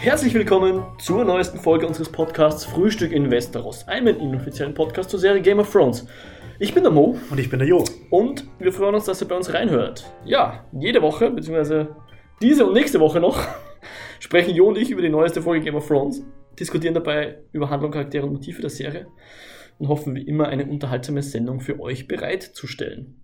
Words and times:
Herzlich 0.00 0.32
willkommen 0.34 0.84
zur 0.98 1.24
neuesten 1.24 1.58
Folge 1.58 1.86
unseres 1.86 2.08
Podcasts 2.10 2.64
Frühstück 2.64 3.12
in 3.12 3.30
Westeros, 3.30 3.86
einem 3.88 4.16
inoffiziellen 4.18 4.72
Podcast 4.72 5.10
zur 5.10 5.18
Serie 5.18 5.42
Game 5.42 5.58
of 5.58 5.70
Thrones. 5.72 6.06
Ich 6.60 6.72
bin 6.72 6.84
der 6.84 6.92
Mo 6.92 7.16
Und 7.30 7.40
ich 7.40 7.50
bin 7.50 7.58
der 7.58 7.68
Jo. 7.68 7.84
und 8.10 8.44
wir 8.58 8.72
freuen 8.72 8.94
uns, 8.94 9.04
dass 9.06 9.20
ihr 9.20 9.28
bei 9.28 9.36
uns 9.36 9.52
reinhört. 9.52 10.04
Ja, 10.24 10.64
jede 10.72 11.02
Woche, 11.02 11.30
beziehungsweise 11.30 11.96
diese 12.40 12.64
und 12.66 12.74
nächste 12.74 13.00
Woche 13.00 13.20
noch, 13.20 13.40
sprechen 14.20 14.54
Jo 14.54 14.68
und 14.68 14.78
ich 14.78 14.90
über 14.90 15.02
die 15.02 15.08
neueste 15.08 15.42
Folge 15.42 15.64
Game 15.64 15.74
of 15.74 15.86
Thrones, 15.88 16.22
diskutieren 16.58 16.94
dabei 16.94 17.38
über 17.52 17.68
Handlung, 17.68 17.90
Charaktere 17.90 18.24
und 18.24 18.32
Motive 18.32 18.60
der 18.60 18.70
Serie 18.70 19.08
und 19.78 19.88
hoffen 19.88 20.14
wie 20.14 20.22
immer 20.22 20.46
eine 20.48 20.66
unterhaltsame 20.66 21.22
Sendung 21.22 21.60
für 21.60 21.80
euch 21.80 22.08
bereitzustellen. 22.08 23.20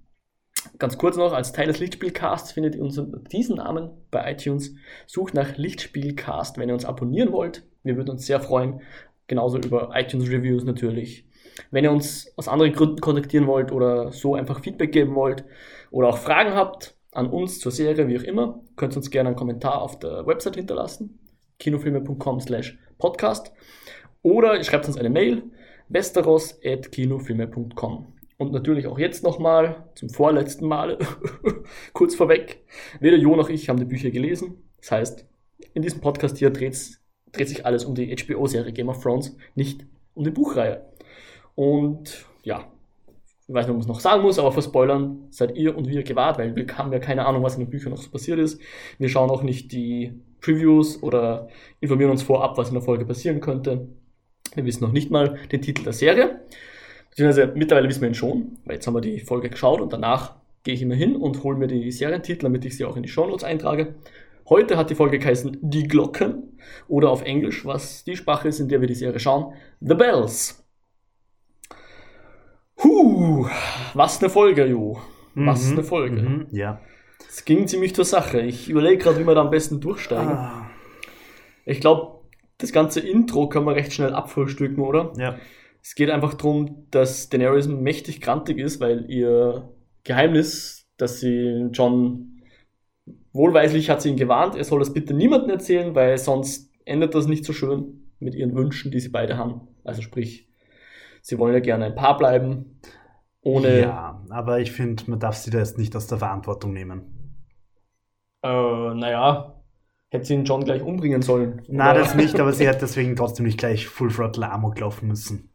Ganz 0.78 0.98
kurz 0.98 1.16
noch, 1.16 1.32
als 1.32 1.52
Teil 1.52 1.66
des 1.66 1.78
Lichtspielcasts 1.78 2.52
findet 2.52 2.74
ihr 2.74 2.82
uns 2.82 2.98
unter 2.98 3.54
Namen 3.54 3.90
bei 4.10 4.32
iTunes. 4.32 4.74
Sucht 5.06 5.34
nach 5.34 5.56
Lichtspielcast, 5.56 6.58
wenn 6.58 6.68
ihr 6.68 6.74
uns 6.74 6.84
abonnieren 6.84 7.32
wollt. 7.32 7.64
Wir 7.82 7.96
würden 7.96 8.10
uns 8.10 8.26
sehr 8.26 8.40
freuen. 8.40 8.80
Genauso 9.26 9.58
über 9.58 9.90
iTunes-Reviews 9.94 10.64
natürlich. 10.64 11.26
Wenn 11.70 11.84
ihr 11.84 11.92
uns 11.92 12.32
aus 12.36 12.48
anderen 12.48 12.72
Gründen 12.72 13.00
kontaktieren 13.00 13.46
wollt 13.46 13.70
oder 13.72 14.12
so 14.12 14.34
einfach 14.34 14.60
Feedback 14.60 14.92
geben 14.92 15.14
wollt 15.14 15.44
oder 15.90 16.08
auch 16.08 16.18
Fragen 16.18 16.54
habt 16.54 16.94
an 17.12 17.30
uns 17.30 17.60
zur 17.60 17.72
Serie, 17.72 18.08
wie 18.08 18.18
auch 18.18 18.24
immer, 18.24 18.60
könnt 18.76 18.92
ihr 18.94 18.98
uns 18.98 19.10
gerne 19.10 19.28
einen 19.28 19.36
Kommentar 19.36 19.80
auf 19.80 19.98
der 19.98 20.26
Website 20.26 20.56
hinterlassen. 20.56 21.18
kinofilme.com 21.58 22.40
slash 22.40 22.78
podcast 22.98 23.52
oder 24.22 24.56
ihr 24.56 24.64
schreibt 24.64 24.86
uns 24.86 24.98
eine 24.98 25.10
Mail 25.10 25.44
westeros.kinofilme.com. 25.88 28.13
Und 28.44 28.52
natürlich 28.52 28.86
auch 28.86 28.98
jetzt 28.98 29.24
nochmal, 29.24 29.88
zum 29.94 30.10
vorletzten 30.10 30.68
Mal, 30.68 30.98
kurz 31.94 32.14
vorweg, 32.14 32.62
weder 33.00 33.16
Jo 33.16 33.36
noch 33.36 33.48
ich 33.48 33.70
haben 33.70 33.78
die 33.78 33.86
Bücher 33.86 34.10
gelesen. 34.10 34.62
Das 34.80 34.90
heißt, 34.90 35.26
in 35.72 35.80
diesem 35.80 36.02
Podcast 36.02 36.36
hier 36.36 36.50
dreht, 36.50 36.74
sich 36.74 37.64
alles 37.64 37.86
um 37.86 37.94
die 37.94 38.14
HBO-Serie 38.14 38.74
Game 38.74 38.90
of 38.90 39.02
Thrones, 39.02 39.34
nicht 39.54 39.86
um 40.12 40.24
die 40.24 40.30
Buchreihe. 40.30 40.84
Und 41.54 42.26
ja, 42.42 42.70
ich 43.48 43.54
weiß 43.54 43.64
nicht, 43.64 43.70
ob 43.70 43.76
man 43.76 43.80
es 43.80 43.88
noch 43.88 44.00
sagen 44.00 44.22
muss, 44.22 44.38
aber 44.38 44.52
vor 44.52 44.62
Spoilern 44.62 45.26
seid 45.30 45.56
ihr 45.56 45.74
und 45.74 45.88
wir 45.88 46.02
gewahrt, 46.02 46.38
weil 46.38 46.54
wir 46.54 46.66
haben 46.76 46.92
ja 46.92 46.98
keine 46.98 47.24
Ahnung, 47.24 47.42
was 47.42 47.54
in 47.54 47.60
den 47.60 47.70
Büchern 47.70 47.92
noch 47.92 48.02
so 48.02 48.10
passiert 48.10 48.38
ist. 48.38 48.60
Wir 48.98 49.08
schauen 49.08 49.30
auch 49.30 49.42
nicht 49.42 49.72
die 49.72 50.20
Previews 50.42 51.02
oder 51.02 51.48
informieren 51.80 52.10
uns 52.10 52.22
vorab, 52.22 52.58
was 52.58 52.68
in 52.68 52.74
der 52.74 52.82
Folge 52.82 53.06
passieren 53.06 53.40
könnte. 53.40 53.88
Wir 54.54 54.66
wissen 54.66 54.84
noch 54.84 54.92
nicht 54.92 55.10
mal 55.10 55.38
den 55.50 55.62
Titel 55.62 55.82
der 55.82 55.94
Serie. 55.94 56.40
Beziehungsweise 57.14 57.52
mittlerweile 57.54 57.88
wissen 57.88 58.00
wir 58.00 58.08
ihn 58.08 58.14
schon, 58.14 58.58
weil 58.64 58.74
jetzt 58.74 58.86
haben 58.88 58.94
wir 58.94 59.00
die 59.00 59.20
Folge 59.20 59.48
geschaut 59.48 59.80
und 59.80 59.92
danach 59.92 60.34
gehe 60.64 60.74
ich 60.74 60.82
immer 60.82 60.96
hin 60.96 61.14
und 61.14 61.44
hole 61.44 61.56
mir 61.56 61.68
die 61.68 61.92
Serientitel, 61.92 62.42
damit 62.42 62.64
ich 62.64 62.76
sie 62.76 62.84
auch 62.84 62.96
in 62.96 63.04
die 63.04 63.08
Shownotes 63.08 63.44
eintrage. 63.44 63.94
Heute 64.48 64.76
hat 64.76 64.90
die 64.90 64.96
Folge 64.96 65.20
geheißen 65.20 65.58
Die 65.62 65.86
Glocken 65.86 66.58
oder 66.88 67.10
auf 67.10 67.22
Englisch, 67.22 67.64
was 67.64 68.02
die 68.02 68.16
Sprache 68.16 68.48
ist, 68.48 68.58
in 68.58 68.68
der 68.68 68.80
wir 68.80 68.88
die 68.88 68.94
Serie 68.96 69.20
schauen, 69.20 69.54
The 69.80 69.94
Bells. 69.94 70.64
Huh, 72.82 73.46
was 73.94 74.20
eine 74.20 74.28
Folge, 74.30 74.66
Jo. 74.66 74.98
Was 75.36 75.70
eine 75.70 75.82
Folge. 75.82 76.22
Mhm, 76.22 76.46
ja. 76.52 76.80
Es 77.28 77.44
ging 77.44 77.66
ziemlich 77.66 77.94
zur 77.94 78.04
Sache. 78.04 78.40
Ich 78.40 78.68
überlege 78.68 78.98
gerade, 78.98 79.18
wie 79.20 79.26
wir 79.26 79.34
da 79.34 79.40
am 79.40 79.50
besten 79.50 79.80
durchsteigen. 79.80 80.28
Ah, 80.32 80.70
Ich 81.64 81.80
glaube, 81.80 82.20
das 82.58 82.72
ganze 82.72 83.00
Intro 83.00 83.48
kann 83.48 83.64
man 83.64 83.74
recht 83.74 83.92
schnell 83.92 84.14
abfrühstücken, 84.14 84.82
oder? 84.82 85.12
ja. 85.16 85.36
Es 85.86 85.94
geht 85.94 86.08
einfach 86.08 86.32
darum, 86.32 86.86
dass 86.90 87.28
Daenerys 87.28 87.68
mächtig 87.68 88.22
grantig 88.22 88.58
ist, 88.58 88.80
weil 88.80 89.04
ihr 89.10 89.68
Geheimnis, 90.02 90.88
dass 90.96 91.20
sie 91.20 91.68
John 91.72 92.40
wohlweislich 93.34 93.90
hat 93.90 94.00
sie 94.00 94.08
ihn 94.08 94.16
gewarnt, 94.16 94.56
er 94.56 94.64
soll 94.64 94.78
das 94.78 94.94
bitte 94.94 95.12
niemandem 95.12 95.50
erzählen, 95.50 95.94
weil 95.94 96.16
sonst 96.16 96.72
endet 96.86 97.14
das 97.14 97.26
nicht 97.26 97.44
so 97.44 97.52
schön 97.52 98.10
mit 98.18 98.34
ihren 98.34 98.54
Wünschen, 98.54 98.92
die 98.92 99.00
sie 99.00 99.10
beide 99.10 99.36
haben. 99.36 99.68
Also 99.84 100.00
sprich, 100.00 100.48
sie 101.20 101.38
wollen 101.38 101.52
ja 101.52 101.60
gerne 101.60 101.84
ein 101.84 101.94
Paar 101.94 102.16
bleiben, 102.16 102.80
ohne 103.42 103.82
Ja, 103.82 104.24
aber 104.30 104.60
ich 104.60 104.72
finde, 104.72 105.02
man 105.08 105.20
darf 105.20 105.36
sie 105.36 105.50
da 105.50 105.58
jetzt 105.58 105.76
nicht 105.76 105.94
aus 105.96 106.06
der 106.06 106.16
Verantwortung 106.16 106.72
nehmen. 106.72 107.42
äh, 108.42 108.94
naja, 108.94 109.62
hätte 110.08 110.24
sie 110.24 110.34
ihn 110.34 110.44
John 110.46 110.64
gleich 110.64 110.80
umbringen 110.80 111.20
sollen. 111.20 111.60
Na, 111.68 111.92
das 111.92 112.14
nicht, 112.14 112.40
aber 112.40 112.54
sie 112.54 112.66
hätte 112.68 112.80
deswegen 112.80 113.16
trotzdem 113.16 113.44
nicht 113.44 113.58
gleich 113.58 113.86
Full 113.86 114.10
Throttle 114.10 114.50
Amok 114.50 114.80
laufen 114.80 115.08
müssen. 115.08 115.50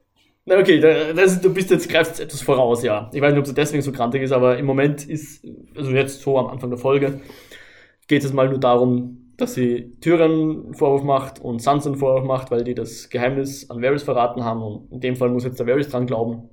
Na 0.49 0.57
okay, 0.57 0.79
da- 0.79 1.13
das, 1.13 1.39
du 1.39 1.53
bist 1.53 1.69
jetzt, 1.69 1.87
greifst 1.89 2.19
etwas 2.19 2.41
voraus, 2.41 2.81
ja. 2.83 3.09
Ich 3.13 3.21
weiß 3.21 3.33
nicht, 3.33 3.39
ob 3.39 3.45
sie 3.45 3.53
deswegen 3.53 3.83
so 3.83 3.91
grantig 3.91 4.23
ist, 4.23 4.31
aber 4.31 4.57
im 4.57 4.65
Moment 4.65 5.07
ist, 5.07 5.45
also 5.77 5.91
jetzt 5.91 6.21
so 6.21 6.39
am 6.39 6.47
Anfang 6.47 6.71
der 6.71 6.79
Folge, 6.79 7.21
geht 8.07 8.23
es 8.23 8.33
mal 8.33 8.49
nur 8.49 8.59
darum, 8.59 9.33
dass 9.37 9.53
sie 9.53 9.91
Tyrion 10.01 10.73
Vorwurf 10.73 11.03
macht 11.03 11.39
und 11.39 11.61
Sansa 11.61 11.89
einen 11.91 11.99
Vorwurf 11.99 12.25
macht, 12.25 12.49
weil 12.49 12.63
die 12.63 12.73
das 12.73 13.09
Geheimnis 13.11 13.69
an 13.69 13.83
Varys 13.83 14.01
verraten 14.01 14.43
haben 14.43 14.63
und 14.63 14.91
in 14.91 14.99
dem 15.01 15.15
Fall 15.15 15.29
muss 15.29 15.43
jetzt 15.43 15.59
der 15.59 15.67
Varys 15.67 15.89
dran 15.89 16.07
glauben. 16.07 16.49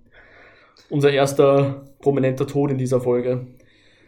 Unser 0.91 1.11
erster 1.11 1.87
prominenter 2.01 2.47
Tod 2.47 2.71
in 2.71 2.77
dieser 2.79 3.01
Folge. 3.01 3.47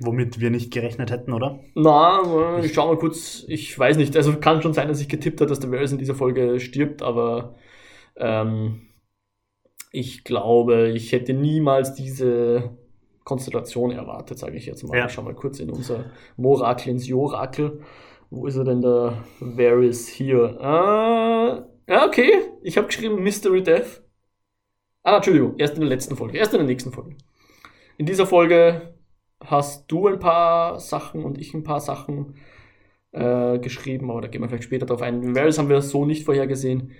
Womit 0.01 0.39
wir 0.39 0.51
nicht 0.51 0.71
gerechnet 0.71 1.11
hätten, 1.11 1.33
oder? 1.33 1.61
Na, 1.75 2.21
ich 2.63 2.75
schau 2.75 2.89
mal 2.89 2.99
kurz, 2.99 3.45
ich 3.49 3.77
weiß 3.77 3.97
nicht, 3.97 4.15
also 4.17 4.37
kann 4.37 4.61
schon 4.61 4.75
sein, 4.75 4.87
dass 4.87 5.01
ich 5.01 5.09
getippt 5.09 5.41
habe, 5.41 5.49
dass 5.49 5.61
der 5.61 5.73
Varys 5.73 5.93
in 5.93 5.99
dieser 5.99 6.15
Folge 6.15 6.61
stirbt, 6.61 7.03
aber 7.03 7.55
ähm, 8.17 8.83
ich 9.91 10.25
glaube, 10.25 10.91
ich 10.91 11.13
hätte 11.13 11.33
niemals 11.33 11.95
diese 11.95 12.71
Konstellation 13.25 13.91
erwartet, 13.91 14.39
sage 14.39 14.57
ich 14.57 14.67
jetzt 14.67 14.83
mal. 14.87 14.97
Ja. 14.97 15.07
Ich 15.07 15.13
schau 15.13 15.23
mal 15.23 15.35
kurz 15.35 15.61
in 15.61 15.71
unser 15.71 16.07
Morakel, 16.37 16.93
ins 16.93 17.07
Jorakel. 17.07 17.81
Wo 18.31 18.47
ist 18.47 18.57
er 18.57 18.65
denn, 18.65 18.83
der 18.83 19.25
Varys 19.41 20.09
hier? 20.09 20.61
Ah, 20.61 21.67
ja, 21.87 22.07
okay, 22.07 22.33
ich 22.63 22.77
habe 22.77 22.87
geschrieben 22.87 23.23
Mystery 23.23 23.63
Death. 23.63 24.03
Ah, 25.03 25.17
Entschuldigung, 25.17 25.55
erst 25.59 25.75
in 25.75 25.81
der 25.81 25.89
letzten 25.89 26.17
Folge, 26.17 26.37
erst 26.37 26.53
in 26.53 26.59
der 26.59 26.67
nächsten 26.67 26.93
Folge. 26.93 27.17
In 27.97 28.05
dieser 28.05 28.27
Folge 28.27 28.95
hast 29.43 29.91
du 29.91 30.07
ein 30.09 30.19
paar 30.19 30.79
Sachen 30.81 31.25
und 31.25 31.39
ich 31.39 31.55
ein 31.55 31.63
paar 31.63 31.81
Sachen 31.81 32.35
äh, 33.13 33.59
geschrieben, 33.59 34.11
aber 34.11 34.21
da 34.21 34.29
gehen 34.29 34.43
wir 34.43 34.49
vielleicht 34.49 34.65
später 34.65 34.87
drauf 34.87 35.03
ein. 35.03 35.35
Varys 35.35 35.59
haben 35.59 35.69
wir 35.69 35.81
so 35.81 36.05
nicht 36.05 36.25
vorhergesehen. 36.25 36.93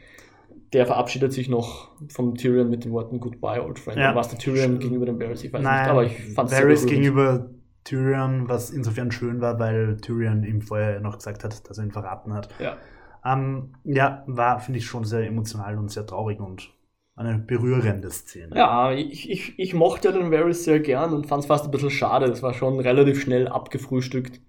Der 0.73 0.87
verabschiedet 0.87 1.33
sich 1.33 1.49
noch 1.49 1.91
vom 2.09 2.35
Tyrion 2.35 2.69
mit 2.69 2.85
den 2.85 2.93
Worten 2.93 3.21
Goodbye, 3.21 3.63
old 3.63 3.79
friend. 3.79 3.99
Ja. 3.99 4.19
Es 4.19 4.29
der 4.29 4.39
Tyrion 4.39 4.79
gegenüber 4.79 5.07
dem 5.07 5.19
Varys, 5.19 5.43
ich 5.45 5.53
weiß 5.53 5.61
nicht, 5.61 5.71
Nein, 5.71 5.89
aber 5.89 6.05
ich 6.05 6.35
fand 6.35 6.53
es 6.53 6.59
Varys 6.59 6.87
gegenüber 6.87 7.51
Tyrion, 7.85 8.49
was 8.49 8.71
insofern 8.71 9.11
schön 9.11 9.41
war, 9.41 9.59
weil 9.59 9.97
Tyrion 9.97 10.45
ihm 10.45 10.61
vorher 10.61 11.01
noch 11.01 11.17
gesagt 11.17 11.43
hat, 11.43 11.69
dass 11.69 11.79
er 11.79 11.85
ihn 11.85 11.91
verraten 11.91 12.35
hat. 12.35 12.49
Ja. 12.59 12.77
Ähm, 13.25 13.75
ja, 13.85 14.25
war, 14.27 14.61
finde 14.61 14.79
ich, 14.79 14.87
schon 14.87 15.05
sehr 15.05 15.27
emotional 15.27 15.79
und 15.79 15.91
sehr 15.91 16.07
traurig 16.07 16.39
und 16.39 16.71
eine 17.17 17.39
berührende 17.39 18.11
Szene. 18.11 18.57
Ja, 18.57 18.93
ich, 18.93 19.29
ich, 19.29 19.59
ich 19.59 19.75
mochte 19.75 20.13
den 20.13 20.31
Varys 20.31 20.65
sehr 20.65 20.81
gern 20.81 21.13
und 21.13 21.27
fand 21.27 21.43
es 21.43 21.47
fast 21.47 21.65
ein 21.65 21.71
bisschen 21.71 21.91
schade. 21.91 22.29
Das 22.29 22.43
war 22.43 22.55
schon 22.55 22.79
relativ 22.79 23.21
schnell 23.21 23.49
abgefrühstückt, 23.49 24.41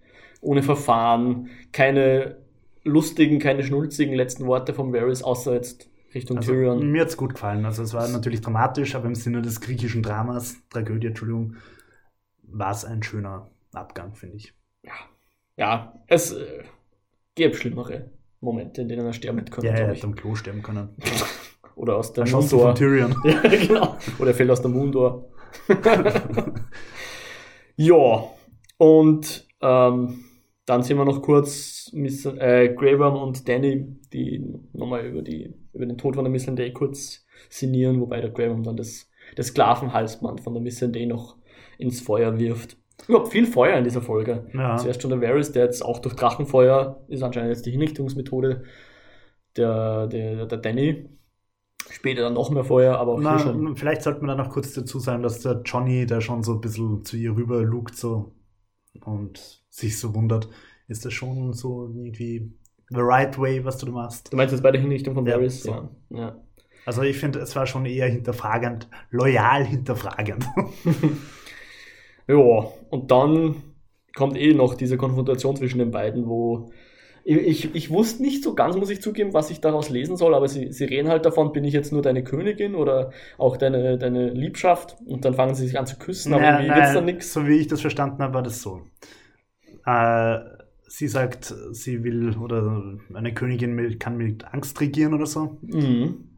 ohne 0.42 0.62
Verfahren, 0.62 1.50
keine 1.72 2.38
lustigen, 2.84 3.40
keine 3.40 3.64
schnulzigen 3.64 4.14
letzten 4.14 4.46
Worte 4.46 4.74
vom 4.74 4.94
Varys, 4.94 5.24
außer 5.24 5.54
jetzt 5.54 5.89
Richtung 6.14 6.38
Also, 6.38 6.52
Tyrion. 6.54 6.92
mir 6.92 7.02
hat 7.02 7.10
es 7.10 7.18
gut 7.18 7.34
gefallen. 7.36 7.66
Also 7.66 7.84
es 7.84 7.94
war 7.94 8.08
natürlich 8.08 8.42
dramatisch, 8.42 8.96
aber 8.96 9.06
im 9.08 9.16
Sinne 9.16 9.42
des 9.42 9.62
griechischen 9.62 10.02
Dramas, 10.04 10.58
Tragödie, 10.70 11.08
Entschuldigung, 11.08 11.56
war 12.44 12.72
es 12.72 12.86
ein 12.86 13.04
schöner 13.04 13.50
Abgang, 13.74 14.16
finde 14.16 14.38
ich. 14.38 14.54
Ja, 15.58 15.94
es 16.08 16.32
äh, 16.32 16.64
gäbe 17.36 17.54
schlimmere 17.54 18.12
Momente, 18.40 18.82
in 18.82 18.88
denen 18.88 19.06
er 19.06 19.12
sterben 19.12 19.40
hätte 19.40 19.52
können, 19.52 19.68
Ja, 19.68 19.74
er 19.74 19.90
hätte 19.90 20.08
am 20.08 20.16
Klo 20.16 20.34
sterben 20.36 20.62
können. 20.64 20.96
Oder 21.76 21.98
aus 21.98 22.14
der 22.14 22.26
Mundor. 22.26 22.68
von 22.68 22.76
Tyrion. 22.76 23.14
Ja, 23.26 23.42
genau. 23.42 23.98
Oder 24.20 24.32
er 24.32 24.36
fällt 24.36 24.50
aus 24.52 24.62
der 24.62 24.72
Mundor. 24.72 25.30
ja, 27.76 28.24
und 28.78 29.48
ähm, 29.62 30.24
dann 30.66 30.84
sehen 30.84 30.98
wir 30.98 31.06
noch 31.06 31.22
kurz 31.22 31.90
Miss, 31.94 32.26
äh, 32.26 32.74
Worm 32.98 33.16
und 33.18 33.48
Danny, 33.48 33.86
die 34.14 34.46
nochmal 34.72 35.06
über, 35.06 35.22
die, 35.22 35.54
über 35.74 35.86
den 35.86 35.98
Tod 35.98 36.16
von 36.16 36.24
der 36.24 36.32
Missandei 36.32 36.72
kurz 36.72 37.26
sinnieren, 37.50 38.00
wobei 38.00 38.22
der 38.22 38.36
Worm 38.38 38.64
dann 38.64 38.78
das, 38.78 39.10
das 39.36 39.48
Sklavenhalsband 39.48 40.42
von 40.42 40.54
der 40.54 40.64
Missandei 40.64 41.06
noch 41.06 41.38
ins 41.78 42.02
Feuer 42.02 42.38
wirft. 42.38 42.78
Überhaupt 43.08 43.32
viel 43.32 43.46
Feuer 43.46 43.78
in 43.78 43.84
dieser 43.84 44.02
Folge. 44.02 44.50
Ja. 44.54 44.76
Zuerst 44.78 45.02
schon 45.02 45.12
der 45.12 45.22
Varys, 45.22 45.52
der 45.52 45.64
jetzt 45.64 45.84
auch 45.84 46.00
durch 46.00 46.16
Drachenfeuer 46.16 47.04
ist 47.08 47.24
anscheinend 47.24 47.52
jetzt 47.52 47.66
die 47.66 47.72
Hinrichtungsmethode 47.72 48.64
der, 49.56 50.08
der, 50.08 50.46
der 50.46 50.58
Danny. 50.58 51.10
Später 51.90 52.24
dann 52.24 52.34
noch 52.34 52.52
mehr 52.52 52.66
Feuer, 52.66 52.98
aber 52.98 53.14
auch 53.14 53.22
hier 53.22 53.40
schon. 53.40 53.64
Na, 53.64 53.76
vielleicht 53.76 54.04
sollte 54.04 54.20
man 54.24 54.38
da 54.38 54.44
noch 54.44 54.52
kurz 54.52 54.74
dazu 54.74 55.00
sagen, 55.00 55.24
dass 55.24 55.42
der 55.42 55.62
Johnny, 55.66 56.06
der 56.06 56.22
schon 56.22 56.44
so 56.44 56.54
ein 56.54 56.62
bisschen 56.62 57.04
zu 57.04 57.18
ihr 57.18 57.36
rüber 57.36 57.62
lugt 57.62 57.96
so 57.96 58.36
und 59.06 59.64
sich 59.70 59.98
so 59.98 60.14
wundert, 60.14 60.50
ist 60.88 61.06
das 61.06 61.14
schon 61.14 61.54
so 61.54 61.88
irgendwie 61.88 62.54
the 62.90 63.02
right 63.02 63.38
way, 63.40 63.64
was 63.66 63.78
du 63.78 63.86
da 63.88 63.92
machst. 63.92 64.32
Du 64.32 64.38
meinst 64.38 64.52
jetzt 64.54 64.62
bei 64.62 64.72
der 64.72 64.82
Hinrichtung 64.82 65.14
von 65.16 65.26
Ja, 65.26 65.36
Varys? 65.36 65.64
so. 65.64 65.72
Ja. 65.72 65.90
ja. 66.10 66.44
Also 66.86 67.04
ich 67.04 67.18
finde, 67.18 67.40
es 67.40 67.56
war 67.56 67.68
schon 67.68 67.86
eher 67.86 68.08
hinterfragend, 68.10 68.90
loyal 69.12 69.66
hinterfragend. 69.66 70.46
Ja, 72.28 72.36
und 72.90 73.12
dann 73.12 73.56
kommt 74.16 74.38
eh 74.38 74.54
noch 74.54 74.76
diese 74.76 74.98
Konfrontation 74.98 75.56
zwischen 75.56 75.80
den 75.80 75.92
beiden, 75.92 76.28
wo 76.28 76.72
Ich, 77.26 77.76
ich 77.76 77.92
wusste 77.92 78.24
nicht 78.24 78.44
so 78.44 78.56
ganz, 78.56 78.76
muss 78.78 78.90
ich 78.92 79.02
zugeben, 79.02 79.34
was 79.34 79.52
ich 79.52 79.62
daraus 79.62 79.90
lesen 79.90 80.18
soll, 80.18 80.36
aber 80.36 80.48
sie, 80.50 80.74
sie 80.74 80.86
reden 80.86 81.10
halt 81.10 81.26
davon, 81.26 81.54
bin 81.54 81.64
ich 81.66 81.74
jetzt 81.74 81.94
nur 81.94 82.02
deine 82.04 82.24
Königin 82.26 82.76
oder 82.76 83.12
auch 83.38 83.58
deine, 83.58 83.98
deine 84.00 84.30
Liebschaft 84.32 84.98
und 85.06 85.26
dann 85.26 85.36
fangen 85.36 85.56
sie 85.56 85.68
sich 85.68 85.80
an 85.80 85.88
zu 85.88 85.98
küssen, 86.00 86.34
aber 86.34 86.48
Naja, 86.48 86.50
irgendwie 86.50 86.74
nein, 86.74 86.74
gibt's 86.74 86.94
dann 86.94 87.06
nichts. 87.06 87.34
So 87.34 87.48
wie 87.48 87.58
ich 87.58 87.68
das 87.68 87.82
verstanden 87.82 88.24
habe, 88.24 88.34
war 88.36 88.44
das 88.44 88.62
so. 88.62 88.82
Äh, 89.86 90.40
sie 90.90 91.08
sagt, 91.08 91.54
sie 91.72 92.04
will, 92.04 92.36
oder 92.38 92.98
eine 93.14 93.34
Königin 93.34 93.74
mit, 93.74 94.00
kann 94.00 94.18
mit 94.18 94.46
Angst 94.54 94.80
regieren 94.82 95.14
oder 95.14 95.26
so. 95.26 95.60
Mhm. 95.62 96.30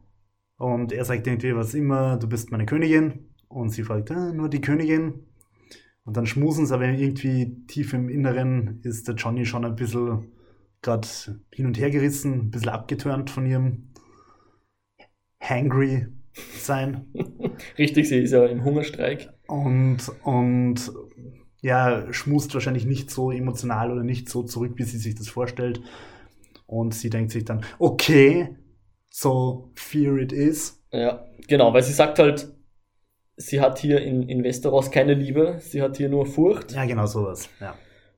Und 0.56 0.92
er 0.92 1.04
sagt 1.04 1.26
irgendwie 1.26 1.56
was 1.56 1.74
immer, 1.74 2.16
du 2.18 2.28
bist 2.28 2.52
meine 2.52 2.66
Königin. 2.66 3.30
Und 3.48 3.70
sie 3.70 3.82
fragt, 3.82 4.10
ah, 4.10 4.32
nur 4.32 4.48
die 4.48 4.60
Königin. 4.60 5.26
Und 6.04 6.16
dann 6.16 6.26
schmusen 6.26 6.66
sie, 6.66 6.74
aber 6.74 6.86
irgendwie 6.86 7.64
tief 7.66 7.92
im 7.92 8.08
Inneren 8.08 8.80
ist 8.82 9.08
der 9.08 9.14
Johnny 9.14 9.44
schon 9.44 9.64
ein 9.64 9.76
bisschen 9.76 10.32
gerade 10.82 11.08
hin 11.52 11.66
und 11.66 11.78
her 11.78 11.90
gerissen, 11.90 12.32
ein 12.34 12.50
bisschen 12.50 12.70
abgeturnt 12.70 13.30
von 13.30 13.46
ihrem 13.46 13.90
hangry 15.40 16.08
sein. 16.58 17.06
Richtig, 17.78 18.08
sie 18.08 18.18
ist 18.18 18.32
ja 18.32 18.44
im 18.46 18.64
Hungerstreik. 18.64 19.32
Und, 19.46 20.10
und 20.24 20.92
ja, 21.62 22.12
schmust 22.12 22.52
wahrscheinlich 22.52 22.84
nicht 22.84 23.10
so 23.10 23.30
emotional 23.30 23.90
oder 23.90 24.02
nicht 24.02 24.28
so 24.28 24.42
zurück, 24.42 24.72
wie 24.76 24.82
sie 24.82 24.98
sich 24.98 25.14
das 25.14 25.28
vorstellt. 25.28 25.80
Und 26.66 26.94
sie 26.94 27.08
denkt 27.08 27.30
sich 27.30 27.44
dann, 27.44 27.64
okay, 27.78 28.56
so 29.08 29.70
fear 29.74 30.18
it 30.18 30.32
is. 30.32 30.84
Ja, 30.92 31.26
genau, 31.48 31.72
weil 31.72 31.82
sie 31.82 31.92
sagt 31.92 32.18
halt, 32.18 32.52
sie 33.36 33.60
hat 33.60 33.78
hier 33.78 34.02
in, 34.02 34.28
in 34.28 34.42
Westeros 34.44 34.90
keine 34.90 35.14
Liebe, 35.14 35.58
sie 35.60 35.80
hat 35.80 35.96
hier 35.96 36.08
nur 36.08 36.26
Furcht. 36.26 36.72
Ja, 36.72 36.84
genau 36.84 37.06
sowas. 37.06 37.48
Ja. 37.60 37.74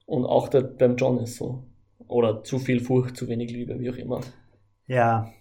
Und 0.06 0.25
auch 0.25 0.49
der, 0.49 0.62
beim 0.62 0.96
John 0.96 1.19
ist 1.19 1.37
so. 1.37 1.64
Oder 2.08 2.43
zu 2.43 2.58
viel 2.58 2.81
Furcht, 2.81 3.17
zu 3.17 3.29
wenig 3.29 3.50
Liebe, 3.50 3.79
wie 3.79 3.91
auch 3.91 3.96
immer. 3.96 4.20
Ja, 4.87 5.32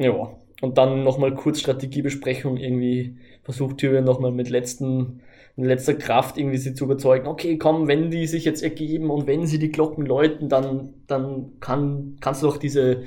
Ja. 0.00 0.36
Und 0.62 0.76
dann 0.78 1.04
nochmal 1.04 1.34
kurz 1.34 1.60
Strategiebesprechung. 1.60 2.56
Irgendwie 2.56 3.18
versucht 3.42 3.78
Tyrion 3.78 4.04
nochmal 4.04 4.32
mit 4.32 4.50
letzten, 4.50 5.19
mit 5.56 5.66
letzter 5.68 5.94
Kraft 5.94 6.38
irgendwie 6.38 6.56
sie 6.58 6.74
zu 6.74 6.84
überzeugen. 6.84 7.26
Okay, 7.26 7.58
komm, 7.58 7.86
wenn 7.88 8.10
die 8.10 8.26
sich 8.26 8.44
jetzt 8.44 8.62
ergeben 8.62 9.10
und 9.10 9.26
wenn 9.26 9.46
sie 9.46 9.58
die 9.58 9.70
Glocken 9.70 10.06
läuten, 10.06 10.48
dann, 10.48 10.94
dann 11.06 11.58
kann, 11.60 12.16
kannst 12.20 12.42
du 12.42 12.46
doch 12.46 12.56
diese, 12.56 13.02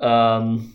ähm, 0.00 0.72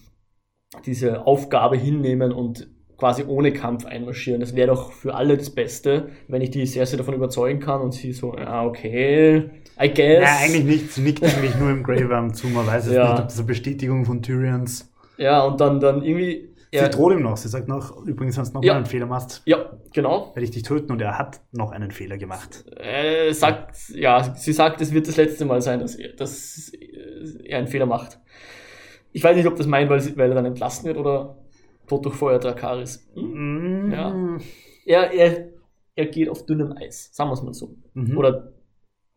diese 0.86 1.26
Aufgabe 1.26 1.78
hinnehmen 1.78 2.32
und 2.32 2.68
quasi 2.98 3.24
ohne 3.26 3.52
Kampf 3.54 3.86
einmarschieren. 3.86 4.40
Das 4.40 4.56
wäre 4.56 4.68
doch 4.68 4.92
für 4.92 5.16
alle 5.16 5.38
das 5.38 5.50
Beste, 5.50 6.10
wenn 6.28 6.42
ich 6.42 6.52
die 6.52 6.66
Cersei 6.66 6.98
davon 6.98 7.14
überzeugen 7.16 7.60
kann 7.60 7.82
und 7.82 7.94
sie 7.94 8.12
so, 8.14 8.36
ja, 8.38 8.64
okay, 8.66 9.50
I 9.82 9.90
guess. 9.90 10.22
ja 10.22 10.38
eigentlich 10.44 10.64
nicht. 10.64 10.92
Sie 10.92 11.02
nickt 11.02 11.24
eigentlich 11.24 11.56
nur 11.58 11.70
im 11.72 11.84
Grave 11.84 12.16
Arm 12.16 12.34
zu. 12.34 12.48
Man 12.48 12.68
weiß 12.68 12.88
es 12.88 12.94
Ja. 12.94 13.10
nicht, 13.12 13.20
ob 13.22 13.28
das 13.28 13.38
eine 13.38 13.48
Bestätigung 13.48 14.06
von 14.06 14.22
Tyrions. 14.22 14.90
Ja, 15.18 15.44
und 15.44 15.60
dann, 15.60 15.80
dann 15.80 16.04
irgendwie. 16.04 16.50
Sie 16.74 16.80
Ja, 16.80 16.90
droht 16.90 17.14
ihm 17.14 17.22
noch. 17.22 17.38
Sie 17.38 17.48
sagt 17.50 17.68
noch, 17.68 18.04
übrigens, 18.04 18.36
wenn 18.36 18.46
du 18.46 18.50
nochmal 18.50 18.66
Ja. 18.66 18.76
einen 18.76 18.88
Fehler 18.88 19.06
machst, 19.06 19.44
ja, 19.46 19.78
genau. 19.94 20.32
werde 20.34 20.44
ich 20.44 20.50
dich 20.50 20.64
töten. 20.64 20.92
Und 20.92 21.00
er 21.04 21.20
hat 21.20 21.40
noch 21.52 21.72
einen 21.72 21.92
Fehler 21.92 22.18
gemacht. 22.18 22.66
Äh, 22.78 23.32
sagt, 23.32 23.90
ja, 23.90 24.34
sie 24.36 24.54
sagt, 24.54 24.82
es 24.82 24.92
wird 24.92 25.08
das 25.08 25.18
letzte 25.18 25.46
Mal 25.46 25.62
sein, 25.62 25.80
dass 25.82 25.94
er, 25.94 26.14
dass 26.14 26.72
er 27.44 27.60
einen 27.60 27.68
Fehler 27.68 27.86
macht. 27.86 28.20
Ich 29.12 29.24
weiß 29.24 29.36
nicht, 29.38 29.46
ob 29.46 29.56
das 29.56 29.68
meint, 29.68 29.88
weil, 29.92 30.00
sie, 30.00 30.18
weil 30.18 30.30
er 30.32 30.36
dann 30.36 30.46
entlassen 30.46 30.86
wird 30.86 30.98
oder 30.98 31.38
tot 31.86 32.06
durch 32.06 32.16
Feuer 32.16 32.40
Drakaris. 32.40 33.08
Hm? 33.14 33.90
Mm. 33.90 33.92
Ja. 33.92 34.38
Er, 34.88 35.12
er, 35.12 35.50
er 35.96 36.06
geht 36.08 36.28
auf 36.28 36.44
dünnem 36.48 36.72
Eis, 36.76 37.10
sagen 37.14 37.30
wir 37.30 37.34
es 37.36 37.44
mal 37.44 37.54
so. 37.54 37.76
Mhm. 37.94 38.18
Oder 38.18 38.52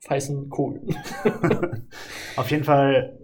auf 0.04 0.10
heißen 0.10 0.50
Kohlen. 0.50 0.94
Auf 2.36 2.50
jeden 2.50 2.64
Fall 2.64 3.18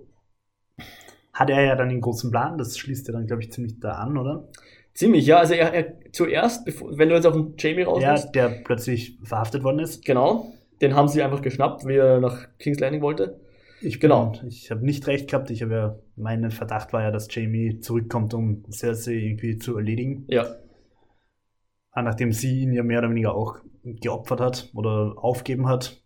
hat 1.32 1.50
er 1.50 1.62
ja 1.64 1.74
dann 1.76 1.88
den 1.88 2.00
großen 2.00 2.30
Plan. 2.30 2.58
Das 2.58 2.78
schließt 2.78 3.08
er 3.08 3.12
dann, 3.14 3.26
glaube 3.26 3.42
ich, 3.42 3.52
ziemlich 3.52 3.80
da 3.80 3.92
an, 3.92 4.16
oder? 4.18 4.48
Ziemlich, 4.94 5.26
ja. 5.26 5.38
Also 5.38 5.54
er, 5.54 5.72
er 5.72 5.94
zuerst, 6.12 6.64
bevor, 6.64 6.96
wenn 6.98 7.08
du 7.08 7.14
jetzt 7.14 7.26
auf 7.26 7.32
den 7.34 7.54
Jamie 7.58 7.82
raus 7.82 8.02
Ja, 8.02 8.14
der 8.18 8.48
plötzlich 8.64 9.18
verhaftet 9.24 9.64
worden 9.64 9.78
ist. 9.78 10.04
genau, 10.04 10.52
den 10.80 10.94
haben 10.94 11.08
sie 11.08 11.22
einfach 11.22 11.40
geschnappt, 11.42 11.86
wie 11.86 11.96
er 11.96 12.20
nach 12.20 12.46
King's 12.58 12.78
Landing 12.80 13.00
wollte. 13.02 13.40
Ich 13.80 13.98
Genau. 13.98 14.32
Ich 14.46 14.70
habe 14.70 14.84
nicht 14.84 15.06
recht 15.06 15.28
gehabt. 15.30 15.50
Ich 15.50 15.62
habe 15.62 15.74
ja, 15.74 15.98
mein 16.16 16.50
Verdacht 16.50 16.92
war 16.92 17.02
ja, 17.02 17.10
dass 17.10 17.34
Jamie 17.34 17.80
zurückkommt, 17.80 18.32
um 18.34 18.64
Cersei 18.70 19.12
irgendwie 19.14 19.58
zu 19.58 19.76
erledigen. 19.76 20.24
Ja, 20.28 20.46
Ah, 21.94 22.02
Nachdem 22.02 22.32
sie 22.32 22.62
ihn 22.62 22.72
ja 22.72 22.82
mehr 22.82 23.00
oder 23.00 23.10
weniger 23.10 23.34
auch 23.34 23.56
geopfert 23.84 24.40
hat 24.40 24.70
oder 24.74 25.14
aufgeben 25.16 25.68
hat 25.68 26.02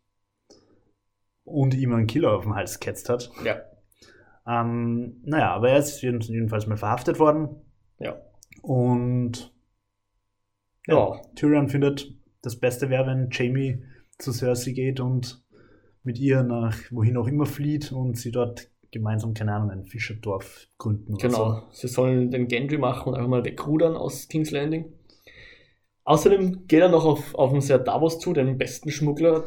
und 1.45 1.75
ihm 1.75 1.93
einen 1.95 2.07
Killer 2.09 2.33
auf 2.33 2.43
den 2.45 2.55
Hals 2.55 2.81
geketzt 2.81 3.09
hat. 3.09 3.31
ja, 3.45 3.61
Ähm, 4.47 5.21
naja, 5.25 5.53
aber 5.55 5.71
er 5.71 5.79
ist 5.79 6.01
jeden- 6.03 6.21
jedenfalls 6.21 6.67
mal 6.67 6.77
verhaftet 6.77 7.19
worden. 7.19 7.49
ja. 7.99 8.21
Und 8.63 9.53
Ja, 10.89 11.21
Tyrion 11.35 11.69
findet, 11.69 12.15
das 12.43 12.59
Beste 12.61 12.91
wäre, 12.91 13.07
wenn 13.07 13.29
Jamie 13.33 13.83
zu 14.19 14.33
Cersei 14.33 14.71
geht 14.73 15.01
und 15.01 15.45
mit 16.05 16.19
ihr 16.19 16.43
nach 16.45 16.77
wohin 16.91 17.17
auch 17.17 17.27
immer 17.27 17.47
flieht 17.47 17.91
und 17.93 18.17
sie 18.17 18.31
dort 18.31 18.71
gemeinsam, 18.93 19.35
keine 19.35 19.53
Ahnung, 19.53 19.71
ein 19.71 19.85
Fischerdorf 19.85 20.69
gründen 20.79 21.15
oder 21.15 21.27
Genau, 21.29 21.51
so. 21.61 21.63
sie 21.73 21.89
sollen 21.89 22.31
den 22.31 22.47
Gendry 22.49 22.79
machen 22.79 23.09
und 23.09 23.15
einfach 23.17 23.29
mal 23.29 23.45
wegrudern 23.45 23.97
aus 23.97 24.29
King's 24.29 24.53
Landing. 24.53 24.93
Außerdem 26.05 26.67
geht 26.69 26.81
er 26.81 26.89
noch 26.89 27.05
auf, 27.05 27.35
auf 27.35 27.51
einen 27.51 27.61
Ser 27.61 27.81
Davos 27.81 28.21
zu, 28.21 28.33
den 28.33 28.57
besten 28.59 28.91
Schmuggler 28.91 29.45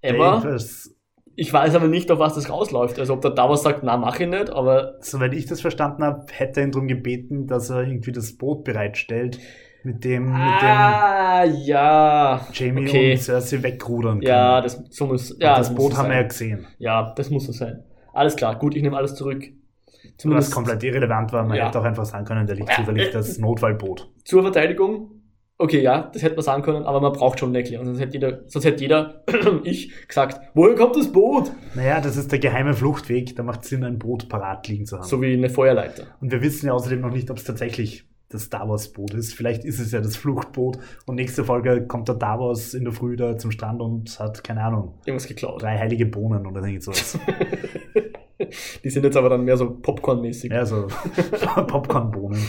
ever. 0.00 0.42
Es- 0.54 0.94
Ich 1.34 1.52
weiß 1.52 1.74
aber 1.74 1.88
nicht, 1.88 2.10
auf 2.10 2.18
was 2.18 2.34
das 2.34 2.50
rausläuft. 2.50 2.98
Also 2.98 3.14
ob 3.14 3.22
der 3.22 3.30
Davos 3.30 3.62
sagt, 3.62 3.82
na, 3.82 3.96
mach 3.96 4.20
ich 4.20 4.28
nicht, 4.28 4.50
aber 4.50 4.96
soweit 5.00 5.32
ich 5.34 5.46
das 5.46 5.60
verstanden 5.60 6.04
habe, 6.04 6.26
hätte 6.30 6.60
er 6.60 6.66
ihn 6.66 6.72
darum 6.72 6.88
gebeten, 6.88 7.46
dass 7.46 7.70
er 7.70 7.82
irgendwie 7.82 8.12
das 8.12 8.36
Boot 8.36 8.64
bereitstellt, 8.64 9.38
mit 9.84 10.04
dem, 10.04 10.26
mit 10.26 10.34
ah, 10.36 11.44
ja. 11.44 12.46
dem 12.46 12.54
Jamie 12.54 12.88
okay. 12.88 13.12
und 13.12 13.18
Cersei 13.18 13.62
wegrudern 13.62 14.20
können. 14.20 14.28
Ja, 14.28 14.60
das 14.60 14.82
so 14.90 15.06
muss. 15.06 15.32
Und 15.32 15.42
Ja, 15.42 15.56
das 15.56 15.70
muss 15.70 15.78
Boot 15.78 15.96
haben 15.96 16.08
wir 16.10 16.16
ja 16.16 16.22
gesehen. 16.22 16.66
Ja, 16.78 17.12
das 17.16 17.30
muss 17.30 17.46
so 17.46 17.52
sein. 17.52 17.82
Alles 18.12 18.36
klar, 18.36 18.56
gut, 18.58 18.76
ich 18.76 18.82
nehme 18.82 18.96
alles 18.96 19.14
zurück. 19.14 19.42
Was 19.42 20.16
Zumindest 20.18 20.52
komplett 20.54 20.82
irrelevant 20.84 21.32
war. 21.32 21.44
Man 21.44 21.56
Ja. 21.56 21.66
hätte 21.66 21.80
auch 21.80 21.84
einfach 21.84 22.04
sagen 22.04 22.24
können, 22.26 22.46
da 22.46 22.52
liegt 22.52 22.68
Ja, 22.68 22.76
zufällig 22.76 23.10
das 23.10 23.38
Notfallboot. 23.38 24.10
zur 24.24 24.42
Verteidigung. 24.42 25.21
Okay, 25.62 25.80
ja, 25.80 26.10
das 26.12 26.22
hätte 26.22 26.34
man 26.34 26.42
sagen 26.42 26.62
können, 26.62 26.84
aber 26.84 27.00
man 27.00 27.12
braucht 27.12 27.38
schon 27.38 27.50
eine 27.50 27.58
Erklärung. 27.58 27.86
Sonst 27.86 28.00
hätte 28.00 28.14
jeder, 28.14 28.40
sonst 28.46 28.64
hätte 28.64 28.82
jeder, 28.82 29.22
ich, 29.64 29.92
gesagt, 30.08 30.40
woher 30.54 30.74
kommt 30.74 30.96
das 30.96 31.12
Boot? 31.12 31.52
Naja, 31.74 32.00
das 32.00 32.16
ist 32.16 32.32
der 32.32 32.40
geheime 32.40 32.74
Fluchtweg. 32.74 33.36
Da 33.36 33.44
macht 33.44 33.64
Sinn, 33.64 33.84
ein 33.84 33.98
Boot 34.00 34.28
parat 34.28 34.66
liegen 34.66 34.86
zu 34.86 34.96
haben. 34.96 35.04
So 35.04 35.22
wie 35.22 35.32
eine 35.32 35.48
Feuerleiter. 35.50 36.04
Und 36.20 36.32
wir 36.32 36.42
wissen 36.42 36.66
ja 36.66 36.72
außerdem 36.72 37.00
noch 37.00 37.12
nicht, 37.12 37.30
ob 37.30 37.36
es 37.36 37.44
tatsächlich 37.44 38.04
das 38.28 38.44
Star 38.44 38.68
Wars 38.68 38.88
Boot 38.92 39.14
ist. 39.14 39.34
Vielleicht 39.34 39.64
ist 39.64 39.78
es 39.78 39.92
ja 39.92 40.00
das 40.00 40.16
Fluchtboot. 40.16 40.78
Und 41.06 41.14
nächste 41.14 41.44
Folge 41.44 41.86
kommt 41.86 42.08
der 42.08 42.16
Star 42.16 42.40
Wars 42.40 42.74
in 42.74 42.82
der 42.84 42.92
Früh 42.92 43.14
da 43.14 43.38
zum 43.38 43.50
Strand 43.52 43.80
und 43.80 44.18
hat, 44.18 44.42
keine 44.42 44.64
Ahnung, 44.64 44.94
Irgendwas 45.04 45.28
geklaut. 45.28 45.62
drei 45.62 45.78
heilige 45.78 46.06
Bohnen 46.06 46.44
oder 46.46 46.62
irgend 46.64 46.82
sowas. 46.82 47.18
Die 48.82 48.90
sind 48.90 49.04
jetzt 49.04 49.16
aber 49.16 49.28
dann 49.28 49.44
mehr 49.44 49.56
so 49.56 49.70
Popcorn-mäßig. 49.70 50.50
ja, 50.50 50.66
so 50.66 50.88
Popcornbohnen. 51.68 52.42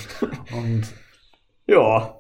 Und 0.58 0.84
Ja. 1.68 2.16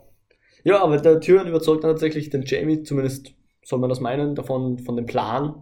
Ja, 0.64 0.82
aber 0.82 0.98
der 0.98 1.20
Tyrion 1.20 1.48
überzeugt 1.48 1.84
dann 1.84 1.92
tatsächlich 1.92 2.30
den 2.30 2.44
Jamie, 2.46 2.84
zumindest 2.84 3.34
soll 3.64 3.80
man 3.80 3.90
das 3.90 4.00
meinen, 4.00 4.36
davon, 4.36 4.80
von 4.80 4.96
dem 4.96 5.06
Plan. 5.06 5.56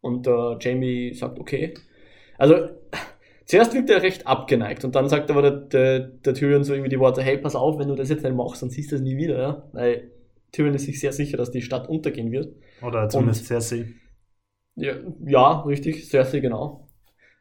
Und 0.00 0.26
der 0.26 0.58
Jamie 0.60 1.12
sagt, 1.14 1.38
okay. 1.38 1.74
Also, 2.38 2.68
zuerst 3.46 3.74
wirkt 3.74 3.90
er 3.90 4.02
recht 4.02 4.26
abgeneigt 4.26 4.84
und 4.84 4.94
dann 4.94 5.08
sagt 5.08 5.30
aber 5.30 5.42
der, 5.42 5.50
der, 5.50 6.00
der 6.00 6.34
Tyrion 6.34 6.64
so 6.64 6.72
irgendwie 6.72 6.90
die 6.90 7.00
Worte, 7.00 7.22
hey, 7.22 7.36
pass 7.38 7.56
auf, 7.56 7.78
wenn 7.78 7.88
du 7.88 7.94
das 7.94 8.08
jetzt 8.08 8.22
nicht 8.22 8.36
machst, 8.36 8.62
dann 8.62 8.70
siehst 8.70 8.92
du 8.92 8.96
das 8.96 9.02
nie 9.02 9.16
wieder, 9.16 9.38
ja. 9.38 9.68
Weil 9.72 10.10
Tyrion 10.52 10.74
ist 10.74 10.84
sich 10.84 11.00
sehr 11.00 11.12
sicher, 11.12 11.36
dass 11.36 11.50
die 11.50 11.62
Stadt 11.62 11.88
untergehen 11.88 12.30
wird. 12.32 12.54
oder 12.82 13.08
zumindest 13.08 13.46
Cersei. 13.46 13.86
Ja, 14.76 14.94
ja 15.26 15.60
richtig, 15.62 16.08
Cersei, 16.08 16.40
genau. 16.40 16.87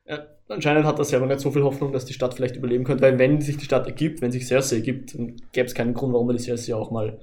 Ja, 0.10 0.26
anscheinend 0.48 0.86
hat 0.86 0.98
er 1.00 1.06
selber 1.06 1.26
nicht 1.26 1.40
so 1.42 1.52
viel 1.52 1.64
Hoffnung, 1.64 1.92
dass 1.92 2.06
die 2.06 2.14
Stadt 2.14 2.34
vielleicht 2.34 2.56
überleben 2.56 2.84
könnte, 2.86 3.04
weil 3.04 3.20
wenn 3.20 3.42
sich 3.42 3.58
die 3.58 3.66
Stadt 3.66 3.86
ergibt, 3.88 4.22
wenn 4.22 4.32
sich 4.32 4.48
Cersei 4.48 4.78
ergibt, 4.78 5.14
dann 5.18 5.36
gäbe 5.52 5.68
es 5.68 5.76
keinen 5.76 5.94
Grund, 5.94 6.14
warum 6.14 6.28
man 6.28 6.38
die 6.38 6.44
Cersei 6.44 6.74
auch 6.76 6.92
mal 6.92 7.20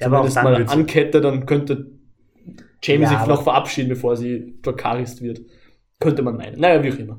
Ja, 0.00 0.06
aber 0.08 0.20
auch 0.20 0.28
dann 0.28 0.44
mal 0.44 0.58
wird's- 0.58 0.72
ankette, 0.72 1.20
dann 1.20 1.46
könnte 1.46 1.86
Jamie 2.82 3.04
Ja, 3.04 3.18
sich 3.18 3.26
noch 3.26 3.42
verabschieden, 3.42 3.88
bevor 3.88 4.16
sie 4.16 4.54
Dracarys 4.62 5.20
wird. 5.22 5.40
Könnte 5.98 6.22
man 6.22 6.36
meinen. 6.36 6.60
Naja, 6.60 6.82
wie 6.82 6.92
auch 6.92 6.98
immer. 6.98 7.18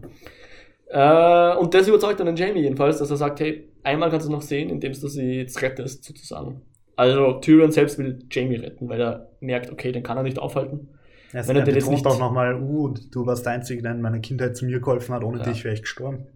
Äh, 0.90 1.58
und 1.58 1.74
das 1.74 1.88
überzeugt 1.88 2.20
dann 2.20 2.36
Jamie 2.36 2.62
jedenfalls, 2.62 3.00
dass 3.00 3.10
er 3.10 3.18
sagt, 3.18 3.40
hey, 3.40 3.68
einmal 3.84 4.10
kannst 4.10 4.28
du 4.28 4.32
noch 4.32 4.42
sehen, 4.44 4.70
indem 4.70 4.94
du 4.94 5.08
sie 5.08 5.40
jetzt 5.40 5.62
rettest, 5.62 6.04
sozusagen. 6.04 6.62
Also 6.96 7.34
Tyrion 7.40 7.72
selbst 7.72 7.98
will 7.98 8.20
Jamie 8.32 8.56
retten, 8.58 8.88
weil 8.88 9.02
er 9.02 9.30
merkt, 9.40 9.72
okay, 9.72 9.92
den 9.92 10.04
kann 10.04 10.18
er 10.18 10.24
nicht 10.24 10.40
aufhalten. 10.40 10.90
Also 11.34 11.50
Wenn 11.50 11.58
er 11.58 11.66
jetzt 11.66 11.76
betont 11.76 11.96
nicht- 11.96 12.08
auch 12.08 12.20
nochmal, 12.20 12.62
uh, 12.62 12.94
du 13.12 13.26
warst 13.26 13.46
der 13.46 13.54
Einzige, 13.54 13.82
der 13.82 13.92
in 13.92 14.02
meiner 14.02 14.20
Kindheit 14.20 14.56
zu 14.56 14.66
mir 14.66 14.80
geholfen 14.80 15.14
hat. 15.14 15.24
Ohne 15.24 15.40
Ja. 15.40 15.44
dich 15.44 15.64
wäre 15.64 15.74
ich 15.74 15.82
gestorben. 15.82 16.28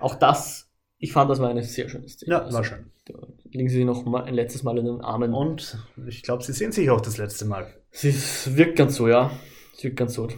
Auch 0.00 0.14
das, 0.14 0.70
ich 0.98 1.12
fand, 1.12 1.30
das 1.30 1.40
war 1.40 1.48
eine 1.50 1.62
sehr 1.62 1.88
schöne 1.88 2.08
Szene. 2.08 2.30
Ja, 2.32 2.42
Also, 2.42 2.56
war 2.56 2.64
schön. 2.64 2.86
Da 3.06 3.14
liegen 3.50 3.68
sie 3.68 3.84
noch 3.84 4.04
mal 4.04 4.24
ein 4.24 4.34
letztes 4.34 4.62
Mal 4.62 4.76
in 4.78 4.84
den 4.86 5.00
Armen. 5.00 5.34
Und 5.34 5.78
ich 6.06 6.22
glaube, 6.22 6.42
sie 6.42 6.52
sehen 6.52 6.72
sich 6.72 6.90
auch 6.90 7.00
das 7.00 7.18
letzte 7.18 7.44
Mal. 7.44 7.66
Sie 7.90 8.10
es 8.10 8.56
wirkt 8.56 8.76
ganz 8.76 8.96
so, 8.96 9.08
ja. 9.08 9.30
Es 9.74 9.82
wirkt 9.84 9.96
ganz 9.96 10.14
so. 10.14 10.28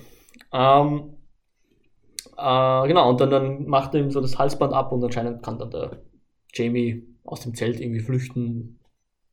Ähm, 0.52 1.14
Äh, 2.36 2.86
genau, 2.88 3.10
und 3.10 3.20
dann, 3.20 3.30
dann 3.30 3.66
macht 3.66 3.94
er 3.94 4.00
ihm 4.00 4.10
so 4.12 4.20
das 4.20 4.38
Halsband 4.38 4.72
ab 4.72 4.92
und 4.92 5.02
anscheinend 5.02 5.42
kann 5.42 5.58
dann 5.58 5.70
der 5.72 6.02
Jamie 6.54 7.04
aus 7.24 7.40
dem 7.40 7.54
Zelt 7.54 7.80
irgendwie 7.80 8.00
flüchten. 8.00 8.78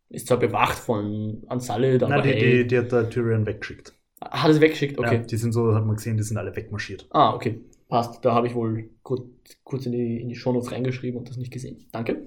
Ist 0.10 0.27
zwar 0.27 0.38
bewacht 0.38 0.77
von 0.77 1.44
Unsullied, 1.48 2.01
aber 2.03 2.15
Nein, 2.15 2.24
die, 2.24 2.29
hey, 2.34 2.58
die, 2.63 2.67
die 2.67 2.77
hat 2.79 2.91
der 2.91 3.10
Tyrion 3.10 3.46
weggeschickt. 3.46 3.94
Hat 4.22 4.50
es 4.51 4.62
weggeschickt, 4.62 4.98
okay. 4.98 5.15
Ja, 5.15 5.22
die 5.22 5.38
sind 5.38 5.51
so, 5.53 5.74
hat 5.75 5.86
man 5.86 5.95
gesehen, 5.95 6.17
die 6.17 6.24
sind 6.24 6.38
alle 6.38 6.55
wegmarschiert. 6.55 7.07
Ah, 7.12 7.34
okay. 7.34 7.60
Passt. 7.89 8.24
Da 8.25 8.34
habe 8.34 8.48
ich 8.48 8.55
wohl 8.55 8.89
kurz, 9.03 9.22
kurz 9.63 9.86
in 9.86 9.91
die, 9.91 10.19
in 10.22 10.29
die 10.29 10.36
Shownotes 10.36 10.72
reingeschrieben 10.72 11.19
und 11.19 11.29
das 11.29 11.38
nicht 11.38 11.51
gesehen. 11.51 11.86
Danke. 11.91 12.24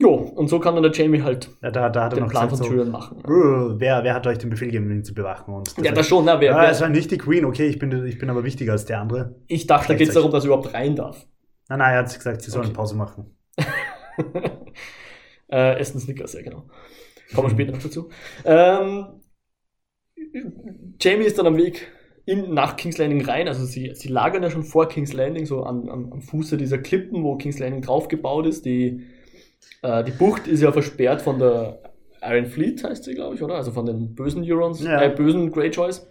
Jo, 0.00 0.14
und 0.14 0.48
so 0.48 0.58
kann 0.58 0.74
dann 0.74 0.82
der 0.82 0.92
Jamie 0.92 1.22
halt 1.22 1.50
Ja, 1.62 1.70
da, 1.70 1.88
da 1.88 2.04
hat 2.04 2.12
er 2.14 2.16
den 2.16 2.24
noch 2.24 2.30
Plan 2.30 2.48
von 2.48 2.58
so, 2.58 2.64
Tyrion 2.64 2.90
machen. 2.90 3.18
"Äh, 3.20 3.78
wer, 3.80 4.02
wer 4.02 4.14
hat 4.14 4.26
euch 4.26 4.38
den 4.38 4.50
Befehl 4.50 4.66
gegeben, 4.68 4.90
ihn 4.90 5.04
zu 5.04 5.14
bewachen? 5.14 5.54
Und 5.54 5.72
Ja, 5.82 5.92
das 5.92 6.08
schon, 6.08 6.24
ne? 6.24 6.36
Wer, 6.40 6.50
ja, 6.50 6.60
wer, 6.62 6.70
es 6.70 6.80
war 6.80 6.88
nicht 6.88 7.10
die 7.12 7.18
Queen, 7.18 7.44
okay, 7.44 7.66
ich 7.68 7.78
bin, 7.78 8.04
ich 8.06 8.18
bin 8.18 8.28
aber 8.30 8.42
wichtiger 8.42 8.72
als 8.72 8.86
der 8.86 9.00
andere. 9.00 9.36
ich 9.46 9.66
dachte, 9.68 9.88
da 9.88 9.94
geht 9.94 10.08
es 10.08 10.14
darum, 10.14 10.32
dass 10.32 10.44
er 10.44 10.48
überhaupt 10.48 10.74
rein 10.74 10.96
darf. 10.96 11.24
Nein, 11.68 11.78
nein, 11.78 11.92
er 11.94 11.98
hat 12.00 12.12
gesagt, 12.14 12.42
sie 12.42 12.50
sollen 12.50 12.66
Okay. 12.66 12.74
Pause 12.74 12.96
machen. 12.96 13.36
äh, 15.48 15.78
essen 15.78 16.00
Snickers, 16.00 16.32
ja 16.32 16.42
genau. 16.42 16.66
Kommen 17.34 17.48
wir 17.48 17.50
später 17.52 17.72
noch 17.72 17.82
dazu. 17.82 18.08
Ähm, 18.44 19.06
Jamie 21.00 21.24
ist 21.24 21.38
dann 21.38 21.46
am 21.46 21.56
Weg 21.56 21.88
in, 22.26 22.54
nach 22.54 22.76
King's 22.76 22.98
Landing 22.98 23.24
rein. 23.24 23.48
Also 23.48 23.64
sie, 23.64 23.92
sie 23.94 24.08
lagern 24.08 24.42
ja 24.42 24.50
schon 24.50 24.64
vor 24.64 24.88
King's 24.88 25.12
Landing, 25.12 25.46
so 25.46 25.64
am, 25.64 25.88
am, 25.88 26.12
am 26.12 26.22
Fuße 26.22 26.56
dieser 26.56 26.78
Klippen, 26.78 27.22
wo 27.22 27.36
King's 27.36 27.58
Landing 27.58 27.82
draufgebaut 27.82 28.46
ist. 28.46 28.64
Die, 28.64 29.02
äh, 29.82 30.02
die 30.04 30.12
Bucht 30.12 30.46
ist 30.46 30.60
ja 30.62 30.72
versperrt 30.72 31.22
von 31.22 31.38
der 31.38 31.80
Iron 32.22 32.46
Fleet, 32.46 32.82
heißt 32.84 33.04
sie, 33.04 33.14
glaube 33.14 33.34
ich, 33.34 33.42
oder? 33.42 33.56
Also 33.56 33.72
von 33.72 33.84
den 33.86 34.14
bösen 34.14 34.42
Neurons, 34.42 34.82
Ja. 34.82 35.02
äh, 35.02 35.10
bösen 35.10 35.50
Greyjoys. 35.52 36.06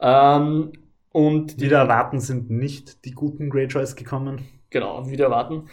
Ähm, 0.00 0.72
und 1.12 1.60
Wieder 1.60 1.78
erwarten 1.78 2.20
sind 2.20 2.50
nicht 2.50 3.04
die 3.04 3.12
guten 3.12 3.50
Greyjoys 3.50 3.96
gekommen. 3.96 4.46
Genau, 4.70 5.08
wieder 5.08 5.26
erwarten. 5.26 5.64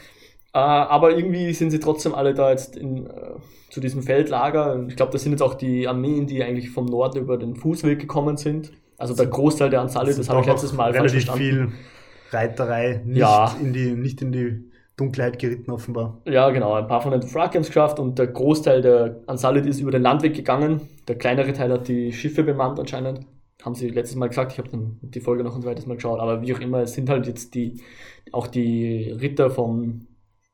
Äh, 0.56 0.60
aber 0.60 1.16
irgendwie 1.18 1.52
sind 1.54 1.72
sie 1.72 1.80
trotzdem 1.80 2.16
alle 2.16 2.34
da 2.34 2.50
jetzt 2.50 2.78
in, 2.78 3.08
äh, 3.08 3.10
zu 3.70 3.82
diesem 3.82 4.02
Feldlager. 4.04 4.86
Ich 4.88 4.96
glaube, 4.96 5.12
das 5.12 5.22
sind 5.24 5.34
jetzt 5.34 5.42
auch 5.42 5.56
die 5.56 5.86
Armeen, 5.86 6.28
die 6.28 6.42
eigentlich 6.44 6.70
vom 6.70 6.86
Norden 6.86 7.20
über 7.20 7.38
den 7.38 7.56
Fußweg 7.58 8.00
gekommen 8.00 8.38
sind. 8.38 8.72
Also 8.98 9.14
der 9.14 9.26
Großteil 9.28 9.70
der 9.70 9.82
Anzahl, 9.82 10.06
das 10.06 10.30
habe 10.30 10.40
ich 10.40 10.48
letztes 10.48 10.72
Mal 10.72 10.92
relativ 10.92 11.12
verstanden. 11.26 11.40
viel 11.44 11.68
Reiterei, 12.32 13.02
nicht, 13.06 13.18
Ja. 13.20 13.54
in 13.62 13.74
die, 13.74 13.92
nicht 13.92 14.22
in 14.22 14.32
die 14.32 14.64
Dunkelheit 14.96 15.38
geritten 15.40 15.72
offenbar. 15.72 16.22
Ja, 16.26 16.50
genau. 16.52 16.74
Ein 16.74 16.88
paar 16.88 17.02
von 17.02 17.12
den 17.12 17.20
Thrakians 17.20 17.68
geschafft 17.68 18.00
und 18.00 18.18
der 18.18 18.28
Großteil 18.28 18.82
der 18.82 19.20
Ansalit 19.28 19.66
ist 19.66 19.82
über 19.82 19.92
den 19.92 20.04
Landweg 20.04 20.34
gegangen. 20.34 20.80
Der 21.10 21.18
kleinere 21.18 21.52
Teil 21.52 21.70
hat 21.74 21.90
die 21.90 22.14
Schiffe 22.14 22.44
bemannt 22.44 22.80
anscheinend. 22.80 23.20
Haben 23.62 23.76
sie 23.76 23.90
letztes 23.90 24.16
Mal 24.16 24.30
gesagt. 24.30 24.54
Ich 24.54 24.58
habe 24.58 24.70
dann 24.70 25.00
die 25.02 25.20
Folge 25.20 25.44
noch 25.44 25.54
ein 25.56 25.62
zweites 25.62 25.86
Mal 25.86 25.96
geschaut. 25.96 26.20
Aber 26.22 26.42
wie 26.42 26.54
auch 26.54 26.62
immer, 26.62 26.80
es 26.80 26.94
sind 26.94 27.10
halt 27.10 27.28
jetzt 27.28 27.56
die, 27.56 27.82
auch 28.32 28.48
die 28.48 29.12
Ritter 29.12 29.50
vom 29.50 30.08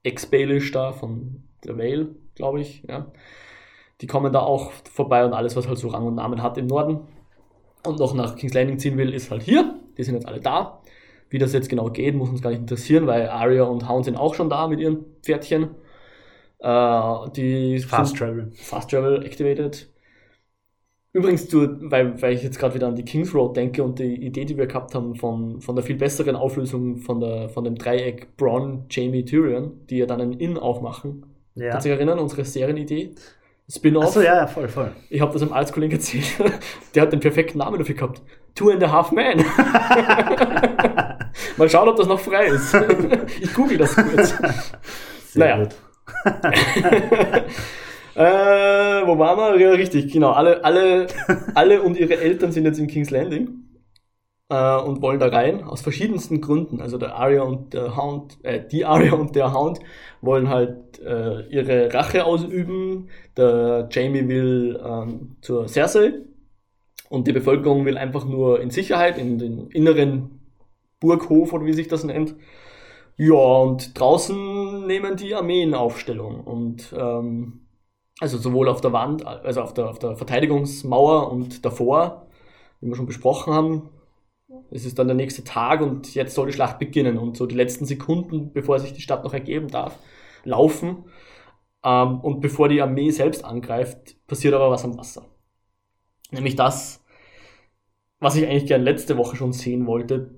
Ex-Baelish 0.04 0.72
da, 0.72 0.92
von 0.92 1.44
der 1.64 1.78
Vale, 1.78 2.16
glaube 2.36 2.62
ich. 2.62 2.84
Ja. 2.88 3.12
Die 4.02 4.08
kommen 4.08 4.34
da 4.34 4.40
auch 4.40 4.72
vorbei 4.72 5.26
und 5.26 5.34
alles, 5.34 5.56
was 5.56 5.68
halt 5.68 5.78
so 5.78 5.90
Rang 5.90 6.06
und 6.08 6.16
Namen 6.16 6.42
hat 6.42 6.58
im 6.58 6.68
Norden 6.68 7.02
und 7.86 8.00
noch 8.00 8.14
nach 8.14 8.36
King's 8.36 8.54
Landing 8.54 8.80
ziehen 8.80 8.98
will, 8.98 9.14
ist 9.14 9.32
halt 9.32 9.44
hier. 9.44 9.76
Die 9.98 10.04
sind 10.04 10.16
jetzt 10.16 10.28
alle 10.28 10.40
da. 10.40 10.82
Wie 11.30 11.38
das 11.38 11.54
jetzt 11.54 11.70
genau 11.70 11.90
geht, 11.90 12.16
muss 12.16 12.30
uns 12.30 12.42
gar 12.42 12.50
nicht 12.50 12.60
interessieren, 12.60 13.08
weil 13.08 13.30
Arya 13.30 13.64
und 13.64 13.88
Hound 13.88 14.06
sind 14.06 14.18
auch 14.18 14.36
schon 14.36 14.50
da 14.50 14.68
mit 14.68 14.80
ihren 14.80 15.06
Pferdchen. 15.22 15.76
Äh, 16.60 17.30
die 17.36 17.80
Fast 17.80 18.18
Travel. 18.18 18.52
Fast 18.54 18.92
Travel 18.92 19.26
activated. 19.26 19.91
Übrigens, 21.14 21.48
du, 21.50 21.68
weil, 21.92 22.22
weil 22.22 22.34
ich 22.34 22.42
jetzt 22.44 22.58
gerade 22.58 22.74
wieder 22.76 22.88
an 22.88 22.96
die 22.96 23.04
Kings 23.04 23.34
Road 23.34 23.58
denke 23.58 23.84
und 23.84 24.00
die 24.00 24.16
Idee, 24.26 24.46
die 24.46 24.58
wir 24.58 24.66
gehabt 24.68 24.96
haben 24.96 25.16
von, 25.16 25.60
von 25.60 25.76
der 25.76 25.84
viel 25.84 25.98
besseren 25.98 26.38
Auflösung 26.38 26.98
von, 26.98 27.20
der, 27.20 27.50
von 27.50 27.66
dem 27.66 27.76
Dreieck 27.76 28.38
Bronn, 28.38 28.86
Jamie, 28.90 29.26
Tyrion, 29.26 29.86
die 29.90 29.98
ja 29.98 30.06
dann 30.06 30.22
einen 30.22 30.40
Inn 30.40 30.58
aufmachen. 30.58 31.26
Ja. 31.56 31.72
Kannst 31.72 31.86
du 31.86 31.90
dich 31.90 31.98
erinnern, 31.98 32.18
unsere 32.18 32.46
Serienidee? 32.46 33.12
Spin-off. 33.70 34.06
Achso, 34.06 34.22
ja, 34.22 34.36
ja, 34.38 34.48
voll, 34.48 34.70
voll. 34.70 34.92
Ich 35.10 35.20
habe 35.22 35.34
das 35.34 35.42
einem 35.42 35.52
Arbeitskollegen 35.52 35.98
erzählt. 35.98 36.26
Der 36.96 37.04
hat 37.04 37.12
den 37.14 37.20
perfekten 37.20 37.58
Namen 37.58 37.78
dafür 37.78 37.96
gehabt. 37.96 38.22
Two 38.56 38.70
and 38.70 38.84
a 38.84 38.92
Half 38.92 39.12
Men. 39.12 39.38
Mal 41.58 41.70
schauen, 41.70 41.90
ob 41.90 41.96
das 41.98 42.08
noch 42.08 42.20
frei 42.20 42.48
ist. 42.48 42.74
Ich 43.42 43.54
google 43.54 43.78
das 43.78 43.96
kurz. 43.96 44.34
Sehr 45.28 45.58
Naja. 45.58 45.64
gut. 45.64 45.76
Äh, 48.16 48.22
wo 49.08 49.18
waren 49.20 49.38
wir? 49.38 49.60
Ja, 49.60 49.72
richtig, 49.72 50.12
genau. 50.12 50.32
Alle, 50.32 50.64
alle, 50.64 51.08
alle 51.56 51.82
und 51.82 51.98
ihre 51.98 52.18
Eltern 52.18 52.52
sind 52.52 52.66
jetzt 52.66 52.80
in 52.80 52.88
King's 52.88 53.10
Landing 53.10 53.62
äh, 54.50 54.78
und 54.78 55.02
wollen 55.02 55.20
da 55.20 55.28
rein, 55.28 55.64
aus 55.64 55.82
verschiedensten 55.82 56.42
Gründen. 56.42 56.82
Also 56.82 56.98
der 56.98 57.16
Arya 57.16 57.44
und 57.44 57.74
der 57.74 57.96
Hound, 57.96 58.38
äh, 58.44 58.62
die 58.68 58.86
Arya 58.86 59.14
und 59.14 59.36
der 59.36 59.54
Hound 59.54 59.80
wollen 60.22 60.50
halt 60.50 61.00
äh, 61.00 61.48
ihre 61.48 61.94
Rache 61.94 62.26
ausüben. 62.26 63.10
Der 63.38 63.88
Jamie 63.92 64.28
will 64.28 64.80
ähm, 64.84 65.38
zur 65.42 65.68
Cersei 65.68 66.14
und 67.10 67.28
die 67.28 67.34
Bevölkerung 67.34 67.86
will 67.86 67.98
einfach 67.98 68.26
nur 68.26 68.62
in 68.62 68.72
Sicherheit, 68.72 69.18
in 69.18 69.38
den 69.40 69.68
inneren 69.72 70.42
Burghof 71.00 71.54
oder 71.54 71.66
wie 71.66 71.74
sich 71.74 71.88
das 71.88 72.04
nennt. 72.04 72.36
Ja, 73.18 73.36
und 73.36 74.00
draußen 74.00 74.88
nehmen 74.88 75.16
die 75.16 75.36
Armeen 75.36 75.74
Aufstellung 75.76 76.42
und 76.42 76.94
ähm, 76.98 77.61
also 78.22 78.38
sowohl 78.38 78.70
auf 78.70 78.82
der 78.82 78.94
Wand, 78.94 79.26
also 79.26 79.62
auf 79.62 79.74
der, 79.74 79.90
auf 79.90 79.98
der 79.98 80.16
Verteidigungsmauer 80.16 81.32
und 81.32 81.66
davor, 81.66 82.28
wie 82.80 82.88
wir 82.88 82.96
schon 82.96 83.08
besprochen 83.08 83.52
haben. 83.52 83.90
Es 84.70 84.86
ist 84.86 85.00
dann 85.00 85.08
der 85.08 85.16
nächste 85.16 85.44
Tag 85.44 85.82
und 85.82 86.14
jetzt 86.14 86.36
soll 86.36 86.46
die 86.46 86.54
Schlacht 86.54 86.78
beginnen 86.78 87.18
und 87.18 87.36
so 87.36 87.48
die 87.48 87.56
letzten 87.56 87.86
Sekunden, 87.86 88.54
bevor 88.54 88.80
sich 88.80 88.94
die 88.94 89.02
Stadt 89.02 89.24
noch 89.24 89.34
ergeben 89.34 89.70
darf, 89.70 89.98
laufen. 90.44 91.06
Ähm, 91.84 92.20
und 92.20 92.42
bevor 92.42 92.70
die 92.70 92.82
Armee 92.82 93.10
selbst 93.10 93.44
angreift, 93.44 94.16
passiert 94.28 94.54
aber 94.54 94.70
was 94.70 94.86
am 94.86 94.98
Wasser. 95.00 95.26
Nämlich 96.30 96.56
das, 96.56 97.04
was 98.20 98.36
ich 98.36 98.46
eigentlich 98.46 98.68
gern 98.68 98.84
letzte 98.84 99.18
Woche 99.18 99.36
schon 99.36 99.52
sehen 99.52 99.88
wollte. 99.88 100.36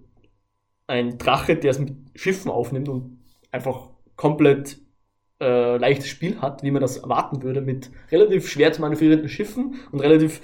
Ein 0.87 1.17
Drache, 1.17 1.57
der 1.57 1.71
es 1.71 1.79
mit 1.79 1.93
Schiffen 2.15 2.49
aufnimmt 2.49 2.87
und 2.87 3.19
einfach 3.51 3.89
komplett 4.15 4.82
äh, 5.43 5.77
leichtes 5.77 6.07
Spiel 6.07 6.41
hat, 6.41 6.63
wie 6.63 6.71
man 6.71 6.81
das 6.81 6.97
erwarten 6.97 7.43
würde, 7.43 7.61
mit 7.61 7.91
relativ 8.11 8.49
schwer 8.49 8.71
zu 8.73 8.81
manövrierenden 8.81 9.29
Schiffen 9.29 9.75
und 9.91 9.99
relativ 9.99 10.41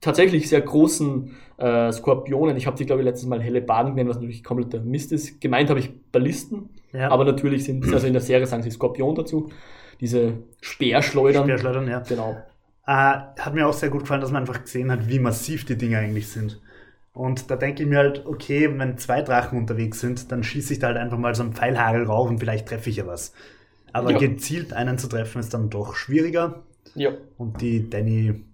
tatsächlich 0.00 0.48
sehr 0.48 0.60
großen 0.60 1.36
äh, 1.58 1.92
Skorpionen. 1.92 2.56
Ich 2.56 2.66
habe 2.66 2.76
die, 2.76 2.86
glaube 2.86 3.02
ich, 3.02 3.06
letztes 3.06 3.28
Mal 3.28 3.40
helle 3.42 3.60
Baden 3.60 3.94
genannt, 3.94 4.10
was 4.10 4.16
natürlich 4.16 4.44
kompletter 4.44 4.80
Mist 4.80 5.12
ist. 5.12 5.40
Gemeint 5.40 5.70
habe 5.70 5.80
ich 5.80 5.90
Ballisten, 6.12 6.70
Ja. 6.92 7.10
aber 7.10 7.24
natürlich 7.24 7.64
sind, 7.64 7.92
also 7.92 8.06
in 8.06 8.12
der 8.12 8.22
Serie 8.22 8.46
sagen 8.46 8.62
sie 8.62 8.70
Skorpion 8.70 9.14
dazu. 9.14 9.50
Diese 10.00 10.34
Speerschleudern. 10.60 11.44
Speerschleudern, 11.44 11.88
ja. 11.88 12.00
Genau. 12.08 12.36
Äh, 12.86 12.92
hat 12.92 13.54
mir 13.54 13.66
auch 13.66 13.72
sehr 13.72 13.90
gut 13.90 14.02
gefallen, 14.02 14.20
dass 14.20 14.30
man 14.30 14.42
einfach 14.42 14.62
gesehen 14.62 14.90
hat, 14.92 15.08
wie 15.08 15.18
massiv 15.18 15.64
die 15.64 15.76
Dinge 15.76 15.98
eigentlich 15.98 16.28
sind. 16.28 16.60
Und 17.12 17.50
da 17.50 17.56
denke 17.56 17.82
ich 17.82 17.88
mir 17.88 17.98
halt, 17.98 18.24
okay, 18.26 18.70
wenn 18.78 18.96
zwei 18.96 19.22
Drachen 19.22 19.58
unterwegs 19.58 19.98
sind, 19.98 20.30
dann 20.30 20.44
schieße 20.44 20.74
ich 20.74 20.78
da 20.78 20.86
halt 20.86 20.96
einfach 20.98 21.18
mal 21.18 21.34
so 21.34 21.42
einen 21.42 21.52
Pfeilhagel 21.52 22.04
rauf 22.04 22.30
und 22.30 22.38
vielleicht 22.38 22.68
treffe 22.68 22.90
ich 22.90 22.96
ja 22.96 23.06
was. 23.08 23.32
Aber 23.92 24.12
Ja. 24.12 24.18
gezielt 24.18 24.72
einen 24.72 24.98
zu 24.98 25.08
treffen 25.08 25.38
ist 25.40 25.52
dann 25.54 25.70
doch 25.70 25.94
schwieriger. 25.94 26.62
Ja. 26.94 27.10
Und 27.36 27.60
die 27.60 27.88
Danny 27.88 28.44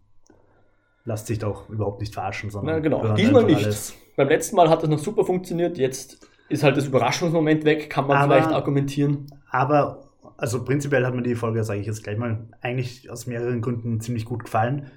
lässt 1.04 1.26
sich 1.26 1.38
doch 1.38 1.68
überhaupt 1.68 2.00
nicht 2.00 2.14
verarschen, 2.14 2.50
sondern 2.50 2.76
Na 2.76 2.80
genau. 2.80 3.14
Diesmal 3.14 3.44
nicht. 3.44 3.64
alles. 3.64 3.94
Beim 4.16 4.28
letzten 4.28 4.56
Mal 4.56 4.70
hat 4.70 4.82
das 4.82 4.88
noch 4.90 4.98
super 4.98 5.24
funktioniert. 5.24 5.76
Jetzt 5.76 6.26
ist 6.48 6.62
halt 6.62 6.76
das 6.76 6.86
Überraschungsmoment 6.86 7.64
weg, 7.64 7.90
kann 7.90 8.06
man 8.06 8.16
Aber- 8.16 8.34
vielleicht 8.34 8.52
argumentieren. 8.52 9.26
Aber, 9.50 10.10
also 10.36 10.64
prinzipiell 10.64 11.04
hat 11.04 11.14
mir 11.14 11.22
die 11.22 11.34
Folge, 11.34 11.62
sage 11.64 11.80
ich 11.80 11.86
jetzt 11.86 12.02
gleich 12.04 12.16
mal, 12.16 12.48
eigentlich 12.60 13.10
aus 13.10 13.26
mehreren 13.26 13.60
Gründen 13.60 14.00
ziemlich 14.00 14.24
gut 14.24 14.44
gefallen. 14.44 14.90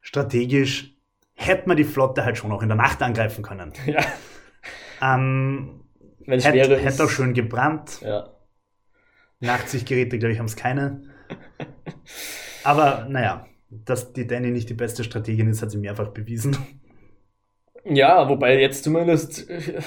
Strategisch 0.00 0.94
hätte 1.34 1.68
man 1.68 1.76
die 1.76 1.84
Flotte 1.84 2.24
halt 2.24 2.38
schon 2.38 2.50
auch 2.52 2.62
in 2.62 2.68
der 2.68 2.76
Nacht 2.76 3.02
angreifen 3.02 3.42
können. 3.42 3.72
Ja. 3.86 4.00
Ähm, 5.00 5.80
Wenn 6.26 6.38
es 6.38 6.44
schwerer 6.44 6.70
hätte, 6.74 6.78
hätte 6.78 7.04
auch 7.04 7.08
schön 7.10 7.34
gebrannt. 7.34 8.00
Ja. 8.02 8.30
Nachtsichtgeräte, 9.40 10.18
glaube 10.18 10.32
ich, 10.32 10.38
haben 10.38 10.46
es 10.46 10.56
keine. 10.56 11.02
Aber 12.64 13.06
naja, 13.08 13.46
dass 13.70 14.12
die 14.12 14.26
Danny 14.26 14.50
nicht 14.50 14.68
die 14.68 14.74
beste 14.74 15.04
Strategin 15.04 15.48
ist, 15.48 15.62
hat 15.62 15.70
sie 15.70 15.78
mehrfach 15.78 16.08
bewiesen. 16.08 16.56
Ja, 17.84 18.28
wobei 18.28 18.60
jetzt 18.60 18.84
zumindest 18.84 19.48
äh, 19.48 19.80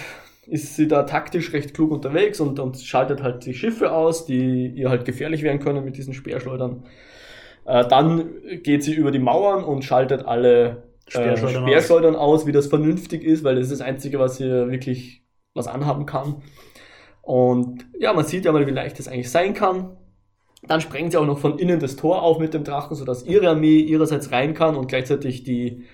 ist 0.47 0.75
sie 0.75 0.87
da 0.87 1.03
taktisch 1.03 1.53
recht 1.53 1.73
klug 1.73 1.91
unterwegs 1.91 2.39
und, 2.39 2.59
und 2.59 2.77
schaltet 2.77 3.21
halt 3.21 3.45
die 3.45 3.53
Schiffe 3.53 3.91
aus, 3.91 4.25
die 4.25 4.67
ihr 4.67 4.89
halt 4.89 5.05
gefährlich 5.05 5.43
werden 5.43 5.59
können 5.59 5.85
mit 5.85 5.97
diesen 5.97 6.13
Speerschleudern. 6.13 6.85
Äh, 7.65 7.87
dann 7.87 8.29
geht 8.63 8.83
sie 8.83 8.93
über 8.93 9.11
die 9.11 9.19
Mauern 9.19 9.63
und 9.63 9.83
schaltet 9.83 10.25
alle 10.25 10.83
äh, 11.07 11.11
Speerschleudern 11.11 11.63
Speerschleudern 11.63 12.15
aus, 12.15 12.45
wie 12.47 12.51
das 12.51 12.67
vernünftig 12.67 13.23
ist, 13.23 13.43
weil 13.43 13.55
das 13.55 13.65
ist 13.65 13.79
das 13.79 13.87
Einzige, 13.87 14.19
was 14.19 14.39
ihr 14.39 14.69
wirklich 14.71 15.23
was 15.53 15.67
anhaben 15.67 16.05
kann. 16.05 16.41
Und 17.21 17.85
ja, 17.99 18.13
man 18.13 18.25
sieht 18.25 18.45
ja 18.45 18.51
mal, 18.51 18.65
wie 18.65 18.71
leicht 18.71 18.99
das 18.99 19.07
eigentlich 19.07 19.29
sein 19.29 19.53
kann. 19.53 19.97
Dann 20.63 20.81
sprengt 20.81 21.11
sie 21.11 21.17
auch 21.17 21.25
noch 21.25 21.39
von 21.39 21.57
innen 21.57 21.79
das 21.79 21.95
Tor 21.95 22.21
auf 22.21 22.39
mit 22.39 22.53
dem 22.53 22.63
Drachen, 22.63 22.95
sodass 22.95 23.25
ihre 23.25 23.49
Armee 23.49 23.79
ihrerseits 23.79 24.31
rein 24.31 24.53
kann 24.53 24.75
und 24.75 24.87
gleichzeitig 24.87 25.43
die, 25.43 25.85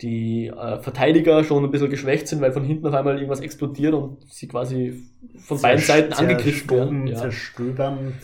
die 0.00 0.46
äh, 0.46 0.78
Verteidiger 0.80 1.44
schon 1.44 1.64
ein 1.64 1.70
bisschen 1.70 1.90
geschwächt 1.90 2.28
sind, 2.28 2.40
weil 2.40 2.52
von 2.52 2.64
hinten 2.64 2.86
auf 2.86 2.94
einmal 2.94 3.16
irgendwas 3.16 3.40
explodiert 3.40 3.94
und 3.94 4.18
sie 4.30 4.48
quasi 4.48 5.02
von 5.38 5.60
beiden 5.60 5.82
Seiten 5.82 6.12
angegriffen 6.14 6.70
werden. 6.70 7.06
Ja. 7.06 7.16
Zerstöbern. 7.16 8.14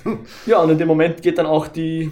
ja, 0.47 0.61
und 0.61 0.71
in 0.71 0.79
dem 0.79 0.89
Moment 0.89 1.21
geht 1.23 1.39
dann 1.39 1.47
auch 1.47 1.69
die, 1.69 2.11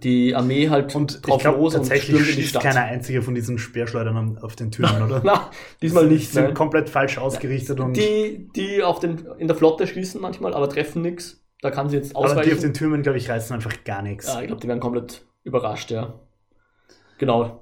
die 0.00 0.34
Armee 0.34 0.70
halt 0.70 0.94
und 0.94 1.26
drauf 1.26 1.36
ich 1.36 1.42
glaub, 1.42 1.56
los 1.58 1.74
tatsächlich 1.74 2.16
und 2.16 2.22
stürmt 2.22 2.38
in 2.38 2.42
die 2.42 2.48
Stadt. 2.48 2.62
keiner 2.62 2.80
einzige 2.82 3.22
von 3.22 3.34
diesen 3.34 3.58
Speerschleudern 3.58 4.38
auf 4.40 4.56
den 4.56 4.70
Türen, 4.70 5.02
oder? 5.06 5.20
Na, 5.24 5.50
diesmal 5.82 6.06
nicht. 6.06 6.28
Die 6.28 6.32
sind 6.32 6.44
nein. 6.44 6.54
komplett 6.54 6.88
falsch 6.88 7.18
ausgerichtet 7.18 7.78
und. 7.80 7.96
Die, 7.96 8.48
die 8.56 8.82
auf 8.82 9.00
den, 9.00 9.26
in 9.38 9.48
der 9.48 9.56
Flotte 9.56 9.86
schießen 9.86 10.20
manchmal, 10.20 10.54
aber 10.54 10.68
treffen 10.68 11.02
nichts. 11.02 11.42
Da 11.60 11.70
kann 11.70 11.88
sie 11.88 11.96
jetzt 11.96 12.16
ausweichen. 12.16 12.38
Aber 12.38 12.46
die 12.46 12.52
auf 12.52 12.60
den 12.60 12.74
Türmen, 12.74 13.02
glaube 13.02 13.18
ich, 13.18 13.28
reißen 13.28 13.54
einfach 13.54 13.84
gar 13.84 14.02
nichts. 14.02 14.26
Ja, 14.26 14.40
ich 14.40 14.46
glaube, 14.46 14.60
die 14.60 14.68
werden 14.68 14.80
komplett 14.80 15.24
überrascht, 15.44 15.90
ja. 15.90 16.14
Genau. 17.18 17.61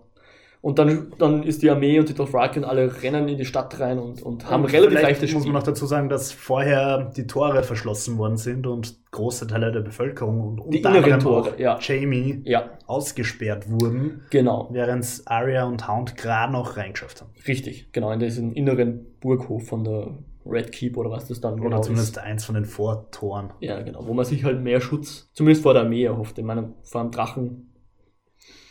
Und 0.62 0.78
dann, 0.78 1.12
dann 1.18 1.42
ist 1.42 1.62
die 1.62 1.70
Armee 1.70 1.98
und 1.98 2.08
die 2.10 2.14
Dothraki 2.14 2.58
und 2.58 2.66
alle 2.66 3.02
rennen 3.02 3.28
in 3.28 3.38
die 3.38 3.46
Stadt 3.46 3.80
rein 3.80 3.98
und, 3.98 4.22
und 4.22 4.50
haben 4.50 4.64
und 4.64 4.72
relativ 4.72 5.00
leichtes 5.00 5.30
Spiel. 5.30 5.38
muss 5.38 5.46
man 5.46 5.54
noch 5.54 5.62
dazu 5.62 5.86
sagen, 5.86 6.10
dass 6.10 6.32
vorher 6.32 7.10
die 7.16 7.26
Tore 7.26 7.62
verschlossen 7.62 8.18
worden 8.18 8.36
sind 8.36 8.66
und 8.66 8.98
große 9.10 9.46
Teile 9.46 9.72
der 9.72 9.80
Bevölkerung 9.80 10.58
und 10.58 10.74
die 10.74 10.80
inneren 10.80 11.18
Tore, 11.18 11.54
ja. 11.56 11.78
Jamie 11.80 12.42
ja. 12.44 12.70
ausgesperrt 12.86 13.70
wurden. 13.70 14.22
Genau. 14.28 14.68
Während 14.70 15.22
Arya 15.24 15.64
und 15.64 15.88
Hound 15.88 16.16
gerade 16.16 16.52
noch 16.52 16.76
reingeschafft 16.76 17.22
haben. 17.22 17.30
Richtig, 17.48 17.92
genau, 17.92 18.12
in 18.12 18.20
diesen 18.20 18.52
inneren 18.52 19.06
Burghof 19.20 19.66
von 19.66 19.84
der 19.84 20.18
Red 20.44 20.72
Keep 20.72 20.96
oder 20.96 21.10
was 21.10 21.28
das 21.28 21.40
dann 21.40 21.54
oder 21.54 21.64
genau 21.64 21.80
zumindest 21.80 22.16
ist. 22.16 22.22
eins 22.22 22.44
von 22.44 22.54
den 22.54 22.64
Vortoren. 22.64 23.52
Ja, 23.60 23.80
genau, 23.82 24.06
wo 24.06 24.12
man 24.12 24.24
sich 24.24 24.44
halt 24.44 24.60
mehr 24.62 24.80
Schutz, 24.80 25.30
zumindest 25.32 25.62
vor 25.62 25.74
der 25.74 25.84
Armee 25.84 26.04
erhofft. 26.04 26.38
Ich 26.38 26.44
meine, 26.44 26.74
vor 26.82 27.00
einem 27.00 27.10
Drachen 27.10 27.69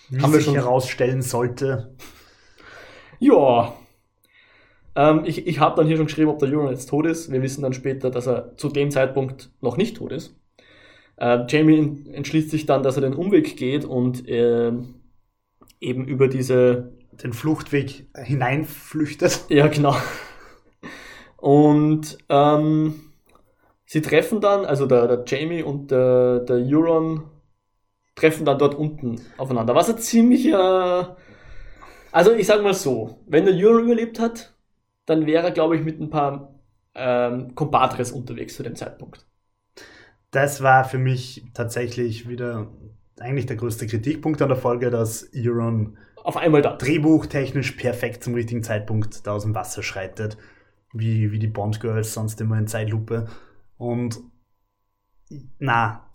wie 0.09 0.21
haben 0.21 0.33
wir 0.33 0.41
schon 0.41 0.55
herausstellen 0.55 1.21
sollte. 1.21 1.95
Ja. 3.19 3.73
Ähm, 4.95 5.23
ich 5.25 5.47
ich 5.47 5.59
habe 5.59 5.75
dann 5.75 5.87
hier 5.87 5.97
schon 5.97 6.07
geschrieben, 6.07 6.29
ob 6.29 6.39
der 6.39 6.49
Euron 6.49 6.71
jetzt 6.71 6.89
tot 6.89 7.05
ist. 7.05 7.31
Wir 7.31 7.41
wissen 7.41 7.61
dann 7.61 7.73
später, 7.73 8.09
dass 8.09 8.27
er 8.27 8.55
zu 8.57 8.69
dem 8.69 8.91
Zeitpunkt 8.91 9.51
noch 9.61 9.77
nicht 9.77 9.97
tot 9.97 10.11
ist. 10.11 10.35
Äh, 11.17 11.45
Jamie 11.47 12.05
entschließt 12.11 12.49
sich 12.49 12.65
dann, 12.65 12.83
dass 12.83 12.95
er 12.95 13.01
den 13.01 13.13
Umweg 13.13 13.57
geht 13.57 13.85
und 13.85 14.27
äh, 14.27 14.71
eben 15.79 16.05
über 16.05 16.27
diese. 16.27 16.97
Den 17.21 17.33
Fluchtweg 17.33 18.07
hineinflüchtet. 18.15 19.41
Ja, 19.49 19.67
genau. 19.67 19.93
Und 21.35 22.17
ähm, 22.29 22.95
sie 23.85 24.01
treffen 24.01 24.39
dann, 24.39 24.63
also 24.63 24.85
der, 24.85 25.07
der 25.07 25.23
Jamie 25.25 25.63
und 25.63 25.91
der, 25.91 26.39
der 26.39 26.57
Euron 26.57 27.23
treffen 28.19 28.45
dann 28.45 28.59
dort 28.59 28.75
unten 28.75 29.21
aufeinander. 29.37 29.75
Was 29.75 29.89
ein 29.89 29.97
ziemlicher. 29.97 31.17
Also 32.11 32.33
ich 32.33 32.47
sag 32.47 32.63
mal 32.63 32.73
so, 32.73 33.19
wenn 33.27 33.45
der 33.45 33.55
Euro 33.55 33.79
überlebt 33.79 34.19
hat, 34.19 34.55
dann 35.05 35.25
wäre 35.25 35.45
er, 35.45 35.51
glaube 35.51 35.75
ich, 35.75 35.83
mit 35.83 35.99
ein 35.99 36.09
paar 36.09 36.59
ähm, 36.95 37.55
Compadres 37.55 38.11
unterwegs 38.11 38.55
zu 38.55 38.63
dem 38.63 38.75
Zeitpunkt. 38.75 39.25
Das 40.31 40.61
war 40.61 40.83
für 40.83 40.97
mich 40.97 41.45
tatsächlich 41.53 42.27
wieder 42.27 42.67
eigentlich 43.19 43.45
der 43.45 43.57
größte 43.57 43.87
Kritikpunkt 43.87 44.41
an 44.41 44.49
der 44.49 44.57
Folge, 44.57 44.89
dass 44.89 45.29
Euron 45.35 45.97
auf 46.23 46.37
einmal 46.37 46.61
da 46.61 46.75
drehbuchtechnisch 46.75 47.71
perfekt 47.73 48.23
zum 48.23 48.33
richtigen 48.33 48.63
Zeitpunkt 48.63 49.25
da 49.25 49.31
aus 49.31 49.43
dem 49.43 49.55
Wasser 49.55 49.81
schreitet, 49.81 50.37
wie, 50.93 51.31
wie 51.31 51.39
die 51.39 51.47
Bond 51.47 51.79
Girls 51.79 52.13
sonst 52.13 52.39
immer 52.41 52.57
in 52.57 52.67
Zeitlupe. 52.67 53.27
Und 53.77 54.19
na, 55.57 56.09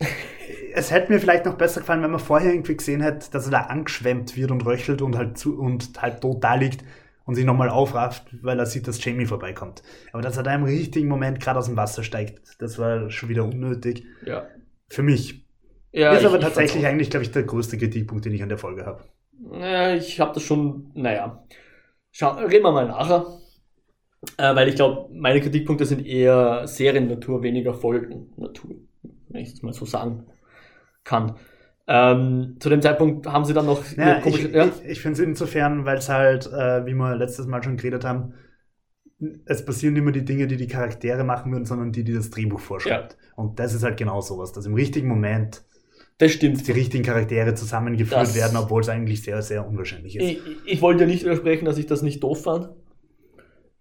es 0.74 0.90
hätte 0.90 1.12
mir 1.12 1.20
vielleicht 1.20 1.44
noch 1.44 1.54
besser 1.54 1.80
gefallen, 1.80 2.02
wenn 2.02 2.10
man 2.10 2.20
vorher 2.20 2.52
irgendwie 2.52 2.76
gesehen 2.76 3.00
hätte, 3.00 3.30
dass 3.30 3.46
er 3.46 3.52
da 3.52 3.60
angeschwemmt 3.62 4.36
wird 4.36 4.50
und 4.50 4.64
röchelt 4.64 5.02
und 5.02 5.16
halt 5.16 5.38
zu, 5.38 5.58
und 5.58 6.00
halb 6.00 6.20
tot 6.20 6.42
da 6.42 6.54
liegt 6.54 6.84
und 7.24 7.34
sich 7.34 7.44
nochmal 7.44 7.70
aufrafft, 7.70 8.24
weil 8.42 8.58
er 8.58 8.66
sieht, 8.66 8.86
dass 8.86 9.02
Jamie 9.04 9.26
vorbeikommt. 9.26 9.82
Aber 10.12 10.22
dass 10.22 10.36
er 10.36 10.42
da 10.42 10.54
im 10.54 10.64
richtigen 10.64 11.08
Moment 11.08 11.40
gerade 11.40 11.58
aus 11.58 11.66
dem 11.66 11.76
Wasser 11.76 12.02
steigt, 12.02 12.60
das 12.60 12.78
war 12.78 13.10
schon 13.10 13.28
wieder 13.28 13.44
unnötig. 13.44 14.04
Ja. 14.24 14.46
Für 14.88 15.02
mich. 15.02 15.46
Ja, 15.92 16.12
ist 16.12 16.20
ich, 16.20 16.26
aber 16.26 16.40
tatsächlich 16.40 16.86
eigentlich, 16.86 17.10
glaube 17.10 17.24
ich, 17.24 17.30
der 17.30 17.44
größte 17.44 17.78
Kritikpunkt, 17.78 18.24
den 18.24 18.34
ich 18.34 18.42
an 18.42 18.48
der 18.48 18.58
Folge 18.58 18.84
habe. 18.84 19.04
Ja, 19.52 19.94
ich 19.94 20.20
habe 20.20 20.34
das 20.34 20.42
schon, 20.42 20.90
naja. 20.94 21.44
Schau, 22.10 22.32
reden 22.32 22.64
wir 22.64 22.72
mal 22.72 22.88
nachher. 22.88 23.26
Äh, 24.38 24.54
weil 24.54 24.68
ich 24.68 24.74
glaube, 24.74 25.12
meine 25.12 25.40
Kritikpunkte 25.40 25.84
sind 25.84 26.04
eher 26.04 26.66
Seriennatur, 26.66 27.42
weniger 27.42 27.74
Folgen-Natur 27.74 28.76
wenn 29.34 29.42
ich 29.42 29.52
es 29.52 29.62
mal 29.62 29.74
so 29.74 29.84
sagen 29.84 30.24
kann. 31.04 31.36
Ähm, 31.86 32.56
zu 32.60 32.70
dem 32.70 32.80
Zeitpunkt 32.80 33.26
haben 33.26 33.44
sie 33.44 33.52
dann 33.52 33.66
noch 33.66 33.84
ja, 33.96 34.20
komische, 34.20 34.48
ich, 34.48 34.54
ja? 34.54 34.66
ich, 34.66 34.90
ich 34.92 35.00
finde 35.00 35.20
es 35.20 35.28
insofern, 35.28 35.84
weil 35.84 35.98
es 35.98 36.08
halt, 36.08 36.46
äh, 36.46 36.86
wie 36.86 36.94
wir 36.94 37.14
letztes 37.14 37.46
Mal 37.46 37.62
schon 37.62 37.76
geredet 37.76 38.04
haben, 38.04 38.32
es 39.44 39.64
passieren 39.64 39.94
immer 39.96 40.12
die 40.12 40.24
Dinge, 40.24 40.46
die 40.46 40.56
die 40.56 40.66
Charaktere 40.66 41.24
machen 41.24 41.52
würden, 41.52 41.66
sondern 41.66 41.92
die, 41.92 42.04
die 42.04 42.14
das 42.14 42.30
Drehbuch 42.30 42.60
vorschreibt. 42.60 43.12
Ja. 43.12 43.18
Und 43.36 43.58
das 43.58 43.74
ist 43.74 43.82
halt 43.82 43.96
genau 43.96 44.20
sowas, 44.20 44.52
dass 44.52 44.66
im 44.66 44.74
richtigen 44.74 45.08
Moment 45.08 45.62
das 46.18 46.32
stimmt. 46.32 46.66
die 46.66 46.72
richtigen 46.72 47.04
Charaktere 47.04 47.54
zusammengeführt 47.54 48.20
das 48.20 48.34
werden, 48.34 48.56
obwohl 48.56 48.80
es 48.80 48.88
eigentlich 48.88 49.22
sehr, 49.22 49.42
sehr 49.42 49.66
unwahrscheinlich 49.66 50.16
ist. 50.16 50.24
Ich, 50.24 50.40
ich 50.64 50.82
wollte 50.82 51.04
ja 51.04 51.06
nicht 51.06 51.24
widersprechen, 51.24 51.64
dass 51.64 51.78
ich 51.78 51.86
das 51.86 52.02
nicht 52.02 52.22
doof 52.22 52.44
fand. 52.44 52.70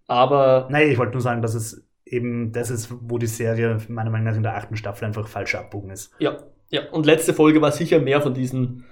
Aber. 0.06 0.68
Nein, 0.70 0.90
ich 0.90 0.98
wollte 0.98 1.12
nur 1.12 1.22
sagen, 1.22 1.42
dass 1.42 1.54
es 1.54 1.86
eben 2.04 2.52
das 2.52 2.70
ist, 2.70 2.92
wo 3.00 3.18
die 3.18 3.26
Serie 3.26 3.78
meiner 3.88 4.10
Meinung 4.10 4.26
nach 4.26 4.36
in 4.36 4.42
der 4.42 4.56
achten 4.56 4.76
Staffel 4.76 5.06
einfach 5.06 5.26
falsch 5.26 5.54
abbogen 5.54 5.90
ist. 5.90 6.12
Ja, 6.18 6.38
ja. 6.74 6.90
Und 6.90 7.06
letzte 7.06 7.34
Folge 7.34 7.60
war 7.60 7.72
sicher 7.72 8.00
mehr 8.00 8.20
von 8.20 8.34
diesen, 8.34 8.84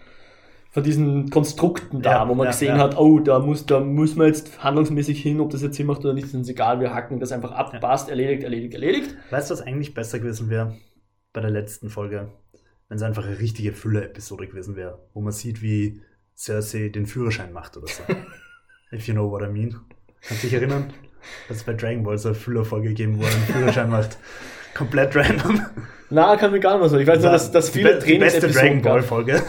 von 0.70 0.82
diesen 0.82 1.30
Konstrukten 1.30 2.00
da, 2.00 2.12
ja, 2.12 2.28
wo 2.28 2.34
man 2.34 2.46
ja, 2.46 2.50
gesehen 2.50 2.76
ja. 2.76 2.82
hat, 2.82 2.98
oh, 2.98 3.18
da 3.18 3.38
muss, 3.38 3.66
da 3.66 3.80
muss 3.80 4.16
man 4.16 4.28
jetzt 4.28 4.62
handlungsmäßig 4.62 5.20
hin, 5.20 5.40
ob 5.40 5.50
das 5.50 5.62
jetzt 5.62 5.76
Sinn 5.76 5.86
macht 5.86 6.00
oder 6.00 6.14
nicht, 6.14 6.26
ist 6.26 6.34
uns 6.34 6.48
egal, 6.48 6.80
wir 6.80 6.94
hacken 6.94 7.20
das 7.20 7.32
einfach 7.32 7.52
ab, 7.52 7.78
passt, 7.80 8.08
erledigt, 8.08 8.44
erledigt, 8.44 8.74
erledigt. 8.74 9.16
Weißt 9.30 9.50
du, 9.50 9.54
was 9.54 9.62
eigentlich 9.62 9.94
besser 9.94 10.18
gewesen 10.18 10.48
wäre 10.48 10.76
bei 11.32 11.40
der 11.40 11.50
letzten 11.50 11.90
Folge? 11.90 12.32
Wenn 12.88 12.96
es 12.96 13.02
einfach 13.02 13.26
eine 13.26 13.38
richtige 13.38 13.72
Fülle-Episode 13.72 14.46
gewesen 14.46 14.76
wäre, 14.76 14.98
wo 15.14 15.20
man 15.20 15.32
sieht, 15.32 15.62
wie 15.62 16.02
Cersei 16.36 16.88
den 16.88 17.06
Führerschein 17.06 17.52
macht 17.52 17.76
oder 17.76 17.86
so. 17.86 18.02
If 18.92 19.08
you 19.08 19.14
know 19.14 19.30
what 19.30 19.42
I 19.42 19.50
mean. 19.50 19.80
Kannst 20.20 20.42
du 20.42 20.46
dich 20.48 20.54
erinnern? 20.54 20.92
dass 21.48 21.58
es 21.58 21.64
bei 21.64 21.74
Dragon 21.74 22.02
Ball 22.02 22.18
so 22.18 22.28
eine 22.28 22.34
Füllerfolge 22.34 22.88
gegeben, 22.88 23.18
wo 23.18 23.24
er 23.24 23.32
einen 23.32 23.44
Führerschein 23.44 23.90
macht. 23.90 24.18
Komplett 24.74 25.14
random. 25.14 25.60
Na, 26.10 26.36
kann 26.36 26.52
mir 26.52 26.60
gar 26.60 26.72
nicht 26.72 26.80
mehr 26.80 26.88
so. 26.88 26.98
Ich 26.98 27.06
weiß 27.06 27.22
nur, 27.22 27.32
dass, 27.32 27.50
dass 27.50 27.70
viele 27.70 27.98
die, 27.98 28.12
die 28.12 28.18
beste 28.18 28.48
Dragon 28.48 28.82
Ball 28.82 29.02
Folge. 29.02 29.42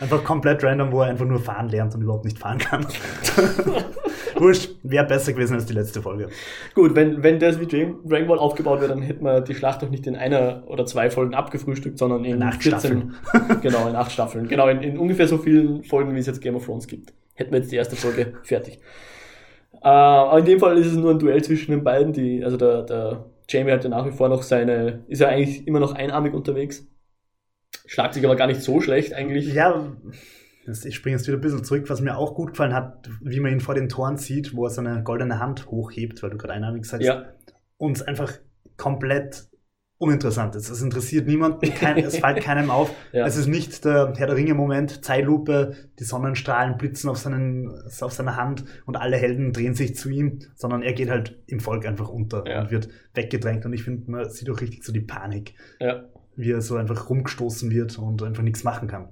Einfach 0.00 0.22
komplett 0.22 0.62
random, 0.62 0.92
wo 0.92 1.02
er 1.02 1.08
einfach 1.08 1.24
nur 1.24 1.40
fahren 1.40 1.68
lernt 1.68 1.94
und 1.94 2.02
überhaupt 2.02 2.24
nicht 2.24 2.38
fahren 2.38 2.58
kann. 2.58 2.86
Wurscht, 4.36 4.70
wäre 4.84 5.04
besser 5.04 5.32
gewesen 5.32 5.54
als 5.54 5.66
die 5.66 5.72
letzte 5.72 6.00
Folge. 6.00 6.28
Gut, 6.74 6.94
wenn, 6.94 7.22
wenn 7.24 7.40
das 7.40 7.58
wie 7.58 7.66
Dragon 7.66 8.28
Ball 8.28 8.38
aufgebaut 8.38 8.80
wäre, 8.80 8.90
dann 8.90 9.02
hätten 9.02 9.24
wir 9.24 9.40
die 9.40 9.54
Schlacht 9.54 9.82
doch 9.82 9.90
nicht 9.90 10.06
in 10.06 10.14
einer 10.14 10.62
oder 10.66 10.86
zwei 10.86 11.10
Folgen 11.10 11.34
abgefrühstückt, 11.34 11.98
sondern 11.98 12.24
in, 12.24 12.36
in 12.36 12.42
acht 12.42 12.62
14, 12.62 12.78
Staffeln. 12.78 13.60
genau, 13.60 13.88
in 13.88 13.96
acht 13.96 14.12
Staffeln. 14.12 14.46
Genau, 14.46 14.68
in, 14.68 14.82
in 14.82 14.98
ungefähr 14.98 15.26
so 15.26 15.38
vielen 15.38 15.82
Folgen, 15.82 16.14
wie 16.14 16.20
es 16.20 16.26
jetzt 16.26 16.40
Game 16.40 16.54
of 16.54 16.64
Thrones 16.64 16.86
gibt. 16.86 17.12
Hätten 17.34 17.52
wir 17.52 17.58
jetzt 17.58 17.72
die 17.72 17.76
erste 17.76 17.96
Folge 17.96 18.34
fertig. 18.44 18.78
Äh, 19.82 19.88
aber 19.88 20.38
in 20.38 20.44
dem 20.44 20.60
Fall 20.60 20.78
ist 20.78 20.86
es 20.86 20.94
nur 20.94 21.10
ein 21.10 21.18
Duell 21.18 21.42
zwischen 21.42 21.72
den 21.72 21.82
beiden, 21.82 22.12
die, 22.12 22.44
also 22.44 22.56
der, 22.56 22.82
der 22.82 23.24
Jamie 23.48 23.72
hat 23.72 23.84
ja 23.84 23.90
nach 23.90 24.06
wie 24.06 24.12
vor 24.12 24.28
noch 24.28 24.42
seine, 24.42 25.04
ist 25.08 25.20
ja 25.20 25.28
eigentlich 25.28 25.66
immer 25.66 25.80
noch 25.80 25.92
einarmig 25.92 26.34
unterwegs. 26.34 26.86
Schlagt 27.86 28.14
sich 28.14 28.24
aber 28.24 28.36
gar 28.36 28.46
nicht 28.46 28.62
so 28.62 28.80
schlecht 28.80 29.14
eigentlich. 29.14 29.52
Ja, 29.54 29.96
ich 30.84 30.94
springe 30.94 31.16
jetzt 31.16 31.26
wieder 31.26 31.38
ein 31.38 31.40
bisschen 31.40 31.64
zurück, 31.64 31.88
was 31.88 32.02
mir 32.02 32.18
auch 32.18 32.34
gut 32.34 32.50
gefallen 32.50 32.74
hat, 32.74 33.08
wie 33.22 33.40
man 33.40 33.52
ihn 33.52 33.60
vor 33.60 33.74
den 33.74 33.88
Toren 33.88 34.18
sieht, 34.18 34.54
wo 34.54 34.66
er 34.66 34.70
seine 34.70 35.02
goldene 35.02 35.38
Hand 35.38 35.66
hochhebt, 35.70 36.22
weil 36.22 36.30
du 36.30 36.36
gerade 36.36 36.52
einarmig 36.52 36.84
sagst. 36.84 37.06
Ja. 37.06 37.32
Und 37.78 38.06
einfach 38.06 38.34
komplett 38.76 39.47
uninteressant 39.98 40.54
ist. 40.54 40.70
Es 40.70 40.80
interessiert 40.80 41.26
niemanden, 41.26 41.74
kein, 41.74 41.98
es 41.98 42.18
fällt 42.18 42.40
keinem 42.40 42.70
auf. 42.70 42.94
Ja. 43.12 43.26
Es 43.26 43.36
ist 43.36 43.48
nicht 43.48 43.84
der 43.84 44.14
Herr 44.16 44.28
der 44.28 44.36
Ringe-Moment, 44.36 45.04
Zeitlupe, 45.04 45.74
die 45.98 46.04
Sonnenstrahlen 46.04 46.78
blitzen 46.78 47.10
auf, 47.10 47.18
seinen, 47.18 47.70
auf 48.00 48.12
seiner 48.12 48.36
Hand 48.36 48.64
und 48.86 48.96
alle 48.96 49.16
Helden 49.16 49.52
drehen 49.52 49.74
sich 49.74 49.96
zu 49.96 50.08
ihm, 50.08 50.38
sondern 50.54 50.82
er 50.82 50.92
geht 50.92 51.10
halt 51.10 51.36
im 51.46 51.60
Volk 51.60 51.84
einfach 51.84 52.08
unter 52.08 52.46
ja. 52.46 52.62
und 52.62 52.70
wird 52.70 52.88
weggedrängt. 53.14 53.66
Und 53.66 53.72
ich 53.72 53.82
finde, 53.82 54.10
man 54.10 54.30
sieht 54.30 54.48
auch 54.50 54.60
richtig 54.60 54.84
so 54.84 54.92
die 54.92 55.00
Panik, 55.00 55.54
ja. 55.80 56.04
wie 56.36 56.52
er 56.52 56.60
so 56.60 56.76
einfach 56.76 57.10
rumgestoßen 57.10 57.70
wird 57.70 57.98
und 57.98 58.22
einfach 58.22 58.44
nichts 58.44 58.62
machen 58.62 58.86
kann. 58.88 59.08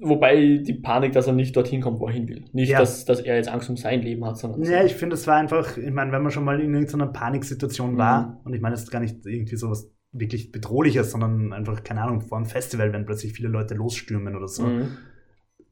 Wobei 0.00 0.58
die 0.58 0.74
Panik, 0.74 1.12
dass 1.12 1.26
er 1.26 1.32
nicht 1.32 1.56
dorthin 1.56 1.80
kommt, 1.80 1.98
wo 1.98 2.06
er 2.06 2.12
hin 2.12 2.28
will. 2.28 2.44
Nicht, 2.52 2.70
ja. 2.70 2.78
dass, 2.78 3.04
dass 3.04 3.20
er 3.20 3.36
jetzt 3.36 3.48
Angst 3.48 3.68
um 3.68 3.76
sein 3.76 4.02
Leben 4.02 4.24
hat, 4.24 4.38
sondern. 4.38 4.62
Ja, 4.62 4.84
ich 4.84 4.94
finde, 4.94 5.14
es 5.14 5.26
war 5.26 5.36
einfach, 5.36 5.76
ich 5.76 5.90
meine, 5.90 6.12
wenn 6.12 6.22
man 6.22 6.30
schon 6.30 6.44
mal 6.44 6.60
in 6.60 6.72
irgendeiner 6.72 7.08
Paniksituation 7.08 7.94
mhm. 7.94 7.98
war, 7.98 8.40
und 8.44 8.54
ich 8.54 8.60
meine, 8.60 8.74
es 8.74 8.82
ist 8.82 8.90
gar 8.90 9.00
nicht 9.00 9.26
irgendwie 9.26 9.56
so 9.56 9.70
was 9.70 9.90
wirklich 10.12 10.52
Bedrohliches, 10.52 11.10
sondern 11.10 11.52
einfach, 11.52 11.82
keine 11.82 12.02
Ahnung, 12.02 12.20
vor 12.20 12.38
einem 12.38 12.46
Festival, 12.46 12.92
wenn 12.92 13.06
plötzlich 13.06 13.32
viele 13.32 13.48
Leute 13.48 13.74
losstürmen 13.74 14.36
oder 14.36 14.48
so. 14.48 14.64
Mhm. 14.64 14.98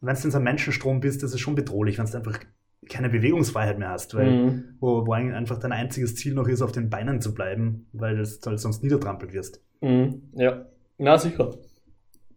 Wenn 0.01 0.15
du 0.15 0.23
in 0.25 0.31
so 0.31 0.37
einem 0.37 0.45
Menschenstrom 0.45 1.01
bist, 1.01 1.23
ist 1.23 1.33
es 1.33 1.41
schon 1.41 1.55
bedrohlich, 1.55 1.99
wenn 1.99 2.07
du 2.07 2.17
einfach 2.17 2.41
keine 2.89 3.09
Bewegungsfreiheit 3.09 3.79
mehr 3.79 3.91
hast, 3.91 4.15
weil 4.15 4.31
mhm. 4.31 4.65
wo, 4.81 5.07
wo 5.07 5.13
einfach 5.13 5.59
dein 5.59 5.73
einziges 5.73 6.17
Ziel 6.17 6.35
noch 6.35 6.49
ist, 6.49 6.63
auf 6.63 6.73
den 6.73 6.91
Beinen 6.91 7.21
zu 7.21 7.33
bleiben, 7.33 7.89
weil 7.93 8.17
du 8.17 8.25
halt 8.25 8.61
sonst 8.61 8.83
niedertrampelt 8.83 9.33
wirst. 9.33 9.63
Mhm. 9.81 10.31
Ja, 10.35 10.67
na 10.99 11.17
sicher 11.17 11.55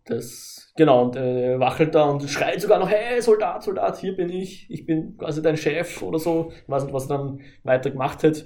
das, 0.09 0.71
genau, 0.75 1.03
und 1.05 1.15
äh, 1.15 1.59
wachelt 1.59 1.95
da 1.95 2.03
und 2.05 2.29
schreit 2.29 2.61
sogar 2.61 2.79
noch, 2.79 2.89
hey, 2.89 3.21
Soldat, 3.21 3.63
Soldat, 3.63 3.97
hier 3.97 4.15
bin 4.15 4.29
ich, 4.29 4.69
ich 4.69 4.85
bin 4.85 5.17
quasi 5.17 5.41
dein 5.41 5.57
Chef 5.57 6.01
oder 6.01 6.19
so. 6.19 6.51
Ich 6.63 6.69
weiß 6.69 6.83
nicht, 6.83 6.93
was 6.93 7.09
er 7.09 7.17
dann 7.17 7.41
weiter 7.63 7.91
gemacht 7.91 8.23
hat. 8.23 8.45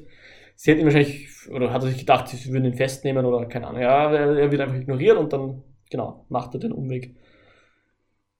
Sie 0.56 0.69
hätten 0.71 0.82
ihn 0.82 0.86
wahrscheinlich, 0.86 1.28
oder 1.52 1.71
hat 1.73 1.84
er 1.84 1.89
sich 1.89 1.97
gedacht, 1.99 2.28
sie 2.28 2.52
würden 2.52 2.65
ihn 2.65 2.76
festnehmen 2.76 3.26
oder 3.26 3.45
keine 3.47 3.67
Ahnung. 3.67 3.82
Ja, 3.82 4.12
er, 4.13 4.38
er 4.38 4.52
wird 4.52 4.62
einfach 4.62 4.76
ignoriert 4.76 5.17
und 5.17 5.34
dann, 5.34 5.63
genau, 5.89 6.26
macht 6.30 6.54
er 6.54 6.60
den 6.60 6.71
Umweg. 6.71 7.15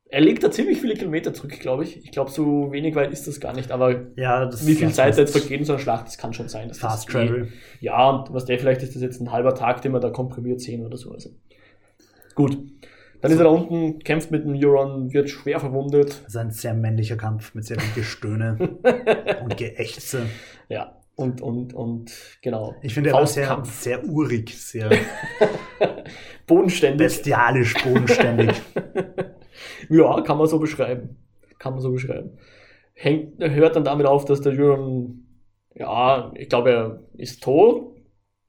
Er 0.06 0.22
legt 0.22 0.44
da 0.44 0.52
ziemlich 0.52 0.80
viele 0.80 0.94
Kilometer 0.94 1.34
zurück, 1.34 1.60
glaube 1.60 1.84
ich. 1.84 1.98
Ich 2.04 2.12
glaube, 2.12 2.30
so 2.30 2.72
wenig 2.72 2.94
weit 2.94 3.12
ist 3.12 3.26
das 3.28 3.40
gar 3.40 3.54
nicht, 3.54 3.72
aber 3.72 4.12
Ja, 4.16 4.46
das 4.46 4.68
wie 4.68 4.76
viel 4.76 4.92
Zeit 4.92 5.18
jetzt 5.18 5.36
vergeht 5.36 5.62
in 5.62 5.66
so 5.66 5.74
einer 5.74 5.80
Schlacht, 5.82 6.06
das 6.06 6.20
kann 6.20 6.34
schon 6.34 6.50
sein. 6.50 6.72
Fast 6.72 7.10
eh- 7.10 7.12
Travel. 7.14 7.48
ja, 7.80 8.10
und 8.12 8.32
was 8.32 8.46
der 8.46 8.60
vielleicht 8.60 8.84
ist 8.84 8.94
das 8.94 9.02
jetzt 9.02 9.20
ein 9.22 9.32
halber 9.32 9.56
Tag, 9.56 9.82
den 9.82 9.92
wir 9.92 10.00
da 10.00 10.12
komprimiert 10.12 10.62
sehen 10.62 10.86
oder 10.86 10.98
so. 10.98 11.12
Also. 11.12 11.32
Gut. 12.36 12.58
Dann 13.24 13.32
ist 13.32 13.38
er 13.38 13.46
da 13.46 13.52
unten, 13.52 14.00
kämpft 14.00 14.32
mit 14.32 14.44
dem 14.44 14.54
Euron, 14.54 15.14
wird 15.14 15.30
schwer 15.30 15.58
verwundet. 15.62 16.10
Das 16.26 16.34
ist 16.34 16.36
ein 16.36 16.52
sehr 16.52 16.74
männlicher 16.74 17.16
Kampf 17.16 17.56
mit 17.56 17.64
sehr 17.64 17.80
viel 17.80 18.04
Gestöhne 18.04 18.58
und 19.42 19.56
Geächze. 19.56 20.26
Ja. 20.68 20.98
Und, 21.16 21.40
und, 21.42 21.74
und, 21.74 22.12
genau. 22.42 22.76
Ich 22.82 22.94
finde, 22.94 23.12
er 23.12 23.16
war 23.16 23.26
sehr, 23.26 23.64
sehr 23.64 24.04
urig, 24.04 24.60
sehr 24.60 24.92
Bodenständig. 26.48 26.98
bestialisch 26.98 27.74
bodenständig. 27.82 28.62
Ja, 29.90 30.22
kann 30.22 30.38
man 30.38 30.48
so 30.48 30.60
beschreiben. 30.60 31.18
Kann 31.60 31.74
man 31.74 31.82
so 31.82 31.92
beschreiben. 31.92 32.38
Hängt, 32.94 33.40
hört 33.40 33.76
dann 33.76 33.84
damit 33.84 34.06
auf, 34.06 34.26
dass 34.26 34.42
der 34.42 34.52
Euron, 34.54 35.28
ja, 35.76 36.32
ich 36.36 36.50
glaube, 36.50 36.72
er 36.72 37.00
ist 37.14 37.44
tot. 37.44 37.96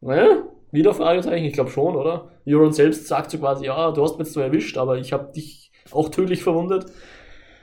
Ne? 0.00 0.44
Wieder 0.74 0.92
Fragezeichen, 0.92 1.44
ich 1.44 1.52
glaube 1.52 1.70
schon, 1.70 1.94
oder? 1.94 2.30
Euron 2.46 2.72
selbst 2.72 3.06
sagt 3.06 3.30
so 3.30 3.38
quasi, 3.38 3.66
ja, 3.66 3.92
du 3.92 4.02
hast 4.02 4.18
mich 4.18 4.26
jetzt 4.26 4.34
so 4.34 4.40
erwischt, 4.40 4.76
aber 4.76 4.98
ich 4.98 5.12
habe 5.12 5.32
dich 5.32 5.70
auch 5.92 6.08
tödlich 6.08 6.42
verwundet. 6.42 6.86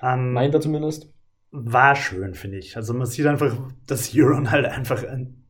Ähm, 0.01 0.31
Meint 0.31 0.53
er 0.53 0.61
zumindest. 0.61 1.13
war 1.51 1.97
schön, 1.97 2.33
finde 2.35 2.57
ich. 2.57 2.77
Also 2.77 2.93
man 2.93 3.05
sieht 3.05 3.25
einfach, 3.25 3.53
dass 3.85 4.15
Euron 4.15 4.49
halt 4.49 4.65
einfach 4.65 5.03
ein 5.03 5.43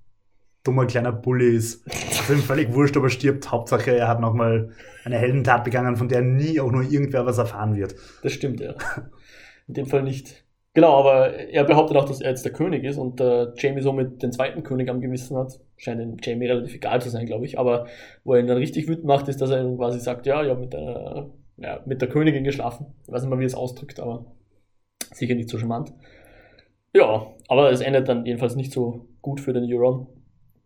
dummer 0.63 0.87
kleiner 0.87 1.11
Bully 1.11 1.55
ist. 1.55 1.85
Ist 1.85 2.29
ihm 2.31 2.39
völlig 2.39 2.73
wurscht, 2.73 2.97
ob 2.97 3.03
er 3.03 3.09
stirbt. 3.11 3.51
Hauptsache, 3.51 3.95
er 3.95 4.07
hat 4.07 4.19
nochmal 4.19 4.71
eine 5.03 5.17
Heldentat 5.17 5.63
begangen, 5.63 5.97
von 5.97 6.07
der 6.07 6.21
nie 6.21 6.59
auch 6.59 6.71
nur 6.71 6.81
irgendwer 6.81 7.27
was 7.27 7.37
erfahren 7.37 7.75
wird. 7.75 7.93
Das 8.23 8.33
stimmt, 8.33 8.59
ja. 8.59 8.73
In 9.67 9.75
dem 9.75 9.85
Fall 9.85 10.01
nicht. 10.01 10.43
Genau, 10.73 10.95
aber 10.95 11.33
er 11.33 11.65
behauptet 11.65 11.97
auch, 11.97 12.05
dass 12.05 12.21
er 12.21 12.29
jetzt 12.29 12.45
der 12.45 12.53
König 12.53 12.85
ist 12.85 12.97
und 12.97 13.19
äh, 13.19 13.53
Jamie 13.57 13.81
somit 13.81 14.23
den 14.23 14.31
zweiten 14.31 14.63
König 14.63 14.89
am 14.89 15.01
Gewissen 15.01 15.35
hat. 15.35 15.59
Scheint 15.75 15.99
dem 15.99 16.15
Jamie 16.21 16.47
relativ 16.47 16.75
egal 16.75 17.01
zu 17.01 17.09
sein, 17.09 17.25
glaube 17.25 17.45
ich. 17.45 17.59
Aber 17.59 17.87
wo 18.23 18.33
er 18.33 18.39
ihn 18.39 18.47
dann 18.47 18.57
richtig 18.57 18.87
wütend 18.87 19.05
macht, 19.05 19.27
ist, 19.27 19.41
dass 19.41 19.49
er 19.49 19.61
ihm 19.61 19.77
quasi 19.77 19.99
sagt, 19.99 20.25
ja, 20.25 20.41
ja, 20.43 20.55
mit 20.55 20.71
der, 20.71 21.29
ja, 21.57 21.81
mit 21.85 22.01
der 22.01 22.07
Königin 22.07 22.45
geschlafen. 22.45 22.85
Ich 23.05 23.11
weiß 23.11 23.21
nicht 23.21 23.29
mal, 23.29 23.39
wie 23.39 23.43
er 23.43 23.47
es 23.47 23.55
ausdrückt, 23.55 23.99
aber 23.99 24.25
sicher 25.11 25.35
nicht 25.35 25.49
so 25.49 25.57
charmant. 25.57 25.93
Ja, 26.93 27.27
aber 27.49 27.71
es 27.71 27.81
endet 27.81 28.07
dann 28.07 28.25
jedenfalls 28.25 28.55
nicht 28.55 28.71
so 28.71 29.07
gut 29.21 29.41
für 29.41 29.51
den 29.51 29.65
Euron. 29.65 30.07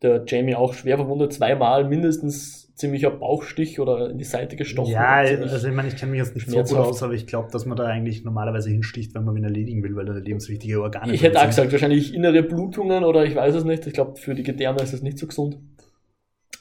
Der 0.03 0.23
Jamie 0.27 0.55
auch 0.55 0.73
schwer 0.73 0.97
verwundet, 0.97 1.33
zweimal 1.33 1.83
mindestens 1.83 2.64
ziemlicher 2.75 3.09
Bauchstich 3.09 3.79
oder 3.79 4.09
in 4.09 4.17
die 4.17 4.23
Seite 4.25 4.55
gestochen. 4.57 4.91
ja, 4.91 5.15
also 5.17 5.67
ich 5.67 5.73
meine, 5.73 5.87
ich 5.87 5.95
kenne 5.95 6.11
mich 6.11 6.19
jetzt 6.19 6.35
nicht 6.35 6.49
so 6.49 6.57
gut 6.61 6.73
aus, 6.77 7.01
aber 7.03 7.13
ich 7.13 7.25
glaube, 7.25 7.49
dass 7.51 7.65
man 7.65 7.77
da 7.77 7.85
eigentlich 7.85 8.23
normalerweise 8.25 8.69
hinsticht, 8.69 9.15
wenn 9.15 9.23
man 9.23 9.35
ihn 9.37 9.45
erledigen 9.45 9.81
will, 9.83 9.95
weil 9.95 10.07
er 10.09 10.15
lebenswichtige 10.19 10.81
Organe 10.81 11.13
Ich 11.13 11.23
hätte 11.23 11.37
auch 11.37 11.41
sind. 11.43 11.49
gesagt, 11.51 11.71
wahrscheinlich 11.71 12.13
innere 12.13 12.43
Blutungen 12.43 13.03
oder 13.05 13.23
ich 13.25 13.33
weiß 13.35 13.55
es 13.55 13.63
nicht. 13.63 13.87
Ich 13.87 13.93
glaube, 13.93 14.17
für 14.19 14.35
die 14.35 14.43
Gedärme 14.43 14.81
ist 14.81 14.93
das 14.93 15.01
nicht 15.01 15.17
so 15.17 15.25
gesund. 15.27 15.57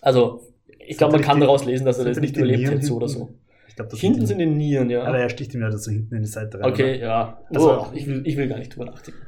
Also, 0.00 0.40
ich 0.78 0.96
glaube, 0.98 1.12
man 1.12 1.20
Sind 1.20 1.26
kann 1.28 1.36
die- 1.38 1.46
daraus 1.46 1.64
lesen, 1.64 1.84
dass 1.84 1.98
er 1.98 2.04
sind 2.04 2.16
das 2.16 2.20
nicht 2.22 2.36
überlebt 2.36 2.70
hätte, 2.70 2.84
so 2.86 2.96
oder 2.96 3.08
so. 3.08 3.30
Das 3.76 3.98
Hinten 3.98 4.24
sind 4.24 4.38
die 4.38 4.46
Nieren, 4.46 4.88
ja. 4.90 5.02
Aber 5.02 5.18
er 5.18 5.28
sticht 5.30 5.52
ihm 5.54 5.62
ja 5.62 5.68
das 5.70 5.82
so 5.82 5.90
hinten 5.90 6.14
in 6.14 6.22
die 6.22 6.28
Seite 6.28 6.60
rein. 6.60 6.70
okay, 6.70 7.00
ja. 7.00 7.38
Also- 7.52 7.72
oh, 7.80 7.86
ich, 7.92 8.06
will, 8.06 8.22
ich 8.24 8.36
will 8.36 8.46
gar 8.46 8.58
nicht 8.58 8.72
drüber 8.74 8.84
nachdenken. 8.86 9.20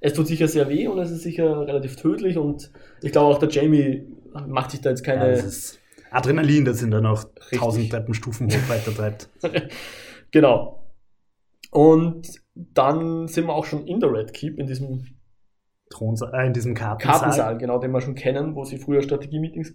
Es 0.00 0.12
tut 0.12 0.26
sicher 0.26 0.48
sehr 0.48 0.68
weh 0.68 0.88
und 0.88 0.98
es 0.98 1.10
ist 1.12 1.22
sicher 1.22 1.66
relativ 1.66 1.94
tödlich 1.96 2.36
und 2.36 2.70
ich 3.02 3.12
glaube 3.12 3.32
auch 3.34 3.38
der 3.38 3.48
Jamie 3.48 4.06
macht 4.48 4.72
sich 4.72 4.80
da 4.80 4.90
jetzt 4.90 5.02
Oder? 5.06 5.14
Ja, 5.14 5.20
keine. 5.20 5.32
ist 5.34 5.78
Adrenalin, 6.16 6.64
das 6.64 6.82
ihn 6.82 6.90
dann 6.90 7.04
noch. 7.04 7.26
1000 7.52 7.90
Treppenstufen 7.90 8.48
hoch 8.48 8.68
weitertreibt. 8.68 9.28
genau. 10.30 10.82
Und 11.70 12.26
dann 12.54 13.28
sind 13.28 13.46
wir 13.46 13.54
auch 13.54 13.64
schon 13.64 13.86
in 13.86 14.00
der 14.00 14.12
Red 14.12 14.32
Keep, 14.32 14.58
in 14.58 14.66
diesem 14.66 15.06
Thronsaal, 15.90 16.32
äh, 16.34 16.46
in 16.46 16.52
diesem 16.52 16.74
Kartensaal. 16.74 17.20
Kartensaal, 17.20 17.58
genau, 17.58 17.78
den 17.78 17.92
wir 17.92 18.00
schon 18.00 18.14
kennen, 18.14 18.54
wo 18.54 18.64
sie 18.64 18.78
früher 18.78 19.02
Strategie-Meetings 19.02 19.74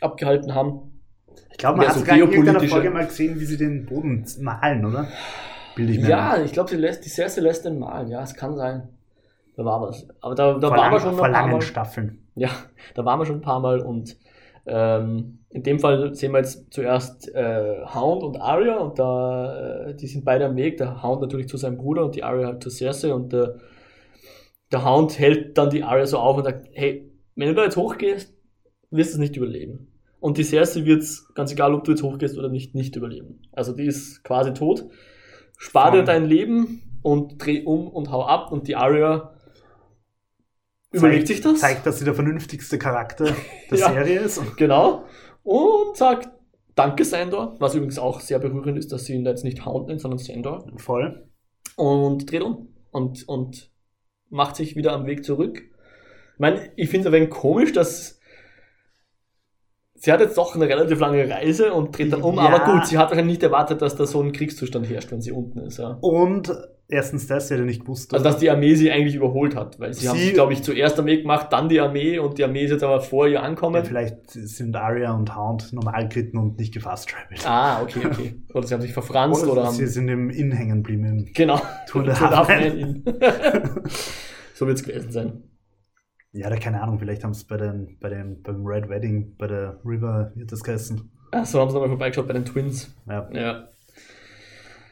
abgehalten 0.00 0.54
haben. 0.54 1.02
Ich 1.50 1.58
glaube, 1.58 1.78
man 1.78 1.88
hat 1.88 1.94
so 1.94 2.00
sogar 2.00 2.16
in 2.16 2.22
irgendeiner 2.22 2.60
Folge 2.60 2.90
mal 2.90 3.06
gesehen, 3.06 3.38
wie 3.40 3.44
sie 3.44 3.56
den 3.56 3.86
Boden 3.86 4.24
malen, 4.40 4.84
oder? 4.84 5.08
Bilde 5.74 5.92
ich 5.92 6.00
mir 6.00 6.08
Ja, 6.08 6.32
ein. 6.32 6.44
ich 6.44 6.52
glaube, 6.52 6.70
sie 6.70 6.76
lässt, 6.76 7.04
die 7.04 7.08
Cersei 7.10 7.42
lässt 7.42 7.64
den 7.64 7.78
malen. 7.78 8.08
Ja, 8.08 8.22
es 8.22 8.34
kann 8.34 8.56
sein. 8.56 8.88
Da 9.56 9.64
war 9.64 9.80
was. 9.80 10.06
Aber 10.20 10.34
da, 10.34 10.58
da 10.58 10.70
waren 10.70 10.92
wir 10.92 11.00
schon 11.00 11.16
vor 11.16 11.26
ein 11.26 11.32
paar 11.32 11.42
langen 11.42 11.52
Mal. 11.54 11.62
Staffeln. 11.62 12.26
Ja, 12.34 12.50
da 12.94 13.04
waren 13.04 13.18
wir 13.18 13.26
schon 13.26 13.36
ein 13.36 13.42
paar 13.42 13.60
Mal 13.60 13.80
und 13.80 14.16
ähm, 14.66 15.38
in 15.50 15.62
dem 15.62 15.78
Fall 15.78 16.14
sehen 16.14 16.32
wir 16.32 16.38
jetzt 16.38 16.72
zuerst 16.72 17.34
äh, 17.34 17.84
Hound 17.86 18.22
und 18.22 18.40
Arya 18.40 18.78
und 18.78 18.98
da, 18.98 19.86
äh, 19.86 19.94
die 19.94 20.06
sind 20.06 20.24
beide 20.24 20.44
am 20.44 20.56
Weg. 20.56 20.76
Der 20.76 21.02
Hound 21.02 21.22
natürlich 21.22 21.48
zu 21.48 21.56
seinem 21.56 21.78
Bruder 21.78 22.04
und 22.04 22.14
die 22.14 22.24
Arya 22.24 22.48
halt 22.48 22.62
zu 22.62 22.70
Cersei 22.70 23.14
und 23.14 23.32
der, 23.32 23.56
der 24.72 24.84
Hound 24.84 25.18
hält 25.18 25.56
dann 25.56 25.70
die 25.70 25.82
Arya 25.82 26.06
so 26.06 26.18
auf 26.18 26.36
und 26.36 26.44
sagt, 26.44 26.68
hey, 26.72 27.10
wenn 27.36 27.48
du 27.48 27.54
da 27.54 27.64
jetzt 27.64 27.76
hochgehst, 27.76 28.34
wirst 28.90 29.10
du 29.10 29.14
es 29.14 29.18
nicht 29.18 29.36
überleben. 29.36 29.92
Und 30.20 30.38
die 30.38 30.44
Cersei 30.44 30.84
wird 30.84 31.02
es, 31.02 31.32
ganz 31.34 31.52
egal 31.52 31.74
ob 31.74 31.84
du 31.84 31.92
jetzt 31.92 32.02
hochgehst 32.02 32.36
oder 32.36 32.48
nicht, 32.48 32.74
nicht 32.74 32.96
überleben. 32.96 33.42
Also 33.52 33.72
die 33.72 33.86
ist 33.86 34.24
quasi 34.24 34.52
tot. 34.52 34.86
Spar 35.56 35.92
dir 35.92 36.02
dein 36.02 36.26
Leben 36.26 37.00
und 37.02 37.38
dreh 37.38 37.62
um 37.64 37.88
und 37.88 38.10
hau 38.10 38.24
ab 38.24 38.50
und 38.50 38.68
die 38.68 38.76
Arya 38.76 39.35
überlegt 40.96 41.28
sich 41.28 41.40
das. 41.40 41.60
Zeigt, 41.60 41.86
dass 41.86 41.98
sie 41.98 42.04
der 42.04 42.14
vernünftigste 42.14 42.78
Charakter 42.78 43.34
der 43.70 43.78
Ja. 43.78 43.92
Serie 43.92 44.20
ist. 44.20 44.40
Genau. 44.56 45.04
Und 45.42 45.96
sagt 45.96 46.28
Danke, 46.76 47.06
Sandor. 47.06 47.56
Was 47.58 47.74
übrigens 47.74 47.98
auch 47.98 48.20
sehr 48.20 48.38
berührend 48.38 48.78
ist, 48.78 48.92
dass 48.92 49.06
sie 49.06 49.14
ihn 49.14 49.24
da 49.24 49.30
jetzt 49.30 49.44
nicht 49.44 49.64
Hound 49.64 49.88
nennt, 49.88 50.00
sondern 50.00 50.18
Sandor. 50.18 50.70
Voll. 50.76 51.26
Und 51.76 52.30
dreht 52.30 52.42
um. 52.42 52.68
Und, 52.90 53.26
und 53.26 53.70
macht 54.28 54.56
sich 54.56 54.76
wieder 54.76 54.92
am 54.92 55.06
Weg 55.06 55.24
zurück. 55.24 55.58
Ich 55.58 56.38
meine, 56.38 56.70
ich 56.76 56.90
finde 56.90 57.08
es 57.08 57.14
ein 57.14 57.18
wenig 57.18 57.30
komisch, 57.30 57.72
dass 57.72 58.20
sie 59.94 60.12
hat 60.12 60.20
jetzt 60.20 60.36
doch 60.36 60.54
eine 60.54 60.68
relativ 60.68 61.00
lange 61.00 61.28
Reise 61.28 61.72
und 61.72 61.96
dreht 61.96 62.12
dann 62.12 62.22
um. 62.22 62.36
Ja. 62.36 62.42
Aber 62.42 62.72
gut, 62.72 62.86
sie 62.86 62.98
hat 62.98 63.08
wahrscheinlich 63.08 63.36
nicht 63.36 63.42
erwartet, 63.42 63.80
dass 63.80 63.96
da 63.96 64.04
so 64.06 64.20
ein 64.22 64.32
Kriegszustand 64.32 64.86
herrscht, 64.88 65.10
wenn 65.10 65.22
sie 65.22 65.32
unten 65.32 65.60
ist. 65.60 65.78
Ja. 65.78 65.96
Und 66.02 66.52
erstens 66.88 67.26
das, 67.26 67.48
der 67.48 67.58
nicht 67.58 67.80
gewusst 67.82 68.12
Also, 68.14 68.24
dass 68.24 68.38
die 68.38 68.50
Armee 68.50 68.74
sie 68.74 68.90
eigentlich 68.90 69.16
überholt 69.16 69.56
hat. 69.56 69.78
Weil 69.80 69.92
sie, 69.94 70.08
haben 70.08 70.18
Sie- 70.18 70.26
sich, 70.26 70.34
glaube 70.34 70.52
ich, 70.52 70.62
zuerst 70.62 71.04
Weg 71.04 71.22
gemacht, 71.22 71.52
dann 71.52 71.68
die 71.68 71.80
Armee 71.80 72.18
und 72.18 72.38
die 72.38 72.44
Armee 72.44 72.64
ist 72.64 72.70
jetzt 72.70 72.84
aber 72.84 73.00
vor 73.00 73.26
ihr 73.26 73.34
ja, 73.34 73.42
ankommen. 73.42 73.84
vielleicht 73.84 74.30
sind 74.30 74.74
Arya 74.76 75.12
und 75.12 75.36
Hound 75.36 75.72
normal 75.72 76.08
geritten 76.08 76.38
und 76.38 76.58
nicht 76.58 76.72
gefast 76.74 77.08
travelt. 77.08 77.46
Ah, 77.46 77.82
okay, 77.82 78.06
okay. 78.06 78.34
Oder 78.54 78.66
sie 78.66 78.74
haben 78.74 78.80
sich 78.82 78.92
verfranst 78.92 79.42
Oder, 79.42 79.52
oder, 79.52 79.64
haben. 79.64 79.74
sie 79.74 79.86
sind 79.86 80.08
im 80.08 80.30
Inn 80.30 80.52
hängen 80.52 80.82
geblieben. 80.82 81.30
Genau. 81.34 81.60
Tour 81.88 82.04
de 82.04 82.14
so 84.54 84.66
wird 84.66 84.78
es 84.78 84.84
gewesen 84.84 85.12
sein. 85.12 85.42
Ja, 86.32 86.48
oder 86.48 86.58
keine 86.58 86.82
Ahnung, 86.82 86.98
vielleicht 86.98 87.24
haben 87.24 87.32
sie 87.32 87.40
es 87.40 87.46
bei 87.46 87.56
den, 87.56 87.96
bei 87.98 88.10
dem, 88.10 88.42
beim 88.42 88.66
Red 88.66 88.90
Wedding, 88.90 89.36
bei 89.38 89.46
der 89.46 89.80
River, 89.84 90.32
hat 90.38 90.52
das 90.52 90.62
geheißen? 90.62 91.10
Ach, 91.32 91.46
so 91.46 91.60
haben 91.60 91.70
sie 91.70 91.74
nochmal 91.74 91.88
vorbeigeschaut 91.88 92.26
bei 92.26 92.34
den 92.34 92.44
Twins. 92.44 92.94
Ja. 93.08 93.26
Ja. 93.32 93.68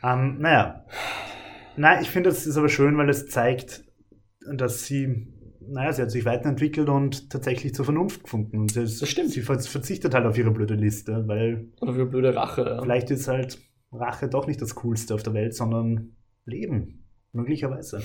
Ähm, 0.02 0.38
naja. 0.40 0.84
Nein, 1.76 2.02
ich 2.02 2.10
finde, 2.10 2.30
das 2.30 2.46
ist 2.46 2.56
aber 2.56 2.68
schön, 2.68 2.96
weil 2.96 3.08
es 3.10 3.26
zeigt, 3.28 3.84
dass 4.54 4.84
sie, 4.84 5.26
naja, 5.60 5.92
sie 5.92 6.02
hat 6.02 6.10
sich 6.10 6.24
weiterentwickelt 6.24 6.88
und 6.88 7.30
tatsächlich 7.30 7.74
zur 7.74 7.84
Vernunft 7.84 8.24
gefunden. 8.24 8.58
Und 8.58 8.76
das, 8.76 8.98
Das 8.98 9.08
stimmt. 9.08 9.30
Sie 9.30 9.40
ver- 9.42 9.58
verzichtet 9.58 10.14
halt 10.14 10.26
auf 10.26 10.38
ihre 10.38 10.50
blöde 10.50 10.74
Liste, 10.74 11.24
weil 11.26 11.68
Oder 11.80 11.94
für 11.94 12.06
blöde 12.06 12.34
Rache. 12.34 12.62
Ja. 12.62 12.82
vielleicht 12.82 13.10
ist 13.10 13.28
halt 13.28 13.58
Rache 13.90 14.28
doch 14.28 14.46
nicht 14.46 14.60
das 14.60 14.74
Coolste 14.74 15.14
auf 15.14 15.22
der 15.22 15.34
Welt, 15.34 15.54
sondern 15.54 16.16
Leben. 16.44 17.06
Möglicherweise. 17.32 18.00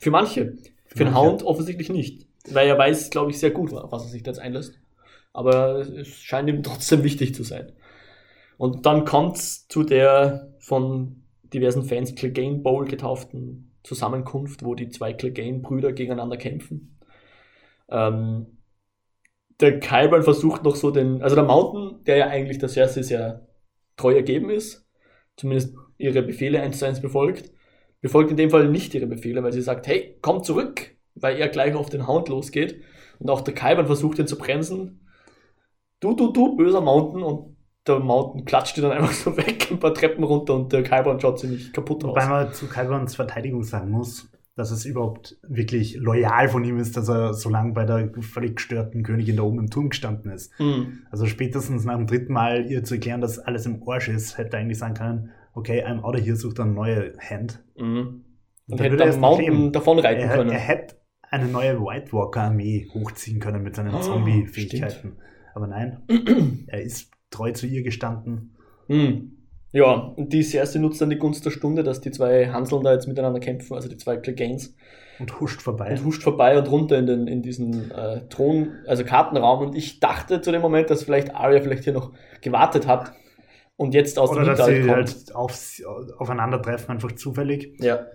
Für 0.00 0.10
manche. 0.10 0.56
Für 0.86 0.98
den 1.04 1.12
manche. 1.12 1.18
Hound 1.20 1.42
offensichtlich 1.42 1.88
nicht. 1.90 2.28
Weil 2.50 2.68
er 2.68 2.78
weiß, 2.78 3.10
glaube 3.10 3.30
ich, 3.30 3.38
sehr 3.38 3.50
gut, 3.50 3.72
auf 3.72 3.90
was 3.90 4.04
er 4.04 4.08
sich 4.10 4.22
da 4.22 4.30
jetzt 4.30 4.40
einlässt. 4.40 4.78
Aber 5.32 5.78
es 5.80 6.08
scheint 6.08 6.48
ihm 6.48 6.62
trotzdem 6.62 7.02
wichtig 7.02 7.34
zu 7.34 7.42
sein. 7.42 7.72
Und 8.58 8.84
dann 8.86 9.04
kommt 9.04 9.38
es 9.38 9.66
zu 9.68 9.82
der 9.82 10.52
von 10.60 11.21
diversen 11.52 11.84
Fans 11.84 12.14
Clegane 12.14 12.58
Bowl 12.58 12.84
getauften 12.86 13.72
Zusammenkunft, 13.82 14.64
wo 14.64 14.74
die 14.74 14.88
zwei 14.88 15.12
Clegane-Brüder 15.12 15.92
gegeneinander 15.92 16.36
kämpfen. 16.36 16.98
Ähm, 17.90 18.58
der 19.60 19.80
Kyburn 19.80 20.22
versucht 20.22 20.64
noch 20.64 20.76
so 20.76 20.90
den, 20.90 21.22
also 21.22 21.36
der 21.36 21.44
Mountain, 21.44 22.04
der 22.04 22.16
ja 22.16 22.26
eigentlich 22.28 22.58
der 22.58 22.68
Cersei 22.68 23.02
sehr 23.02 23.46
treu 23.96 24.14
ergeben 24.14 24.50
ist, 24.50 24.88
zumindest 25.36 25.74
ihre 25.98 26.22
Befehle 26.22 26.60
eins 26.60 26.78
zu 26.78 26.86
eins 26.86 27.00
befolgt, 27.00 27.52
befolgt 28.00 28.30
in 28.30 28.36
dem 28.36 28.50
Fall 28.50 28.68
nicht 28.68 28.94
ihre 28.94 29.06
Befehle, 29.06 29.42
weil 29.42 29.52
sie 29.52 29.62
sagt, 29.62 29.86
hey, 29.86 30.18
komm 30.20 30.42
zurück, 30.42 30.96
weil 31.14 31.36
er 31.38 31.48
gleich 31.48 31.74
auf 31.74 31.90
den 31.90 32.06
Hound 32.06 32.28
losgeht. 32.28 32.80
Und 33.18 33.30
auch 33.30 33.40
der 33.40 33.54
Kyburn 33.54 33.86
versucht 33.86 34.18
ihn 34.18 34.26
zu 34.26 34.36
bremsen. 34.36 35.06
Du, 36.00 36.14
du, 36.14 36.32
du, 36.32 36.56
böser 36.56 36.80
Mountain. 36.80 37.22
Und 37.22 37.51
der 37.86 37.98
Mountain 37.98 38.44
klatscht 38.44 38.78
dann 38.78 38.92
einfach 38.92 39.12
so 39.12 39.36
weg, 39.36 39.68
ein 39.70 39.78
paar 39.80 39.94
Treppen 39.94 40.24
runter 40.24 40.54
und 40.54 40.72
der 40.72 40.82
Kyborn 40.82 41.20
schaut 41.20 41.40
ziemlich 41.40 41.72
kaputt 41.72 42.04
aus. 42.04 42.10
Wobei 42.10 42.28
man 42.28 42.52
zu 42.52 42.68
Kyborns 42.68 43.16
Verteidigung 43.16 43.62
sagen 43.64 43.90
muss, 43.90 44.30
dass 44.54 44.70
es 44.70 44.84
überhaupt 44.84 45.38
wirklich 45.48 45.96
loyal 45.96 46.48
von 46.48 46.62
ihm 46.64 46.78
ist, 46.78 46.96
dass 46.96 47.08
er 47.08 47.32
so 47.34 47.48
lange 47.48 47.72
bei 47.72 47.84
der 47.84 48.10
völlig 48.20 48.56
gestörten 48.56 49.02
Königin 49.02 49.36
da 49.36 49.42
oben 49.42 49.58
im 49.60 49.70
Turm 49.70 49.88
gestanden 49.88 50.30
ist. 50.30 50.52
Mhm. 50.60 51.00
Also 51.10 51.26
spätestens 51.26 51.84
nach 51.84 51.96
dem 51.96 52.06
dritten 52.06 52.32
Mal 52.34 52.66
ihr 52.70 52.84
zu 52.84 52.94
erklären, 52.94 53.20
dass 53.20 53.38
alles 53.38 53.64
im 53.66 53.82
Arsch 53.86 54.08
ist, 54.08 54.36
hätte 54.38 54.56
er 54.56 54.60
eigentlich 54.60 54.78
sagen 54.78 54.94
können, 54.94 55.30
okay, 55.54 55.84
I'm 55.84 56.02
out 56.02 56.16
of 56.16 56.24
here, 56.24 56.36
sucht 56.36 56.60
eine 56.60 56.70
neue 56.72 57.14
Hand. 57.18 57.64
Mhm. 57.76 58.24
Und 58.68 58.80
dann 58.80 58.90
hätte 58.90 59.02
er 59.02 59.10
dann 59.10 59.20
Mountain 59.20 59.72
davon 59.72 59.98
reiten 59.98 60.22
Er, 60.22 60.36
können. 60.36 60.50
er 60.50 60.58
hätte 60.58 60.96
eine 61.30 61.46
neue 61.46 61.80
White 61.80 62.12
Walker 62.12 62.42
Armee 62.42 62.88
hochziehen 62.92 63.40
können 63.40 63.62
mit 63.62 63.74
seinen 63.74 63.94
Oh, 63.94 64.00
Zombie-Fähigkeiten. 64.00 65.16
Aber 65.54 65.66
nein, 65.66 66.02
er 66.68 66.82
ist 66.82 67.10
treu 67.32 67.50
zu 67.52 67.66
ihr 67.66 67.82
gestanden. 67.82 68.54
Hm. 68.86 69.38
Ja, 69.72 69.90
und 69.92 70.32
die 70.32 70.42
Cersei 70.42 70.78
nutzt 70.78 71.00
dann 71.00 71.08
die 71.10 71.16
Gunst 71.18 71.44
der 71.46 71.50
Stunde, 71.50 71.82
dass 71.82 72.00
die 72.02 72.10
zwei 72.10 72.48
Hanseln 72.52 72.82
da 72.84 72.92
jetzt 72.92 73.08
miteinander 73.08 73.40
kämpfen, 73.40 73.74
also 73.74 73.88
die 73.88 73.96
zwei 73.96 74.18
Clegane, 74.18 74.60
Und 75.18 75.40
huscht 75.40 75.62
vorbei. 75.62 75.92
und 75.92 76.04
huscht 76.04 76.22
vorbei 76.22 76.58
und 76.58 76.70
runter 76.70 76.98
in, 76.98 77.06
den, 77.06 77.26
in 77.26 77.40
diesen 77.42 77.90
äh, 77.90 78.20
Thron, 78.28 78.72
also 78.86 79.02
Kartenraum. 79.04 79.66
Und 79.66 79.74
ich 79.74 79.98
dachte 79.98 80.42
zu 80.42 80.52
dem 80.52 80.60
Moment, 80.60 80.90
dass 80.90 81.04
vielleicht 81.04 81.34
Arya 81.34 81.62
vielleicht 81.62 81.84
hier 81.84 81.94
noch 81.94 82.12
gewartet 82.42 82.86
hat 82.86 83.14
und 83.76 83.94
jetzt 83.94 84.18
aus 84.18 84.30
Oder 84.30 84.44
dem 84.44 84.56
dass 84.56 84.66
sie 84.66 84.80
kommt. 84.80 84.90
halt 84.92 85.34
auf, 85.34 85.80
aufeinandertreffen, 86.18 86.90
einfach 86.90 87.12
zufällig. 87.12 87.74
Ja, 87.80 88.06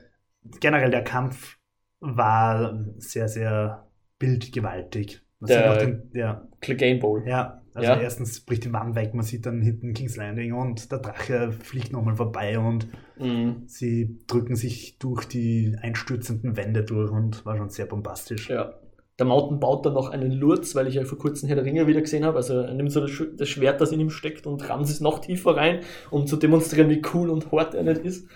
Generell 0.62 0.92
der 0.92 1.04
Kampf 1.04 1.58
war 2.00 2.86
sehr, 3.00 3.28
sehr 3.28 3.88
bildgewaltig. 4.20 5.22
Man 5.40 5.48
Der- 5.50 5.78
den, 5.78 6.12
ja, 6.14 6.48
Clegane 6.62 7.00
Bowl. 7.00 7.24
ja, 7.28 7.62
also 7.78 7.92
Ja. 7.92 8.00
erstens 8.00 8.42
bricht 8.42 8.66
die 8.66 8.74
Wand 8.74 8.96
weg, 8.96 9.14
man 9.14 9.24
sieht 9.24 9.46
dann 9.46 9.62
hinten 9.62 9.94
King's 9.94 10.18
Landing 10.18 10.54
und 10.54 10.92
der 10.92 11.00
Drache 11.00 11.52
fliegt 11.52 11.92
nochmal 11.92 12.16
vorbei 12.16 12.60
und 12.60 12.88
Mhm. 13.20 13.64
sie 13.68 14.20
drücken 14.28 14.56
sich 14.56 14.98
durch 15.00 15.26
die 15.26 15.76
einstürzenden 15.82 16.58
Wände 16.58 16.84
durch 16.84 17.12
und 17.12 17.46
war 17.46 17.56
schon 17.58 17.70
sehr 17.70 17.86
bombastisch. 17.86 18.50
Ja. 18.50 18.74
Der 19.20 19.26
Mountain 19.26 19.60
baut 19.60 19.84
dann 19.86 19.94
noch 19.94 20.10
einen 20.10 20.32
Lurz, 20.32 20.76
weil 20.76 20.88
ich 20.88 20.94
ja 20.96 21.04
vor 21.04 21.18
kurzem 21.18 21.48
Herr 21.48 21.56
der 21.56 21.66
Ringe 21.66 21.88
wieder 21.88 22.02
gesehen 22.02 22.24
habe. 22.24 22.38
Also 22.38 22.60
er 22.60 22.74
nimmt 22.76 22.92
so 22.92 23.00
das, 23.02 23.10
Sch- 23.10 23.36
das 23.36 23.50
Schwert, 23.50 23.82
das 23.82 23.92
in 23.92 24.00
ihm 24.00 24.12
steckt 24.12 24.46
und 24.46 24.70
rammt 24.70 24.86
es 24.86 25.00
noch 25.02 25.20
tiefer 25.20 25.56
rein, 25.58 25.80
um 26.12 26.28
zu 26.28 26.36
demonstrieren, 26.38 26.90
wie 26.92 27.02
cool 27.14 27.30
und 27.32 27.52
hart 27.52 27.74
er 27.74 27.82
nicht 27.84 28.02
ist. 28.02 28.28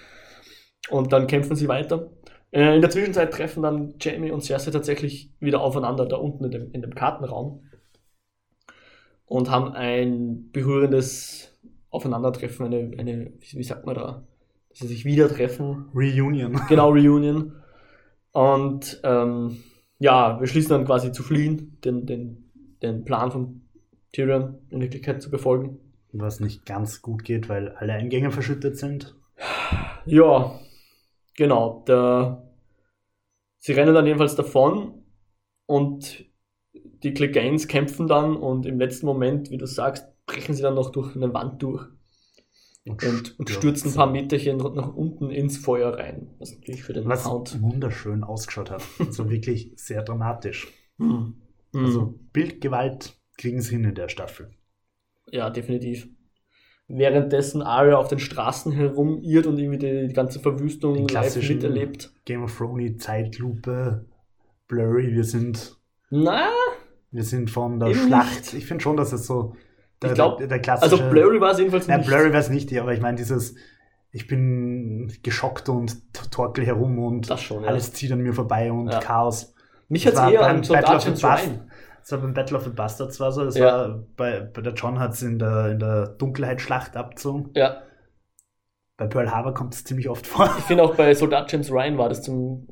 Und 0.90 1.14
dann 1.14 1.28
kämpfen 1.28 1.56
sie 1.56 1.68
weiter. 1.68 2.10
Äh, 2.52 2.76
in 2.76 2.82
der 2.82 2.90
Zwischenzeit 2.90 3.32
treffen 3.32 3.62
dann 3.64 3.94
Jamie 4.02 4.32
und 4.32 4.44
Cersei 4.44 4.72
tatsächlich 4.72 5.32
wieder 5.40 5.62
aufeinander, 5.62 6.08
da 6.08 6.16
unten 6.18 6.46
in 6.46 6.52
dem, 6.52 6.72
in 6.72 6.82
dem 6.82 6.96
Kartenraum. 6.96 7.64
Und 9.32 9.50
haben 9.50 9.72
ein 9.72 10.52
berührendes 10.52 11.58
Aufeinandertreffen, 11.90 12.66
eine, 12.66 12.92
eine 12.98 13.32
wie 13.40 13.64
sagt 13.64 13.86
man 13.86 13.96
da, 13.96 14.28
dass 14.68 14.80
sie 14.80 14.88
sich 14.88 15.06
wieder 15.06 15.30
treffen. 15.30 15.86
Reunion. 15.96 16.60
Genau, 16.68 16.90
Reunion. 16.90 17.54
Und 18.34 19.00
ähm, 19.06 19.64
ja, 20.00 20.38
wir 20.38 20.48
schließen 20.48 20.72
dann 20.72 20.86
quasi 20.86 21.14
zu 21.14 21.24
fliehen, 21.24 21.80
den, 21.86 22.06
den, 22.06 22.52
den 22.82 23.06
Plan 23.06 23.32
von 23.32 23.62
Tyrion 24.12 24.58
in 24.70 24.82
Wirklichkeit 24.82 25.22
zu 25.22 25.32
befolgen. 25.32 25.80
Was 26.12 26.42
nicht 26.42 26.66
ganz 26.66 27.02
gut 27.02 27.24
geht, 27.24 27.48
weil 27.48 27.70
alle 27.70 27.94
Eingänge 27.94 28.32
verschüttet 28.32 28.78
sind. 28.78 29.16
Ja, 30.06 30.60
genau. 31.38 31.86
Der, 31.88 32.52
sie 33.60 33.72
rennen 33.72 33.94
dann 33.94 34.08
jedenfalls 34.08 34.36
davon 34.36 35.06
und 35.68 36.26
die 37.04 37.14
Cleganes 37.14 37.68
kämpfen 37.68 38.08
dann 38.08 38.36
und 38.36 38.66
im 38.66 38.80
letzten 38.80 39.06
Moment, 39.06 39.50
wie 39.50 39.58
du 39.58 39.66
sagst, 39.66 40.08
brechen 40.26 40.54
sie 40.56 40.62
dann 40.62 40.76
noch 40.76 40.92
durch 40.92 41.16
eine 41.16 41.34
Wand 41.34 41.62
durch 41.62 41.88
und, 42.86 43.40
und 43.40 43.50
stürzen 43.50 43.92
ein 43.92 43.96
paar 43.96 44.10
Meterchen 44.12 44.58
nach 44.58 44.94
unten 44.94 45.30
ins 45.30 45.58
Feuer 45.58 45.98
rein. 45.98 46.34
Was 46.40 46.52
natürlich 46.52 46.84
für 46.84 46.94
den 46.94 47.08
Was 47.08 47.26
Hound. 47.28 47.62
wunderschön 47.62 48.24
ausgeschaut 48.24 48.72
hat. 48.72 48.84
Also 49.00 49.30
wirklich 49.30 49.74
sehr 49.76 50.04
dramatisch. 50.04 50.68
Hm. 50.98 51.34
Hm. 51.74 51.86
Also 51.86 52.20
Bildgewalt 52.32 53.18
kriegen 53.36 53.60
sie 53.62 53.72
hin 53.72 53.86
in 53.86 53.96
der 53.96 54.08
Staffel. 54.08 54.52
Ja, 55.32 55.50
definitiv. 55.50 56.08
Währenddessen 56.88 57.64
Arya 57.64 57.96
auf 57.98 58.10
den 58.10 58.20
Straßen 58.20 58.72
herumirrt 58.72 59.48
und 59.48 59.58
irgendwie 59.58 59.80
die, 59.80 60.08
die 60.10 60.14
ganze 60.14 60.40
Verwüstung 60.40 60.94
Den 60.94 61.08
live 61.08 61.36
miterlebt. 61.38 62.14
Game 62.26 62.44
of 62.44 62.56
Thrones 62.56 63.02
Zeitlupe, 63.02 64.06
Blurry, 64.68 65.12
wir 65.14 65.24
sind, 65.24 65.76
Na, 66.12 66.50
wir 67.12 67.24
sind 67.24 67.50
von 67.52 67.80
der 67.80 67.90
Eben 67.90 68.08
Schlacht. 68.08 68.36
nicht. 68.40 68.54
Ich 68.54 68.66
finde 68.66 68.82
schon, 68.84 68.98
dass 68.98 69.12
es 69.14 69.28
so 69.28 69.56
der, 70.02 70.10
Ich 70.12 70.16
glaub, 70.16 70.38
der, 70.38 70.48
der 70.48 70.60
klassische. 70.60 70.92
also 71.02 71.10
Blurry 71.10 71.40
war 71.42 71.52
es 71.52 71.60
jedenfalls 71.60 71.88
nicht. 71.88 72.08
Blurry 72.08 72.30
wäre 72.32 72.38
es 72.40 72.50
nicht, 72.50 72.76
aber 72.80 72.94
ich 72.94 73.02
meine 73.02 73.18
dieses, 73.18 73.56
ich 74.12 74.28
bin 74.28 75.12
geschockt 75.24 75.70
und 75.70 75.98
torkel 76.32 76.66
herum 76.66 77.00
und 77.00 77.28
schon, 77.40 77.64
ja. 77.64 77.70
alles 77.70 77.94
zieht 77.94 78.12
an 78.12 78.20
mir 78.20 78.34
vorbei 78.34 78.72
und 78.72 78.90
Ja. 78.92 79.00
Chaos. 79.00 79.54
Mich 79.90 80.06
hat 80.08 80.14
es 80.14 80.20
war 80.20 80.32
eher 80.32 80.40
beim 80.42 80.58
an 80.58 80.68
Battle 80.68 80.96
of 80.96 81.04
the 81.04 81.10
Bast- 81.22 81.24
Ryan. 81.46 81.72
Das 82.02 82.12
war 82.14 82.20
beim 82.20 82.34
Battle 82.34 82.58
of 82.58 82.64
the 82.64 82.70
Bastards 82.72 83.20
war 83.20 83.32
so, 83.32 83.46
das 83.46 83.56
Ja. 83.58 83.66
war 83.90 84.00
bei, 84.18 84.40
bei 84.42 84.62
der 84.62 84.74
John 84.74 84.98
hat 85.00 85.12
es 85.14 85.22
in 85.22 85.38
der, 85.38 85.72
in 85.72 85.80
der 85.80 86.08
Dunkelheitsschlacht 86.08 86.98
abgezogen. 86.98 87.52
Ja, 87.54 87.84
Bei 89.02 89.08
Pearl 89.08 89.32
Harbor 89.32 89.56
kommt 89.56 89.74
es 89.74 89.84
ziemlich 89.84 90.08
oft 90.10 90.28
vor. 90.28 90.46
ich 90.60 90.66
finde 90.66 90.84
auch 90.84 90.94
bei 90.94 91.12
Soldat 91.16 91.52
James 91.52 91.72
Ryan 91.72 91.98
war 91.98 92.08
das 92.08 92.22
zum 92.22 92.68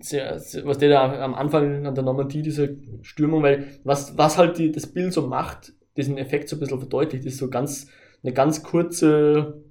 sehr, 0.00 0.38
sehr, 0.38 0.64
was 0.64 0.78
der 0.78 0.88
da 0.88 1.20
am 1.24 1.34
Anfang 1.34 1.84
an 1.84 1.96
der 1.96 2.04
Normandie, 2.04 2.42
diese 2.42 2.76
Stürmung, 3.02 3.42
weil 3.42 3.66
was, 3.82 4.16
was 4.16 4.38
halt 4.38 4.58
die, 4.58 4.70
das 4.70 4.86
Bild 4.86 5.12
so 5.12 5.26
macht, 5.26 5.72
diesen 5.96 6.16
Effekt 6.16 6.48
so 6.48 6.54
ein 6.54 6.60
bisschen 6.60 6.78
verdeutlicht, 6.78 7.24
ist 7.24 7.38
so 7.38 7.50
ganz, 7.50 7.88
eine 8.22 8.32
ganz 8.32 8.62
kurze 8.62 9.64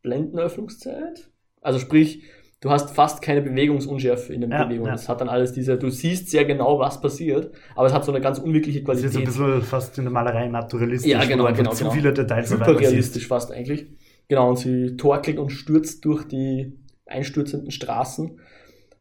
Blendenöffnungszeit. 0.00 1.30
Also 1.60 1.78
sprich, 1.80 2.22
du 2.62 2.70
hast 2.70 2.88
fast 2.94 3.20
keine 3.20 3.42
Bewegungsunschärfe 3.42 4.32
in 4.32 4.40
den 4.40 4.50
Ja, 4.52 4.64
Bewegungen. 4.64 4.88
ja. 4.88 4.94
Es 4.94 5.06
hat 5.10 5.20
dann 5.20 5.28
alles 5.28 5.52
diese, 5.52 5.76
du 5.76 5.90
siehst 5.90 6.30
sehr 6.30 6.46
genau, 6.46 6.78
was 6.78 7.02
passiert, 7.02 7.52
aber 7.74 7.88
es 7.88 7.92
hat 7.92 8.06
so 8.06 8.12
eine 8.12 8.22
ganz 8.22 8.38
unwirkliche 8.38 8.82
Das 8.84 8.96
ist 8.96 9.02
Qualität. 9.02 9.26
jetzt 9.26 9.38
ein 9.38 9.44
bisschen 9.44 9.62
fast 9.68 9.98
in 9.98 10.04
der 10.04 10.12
Malerei 10.14 10.48
naturalistisch. 10.48 11.12
Ja, 11.12 11.22
genau, 11.26 11.52
genau, 11.52 11.72
Zu 11.72 11.84
genau. 11.84 11.90
viele 11.94 12.14
Details 12.14 12.50
auf 12.52 12.60
einmal 12.62 12.70
Hyperrealistisch 12.70 13.26
fast 13.28 13.52
eigentlich. 13.52 13.86
Genau, 14.30 14.50
und 14.50 14.58
sie 14.58 14.96
torkelt 14.96 15.40
und 15.40 15.50
stürzt 15.50 16.04
durch 16.04 16.22
die 16.22 16.78
einstürzenden 17.04 17.72
Straßen. 17.72 18.38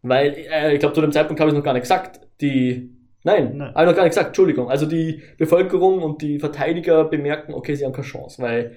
Weil, 0.02 0.34
äh, 0.52 0.74
ich 0.74 0.80
glaube, 0.80 0.96
zu 0.96 1.02
dem 1.02 1.12
Zeitpunkt 1.12 1.40
habe 1.40 1.52
ich 1.52 1.56
noch 1.56 1.64
gar 1.64 1.74
nicht 1.74 1.84
gesagt, 1.84 2.22
die, 2.42 2.96
nein, 3.24 3.58
Nein. 3.58 3.76
habe 3.76 3.84
ich 3.84 3.90
noch 3.92 3.96
gar 3.96 4.04
nicht 4.06 4.14
gesagt, 4.14 4.30
Entschuldigung. 4.30 4.72
Also 4.72 4.88
die 4.88 5.22
Bevölkerung 5.38 6.02
und 6.02 6.24
die 6.24 6.40
Verteidiger 6.40 7.04
bemerken, 7.04 7.54
okay, 7.54 7.76
sie 7.76 7.86
haben 7.86 7.94
keine 7.94 8.08
Chance, 8.08 8.42
weil 8.42 8.76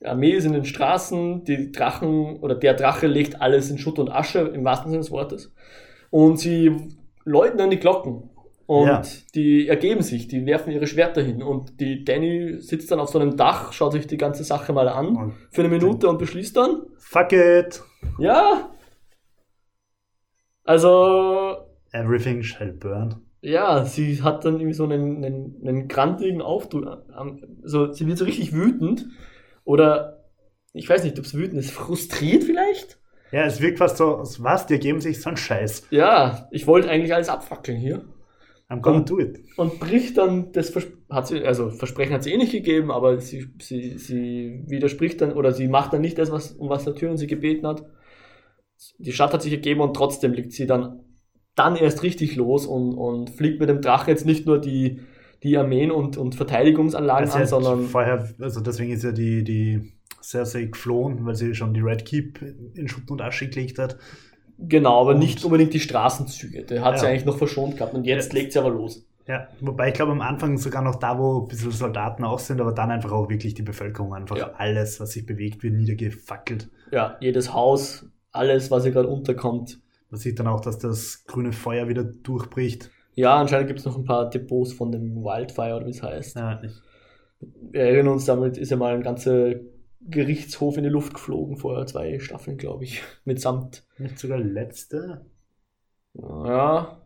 die 0.00 0.06
Armee 0.06 0.30
ist 0.30 0.44
in 0.44 0.52
den 0.52 0.64
Straßen, 0.64 1.42
die 1.42 1.72
Drachen 1.72 2.36
oder 2.36 2.54
der 2.54 2.74
Drache 2.74 3.08
legt 3.08 3.42
alles 3.42 3.68
in 3.68 3.78
Schutt 3.78 3.98
und 3.98 4.08
Asche, 4.08 4.52
im 4.54 4.64
wahrsten 4.64 4.92
Sinne 4.92 5.02
des 5.02 5.10
Wortes. 5.10 5.52
Und 6.10 6.38
sie 6.38 6.76
läuten 7.24 7.58
dann 7.58 7.70
die 7.70 7.80
Glocken. 7.80 8.30
Und 8.68 8.86
Ja. 8.86 9.02
die 9.34 9.66
ergeben 9.66 10.02
sich, 10.02 10.28
die 10.28 10.44
werfen 10.44 10.70
ihre 10.72 10.86
Schwerter 10.86 11.22
hin. 11.22 11.42
Und 11.42 11.80
die 11.80 12.04
Danny 12.04 12.58
sitzt 12.60 12.90
dann 12.90 13.00
auf 13.00 13.08
so 13.08 13.18
einem 13.18 13.34
Dach, 13.34 13.72
schaut 13.72 13.92
sich 13.92 14.06
die 14.06 14.18
ganze 14.18 14.44
Sache 14.44 14.74
mal 14.74 14.88
an 14.88 15.16
Und 15.16 15.34
für 15.50 15.62
eine 15.62 15.70
Minute 15.70 16.06
und 16.06 16.18
beschließt 16.18 16.54
dann, 16.56 16.82
fuck 16.98 17.32
it! 17.32 17.80
ja. 18.18 18.68
Also, 20.64 21.56
Everything 21.92 22.42
shall 22.42 22.72
burn. 22.72 23.22
ja, 23.40 23.84
sie 23.84 24.22
hat 24.22 24.44
dann 24.44 24.54
irgendwie 24.56 24.74
so 24.74 24.84
einen, 24.84 25.24
einen, 25.24 25.56
einen 25.66 25.88
grantigen 25.88 26.42
Aufdruck. 26.42 27.04
am- 27.12 27.40
So, 27.62 27.90
sie 27.92 28.06
wird 28.06 28.18
so 28.18 28.26
richtig 28.26 28.52
wütend. 28.52 29.06
Oder, 29.64 30.24
ich 30.74 30.88
weiß 30.88 31.04
nicht, 31.04 31.18
ob 31.18 31.24
es 31.24 31.34
wütend 31.34 31.58
ist, 31.58 31.70
frustriert 31.70 32.44
vielleicht? 32.44 32.98
Ja, 33.32 33.44
es 33.44 33.60
wirkt 33.60 33.78
fast 33.78 33.96
so, 33.98 34.22
was, 34.40 34.66
die 34.66 34.74
ergeben 34.74 35.00
sich 35.00 35.20
so 35.20 35.28
einen 35.30 35.36
Scheiß. 35.36 35.86
Ja, 35.90 36.48
ich 36.50 36.66
wollte 36.66 36.90
eigentlich 36.90 37.14
alles 37.14 37.28
abfackeln 37.28 37.78
hier. 37.78 38.02
I'm 38.70 38.80
gonna 38.82 38.98
Und- 38.98 39.10
do 39.10 39.18
it. 39.18 39.38
Und 39.56 39.80
bricht 39.80 40.18
dann 40.18 40.52
das 40.52 40.74
hat 41.10 41.26
sie, 41.26 41.42
also 41.42 41.70
Versprechen 41.70 42.12
hat 42.14 42.22
sie 42.22 42.32
eh 42.32 42.36
nicht 42.36 42.52
gegeben, 42.52 42.90
aber 42.90 43.18
sie, 43.18 43.46
sie, 43.60 43.96
sie 43.96 44.62
widerspricht 44.66 45.20
dann 45.22 45.32
oder 45.32 45.52
sie 45.52 45.68
macht 45.68 45.92
dann 45.94 46.02
nicht 46.02 46.18
das, 46.18 46.30
was, 46.30 46.52
um 46.52 46.68
was 46.68 46.84
der 46.84 46.94
Tyrion 46.94 47.16
sie 47.16 47.26
gebeten 47.26 47.66
hat. 47.66 47.86
Die 48.98 49.12
Stadt 49.12 49.32
hat 49.32 49.42
sich 49.42 49.52
ergeben 49.52 49.80
und 49.80 49.94
trotzdem 49.94 50.32
liegt 50.32 50.52
sie 50.52 50.66
dann, 50.66 51.00
dann 51.54 51.76
erst 51.76 52.02
richtig 52.02 52.36
los 52.36 52.66
und, 52.66 52.92
und 52.94 53.30
fliegt 53.30 53.58
mit 53.58 53.68
dem 53.70 53.80
Drachen 53.80 54.10
jetzt 54.10 54.26
nicht 54.26 54.46
nur 54.46 54.60
die, 54.60 55.00
die 55.42 55.56
Armeen 55.56 55.90
und, 55.90 56.16
und 56.18 56.34
Verteidigungsanlagen 56.34 57.30
Also 57.30 57.38
an, 57.38 57.46
sondern 57.46 57.82
vorher, 57.86 58.28
also 58.38 58.60
deswegen 58.60 58.92
ist 58.92 59.02
ja 59.02 59.12
die, 59.12 59.44
die 59.44 59.92
Cersei 60.22 60.64
geflohen, 60.64 61.24
weil 61.24 61.34
sie 61.36 61.54
schon 61.54 61.72
die 61.74 61.80
Red 61.80 62.04
Keep 62.04 62.42
in 62.74 62.86
Schutt 62.86 63.10
und 63.10 63.22
Asche 63.22 63.48
gelegt 63.48 63.78
hat. 63.78 63.96
Genau, 64.58 65.00
aber 65.00 65.10
Und- 65.12 65.18
nicht 65.20 65.44
unbedingt 65.44 65.72
die 65.74 65.80
Straßenzüge. 65.80 66.64
Der 66.64 66.84
hat 66.84 66.98
sie 66.98 67.04
Ja. 67.06 67.10
eigentlich 67.12 67.24
noch 67.24 67.38
verschont 67.38 67.76
gehabt 67.76 67.94
und 67.94 68.04
jetzt 68.04 68.32
Ja. 68.32 68.38
legt 68.40 68.52
sie 68.52 68.58
aber 68.58 68.70
los. 68.70 69.04
Ja, 69.26 69.46
wobei 69.60 69.88
ich 69.88 69.94
glaube 69.94 70.12
am 70.12 70.22
Anfang 70.22 70.56
sogar 70.56 70.82
noch 70.82 70.94
da, 70.96 71.18
wo 71.18 71.42
ein 71.42 71.48
bisschen 71.48 71.70
Soldaten 71.70 72.24
auch 72.24 72.38
sind, 72.38 72.60
aber 72.62 72.72
dann 72.72 72.90
einfach 72.90 73.12
auch 73.12 73.28
wirklich 73.28 73.52
die 73.54 73.62
Bevölkerung, 73.62 74.14
einfach 74.14 74.38
Ja. 74.38 74.52
alles, 74.56 75.00
was 75.00 75.10
sich 75.10 75.26
bewegt, 75.26 75.62
wird 75.62 75.74
niedergefackelt. 75.74 76.70
Ja, 76.92 77.16
jedes 77.20 77.52
Haus, 77.52 78.06
alles, 78.32 78.70
was 78.70 78.84
ihr 78.86 78.92
gerade 78.92 79.08
unterkommt, 79.08 79.80
Man 80.10 80.18
sieht 80.18 80.38
dann 80.38 80.46
auch, 80.46 80.62
dass 80.62 80.78
das 80.78 81.26
grüne 81.26 81.52
Feuer 81.52 81.86
wieder 81.88 82.02
durchbricht. 82.02 82.90
Ja, 83.14 83.36
anscheinend 83.36 83.66
gibt 83.66 83.80
es 83.80 83.84
noch 83.84 83.98
ein 83.98 84.04
paar 84.06 84.30
Depots 84.30 84.72
von 84.72 84.90
dem 84.90 85.16
Wildfire 85.22 85.76
oder 85.76 85.84
wie 85.84 85.90
es 85.90 86.02
heißt. 86.02 86.36
Ja, 86.36 86.62
ich 86.62 86.72
Wir 87.70 87.82
erinnern 87.82 88.14
uns, 88.14 88.24
damit 88.24 88.56
ist 88.56 88.70
ja 88.70 88.78
mal 88.78 88.94
ein 88.94 89.02
ganzer 89.02 89.50
Gerichtshof 90.10 90.76
in 90.76 90.84
die 90.84 90.88
Luft 90.88 91.14
geflogen 91.14 91.56
vor 91.56 91.84
zwei 91.86 92.18
Staffeln, 92.18 92.56
glaube 92.56 92.84
ich. 92.84 93.02
Mitsamt. 93.24 93.84
Nicht 93.98 94.18
sogar 94.18 94.38
letzte? 94.38 95.26
Ja. 96.14 97.02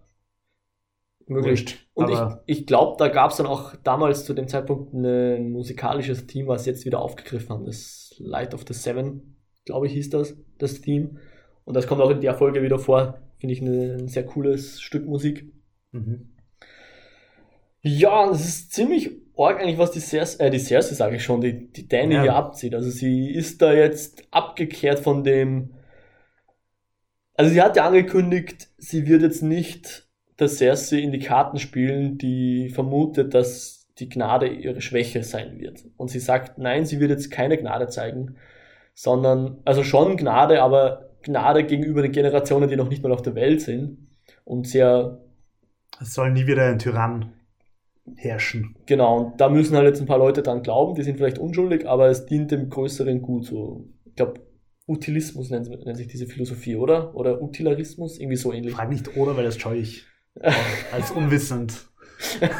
Möglich. 1.27 1.79
Und 1.95 2.11
ich, 2.11 2.19
ich 2.47 2.67
glaube, 2.67 2.97
da 2.99 3.09
gab 3.09 3.31
es 3.31 3.37
dann 3.37 3.47
auch 3.47 3.77
damals 3.77 4.25
zu 4.25 4.35
dem 4.35 4.49
Zeitpunkt 4.49 4.93
ein 4.93 5.51
musikalisches 5.51 6.27
Team, 6.27 6.49
was 6.49 6.67
jetzt 6.67 6.85
wieder 6.85 7.01
aufgegriffen 7.01 7.51
hat. 7.51 7.67
Das 7.67 8.15
Light 8.19 8.55
of 8.55 8.65
the 8.67 8.75
Seven, 8.75 9.37
glaube 9.65 9.87
ich, 9.87 9.93
hieß 9.93 10.11
das, 10.11 10.37
das 10.59 10.81
Team. 10.81 11.19
Und 11.65 11.75
das 11.75 11.87
kommt 11.87 12.01
auch 12.01 12.11
in 12.11 12.21
der 12.21 12.35
Folge 12.35 12.63
wieder 12.63 12.79
vor. 12.79 13.19
Finde 13.39 13.55
ich 13.55 13.61
ein 13.61 14.09
sehr 14.09 14.27
cooles 14.27 14.81
Stück 14.81 15.07
Musik. 15.07 15.53
Mhm. 15.93 16.32
Ja, 17.83 18.29
das 18.29 18.47
ist 18.47 18.73
ziemlich 18.73 19.11
arg 19.37 19.61
eigentlich, 19.61 19.79
was 19.79 19.91
die 19.91 20.01
Cersei, 20.01 20.47
äh, 20.47 20.51
die 20.51 20.59
Cersei 20.59 20.95
sage 20.95 21.17
ich 21.17 21.25
schon, 21.25 21.41
die, 21.41 21.73
die 21.73 21.89
Dany 21.89 22.15
Ja. 22.15 22.23
hier 22.23 22.35
abzieht. 22.35 22.75
Also 22.75 22.91
sie 22.91 23.31
ist 23.31 23.61
da 23.61 23.73
jetzt 23.73 24.25
abgekehrt 24.31 25.01
von 25.01 25.25
dem, 25.25 25.75
also 27.35 27.51
sie 27.53 27.61
hat 27.61 27.77
ja 27.77 27.87
angekündigt, 27.87 28.69
sie 28.79 29.07
wird 29.07 29.23
jetzt 29.23 29.43
nicht 29.43 30.09
der 30.39 30.49
Cersei 30.49 30.99
in 30.99 31.13
die 31.13 31.19
Karten 31.19 31.59
spielen, 31.59 32.19
die 32.19 32.69
vermutet, 32.71 33.35
dass 33.35 33.89
die 33.99 34.09
Gnade 34.09 34.47
ihre 34.47 34.81
Schwäche 34.81 35.23
sein 35.23 35.59
wird. 35.59 35.85
Und 35.97 36.09
sie 36.09 36.21
sagt, 36.21 36.59
nein, 36.59 36.87
sie 36.87 37.01
wird 37.01 37.11
jetzt 37.11 37.31
keine 37.31 37.59
Gnade 37.59 37.89
zeigen, 37.89 38.37
sondern, 38.95 39.61
also 39.65 39.83
schon 39.83 40.17
Gnade, 40.17 40.63
aber 40.63 41.11
Gnade 41.23 41.65
gegenüber 41.65 42.03
den 42.03 42.13
Generationen, 42.13 42.69
die 42.69 42.77
noch 42.77 42.89
nicht 42.89 43.03
mal 43.03 43.13
auf 43.13 43.23
der 43.23 43.35
Welt 43.35 43.61
sind 43.61 44.09
und 44.45 44.67
sehr 44.69 45.21
Es 46.01 46.15
soll 46.15 46.31
nie 46.33 46.47
wieder 46.47 46.67
ein 46.67 46.79
Tyrann 46.79 47.33
herrschen. 48.17 48.77
Genau, 48.87 49.19
und 49.19 49.41
da 49.41 49.49
müssen 49.49 49.77
halt 49.77 49.87
jetzt 49.87 50.01
ein 50.01 50.07
paar 50.07 50.19
Leute 50.19 50.43
dran 50.43 50.63
glauben, 50.63 50.95
die 50.95 51.03
sind 51.03 51.17
vielleicht 51.17 51.39
unschuldig, 51.39 51.87
aber 51.87 52.09
es 52.09 52.27
dient 52.27 52.51
dem 52.51 52.69
größeren 52.69 53.23
Gut. 53.23 53.47
So, 53.47 53.89
ich 54.05 54.17
glaube, 54.17 54.41
Utilismus 54.87 55.51
nennt, 55.51 55.69
nennt 55.69 55.97
sich 55.97 56.09
diese 56.09 56.27
Philosophie, 56.27 56.77
oder? 56.77 57.15
Oder 57.15 57.41
Utilarismus, 57.41 58.19
irgendwie 58.19 58.37
so 58.37 58.53
ähnlich. 58.53 58.75
Frag 58.75 58.91
nicht 58.91 59.17
oder, 59.17 59.37
weil 59.37 59.45
das 59.45 59.59
scheue 59.59 59.79
ich 59.79 60.05
als 60.93 61.11
unwissend. 61.13 61.89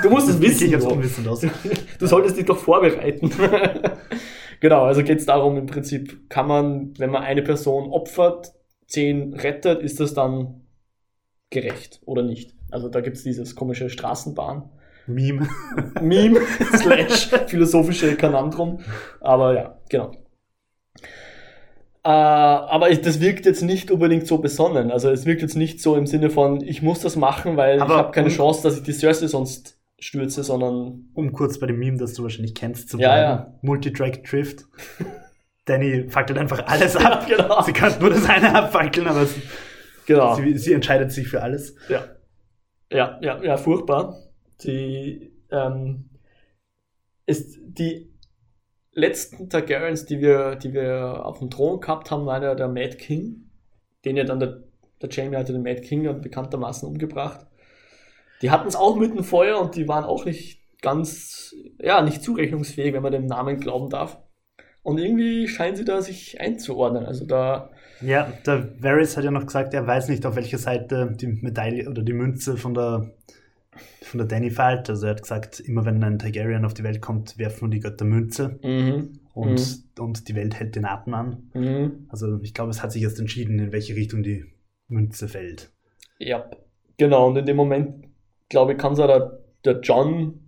Du 0.03 0.11
musst 0.11 0.29
es 0.29 0.41
wissen. 0.41 0.69
Ich 0.69 0.75
als 0.75 0.85
so. 0.85 0.91
unwissend 0.91 1.29
aus. 1.29 1.47
Du 1.99 2.07
solltest 2.07 2.37
dich 2.37 2.47
doch 2.47 2.59
vorbereiten. 2.59 3.31
genau, 4.61 4.83
also 4.83 5.05
geht 5.05 5.19
es 5.19 5.27
darum, 5.27 5.57
im 5.57 5.67
Prinzip 5.67 6.29
kann 6.29 6.49
man, 6.49 6.95
wenn 6.99 7.11
man 7.11 7.23
eine 7.23 7.43
Person 7.43 7.91
opfert, 7.91 8.53
zehn 8.87 9.35
rettet, 9.35 9.83
ist 9.83 10.01
das 10.01 10.15
dann 10.15 10.63
gerecht 11.51 12.01
oder 12.05 12.23
nicht? 12.23 12.55
Also 12.71 12.89
da 12.89 13.01
gibt 13.01 13.19
es 13.19 13.23
dieses 13.23 13.55
komische 13.55 13.89
Straßenbahn. 13.89 14.71
Meme. 15.07 15.49
Meme 16.01 16.41
slash 16.77 17.29
philosophische 17.47 18.15
Kanandrum. 18.17 18.81
Aber 19.21 19.55
ja, 19.55 19.79
genau. 19.89 20.13
Äh, 22.05 22.09
aber 22.09 22.91
ich, 22.91 23.01
das 23.01 23.21
wirkt 23.21 23.47
jetzt 23.47 23.63
nicht 23.63 23.91
unbedingt 23.91 24.27
so 24.27 24.39
besonnen. 24.39 24.91
Also 24.91 25.09
es 25.11 25.25
wirkt 25.25 25.43
jetzt 25.43 25.57
nicht 25.57 25.81
so 25.81 25.95
im 25.97 26.07
Sinne 26.07 26.31
von, 26.31 26.61
ich 26.61 26.83
muss 26.83 27.01
das 27.01 27.15
machen, 27.17 27.57
weil 27.57 27.81
Aber- 27.81 27.93
ich 27.95 27.99
habe 27.99 28.11
keine 28.11 28.29
Chance, 28.29 28.63
dass 28.63 28.77
ich 28.77 28.83
die 28.83 28.93
Cersei 28.93 29.29
sonst 29.29 29.79
stürze, 30.01 30.43
sondern 30.43 31.11
Um 31.15 31.33
kurz 31.33 31.61
bei 31.61 31.69
dem 31.69 31.79
Meme, 31.79 31.99
das 31.99 32.15
du 32.15 32.25
wahrscheinlich 32.25 32.55
kennst, 32.57 32.89
zu 32.89 32.99
Ja, 32.99 33.09
bleiben. 33.09 33.23
ja. 33.31 33.55
Multitrack 33.63 34.25
Drift. 34.25 34.65
Danny 35.65 36.09
fackelt 36.09 36.39
einfach 36.39 36.67
alles 36.67 36.97
ab. 36.97 37.25
Ja, 37.29 37.37
genau. 37.37 37.63
Sie 37.63 37.73
kann 37.73 37.93
nur 38.01 38.11
das 38.11 38.29
eine 38.29 38.53
abfackeln, 38.53 39.07
aber 39.07 39.25
sie, 39.27 39.41
genau. 40.07 40.35
sie, 40.35 40.59
sie 40.59 40.73
entscheidet 40.73 41.13
sich 41.13 41.29
für 41.29 41.41
alles. 41.41 41.77
Ja. 41.89 42.05
Ja, 42.91 43.17
ja, 43.23 43.41
ja, 43.45 43.57
furchtbar. 43.57 44.17
Die, 44.65 45.33
ähm, 45.51 46.11
ist 47.27 47.59
die 47.63 48.13
letzten 48.93 49.49
Targaryens, 49.49 50.05
die 50.05 50.21
wir, 50.21 50.57
die 50.57 50.73
wir 50.73 51.25
auf 51.25 51.39
dem 51.39 51.51
Thron 51.51 51.81
gehabt 51.81 52.11
haben, 52.11 52.27
war 52.27 52.43
ja 52.43 52.55
der 52.55 52.69
Mad 52.69 52.97
King, 52.97 53.51
den 54.05 54.17
ja 54.17 54.25
dann 54.25 54.41
der, 54.41 54.65
der 55.01 55.09
Jamie 55.11 55.37
hatte 55.37 55.53
den 55.53 55.63
Mad 55.63 55.81
King 55.81 56.03
ja 56.03 56.13
bekanntermaßen 56.13 56.89
umgebracht. 56.89 57.47
Die 58.43 58.51
hatten 58.51 58.69
es 58.69 58.77
auch 58.77 58.97
mit 58.97 59.15
dem 59.15 59.25
Feuer 59.25 59.61
und 59.61 59.77
die 59.77 59.89
waren 59.89 60.05
auch 60.05 60.25
nicht 60.25 60.61
ganz, 60.83 61.55
ja, 61.79 62.03
nicht 62.03 62.23
zurechnungsfähig, 62.23 62.93
wenn 62.93 63.03
man 63.03 63.13
dem 63.13 63.27
Namen 63.27 63.61
glauben 63.61 63.89
darf. 63.89 64.19
Und 64.83 64.99
irgendwie 64.99 65.47
scheinen 65.47 65.77
sie 65.77 65.85
da 65.85 66.03
sich 66.03 66.41
einzuordnen. 66.41 67.07
Also 67.07 67.25
da, 67.25 67.71
Ja, 68.01 68.33
der 68.45 68.83
Varys 68.83 69.17
hat 69.17 69.23
ja 69.23 69.31
noch 69.31 69.47
gesagt, 69.47 69.75
er 69.75 69.87
weiß 69.87 70.09
nicht, 70.09 70.27
auf 70.27 70.35
welcher 70.35 70.59
Seite 70.59 71.15
die 71.15 71.29
Medaille 71.29 71.89
oder 71.89 72.03
die 72.03 72.13
Münze 72.13 72.57
von 72.57 72.75
der, 72.75 73.15
von 74.03 74.19
der 74.19 74.27
Danny 74.27 74.51
fällt. 74.51 74.89
Also 74.91 75.07
er 75.07 75.13
hat 75.13 75.23
gesagt, 75.23 75.61
immer 75.61 75.85
wenn 75.85 76.03
ein 76.03 76.19
Targaryen 76.19 76.65
auf 76.65 76.75
die 76.75 76.85
Welt 76.85 77.01
kommt, 77.01 77.39
werfen 77.39 77.71
die 77.71 77.81
Götter 77.81 78.05
Münze 78.05 78.59
mhm, 78.63 79.21
und, 79.35 79.85
und 79.99 80.29
die 80.29 80.35
Welt 80.35 80.55
hält 80.59 80.77
den 80.77 80.85
Atem 80.85 81.15
an. 81.15 81.51
mhm. 81.55 82.07
Also 82.09 82.41
ich 82.43 82.55
glaube, 82.55 82.71
es 82.71 82.83
hat 82.83 82.93
sich 82.93 83.03
erst 83.03 83.19
entschieden, 83.19 83.59
in 83.59 83.73
welche 83.73 83.97
Richtung 83.97 84.23
die 84.23 84.45
Münze 84.89 85.29
fällt. 85.29 85.71
Ja, 86.19 86.51
genau. 86.97 87.29
Und 87.29 87.37
in 87.37 87.47
dem 87.47 87.57
Moment, 87.57 88.05
glaube 88.49 88.73
ich, 88.73 88.79
kann 88.79 88.93
es 88.93 88.99
der, 88.99 89.41
der 89.65 89.81
John 89.81 90.41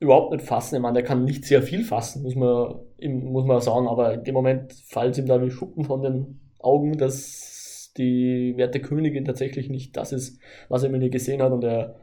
überhaupt 0.00 0.32
nicht 0.32 0.44
fassen. 0.44 0.76
Ich 0.76 0.80
meine, 0.80 0.94
der 0.94 1.04
kann 1.04 1.24
nicht 1.24 1.44
sehr 1.44 1.62
viel 1.62 1.84
fassen, 1.84 2.22
muss 2.22 2.34
man, 2.34 2.74
muss 3.00 3.44
man 3.44 3.60
sagen. 3.60 3.86
Aber 3.86 4.14
in 4.14 4.24
dem 4.24 4.34
Moment 4.34 4.72
fällt 4.72 5.16
ihm 5.18 5.26
da 5.26 5.40
wie 5.40 5.50
Schuppen 5.50 5.84
von 5.84 6.02
den 6.02 6.40
Augen, 6.58 6.98
dass 6.98 7.92
die 7.96 8.54
werte 8.56 8.80
Königin 8.80 9.24
tatsächlich 9.24 9.68
nicht 9.68 9.96
das 9.96 10.12
ist, 10.12 10.40
was 10.68 10.82
er 10.82 10.90
mir 10.90 10.98
nie 10.98 11.10
gesehen 11.10 11.42
hat. 11.42 11.52
Und 11.52 11.62
er, 11.62 12.00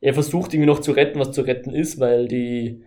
er 0.00 0.14
versucht 0.14 0.52
irgendwie 0.54 0.66
noch 0.68 0.80
zu 0.80 0.92
retten, 0.92 1.18
was 1.18 1.32
zu 1.32 1.42
retten 1.42 1.70
ist, 1.70 1.98
weil 2.00 2.28
die, 2.28 2.82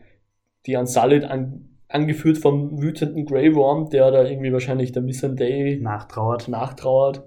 die 0.65 0.75
Unsullied 0.75 1.23
an, 1.23 1.69
angeführt 1.87 2.37
vom 2.37 2.81
wütenden 2.81 3.25
Grey 3.25 3.55
Worm, 3.55 3.89
der 3.89 4.11
da 4.11 4.23
irgendwie 4.23 4.53
wahrscheinlich 4.53 4.91
der 4.91 5.01
Missandei 5.01 5.79
Nachtrauert. 5.81 6.47
nachtrauert, 6.47 7.23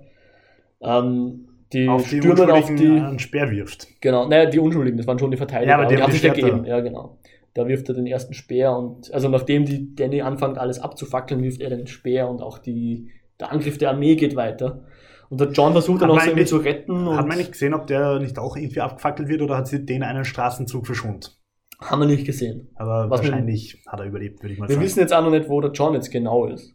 ähm, 0.80 1.48
die 1.72 1.88
Auf 1.88 2.08
die 2.08 2.18
stürmen 2.18 2.50
auf 2.50 2.74
die, 2.74 2.86
einen 2.86 3.18
Speer 3.18 3.50
wirft. 3.50 3.88
genau, 4.00 4.28
naja, 4.28 4.46
die 4.46 4.58
Unschuldigen, 4.58 4.98
das 4.98 5.06
waren 5.06 5.18
schon 5.18 5.30
die 5.30 5.36
Verteidiger, 5.36 5.70
Ja, 5.70 5.78
aber 5.78 5.86
die 5.86 5.94
haben 5.96 6.02
haben 6.02 6.10
die 6.12 6.18
sich 6.18 6.24
ergeben, 6.28 6.64
ja, 6.66 6.80
genau. 6.80 7.18
Da 7.54 7.66
wirft 7.68 7.88
er 7.88 7.94
den 7.94 8.06
ersten 8.06 8.34
Speer 8.34 8.76
und, 8.76 9.12
also 9.12 9.28
nachdem 9.28 9.64
die 9.64 9.94
Danny 9.94 10.22
anfängt, 10.22 10.58
alles 10.58 10.78
abzufackeln, 10.78 11.42
wirft 11.42 11.60
er 11.60 11.70
den 11.70 11.86
Speer 11.86 12.28
und 12.28 12.40
auch 12.42 12.58
die, 12.58 13.10
der 13.40 13.52
Angriff 13.52 13.78
der 13.78 13.90
Armee 13.90 14.16
geht 14.16 14.36
weiter. 14.36 14.84
Und 15.32 15.40
der 15.40 15.48
John 15.50 15.72
versucht 15.72 16.02
dann 16.02 16.10
auch 16.10 16.22
irgendwie 16.22 16.44
zu 16.44 16.58
retten 16.58 17.08
Hat 17.16 17.26
man 17.26 17.38
nicht 17.38 17.52
gesehen, 17.52 17.72
ob 17.72 17.86
der 17.86 18.18
nicht 18.18 18.38
auch 18.38 18.54
irgendwie 18.54 18.80
abgefackelt 18.82 19.28
wird 19.30 19.40
oder 19.40 19.56
hat 19.56 19.66
sie 19.66 19.82
den 19.86 20.02
einen 20.02 20.26
Straßenzug 20.26 20.84
verschont? 20.86 21.38
haben 21.80 22.00
wir 22.00 22.06
nicht 22.06 22.26
gesehen. 22.26 22.68
Aber 22.76 23.08
Was 23.10 23.22
wahrscheinlich 23.22 23.82
hat 23.88 23.98
er 23.98 24.06
überlebt, 24.06 24.42
würde 24.42 24.52
ich 24.52 24.60
mal 24.60 24.68
Wir 24.68 24.74
sagen. 24.74 24.84
wissen 24.86 25.00
jetzt 25.00 25.12
auch 25.14 25.22
noch 25.22 25.30
nicht, 25.30 25.48
wo 25.48 25.60
der 25.62 25.72
John 25.72 25.94
jetzt 25.94 26.10
genau 26.12 26.44
ist. 26.46 26.74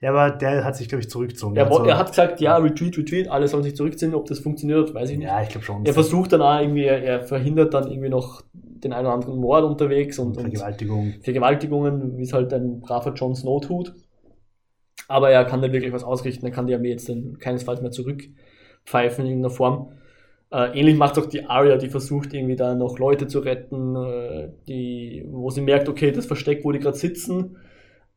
Ja, 0.00 0.10
aber 0.10 0.30
der 0.36 0.64
hat 0.64 0.76
sich, 0.76 0.88
glaube 0.88 1.02
ich, 1.02 1.10
zurückgezogen. 1.10 1.54
Er, 1.56 1.66
Also- 1.70 1.84
er 1.84 1.98
hat 1.98 2.08
gesagt, 2.08 2.40
ja, 2.40 2.56
Retreat, 2.56 2.96
Retreat, 2.98 3.28
alle 3.28 3.46
sollen 3.48 3.62
sich 3.62 3.76
zurückziehen, 3.76 4.14
ob 4.14 4.24
das 4.26 4.40
funktioniert, 4.40 4.92
weiß 4.94 5.10
ich 5.10 5.18
nicht. 5.18 5.26
Ja, 5.28 5.40
ich 5.42 5.50
glaube 5.50 5.64
schon. 5.66 5.84
Er 5.84 5.92
versucht 5.92 6.32
dann 6.32 6.42
auch 6.42 6.58
irgendwie, 6.58 6.84
er, 6.84 7.02
er 7.04 7.20
verhindert 7.22 7.74
dann 7.74 7.86
irgendwie 7.88 8.08
noch 8.08 8.42
den 8.54 8.92
einen 8.92 9.06
oder 9.06 9.14
anderen 9.14 9.38
Mord 9.38 9.62
unterwegs 9.64 10.18
und, 10.18 10.36
und 10.36 10.40
Vergewaltigung. 10.42 11.14
Vergewaltigungen, 11.22 12.16
wie 12.18 12.22
es 12.22 12.32
halt 12.32 12.52
ein 12.52 12.80
braver 12.80 13.12
Jon 13.14 13.34
Snow 13.36 13.60
tut. 13.60 13.94
Aber 15.08 15.30
er 15.30 15.44
kann 15.44 15.60
nicht 15.60 15.72
wirklich 15.72 15.92
was 15.92 16.04
ausrichten, 16.04 16.46
er 16.46 16.52
kann 16.52 16.66
die 16.66 16.74
Armee 16.74 16.90
jetzt 16.90 17.08
dann 17.08 17.38
keinesfalls 17.38 17.82
mehr 17.82 17.90
zurückpfeifen 17.90 19.24
in 19.24 19.30
irgendeiner 19.30 19.54
Form. 19.54 19.92
Äh, 20.50 20.78
ähnlich 20.78 20.96
macht 20.96 21.18
auch 21.18 21.26
die 21.26 21.46
Arya, 21.46 21.76
die 21.76 21.88
versucht 21.88 22.32
irgendwie 22.32 22.56
da 22.56 22.74
noch 22.74 22.98
Leute 22.98 23.26
zu 23.26 23.40
retten, 23.40 23.96
äh, 23.96 24.48
die, 24.68 25.24
wo 25.26 25.50
sie 25.50 25.60
merkt, 25.60 25.88
okay, 25.88 26.12
das 26.12 26.26
Versteck, 26.26 26.64
wo 26.64 26.72
die 26.72 26.78
gerade 26.78 26.96
sitzen, 26.96 27.56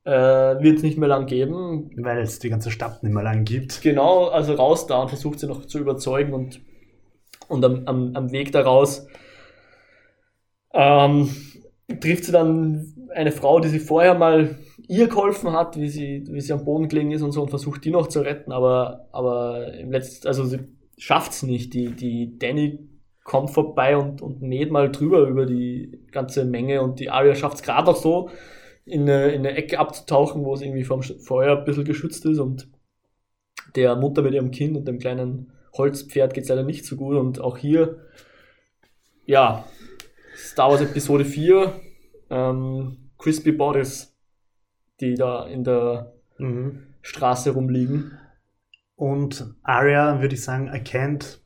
äh, 0.04 0.12
wird 0.12 0.78
es 0.78 0.84
nicht 0.84 0.97
mehr 0.97 1.10
lang 1.10 1.26
geben. 1.26 1.91
Weil 1.97 2.19
es 2.19 2.39
die 2.39 2.50
ganze 2.50 2.71
Stadt 2.71 3.04
nicht 3.04 3.13
mehr 3.13 3.23
lang 3.23 3.43
gibt. 3.43 3.82
Genau, 3.82 4.28
also 4.28 4.54
raus 4.54 4.88
da 4.88 5.02
und 5.02 5.10
versucht 5.10 5.39
sie 5.39 5.47
noch 5.47 5.65
zu 5.65 5.80
überzeugen 5.80 6.34
und, 6.34 6.62
und 7.50 7.65
am, 7.65 7.84
am, 7.86 8.15
am 8.15 8.32
Weg 8.32 8.52
daraus 8.52 9.08
ähm, 10.73 11.30
trifft 12.00 12.26
sie 12.26 12.32
dann 12.32 13.10
eine 13.13 13.32
Frau, 13.32 13.60
die 13.60 13.69
sie 13.69 13.80
vorher 13.80 14.13
mal 14.13 14.58
ihr 14.88 15.08
geholfen 15.08 15.52
hat, 15.52 15.78
wie 15.78 15.89
sie, 15.89 16.23
wie 16.30 16.41
sie 16.41 16.54
am 16.54 16.65
Boden 16.65 16.88
gelegen 16.88 17.12
ist 17.12 17.21
und 17.21 17.32
so 17.32 17.41
und 17.41 17.50
versucht 17.50 17.84
die 17.84 17.91
noch 17.91 18.08
zu 18.08 18.21
retten, 18.21 18.52
aber, 18.52 19.07
aber 19.12 19.74
im 19.74 19.91
letzten, 19.91 20.28
also 20.28 20.45
sie 20.45 20.59
schafft 20.97 21.34
es 21.34 21.43
nicht. 21.43 21.74
Die, 21.74 21.91
die 21.91 22.38
Danny 22.39 22.88
kommt 23.24 23.51
vorbei 23.51 23.97
und, 23.97 24.22
und 24.22 24.41
mäht 24.41 24.72
mal 24.72 24.91
drüber 24.91 25.28
über 25.28 25.45
die 25.45 25.99
ganze 26.12 26.45
Menge 26.45 26.82
und 26.82 26.99
die 26.99 27.09
Arya 27.09 27.36
schafft 27.36 27.57
es 27.57 27.64
gerade 27.64 27.91
auch 27.91 27.95
so, 27.95 28.30
in 28.86 29.01
eine, 29.01 29.32
in 29.32 29.45
eine 29.45 29.55
Ecke 29.55 29.80
abzutauchen, 29.80 30.45
wo 30.45 30.53
es 30.53 30.62
irgendwie 30.62 30.86
vom 30.86 31.03
Feuer 31.03 31.57
ein 31.57 31.66
bisschen 31.66 31.84
geschützt 31.84 32.26
ist 32.26 32.39
und 32.39 32.70
der 33.76 33.95
Mutter 33.97 34.22
mit 34.22 34.34
ihrem 34.34 34.51
Kind 34.51 34.78
und 34.78 34.88
dem 34.88 34.97
kleinen 34.97 35.51
Holzpferd 35.78 36.34
geht 36.34 36.43
es 36.43 36.49
leider 36.49 36.64
nicht 36.64 36.86
so 36.86 36.95
gut 36.95 37.18
und 37.18 37.41
auch 37.41 37.57
hier, 37.57 37.99
ja, 39.26 39.66
Star 40.38 40.70
Wars 40.70 40.82
Episode 40.82 41.26
4, 41.26 41.74
ähm, 42.30 43.09
Crispy 43.18 43.51
Bodies, 43.51 44.16
die 45.00 45.16
da 45.16 45.45
in 45.48 45.64
der 45.64 46.14
Straße 47.02 47.52
rumliegen. 47.52 48.18
Und 48.95 49.54
Arya, 49.64 50.22
würde 50.22 50.36
ich 50.36 50.43
sagen, 50.43 50.68
erkennt 50.68 51.41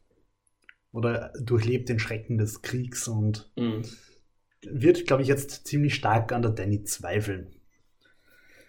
oder 0.91 1.31
durchlebt 1.41 1.89
den 1.89 1.99
Schrecken 1.99 2.37
des 2.37 2.61
Kriegs 2.61 3.07
und 3.07 3.51
Mhm. 3.57 3.83
wird, 4.63 5.05
glaube 5.07 5.21
ich, 5.23 5.27
jetzt 5.27 5.67
ziemlich 5.67 5.95
stark 5.95 6.31
an 6.31 6.41
der 6.41 6.51
Danny 6.51 6.83
zweifeln. 6.83 7.55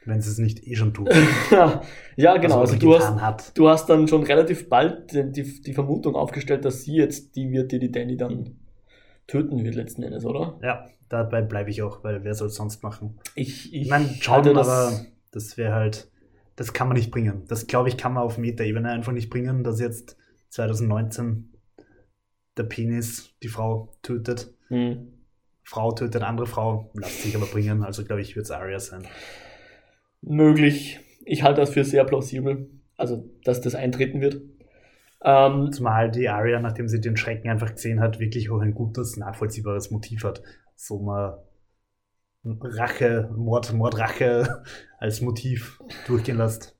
Wenn 0.04 0.20
sie 0.20 0.30
es 0.30 0.38
nicht 0.38 0.66
eh 0.66 0.74
schon 0.74 0.94
tut. 0.94 1.08
ja, 2.16 2.36
genau. 2.36 2.60
Also, 2.60 2.74
Also, 2.74 2.76
du, 2.76 2.94
hast, 2.94 3.20
hat. 3.20 3.56
du 3.56 3.68
hast 3.68 3.86
dann 3.86 4.08
schon 4.08 4.24
relativ 4.24 4.68
bald 4.68 5.12
die, 5.12 5.30
die, 5.30 5.62
die 5.62 5.74
Vermutung 5.74 6.16
aufgestellt, 6.16 6.64
dass 6.64 6.82
sie 6.82 6.96
jetzt 6.96 7.36
die 7.36 7.50
wird, 7.52 7.70
die 7.70 7.78
die 7.78 7.92
Danny 7.92 8.16
dann 8.16 8.56
töten 9.26 9.64
wird 9.64 9.74
letzten 9.74 10.02
Endes, 10.02 10.24
oder? 10.24 10.58
Ja, 10.62 10.86
dabei 11.08 11.42
bleibe 11.42 11.70
ich 11.70 11.82
auch, 11.82 12.02
weil 12.04 12.24
wer 12.24 12.34
soll 12.34 12.48
es 12.48 12.54
sonst 12.54 12.82
machen? 12.82 13.18
Ich, 13.34 13.72
ich 13.72 13.82
Ich 13.82 13.88
meine, 13.88 14.08
halte 14.26 14.52
das, 14.52 14.68
aber 14.68 15.06
das 15.30 15.56
wäre 15.56 15.74
halt, 15.74 16.10
das 16.56 16.72
kann 16.72 16.88
man 16.88 16.96
nicht 16.96 17.10
bringen. 17.10 17.44
Das 17.48 17.66
glaube 17.66 17.88
ich, 17.88 17.96
kann 17.96 18.14
man 18.14 18.22
auf 18.22 18.38
Meta-Ebene 18.38 18.90
einfach 18.90 19.12
nicht 19.12 19.30
bringen, 19.30 19.64
dass 19.64 19.80
jetzt 19.80 20.16
2019 20.50 21.52
der 22.56 22.64
Penis 22.64 23.34
die 23.42 23.48
Frau 23.48 23.94
tötet. 24.02 24.54
Hm. 24.68 25.12
Frau 25.64 25.92
tötet 25.92 26.22
andere 26.22 26.46
Frau, 26.46 26.90
lässt 26.94 27.22
sich 27.22 27.34
aber 27.36 27.46
bringen. 27.46 27.82
Also 27.82 28.04
glaube 28.04 28.20
ich, 28.20 28.36
wird 28.36 28.44
es 28.46 28.50
Arya 28.50 28.78
sein. 28.80 29.06
möglich. 30.20 31.00
Ich 31.24 31.42
halte 31.42 31.60
das 31.60 31.70
für 31.70 31.84
sehr 31.84 32.04
plausibel, 32.04 32.68
also 32.96 33.28
dass 33.44 33.60
das 33.60 33.74
eintreten 33.74 34.20
wird. 34.20 34.42
Ähm, 35.24 35.70
Zumal 35.72 36.10
die 36.10 36.28
Arya, 36.28 36.60
nachdem 36.60 36.88
sie 36.88 37.00
den 37.00 37.16
Schrecken 37.16 37.48
einfach 37.48 37.72
gesehen 37.74 38.00
hat, 38.00 38.18
wirklich 38.18 38.50
auch 38.50 38.60
ein 38.60 38.74
gutes, 38.74 39.16
nachvollziehbares 39.16 39.90
Motiv 39.90 40.24
hat. 40.24 40.42
So 40.74 40.98
mal 41.00 41.44
Rache, 42.44 43.30
Mord, 43.36 43.72
Mordrache 43.72 44.64
als 44.98 45.20
Motiv 45.20 45.80
durchgehen 46.06 46.38
lässt. 46.38 46.76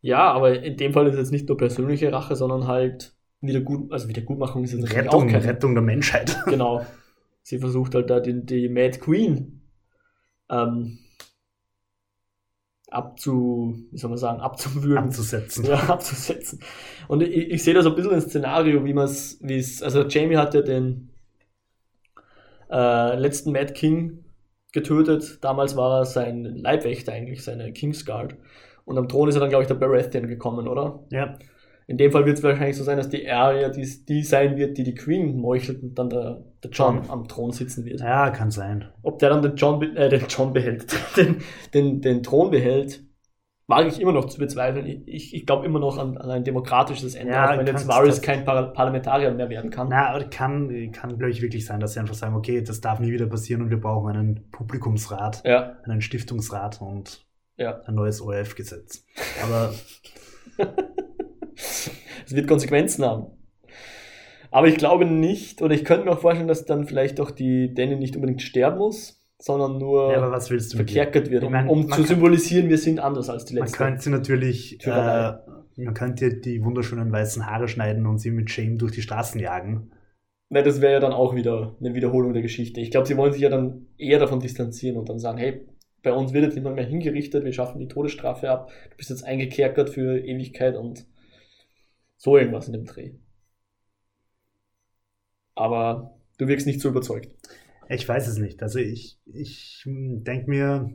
ja, 0.00 0.30
aber 0.32 0.62
in 0.62 0.76
dem 0.76 0.92
Fall 0.92 1.06
ist 1.06 1.14
es 1.14 1.18
jetzt 1.18 1.32
nicht 1.32 1.48
nur 1.48 1.56
persönliche 1.58 2.12
Rache, 2.12 2.36
sondern 2.36 2.68
halt 2.68 3.16
Wiedergut, 3.40 3.92
also 3.92 4.08
Wiedergutmachung 4.08 4.64
ist 4.64 4.72
jetzt 4.72 4.82
natürlich 4.82 5.04
Rettung, 5.04 5.26
auch 5.26 5.32
keine. 5.32 5.44
Rettung 5.44 5.74
der 5.74 5.82
Menschheit. 5.82 6.40
Genau. 6.46 6.86
Sie 7.42 7.58
versucht 7.58 7.94
halt 7.94 8.08
da 8.08 8.20
die, 8.20 8.46
die 8.46 8.68
Mad 8.68 8.98
Queen 9.00 9.62
ähm, 10.48 10.98
abzu, 12.94 13.74
wie 13.90 13.98
soll 13.98 14.10
man 14.10 14.18
sagen, 14.18 14.40
abzuwürgen. 14.40 15.04
abzusetzen. 15.04 15.64
ja, 15.64 15.76
abzusetzen. 15.88 16.60
Und 17.08 17.22
ich, 17.22 17.50
ich 17.50 17.62
sehe 17.62 17.74
da 17.74 17.82
so 17.82 17.90
ein 17.90 17.96
bisschen 17.96 18.12
ein 18.12 18.20
Szenario, 18.20 18.84
wie 18.84 18.94
man 18.94 19.04
es, 19.04 19.38
wie 19.42 19.56
es, 19.56 19.82
also 19.82 20.02
Jamie 20.02 20.36
hat 20.36 20.54
ja 20.54 20.62
den 20.62 21.10
äh, 22.70 23.16
letzten 23.16 23.52
Mad 23.52 23.72
King 23.72 24.24
getötet. 24.72 25.38
Damals 25.42 25.76
war 25.76 26.00
er 26.00 26.04
sein 26.04 26.44
Leibwächter 26.44 27.12
eigentlich, 27.12 27.44
seine 27.44 27.72
Kingsguard. 27.72 28.36
Und 28.84 28.98
am 28.98 29.08
Thron 29.08 29.28
ist 29.28 29.36
er 29.36 29.40
dann, 29.40 29.50
glaube 29.50 29.62
ich, 29.62 29.68
der 29.68 29.76
Baratheon 29.76 30.26
gekommen, 30.26 30.68
oder? 30.68 31.04
Ja, 31.10 31.38
In 31.86 31.98
dem 31.98 32.12
Fall 32.12 32.24
wird 32.24 32.38
es 32.38 32.42
wahrscheinlich 32.42 32.76
so 32.76 32.84
sein, 32.84 32.96
dass 32.96 33.08
die 33.08 33.28
Arya 33.28 33.68
die, 33.68 33.86
die 34.06 34.22
sein 34.22 34.56
wird, 34.56 34.78
die 34.78 34.84
die 34.84 34.94
Queen 34.94 35.36
meuchelt 35.38 35.82
und 35.82 35.98
dann 35.98 36.08
der, 36.08 36.42
der 36.62 36.70
John 36.70 36.96
John. 36.96 37.10
am 37.10 37.28
Thron 37.28 37.52
sitzen 37.52 37.84
wird. 37.84 38.00
ja, 38.00 38.30
kann 38.30 38.50
sein. 38.50 38.86
Ob 39.02 39.18
der 39.18 39.30
dann 39.30 39.42
den 39.42 39.56
John, 39.56 39.82
äh, 39.96 40.08
den 40.08 40.24
John 40.28 40.52
behält, 40.52 40.94
den, 41.16 41.42
den, 41.74 42.00
den 42.00 42.22
Thron 42.22 42.50
behält, 42.50 43.02
wage 43.66 43.88
ich 43.88 44.00
immer 44.00 44.12
noch 44.12 44.26
zu 44.26 44.38
bezweifeln. 44.38 45.02
Ich, 45.06 45.34
ich 45.34 45.46
glaube 45.46 45.66
immer 45.66 45.78
noch 45.78 45.98
an, 45.98 46.16
an 46.18 46.30
ein 46.30 46.44
demokratisches 46.44 47.14
Ende, 47.14 47.32
Ja, 47.32 47.52
auch 47.52 47.58
wenn 47.58 47.66
jetzt 47.66 47.88
Varys 47.88 48.20
kein 48.20 48.44
Par 48.44 48.72
Parlamentarier 48.72 49.30
mehr 49.32 49.48
werden 49.48 49.70
kann. 49.70 49.88
Na, 49.88 50.08
aber 50.10 50.24
kann, 50.24 50.92
kann 50.92 51.16
glaube 51.18 51.30
ich, 51.30 51.42
wirklich 51.42 51.64
sein, 51.64 51.80
dass 51.80 51.94
sie 51.94 52.00
einfach 52.00 52.14
sagen, 52.14 52.34
okay, 52.34 52.62
das 52.62 52.80
darf 52.80 53.00
nie 53.00 53.12
wieder 53.12 53.26
passieren 53.26 53.62
und 53.62 53.70
wir 53.70 53.80
brauchen 53.80 54.16
einen 54.16 54.50
Publikumsrat, 54.50 55.42
Ja, 55.44 55.76
einen 55.84 56.00
Stiftungsrat 56.00 56.80
und 56.80 57.26
ja. 57.56 57.80
ein 57.86 57.94
neues 57.94 58.20
ORF-Gesetz. 58.20 59.06
Aber 59.42 59.72
Es 61.56 62.34
wird 62.34 62.48
Konsequenzen 62.48 63.04
haben. 63.04 63.26
Aber 64.50 64.68
ich 64.68 64.76
glaube 64.76 65.04
nicht, 65.04 65.62
oder 65.62 65.74
ich 65.74 65.84
könnte 65.84 66.04
mir 66.04 66.12
auch 66.12 66.20
vorstellen, 66.20 66.48
dass 66.48 66.64
dann 66.64 66.86
vielleicht 66.86 67.20
auch 67.20 67.30
die 67.32 67.74
Danny 67.74 67.96
nicht 67.96 68.14
unbedingt 68.14 68.40
sterben 68.40 68.78
muss, 68.78 69.20
sondern 69.38 69.78
nur 69.78 70.12
ja, 70.12 70.40
verkerkert 70.40 71.30
wird, 71.30 71.42
um, 71.44 71.52
mein, 71.52 71.68
um 71.68 71.80
man 71.80 71.88
zu 71.90 71.96
kann- 71.96 72.04
symbolisieren, 72.06 72.68
wir 72.68 72.78
sind 72.78 73.00
anders 73.00 73.28
als 73.28 73.44
die 73.44 73.54
Man 73.54 73.64
letzte. 73.64 73.78
könnte 73.78 74.10
natürlich, 74.10 74.78
äh, 74.86 75.32
man 75.76 75.94
könnte 75.94 76.34
die 76.34 76.64
wunderschönen 76.64 77.10
weißen 77.10 77.46
Haare 77.46 77.66
schneiden 77.66 78.06
und 78.06 78.18
sie 78.18 78.30
mit 78.30 78.48
Shame 78.50 78.78
durch 78.78 78.92
die 78.92 79.02
Straßen 79.02 79.40
jagen. 79.40 79.90
Ne, 80.50 80.62
das 80.62 80.80
wäre 80.80 80.92
ja 80.94 81.00
dann 81.00 81.12
auch 81.12 81.34
wieder 81.34 81.74
eine 81.80 81.94
Wiederholung 81.94 82.32
der 82.32 82.42
Geschichte. 82.42 82.80
Ich 82.80 82.92
glaube, 82.92 83.06
sie 83.08 83.16
wollen 83.16 83.32
sich 83.32 83.42
ja 83.42 83.48
dann 83.48 83.86
eher 83.98 84.20
davon 84.20 84.38
distanzieren 84.38 84.96
und 84.96 85.08
dann 85.08 85.18
sagen, 85.18 85.38
hey, 85.38 85.66
bei 86.02 86.12
uns 86.12 86.32
wird 86.32 86.44
jetzt 86.44 86.54
niemand 86.54 86.76
mehr 86.76 86.84
hingerichtet, 86.84 87.44
wir 87.44 87.52
schaffen 87.52 87.80
die 87.80 87.88
Todesstrafe 87.88 88.50
ab, 88.50 88.70
du 88.90 88.96
bist 88.98 89.10
jetzt 89.10 89.24
eingekerkert 89.24 89.90
für 89.90 90.18
Ewigkeit 90.18 90.76
und 90.76 91.06
so 92.24 92.38
irgendwas 92.38 92.66
in 92.66 92.72
dem 92.72 92.86
Dreh. 92.86 93.12
Aber 95.54 96.18
du 96.38 96.48
wirkst 96.48 96.66
nicht 96.66 96.80
so 96.80 96.88
überzeugt. 96.88 97.30
Ich 97.88 98.08
weiß 98.08 98.26
es 98.28 98.38
nicht. 98.38 98.62
Also 98.62 98.78
ich, 98.78 99.18
ich 99.26 99.82
denke 99.86 100.48
mir, 100.48 100.90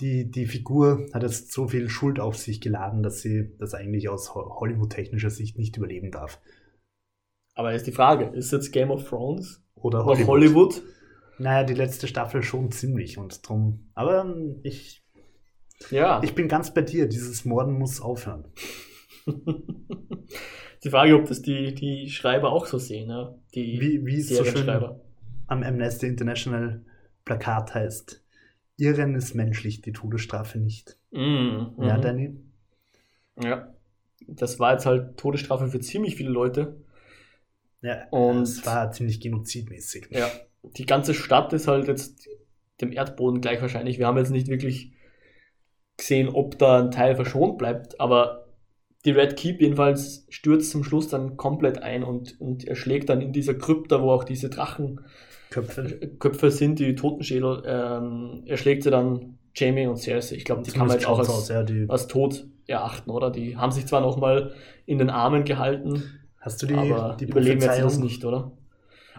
die, 0.00 0.30
die 0.30 0.46
Figur 0.46 1.06
hat 1.14 1.22
jetzt 1.22 1.50
so 1.50 1.66
viel 1.66 1.88
Schuld 1.88 2.20
auf 2.20 2.36
sich 2.36 2.60
geladen, 2.60 3.02
dass 3.02 3.20
sie 3.22 3.56
das 3.58 3.72
eigentlich 3.74 4.08
aus 4.10 4.34
Ho- 4.34 4.60
Hollywood-technischer 4.60 5.30
Sicht 5.30 5.56
nicht 5.58 5.76
überleben 5.78 6.10
darf. 6.10 6.40
Aber 7.54 7.72
ist 7.74 7.86
die 7.86 7.92
Frage, 7.92 8.26
ist 8.36 8.52
jetzt 8.52 8.70
Game 8.70 8.90
of 8.90 9.08
Thrones 9.08 9.62
Oder 9.76 10.04
Hollywood. 10.04 10.26
Hollywood? 10.28 10.82
Naja, 11.38 11.64
die 11.64 11.74
letzte 11.74 12.06
Staffel 12.06 12.42
schon 12.42 12.70
ziemlich 12.70 13.16
und 13.16 13.46
drum. 13.48 13.90
Aber 13.94 14.20
ähm, 14.24 14.60
ich, 14.62 15.02
Ja. 15.90 16.22
ich 16.22 16.34
bin 16.34 16.48
ganz 16.48 16.72
bei 16.74 16.82
dir. 16.82 17.08
Dieses 17.08 17.44
Morden 17.46 17.72
muss 17.78 18.00
aufhören. 18.02 18.44
die 20.84 20.90
Frage, 20.90 21.14
ob 21.16 21.26
das 21.26 21.42
die, 21.42 21.74
die 21.74 22.10
Schreiber 22.10 22.50
auch 22.50 22.66
so 22.66 22.78
sehen, 22.78 23.10
ja? 23.10 23.34
Die 23.54 23.80
Wie, 23.80 24.06
wie 24.06 24.18
es 24.18 24.28
so 24.28 24.44
schön 24.44 24.68
am 25.46 25.62
Amnesty 25.62 26.06
International 26.06 26.82
Plakat 27.24 27.74
heißt. 27.74 28.22
Irren 28.78 29.14
ist 29.14 29.34
menschlich, 29.34 29.82
die 29.82 29.92
Todesstrafe 29.92 30.58
nicht. 30.58 30.96
Mhm. 31.10 31.74
Ja, 31.78 31.98
mhm. 31.98 32.02
Danny? 32.02 32.36
Ja. 33.42 33.72
Das 34.26 34.58
war 34.58 34.72
jetzt 34.72 34.86
halt 34.86 35.18
Todesstrafe 35.18 35.68
für 35.68 35.80
ziemlich 35.80 36.16
viele 36.16 36.30
Leute. 36.30 36.76
Ja, 37.82 38.08
Und- 38.10 38.42
es 38.42 38.64
war 38.64 38.90
ziemlich 38.92 39.20
genozidmäßig. 39.20 40.08
Ja. 40.10 40.30
Die 40.62 40.86
ganze 40.86 41.12
Stadt 41.12 41.52
ist 41.52 41.68
halt 41.68 41.88
jetzt 41.88 42.28
dem 42.80 42.92
Erdboden 42.92 43.40
gleich 43.40 43.60
wahrscheinlich. 43.60 43.98
Wir 43.98 44.06
haben 44.06 44.16
jetzt 44.16 44.30
nicht 44.30 44.48
wirklich 44.48 44.92
gesehen, 45.96 46.28
ob 46.28 46.58
da 46.58 46.80
ein 46.80 46.90
Teil 46.90 47.14
verschont 47.16 47.58
bleibt, 47.58 48.00
aber 48.00 48.41
die 49.04 49.10
Red 49.10 49.36
Keep 49.36 49.60
jedenfalls 49.60 50.26
stürzt 50.28 50.70
zum 50.70 50.84
Schluss 50.84 51.08
dann 51.08 51.36
komplett 51.36 51.82
ein 51.82 52.04
und, 52.04 52.40
und 52.40 52.64
erschlägt 52.66 53.08
dann 53.08 53.20
in 53.20 53.32
dieser 53.32 53.54
Krypta, 53.54 54.00
wo 54.00 54.10
auch 54.10 54.24
diese 54.24 54.48
Drachenköpfe 54.48 56.10
Köpfe. 56.18 56.50
sind, 56.50 56.78
die 56.78 56.94
Totenschädel, 56.94 57.62
ähm, 57.66 58.42
erschlägt 58.46 58.84
sie 58.84 58.90
dann 58.90 59.38
Jamie 59.54 59.86
und 59.86 59.96
Cersei. 59.96 60.36
Ich 60.36 60.44
glaube, 60.44 60.62
die 60.62 60.70
kann 60.70 60.86
man 60.86 60.96
jetzt 60.96 61.06
auch 61.06 61.18
als, 61.18 61.28
aus, 61.28 61.48
ja, 61.48 61.64
als 61.88 62.06
tot 62.06 62.46
erachten, 62.66 63.10
oder? 63.10 63.30
Die 63.30 63.56
haben 63.56 63.72
sich 63.72 63.86
zwar 63.86 64.00
nochmal 64.00 64.54
in 64.86 64.98
den 64.98 65.10
Armen 65.10 65.44
gehalten, 65.44 66.02
Hast 66.42 66.60
du 66.60 66.66
die, 66.66 66.74
aber 66.74 67.16
die 67.18 67.26
überleben 67.26 67.60
jetzt 67.60 67.80
das 67.80 67.98
nicht, 67.98 68.24
oder? 68.24 68.50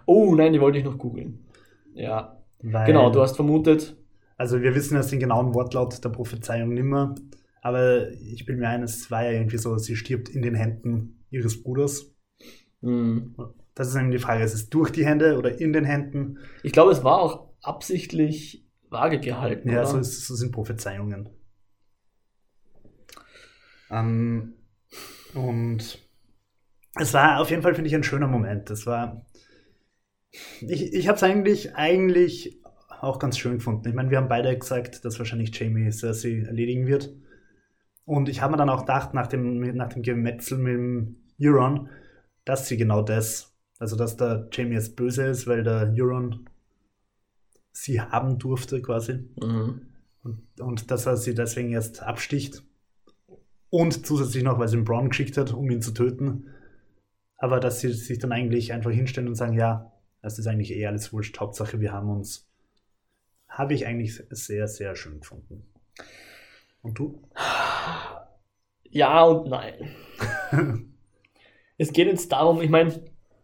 Oh, 0.06 0.36
nein, 0.36 0.52
die 0.52 0.60
wollte 0.60 0.78
ich 0.78 0.84
noch 0.84 0.98
googeln. 0.98 1.46
Ja, 1.94 2.38
Weil, 2.62 2.86
genau, 2.86 3.10
du 3.12 3.22
hast 3.22 3.38
vermutet, 3.38 3.96
Also 4.36 4.62
wir 4.62 4.76
wissen 4.76 4.98
jetzt 4.98 5.12
den 5.12 5.22
genauen 5.22 5.54
Wortlaut 5.54 6.04
der 6.04 6.10
Prophezeiung 6.10 6.74
nimmer, 6.74 7.16
aber 7.64 8.12
ich 8.12 8.46
bin 8.46 8.60
mir 8.60 8.70
ein, 8.70 8.84
es 8.84 9.10
war 9.12 9.24
ja 9.26 9.32
irgendwie 9.32 9.58
so, 9.58 9.78
sie 9.80 9.96
stirbt 9.96 10.30
in 10.30 10.44
den 10.44 10.56
Händen 10.56 11.26
ihres 11.32 11.64
Bruders. 11.64 12.14
hm, 12.82 13.36
Das 13.76 13.88
ist 13.90 13.96
eben 13.96 14.12
die 14.12 14.20
Frage, 14.20 14.44
ist 14.44 14.54
es 14.54 14.70
durch 14.70 14.92
die 14.92 15.06
Hände 15.06 15.38
oder 15.38 15.60
in 15.60 15.74
den 15.74 15.86
Händen? 15.86 16.40
ich 16.64 16.72
glaube, 16.74 16.92
es 16.92 17.04
war 17.04 17.20
auch 17.22 17.50
absichtlich 17.62 18.66
vage 18.90 19.20
gehalten, 19.20 19.70
Ja, 19.70 19.86
so, 19.86 19.98
ist, 19.98 20.26
so 20.28 20.36
sind 20.36 20.52
Prophezeiungen. 20.52 21.30
Ähm, 23.90 24.56
und 25.34 26.00
es 26.96 27.14
war 27.14 27.40
auf 27.42 27.50
jeden 27.50 27.62
Fall, 27.62 27.76
finde 27.76 27.90
ich, 27.90 27.96
ein 27.96 28.04
schöner 28.04 28.28
Moment. 28.28 28.70
Es 28.72 28.86
war. 28.86 29.26
Ich, 30.62 30.94
ich 30.94 31.08
habe 31.08 31.16
es 31.16 31.24
eigentlich, 31.24 31.76
eigentlich 31.76 32.60
auch 33.02 33.20
ganz 33.20 33.38
schön 33.38 33.56
gefunden. 33.58 33.88
Ich 33.88 33.94
meine, 33.94 34.10
wir 34.10 34.18
haben 34.18 34.30
beide 34.30 34.58
gesagt, 34.58 35.06
dass 35.06 35.20
wahrscheinlich 35.20 35.58
Jamie 35.58 35.92
Cersei 35.92 36.44
erledigen 36.48 36.88
wird. 36.88 37.14
Und 38.06 38.30
ich 38.30 38.42
habe 38.42 38.52
mir 38.52 38.58
dann 38.58 38.70
auch 38.70 38.82
gedacht, 38.82 39.14
nach 39.14 39.28
dem, 39.28 39.60
nach 39.76 39.90
dem 39.90 40.02
Gemetzel 40.02 40.58
mit 40.58 40.74
dem 40.74 41.16
Euron, 41.42 41.90
dass 42.46 42.68
sie 42.68 42.78
genau 42.78 43.02
das, 43.02 43.54
also 43.80 43.96
dass 43.96 44.18
der 44.18 44.50
Jamie 44.52 44.74
jetzt 44.74 44.96
böse 44.96 45.26
ist, 45.26 45.48
weil 45.48 45.64
der 45.64 45.94
Euron 45.98 46.50
sie 47.72 48.02
haben 48.02 48.40
durfte 48.40 48.82
quasi. 48.82 49.20
Mhm. 49.42 49.88
Und, 50.24 50.62
und 50.62 50.92
dass 50.92 51.06
er 51.06 51.18
sie 51.18 51.34
deswegen 51.34 51.72
erst 51.72 52.02
absticht. 52.02 52.64
Und 53.70 54.06
zusätzlich 54.06 54.44
noch, 54.44 54.60
weil 54.60 54.68
sie 54.68 54.78
ihn 54.78 54.86
Braun 54.86 55.10
geschickt 55.10 55.38
hat, 55.38 55.52
um 55.52 55.70
ihn 55.70 55.82
zu 55.82 55.92
töten. 55.92 56.48
Aber 57.38 57.60
dass 57.60 57.82
sie 57.82 57.92
sich 57.92 58.20
dann 58.20 58.32
eigentlich 58.32 58.72
einfach 58.72 58.92
hinstellen 58.92 59.28
und 59.28 59.36
sagen, 59.36 59.54
ja, 59.54 59.92
das 60.22 60.40
ist 60.40 60.48
eigentlich 60.48 60.72
eh 60.72 60.86
alles 60.86 61.12
wurscht. 61.12 61.40
Hauptsache, 61.40 61.82
wir 61.82 61.92
haben 61.92 62.10
uns. 62.10 62.48
Habe 63.50 63.74
ich 63.74 63.86
eigentlich 63.86 64.24
sehr, 64.30 64.68
sehr 64.68 64.96
schön 64.96 65.20
gefunden. 65.20 65.64
Und 66.82 66.98
du? 66.98 67.22
Ja 68.90 69.24
und 69.24 69.50
nein. 69.50 69.74
es 71.78 71.94
geht 71.94 72.08
jetzt 72.08 72.32
darum, 72.32 72.62
ich 72.62 72.70
meine, 72.70 72.94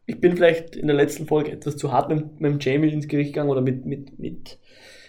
ich 0.06 0.20
bin 0.20 0.36
vielleicht 0.36 0.76
in 0.76 0.88
der 0.88 0.96
letzten 0.96 1.28
Folge 1.28 1.52
etwas 1.52 1.78
zu 1.78 1.92
hart 1.92 2.10
mit, 2.10 2.40
mit 2.40 2.64
Jamie 2.64 2.92
ins 2.92 3.08
Gericht 3.08 3.34
gegangen 3.34 3.50
oder 3.50 3.62
mit, 3.62 3.86
mit, 3.86 4.18
mit 4.20 4.60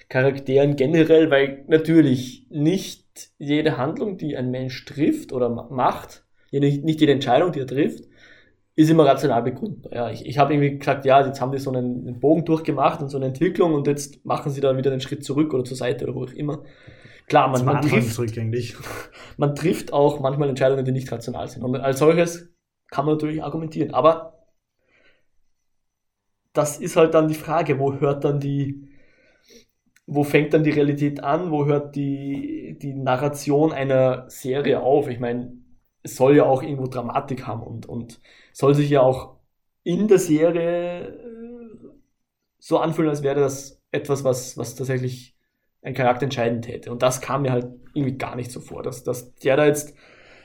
Charakteren 0.08 0.76
generell, 0.76 1.30
weil 1.30 1.64
natürlich 1.68 2.46
nicht 2.50 3.30
jede 3.38 3.76
Handlung, 3.76 4.18
die 4.18 4.36
ein 4.36 4.50
Mensch 4.50 4.84
trifft 4.84 5.32
oder 5.32 5.48
macht, 5.48 6.24
nicht 6.50 7.00
jede 7.00 7.12
Entscheidung, 7.12 7.52
die 7.52 7.60
er 7.60 7.66
trifft, 7.66 8.04
ist 8.76 8.90
immer 8.90 9.06
rational 9.06 9.42
begründbar. 9.42 9.92
Ja, 9.92 10.10
ich, 10.10 10.26
ich 10.26 10.38
habe 10.38 10.54
irgendwie 10.54 10.78
gesagt, 10.78 11.04
ja, 11.04 11.24
jetzt 11.24 11.40
haben 11.40 11.52
die 11.52 11.58
so 11.58 11.70
einen, 11.70 12.06
einen, 12.08 12.20
Bogen 12.20 12.44
durchgemacht 12.44 13.00
und 13.02 13.08
so 13.08 13.18
eine 13.18 13.26
Entwicklung 13.26 13.74
und 13.74 13.86
jetzt 13.86 14.24
machen 14.24 14.50
sie 14.50 14.60
da 14.60 14.76
wieder 14.76 14.90
einen 14.90 15.00
Schritt 15.00 15.24
zurück 15.24 15.52
oder 15.54 15.64
zur 15.64 15.76
Seite 15.76 16.04
oder 16.04 16.14
wo 16.14 16.24
auch 16.24 16.32
immer. 16.32 16.62
Klar, 17.30 17.46
man, 17.48 17.64
man 17.64 17.80
trifft, 17.80 18.18
man 19.36 19.54
trifft 19.54 19.92
auch 19.92 20.18
manchmal 20.18 20.48
Entscheidungen, 20.48 20.84
die 20.84 20.90
nicht 20.90 21.10
rational 21.12 21.46
sind. 21.46 21.62
Und 21.62 21.76
als 21.76 22.00
solches 22.00 22.52
kann 22.88 23.06
man 23.06 23.14
natürlich 23.14 23.40
argumentieren. 23.40 23.94
Aber 23.94 24.46
das 26.52 26.78
ist 26.78 26.96
halt 26.96 27.14
dann 27.14 27.28
die 27.28 27.34
Frage, 27.34 27.78
wo 27.78 27.94
hört 28.00 28.24
dann 28.24 28.40
die, 28.40 28.88
wo 30.06 30.24
fängt 30.24 30.52
dann 30.54 30.64
die 30.64 30.70
Realität 30.70 31.22
an, 31.22 31.52
wo 31.52 31.66
hört 31.66 31.94
die, 31.94 32.76
die 32.82 32.94
Narration 32.94 33.72
einer 33.72 34.28
Serie 34.28 34.82
auf? 34.82 35.06
Ich 35.06 35.20
meine, 35.20 35.52
es 36.02 36.16
soll 36.16 36.34
ja 36.34 36.46
auch 36.46 36.64
irgendwo 36.64 36.88
Dramatik 36.88 37.46
haben 37.46 37.62
und, 37.62 37.86
und 37.86 38.20
soll 38.52 38.74
sich 38.74 38.90
ja 38.90 39.02
auch 39.02 39.36
in 39.84 40.08
der 40.08 40.18
Serie 40.18 41.06
äh, 41.06 41.90
so 42.58 42.78
anfühlen, 42.78 43.10
als 43.10 43.22
wäre 43.22 43.38
das 43.38 43.80
etwas, 43.92 44.24
was, 44.24 44.58
was 44.58 44.74
tatsächlich 44.74 45.36
ein 45.82 45.94
Charakter 45.94 46.24
entscheidend 46.24 46.68
hätte. 46.68 46.90
Und 46.90 47.02
das 47.02 47.20
kam 47.20 47.42
mir 47.42 47.52
halt 47.52 47.68
irgendwie 47.94 48.18
gar 48.18 48.36
nicht 48.36 48.50
so 48.50 48.60
vor, 48.60 48.82
dass, 48.82 49.02
dass 49.02 49.34
der 49.36 49.56
da 49.56 49.66
jetzt 49.66 49.94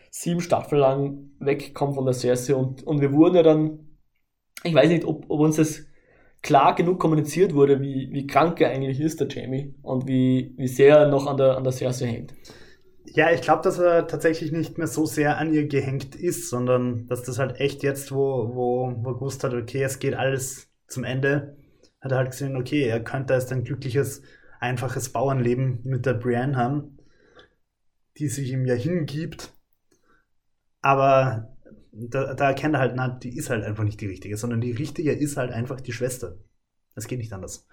sieben 0.10 0.40
Staffeln 0.40 0.80
lang 0.80 1.30
wegkommt 1.40 1.96
von 1.96 2.06
der 2.06 2.14
Serie 2.14 2.56
und, 2.56 2.84
und 2.84 3.02
wir 3.02 3.12
wurden 3.12 3.36
ja 3.36 3.44
dann, 3.44 3.98
ich 4.64 4.74
weiß 4.74 4.88
nicht, 4.88 5.04
ob, 5.04 5.26
ob 5.30 5.42
uns 5.42 5.58
das 5.58 5.86
klar 6.42 6.76
genug 6.76 7.00
kommuniziert 7.00 7.54
wurde, 7.54 7.82
wie, 7.82 8.10
wie 8.12 8.28
krank 8.28 8.62
er 8.62 8.70
eigentlich 8.70 9.02
ist, 9.02 9.20
der 9.20 9.28
Jamie, 9.28 9.74
und 9.82 10.08
wie, 10.08 10.54
wie 10.58 10.68
sehr 10.68 10.98
er 10.98 11.08
noch 11.08 11.28
an 11.28 11.38
der, 11.38 11.58
an 11.58 11.64
der 11.64 11.74
Cersei 11.74 12.06
hängt. 12.06 12.34
Ja, 13.04 13.32
ich 13.32 13.42
glaube, 13.42 13.64
dass 13.64 13.80
er 13.80 14.08
tatsächlich 14.08 14.52
nicht 14.52 14.78
mehr 14.78 14.88
so 14.88 15.06
sehr 15.06 15.38
an 15.38 15.54
ihr 15.54 15.68
gehängt 15.68 16.16
ist, 16.16 16.50
sondern 16.50 17.08
dass 17.08 17.24
das 17.24 17.40
halt 17.40 17.60
echt 17.60 17.82
jetzt, 17.84 18.12
wo, 18.12 18.52
wo, 18.54 18.94
wo 18.98 19.14
gewusst 19.16 19.44
hat, 19.44 19.54
okay, 19.54 19.84
es 19.84 20.00
geht 20.00 20.14
alles 20.14 20.70
zum 20.88 21.04
Ende, 21.04 21.58
hat 22.00 22.12
er 22.12 22.20
halt 22.20 22.32
gesehen, 22.32 22.56
okay, 22.56 22.84
er 22.84 23.04
könnte 23.04 23.34
jetzt 23.34 23.52
ein 23.52 23.64
glückliches, 23.64 24.22
einfaches 24.60 25.10
Bauernleben 25.10 25.80
mit 25.84 26.06
der 26.06 26.14
Brienne 26.14 26.56
haben, 26.56 26.98
die 28.18 28.28
sich 28.28 28.52
ihm 28.52 28.66
ja 28.66 28.76
hingibt. 28.76 29.54
Aber 30.82 31.56
da, 31.92 32.34
da 32.34 32.50
erkennt 32.50 32.76
er 32.76 32.80
halt, 32.80 32.96
na, 32.96 33.08
die 33.08 33.36
ist 33.36 33.50
halt 33.50 33.64
einfach 33.64 33.84
nicht 33.84 34.02
die 34.02 34.08
richtige, 34.08 34.38
sondern 34.38 34.62
die 34.62 34.72
richtige 34.72 35.12
ist 35.12 35.38
halt 35.38 35.52
einfach 35.52 35.82
die 35.82 35.94
Schwester. 35.94 36.38
Das 36.94 37.08
geht 37.08 37.20
nicht 37.20 37.34
anders. 37.34 37.68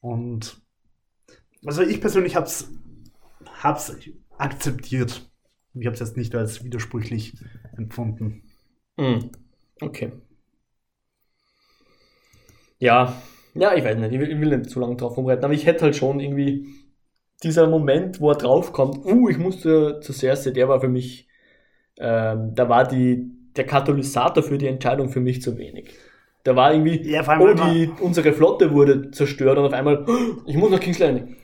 Und 0.00 0.60
also 1.64 1.82
ich 1.82 2.00
persönlich 2.00 2.36
hab's, 2.36 2.68
hab's 3.62 3.96
akzeptiert. 4.36 5.30
Ich 5.74 5.86
habe 5.86 5.94
es 5.94 6.00
jetzt 6.00 6.16
nicht 6.16 6.34
als 6.34 6.64
widersprüchlich 6.64 7.36
empfunden. 7.76 8.42
Mm, 8.96 9.30
okay. 9.80 10.12
Ja, 12.78 13.20
ja, 13.54 13.74
ich 13.74 13.84
weiß 13.84 13.96
nicht, 13.96 14.12
ich 14.12 14.20
will, 14.20 14.30
ich 14.30 14.40
will 14.40 14.56
nicht 14.56 14.70
zu 14.70 14.80
lange 14.80 14.96
drauf 14.96 15.16
rumreiten, 15.16 15.44
aber 15.44 15.54
ich 15.54 15.66
hätte 15.66 15.84
halt 15.84 15.96
schon 15.96 16.20
irgendwie 16.20 16.66
dieser 17.42 17.68
Moment, 17.68 18.20
wo 18.20 18.30
er 18.30 18.36
draufkommt, 18.36 19.04
uh, 19.04 19.28
ich 19.28 19.38
musste 19.38 20.00
zur 20.00 20.14
Cersei, 20.14 20.50
der 20.50 20.68
war 20.68 20.80
für 20.80 20.88
mich, 20.88 21.28
ähm, 21.98 22.54
da 22.54 22.68
war 22.68 22.86
die, 22.86 23.30
der 23.56 23.64
Katalysator 23.64 24.42
für 24.42 24.58
die 24.58 24.66
Entscheidung 24.66 25.08
für 25.08 25.20
mich 25.20 25.42
zu 25.42 25.56
wenig. 25.56 25.90
Da 26.44 26.56
war 26.56 26.72
irgendwie, 26.72 27.10
ja, 27.10 27.22
oh, 27.38 27.52
die, 27.52 27.90
unsere 28.00 28.32
Flotte 28.32 28.72
wurde 28.72 29.10
zerstört 29.10 29.58
und 29.58 29.66
auf 29.66 29.72
einmal, 29.72 30.04
oh, 30.08 30.42
ich 30.46 30.56
muss 30.56 30.70
nach 30.70 30.80
King's 30.80 30.98
Landing. 30.98 31.36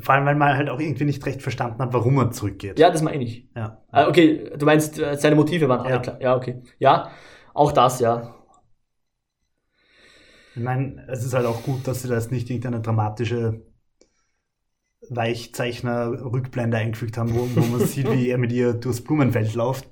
Vor 0.00 0.14
allem, 0.14 0.24
weil 0.24 0.36
man 0.36 0.56
halt 0.56 0.70
auch 0.70 0.80
irgendwie 0.80 1.04
nicht 1.04 1.24
recht 1.26 1.42
verstanden 1.42 1.78
hat, 1.80 1.92
warum 1.92 2.16
er 2.18 2.30
zurückgeht. 2.30 2.78
Ja, 2.78 2.90
das 2.90 3.02
meine 3.02 3.24
ich. 3.24 3.46
Ja. 3.54 3.82
Ah, 3.90 4.08
okay, 4.08 4.50
du 4.56 4.64
meinst, 4.64 4.98
äh, 4.98 5.16
seine 5.16 5.36
Motive 5.36 5.68
waren 5.68 5.86
alle 5.86 6.00
klar. 6.00 6.20
Ja, 6.20 6.34
okay. 6.34 6.62
Ja, 6.78 7.10
auch 7.52 7.72
das, 7.72 8.00
ja. 8.00 8.34
Ich 10.56 10.62
meine, 10.62 11.06
es 11.08 11.22
ist 11.22 11.34
halt 11.34 11.44
auch 11.44 11.62
gut, 11.64 11.86
dass 11.86 12.00
sie 12.00 12.08
da 12.08 12.14
jetzt 12.14 12.32
nicht 12.32 12.48
irgendeine 12.48 12.80
dramatische 12.80 13.60
Weichzeichner-Rückblende 15.10 16.78
eingefügt 16.78 17.18
haben, 17.18 17.34
wo, 17.34 17.46
wo 17.54 17.66
man 17.66 17.80
sieht, 17.86 18.10
wie 18.10 18.30
er 18.30 18.38
mit 18.38 18.52
ihr 18.52 18.72
durchs 18.72 19.04
Blumenfeld 19.04 19.54
läuft. 19.54 19.86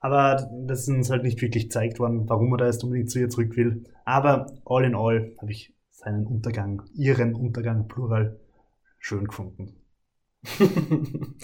Aber 0.00 0.48
das 0.66 0.80
ist 0.80 0.88
uns 0.88 1.10
halt 1.10 1.24
nicht 1.24 1.42
wirklich 1.42 1.64
gezeigt 1.64 1.98
worden, 1.98 2.26
warum 2.26 2.54
er 2.54 2.56
da 2.56 2.66
jetzt 2.66 2.82
unbedingt 2.82 3.10
zu 3.10 3.18
ihr 3.18 3.28
zurück 3.28 3.54
will. 3.54 3.84
Aber 4.06 4.46
all 4.64 4.84
in 4.84 4.94
all 4.94 5.34
habe 5.42 5.52
ich 5.52 5.74
seinen 5.90 6.24
Untergang, 6.26 6.84
ihren 6.94 7.34
Untergang, 7.34 7.86
plural, 7.86 8.40
schön 8.98 9.26
gefunden. 9.26 9.74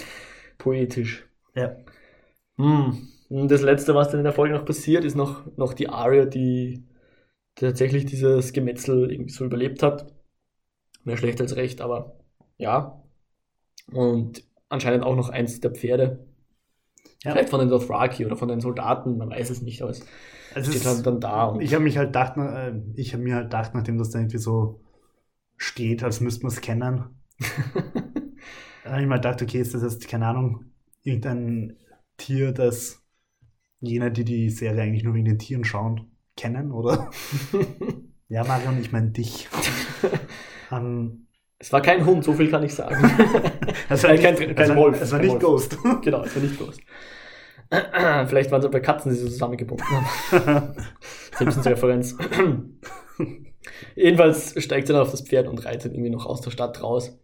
Poetisch. 0.58 1.28
Ja. 1.54 1.76
Hm. 2.56 3.08
Und 3.28 3.50
das 3.50 3.60
letzte, 3.60 3.94
was 3.94 4.08
dann 4.08 4.20
in 4.20 4.24
der 4.24 4.32
Folge 4.32 4.54
noch 4.54 4.64
passiert, 4.64 5.04
ist 5.04 5.16
noch, 5.16 5.44
noch 5.58 5.74
die 5.74 5.90
Aria, 5.90 6.24
die 6.24 6.86
tatsächlich 7.54 8.06
dieses 8.06 8.52
Gemetzel 8.52 9.10
irgendwie 9.10 9.32
so 9.32 9.44
überlebt 9.44 9.82
hat. 9.82 10.12
Mehr 11.04 11.16
schlecht 11.16 11.40
als 11.40 11.56
recht, 11.56 11.80
aber 11.80 12.18
ja. 12.56 13.02
Und 13.92 14.44
anscheinend 14.68 15.04
auch 15.04 15.16
noch 15.16 15.28
eins 15.28 15.60
der 15.60 15.70
Pferde. 15.70 16.26
Ja. 17.22 17.32
Vielleicht 17.32 17.50
von 17.50 17.60
den 17.60 17.68
Dothraki 17.68 18.26
oder 18.26 18.36
von 18.36 18.48
den 18.48 18.60
Soldaten, 18.60 19.16
man 19.16 19.30
weiß 19.30 19.50
es 19.50 19.62
nicht, 19.62 19.82
aber 19.82 19.90
es 19.90 20.06
also 20.54 20.70
steht 20.70 20.84
halt 20.84 21.06
dann 21.06 21.20
da. 21.20 21.56
ich 21.58 21.74
habe 21.74 21.82
mich 21.82 21.96
halt 21.96 22.08
gedacht, 22.08 22.36
äh, 22.36 22.74
ich 22.94 23.12
habe 23.12 23.22
mir 23.22 23.34
halt 23.34 23.46
gedacht, 23.46 23.74
nachdem 23.74 23.98
das 23.98 24.10
dann 24.10 24.22
irgendwie 24.22 24.38
so 24.38 24.82
steht, 25.56 26.02
als 26.02 26.20
müsste 26.20 26.42
man 26.42 26.52
es 26.52 26.60
kennen. 26.60 27.04
habe 28.84 29.00
ich 29.00 29.06
mal 29.08 29.16
gedacht, 29.16 29.42
okay, 29.42 29.58
ist 29.58 29.74
das 29.74 29.82
jetzt, 29.82 30.06
keine 30.08 30.26
Ahnung, 30.26 30.66
irgendein 31.02 31.76
Tier, 32.16 32.52
das 32.52 33.02
jene, 33.80 34.10
die 34.12 34.24
die 34.24 34.50
Serie 34.50 34.82
eigentlich 34.82 35.04
nur 35.04 35.14
wegen 35.14 35.24
den 35.24 35.38
Tieren 35.38 35.64
schauen, 35.64 36.13
kennen, 36.36 36.72
oder? 36.72 37.10
ja, 38.28 38.44
Marion, 38.44 38.80
ich 38.80 38.92
meine 38.92 39.10
dich. 39.10 39.48
um, 40.70 40.76
ähm, 40.78 41.26
es 41.58 41.72
war 41.72 41.80
kein 41.80 42.04
Hund, 42.04 42.24
so 42.24 42.32
viel 42.34 42.50
kann 42.50 42.62
ich 42.62 42.74
sagen. 42.74 42.96
es 43.88 44.02
war 44.04 44.14
kein, 44.16 44.36
kein, 44.36 44.54
kein 44.54 44.76
Wolf. 44.76 45.00
Es 45.00 45.12
war 45.12 45.18
nicht 45.18 45.32
Wolf. 45.32 45.42
Ghost. 45.42 45.78
genau, 46.02 46.22
es 46.24 46.34
war 46.34 46.42
nicht 46.42 46.58
Ghost. 46.58 46.80
Vielleicht 48.26 48.50
waren 48.50 48.60
es 48.60 48.66
aber 48.66 48.80
Katzen, 48.80 49.10
die 49.10 49.16
sie 49.16 49.30
zusammengebunden 49.30 49.86
haben. 49.88 50.76
Simpsons-Referenz. 51.38 52.16
Jedenfalls 53.96 54.62
steigt 54.62 54.86
sie 54.86 54.92
dann 54.92 55.02
auf 55.02 55.10
das 55.10 55.22
Pferd 55.22 55.48
und 55.48 55.64
reitet 55.64 55.94
irgendwie 55.94 56.10
noch 56.10 56.26
aus 56.26 56.42
der 56.42 56.50
Stadt 56.50 56.82
raus. 56.82 57.18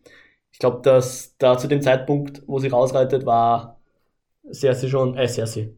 Ich 0.53 0.59
glaube, 0.59 0.81
dass 0.83 1.37
da 1.39 1.59
zu 1.59 1.69
dem 1.69 1.83
Zeitpunkt, 1.83 2.43
wo 2.47 2.59
sie 2.59 2.69
rausreitet, 2.69 3.27
war 3.27 3.81
Cersei 4.53 4.89
schon, 4.89 5.17
äh, 5.17 5.29
Cersei. 5.29 5.75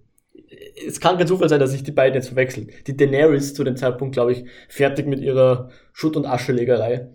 Es 0.86 1.00
kann 1.00 1.18
kein 1.18 1.26
Zufall 1.26 1.48
sein, 1.48 1.60
dass 1.60 1.72
sich 1.72 1.82
die 1.82 1.92
beiden 1.92 2.14
jetzt 2.14 2.28
verwechseln. 2.28 2.70
Die 2.86 2.96
Daenerys 2.96 3.54
zu 3.54 3.64
dem 3.64 3.76
Zeitpunkt, 3.76 4.14
glaube 4.14 4.32
ich, 4.32 4.44
fertig 4.68 5.06
mit 5.06 5.20
ihrer 5.20 5.70
Schutt- 5.92 6.16
und 6.16 6.26
Aschelegerei. 6.26 7.10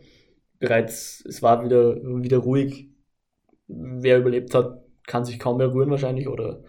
Bereits, 0.60 1.24
es 1.28 1.41
war 1.41 1.64
wieder, 1.64 1.95
wieder 1.95 2.39
ruhig. 2.39 2.89
Wer 3.68 4.20
überlebt 4.20 4.53
hat, 4.53 4.84
kann 5.05 5.26
sich 5.26 5.39
kaum 5.39 5.58
mehr 5.58 5.74
rühren 5.74 5.89
wahrscheinlich 5.89 6.28
oder 6.28 6.64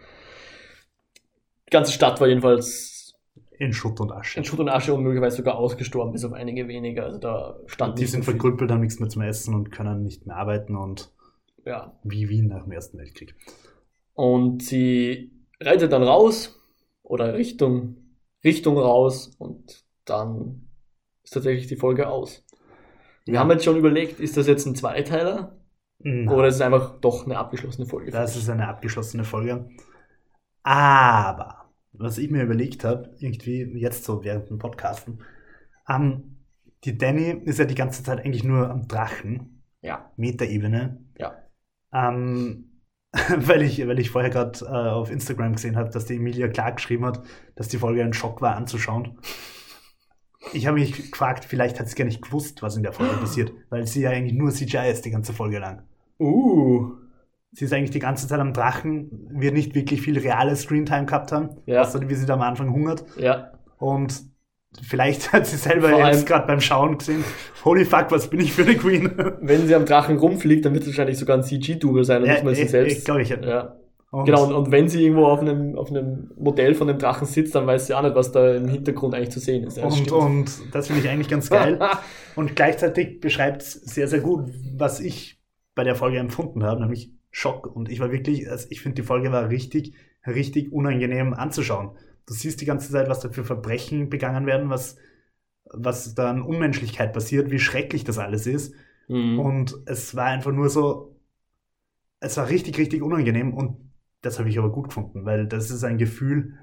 die 1.68 1.70
ganze 1.70 1.92
Stadt 1.92 2.18
war 2.20 2.28
jedenfalls 2.28 3.14
in 3.58 3.72
Schutt 3.72 4.00
und 4.00 4.12
Asche. 4.12 4.38
In 4.38 4.44
Schutt 4.44 4.60
und 4.60 4.68
Asche 4.68 4.94
und 4.94 5.02
möglicherweise 5.02 5.38
sogar 5.38 5.58
ausgestorben, 5.58 6.12
bis 6.12 6.24
auf 6.24 6.32
einige 6.32 6.68
wenige. 6.68 7.02
Also 7.02 7.18
da 7.18 7.58
stand 7.66 7.98
Die 7.98 8.06
sind 8.06 8.24
so 8.24 8.30
verkrüppelt, 8.30 8.70
haben 8.70 8.80
nichts 8.80 9.00
mehr 9.00 9.08
zum 9.08 9.22
Essen 9.22 9.54
und 9.54 9.70
können 9.70 10.02
nicht 10.02 10.26
mehr 10.26 10.36
arbeiten 10.36 10.76
und 10.76 11.12
ja. 11.66 11.98
wie 12.04 12.28
Wien 12.28 12.46
nach 12.46 12.62
dem 12.62 12.72
Ersten 12.72 12.98
Weltkrieg. 12.98 13.34
Und 14.14 14.62
sie 14.62 15.32
reitet 15.60 15.92
dann 15.92 16.02
raus 16.02 16.57
oder 17.08 17.34
Richtung, 17.34 17.96
Richtung 18.44 18.78
raus 18.78 19.34
und 19.38 19.84
dann 20.04 20.68
ist 21.24 21.34
tatsächlich 21.34 21.66
die 21.66 21.76
Folge 21.76 22.08
aus. 22.08 22.44
Wir 23.24 23.34
ja. 23.34 23.40
haben 23.40 23.50
jetzt 23.50 23.64
schon 23.64 23.76
überlegt, 23.76 24.20
ist 24.20 24.36
das 24.36 24.46
jetzt 24.46 24.66
ein 24.66 24.74
Zweiteiler? 24.74 25.58
Nein. 25.98 26.28
Oder 26.28 26.48
ist 26.48 26.56
es 26.56 26.60
einfach 26.60 27.00
doch 27.00 27.26
eine 27.26 27.38
abgeschlossene 27.38 27.86
Folge? 27.86 28.10
Das 28.10 28.36
ist 28.36 28.48
eine 28.48 28.68
abgeschlossene 28.68 29.24
Folge. 29.24 29.68
Aber, 30.62 31.70
was 31.92 32.18
ich 32.18 32.30
mir 32.30 32.44
überlegt 32.44 32.84
habe, 32.84 33.14
irgendwie 33.18 33.62
jetzt 33.78 34.04
so 34.04 34.22
während 34.24 34.48
dem 34.48 34.58
Podcasten, 34.58 35.22
ähm, 35.88 36.38
die 36.84 36.96
Danny 36.96 37.30
ist 37.44 37.58
ja 37.58 37.64
die 37.64 37.74
ganze 37.74 38.02
Zeit 38.04 38.24
eigentlich 38.24 38.44
nur 38.44 38.70
am 38.70 38.86
Drachen. 38.86 39.64
Ja. 39.82 40.12
Metaebene. 40.16 41.04
Ja. 41.18 41.42
Ähm, 41.92 42.67
weil, 43.36 43.62
ich, 43.62 43.86
weil 43.86 43.98
ich 43.98 44.10
vorher 44.10 44.30
gerade 44.30 44.64
äh, 44.64 44.68
auf 44.68 45.10
Instagram 45.10 45.54
gesehen 45.54 45.76
habe, 45.76 45.90
dass 45.90 46.06
die 46.06 46.16
Emilia 46.16 46.48
Clark 46.48 46.76
geschrieben 46.76 47.06
hat, 47.06 47.22
dass 47.54 47.68
die 47.68 47.78
Folge 47.78 48.02
ein 48.02 48.12
Schock 48.12 48.42
war 48.42 48.56
anzuschauen. 48.56 49.18
Ich 50.52 50.66
habe 50.66 50.78
mich 50.78 51.10
gefragt, 51.10 51.44
vielleicht 51.44 51.80
hat 51.80 51.88
sie 51.88 51.96
gar 51.96 52.04
nicht 52.04 52.22
gewusst, 52.22 52.62
was 52.62 52.76
in 52.76 52.82
der 52.82 52.92
Folge 52.92 53.16
passiert, 53.20 53.52
weil 53.70 53.86
sie 53.86 54.02
ja 54.02 54.10
eigentlich 54.10 54.34
nur 54.34 54.50
CGI 54.50 54.90
ist 54.90 55.04
die 55.04 55.10
ganze 55.10 55.32
Folge 55.32 55.58
lang. 55.58 55.82
Uh 56.18 56.98
sie 57.52 57.64
ist 57.64 57.72
eigentlich 57.72 57.90
die 57.90 57.98
ganze 57.98 58.28
Zeit 58.28 58.40
am 58.40 58.52
Drachen, 58.52 59.28
wird 59.30 59.54
nicht 59.54 59.74
wirklich 59.74 60.02
viel 60.02 60.18
reale 60.18 60.54
Screentime 60.56 61.06
gehabt 61.06 61.32
haben, 61.32 61.50
ja. 61.66 61.82
außer 61.82 62.08
wie 62.08 62.14
sie 62.14 62.26
da 62.26 62.34
am 62.34 62.42
Anfang 62.42 62.72
hungert. 62.72 63.04
Ja. 63.16 63.52
Und 63.78 64.22
vielleicht 64.82 65.32
hat 65.32 65.46
sie 65.46 65.56
selber 65.56 65.90
Vor 65.90 66.06
jetzt 66.06 66.26
gerade 66.26 66.46
beim 66.46 66.60
Schauen 66.60 66.98
gesehen, 66.98 67.24
holy 67.64 67.84
fuck, 67.84 68.10
was 68.10 68.28
bin 68.28 68.40
ich 68.40 68.52
für 68.52 68.62
eine 68.62 68.76
Queen? 68.76 69.10
Wenn 69.40 69.66
sie 69.66 69.74
am 69.74 69.84
Drachen 69.84 70.16
rumfliegt, 70.18 70.64
dann 70.64 70.74
wird 70.74 70.82
es 70.82 70.88
wahrscheinlich 70.90 71.18
sogar 71.18 71.36
ein 71.36 71.42
CG-Double 71.42 72.04
sein 72.04 72.22
und 72.22 72.28
nicht 72.28 72.44
mal 72.44 72.54
sie 72.54 72.62
eh, 72.62 72.68
selbst. 72.68 73.04
glaube 73.04 73.22
ich. 73.22 73.30
Ja. 73.30 73.76
Und 74.10 74.24
Genau, 74.24 74.46
und, 74.46 74.54
und 74.54 74.72
wenn 74.72 74.88
sie 74.88 75.04
irgendwo 75.04 75.26
auf 75.26 75.40
einem, 75.40 75.76
auf 75.76 75.90
einem 75.90 76.30
Modell 76.38 76.74
von 76.74 76.88
dem 76.88 76.98
Drachen 76.98 77.26
sitzt, 77.26 77.54
dann 77.54 77.66
weiß 77.66 77.88
sie 77.88 77.94
auch 77.94 78.02
nicht, 78.02 78.14
was 78.14 78.32
da 78.32 78.54
im 78.54 78.68
Hintergrund 78.68 79.14
eigentlich 79.14 79.30
zu 79.30 79.40
sehen 79.40 79.64
ist. 79.64 79.76
Ja, 79.76 79.84
und, 79.84 80.10
und 80.12 80.50
das 80.72 80.86
finde 80.86 81.02
ich 81.02 81.08
eigentlich 81.10 81.28
ganz 81.28 81.50
geil. 81.50 81.78
Und 82.34 82.54
gleichzeitig 82.54 83.18
beschreibt 83.20 83.62
es 83.62 83.72
sehr, 83.72 84.06
sehr 84.06 84.20
gut, 84.20 84.48
was 84.76 85.00
ich 85.00 85.40
bei 85.74 85.82
der 85.82 85.96
Folge 85.96 86.18
empfunden 86.18 86.62
habe, 86.62 86.80
nämlich 86.80 87.12
Schock. 87.32 87.66
Und 87.66 87.90
ich 87.90 87.98
war 87.98 88.12
wirklich, 88.12 88.48
also 88.48 88.68
ich 88.70 88.80
finde, 88.80 89.02
die 89.02 89.06
Folge 89.06 89.32
war 89.32 89.50
richtig, 89.50 89.94
richtig 90.24 90.72
unangenehm 90.72 91.34
anzuschauen. 91.34 91.90
Du 92.28 92.34
siehst 92.34 92.60
die 92.60 92.66
ganze 92.66 92.92
Zeit, 92.92 93.08
was 93.08 93.20
da 93.20 93.30
für 93.30 93.42
Verbrechen 93.42 94.10
begangen 94.10 94.44
werden, 94.44 94.68
was, 94.68 94.96
was 95.64 96.14
da 96.14 96.28
an 96.28 96.42
Unmenschlichkeit 96.42 97.14
passiert, 97.14 97.50
wie 97.50 97.58
schrecklich 97.58 98.04
das 98.04 98.18
alles 98.18 98.46
ist. 98.46 98.74
Mhm. 99.08 99.38
Und 99.38 99.76
es 99.86 100.14
war 100.14 100.26
einfach 100.26 100.52
nur 100.52 100.68
so, 100.68 101.18
es 102.20 102.36
war 102.36 102.50
richtig, 102.50 102.76
richtig 102.76 103.00
unangenehm 103.00 103.54
und 103.54 103.78
das 104.20 104.38
habe 104.38 104.50
ich 104.50 104.58
aber 104.58 104.70
gut 104.70 104.88
gefunden, 104.88 105.24
weil 105.24 105.46
das 105.46 105.70
ist 105.70 105.84
ein 105.84 105.96
Gefühl, 105.96 106.58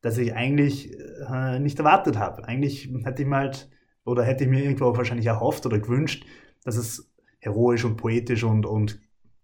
das 0.00 0.16
ich 0.16 0.32
eigentlich 0.34 0.98
äh, 1.28 1.58
nicht 1.58 1.78
erwartet 1.78 2.16
habe. 2.16 2.48
Eigentlich 2.48 2.90
hätte 3.04 3.20
ich 3.20 3.28
mir 3.28 3.36
halt, 3.36 3.68
oder 4.06 4.22
hätte 4.24 4.44
ich 4.44 4.50
mir 4.50 4.64
irgendwo 4.64 4.86
auch 4.86 4.96
wahrscheinlich 4.96 5.26
erhofft 5.26 5.66
oder 5.66 5.78
gewünscht, 5.78 6.24
dass 6.64 6.76
es 6.76 7.12
heroisch 7.38 7.84
und 7.84 7.96
poetisch 7.96 8.44
und, 8.44 8.64
und 8.64 8.98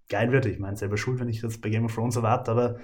geil 0.09 0.33
wird. 0.33 0.47
Ich 0.47 0.59
meine, 0.59 0.77
selber 0.79 0.97
schuld, 0.97 1.21
wenn 1.21 1.29
ich 1.29 1.43
das 1.43 1.59
bei 1.59 1.69
Game 1.69 1.85
of 1.85 1.95
Thrones 1.95 2.17
erwarte, 2.17 2.53
aber 2.53 2.79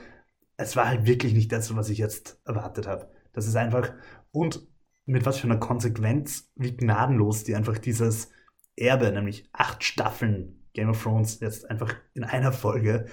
es 0.56 0.76
war 0.76 0.88
halt 0.88 1.06
wirklich 1.06 1.34
nicht 1.34 1.50
das, 1.52 1.74
was 1.74 1.88
ich 1.88 1.98
jetzt 1.98 2.40
erwartet 2.44 2.86
habe. 2.86 3.10
Das 3.32 3.46
ist 3.46 3.56
einfach, 3.56 3.92
und 4.30 4.66
mit 5.06 5.26
was 5.26 5.38
für 5.38 5.46
einer 5.46 5.58
Konsequenz, 5.58 6.50
wie 6.54 6.76
gnadenlos 6.76 7.44
die 7.44 7.54
einfach 7.54 7.78
dieses 7.78 8.30
Erbe, 8.76 9.10
nämlich 9.12 9.48
acht 9.52 9.84
Staffeln 9.84 10.64
Game 10.72 10.88
of 10.88 11.02
Thrones, 11.02 11.40
jetzt 11.40 11.70
einfach 11.70 11.94
in 12.14 12.24
einer 12.24 12.52
Folge 12.52 13.06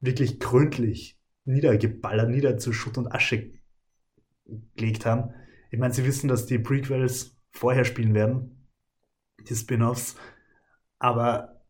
wirklich 0.00 0.38
gründlich 0.38 1.18
niedergeballert, 1.44 2.30
nieder 2.30 2.56
zu 2.58 2.72
Schutt 2.72 2.98
und 2.98 3.12
Asche 3.12 3.50
gelegt 4.76 5.06
haben. 5.06 5.34
Ich 5.70 5.78
meine, 5.78 5.94
sie 5.94 6.04
wissen, 6.04 6.28
dass 6.28 6.46
die 6.46 6.58
Prequels 6.58 7.36
vorher 7.50 7.84
spielen 7.84 8.14
werden, 8.14 8.68
die 9.48 9.54
Spin-offs, 9.54 10.16
aber 10.98 11.62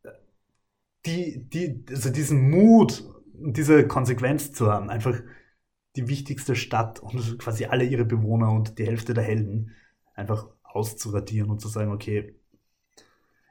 die, 1.06 1.48
die, 1.48 1.84
also 1.88 2.10
diesen 2.10 2.50
Mut 2.50 3.04
diese 3.40 3.86
Konsequenz 3.86 4.52
zu 4.52 4.70
haben, 4.70 4.90
einfach 4.90 5.20
die 5.96 6.08
wichtigste 6.08 6.54
Stadt 6.54 7.00
und 7.00 7.38
quasi 7.38 7.64
alle 7.66 7.84
ihre 7.84 8.04
Bewohner 8.04 8.52
und 8.52 8.78
die 8.78 8.86
Hälfte 8.86 9.14
der 9.14 9.24
Helden 9.24 9.72
einfach 10.14 10.48
auszuradieren 10.62 11.50
und 11.50 11.60
zu 11.60 11.68
sagen, 11.68 11.92
okay, 11.92 12.36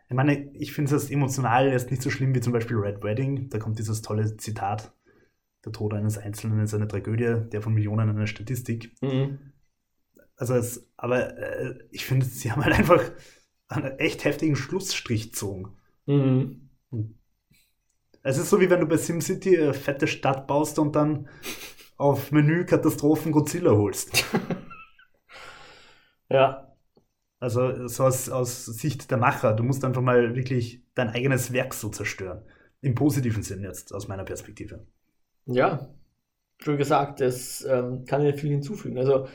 ich 0.07 0.15
meine, 0.15 0.51
ich 0.53 0.73
finde 0.73 0.95
es 0.95 1.11
emotional 1.11 1.67
erst 1.67 1.91
nicht 1.91 2.01
so 2.01 2.09
schlimm 2.09 2.33
wie 2.33 2.41
zum 2.41 2.53
Beispiel 2.53 2.77
Red 2.77 3.03
Wedding. 3.03 3.49
Da 3.49 3.59
kommt 3.59 3.77
dieses 3.77 4.01
tolle 4.01 4.37
Zitat, 4.37 4.91
der 5.63 5.71
Tod 5.71 5.93
eines 5.93 6.17
Einzelnen 6.17 6.61
ist 6.61 6.73
eine 6.73 6.87
Tragödie, 6.87 7.47
der 7.51 7.61
von 7.61 7.73
Millionen 7.73 8.09
eine 8.09 8.25
Statistik. 8.25 8.95
Mhm. 9.01 9.37
Also 10.35 10.55
es, 10.55 10.89
aber 10.97 11.37
äh, 11.37 11.75
ich 11.91 12.05
finde, 12.05 12.25
sie 12.25 12.51
haben 12.51 12.63
halt 12.63 12.75
einfach 12.75 13.03
einen 13.67 13.99
echt 13.99 14.23
heftigen 14.23 14.55
Schlussstrich 14.55 15.31
gezogen. 15.31 15.77
Mhm. 16.07 16.69
Es 18.29 18.37
ist 18.37 18.51
so 18.51 18.61
wie 18.61 18.69
wenn 18.69 18.79
du 18.79 18.85
bei 18.85 18.97
SimCity 18.97 19.57
eine 19.57 19.73
fette 19.73 20.05
Stadt 20.05 20.45
baust 20.45 20.77
und 20.77 20.95
dann 20.95 21.27
auf 21.97 22.31
Menü 22.31 22.63
Katastrophen 22.63 23.31
Godzilla 23.31 23.71
holst. 23.71 24.23
Ja, 26.29 26.75
Also 27.39 27.87
so 27.87 28.05
aus, 28.05 28.29
aus 28.29 28.65
Sicht 28.65 29.11
der 29.11 29.17
Macher, 29.17 29.53
du 29.53 29.63
musst 29.63 29.85
einfach 29.85 30.01
mal 30.01 30.35
wirklich 30.35 30.83
dein 30.95 31.09
eigenes 31.09 31.53
Werk 31.53 31.73
so 31.73 31.89
zerstören. 31.89 32.43
Im 32.81 32.95
positiven 32.95 33.43
Sinn 33.43 33.63
jetzt, 33.63 33.93
aus 33.93 34.07
meiner 34.07 34.25
Perspektive. 34.25 34.85
Ja, 35.45 35.89
schon 36.59 36.77
gesagt, 36.77 37.21
das 37.21 37.65
ähm, 37.69 38.05
kann 38.05 38.25
ich 38.25 38.39
viel 38.39 38.51
hinzufügen. 38.51 38.97
Also, 38.97 39.27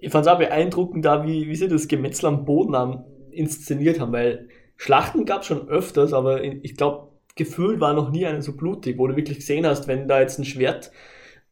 ich 0.00 0.12
fand 0.12 0.26
es 0.26 0.32
auch 0.32 0.38
beeindruckend, 0.38 1.04
da 1.04 1.26
wie, 1.26 1.48
wie 1.48 1.56
sie 1.56 1.68
das 1.68 1.88
Gemetzel 1.88 2.26
am 2.26 2.44
Boden 2.44 2.76
haben, 2.76 3.04
inszeniert 3.30 4.00
haben, 4.00 4.12
weil 4.12 4.48
Schlachten 4.76 5.26
gab 5.26 5.42
es 5.42 5.48
schon 5.48 5.68
öfters, 5.68 6.12
aber 6.12 6.44
ich 6.44 6.76
glaube, 6.76 7.11
gefühlt 7.34 7.80
war 7.80 7.94
noch 7.94 8.10
nie 8.10 8.26
eine 8.26 8.42
so 8.42 8.56
blutig, 8.56 8.98
wo 8.98 9.06
du 9.06 9.16
wirklich 9.16 9.38
gesehen 9.38 9.66
hast, 9.66 9.88
wenn 9.88 10.08
da 10.08 10.20
jetzt 10.20 10.38
ein 10.38 10.44
Schwert 10.44 10.92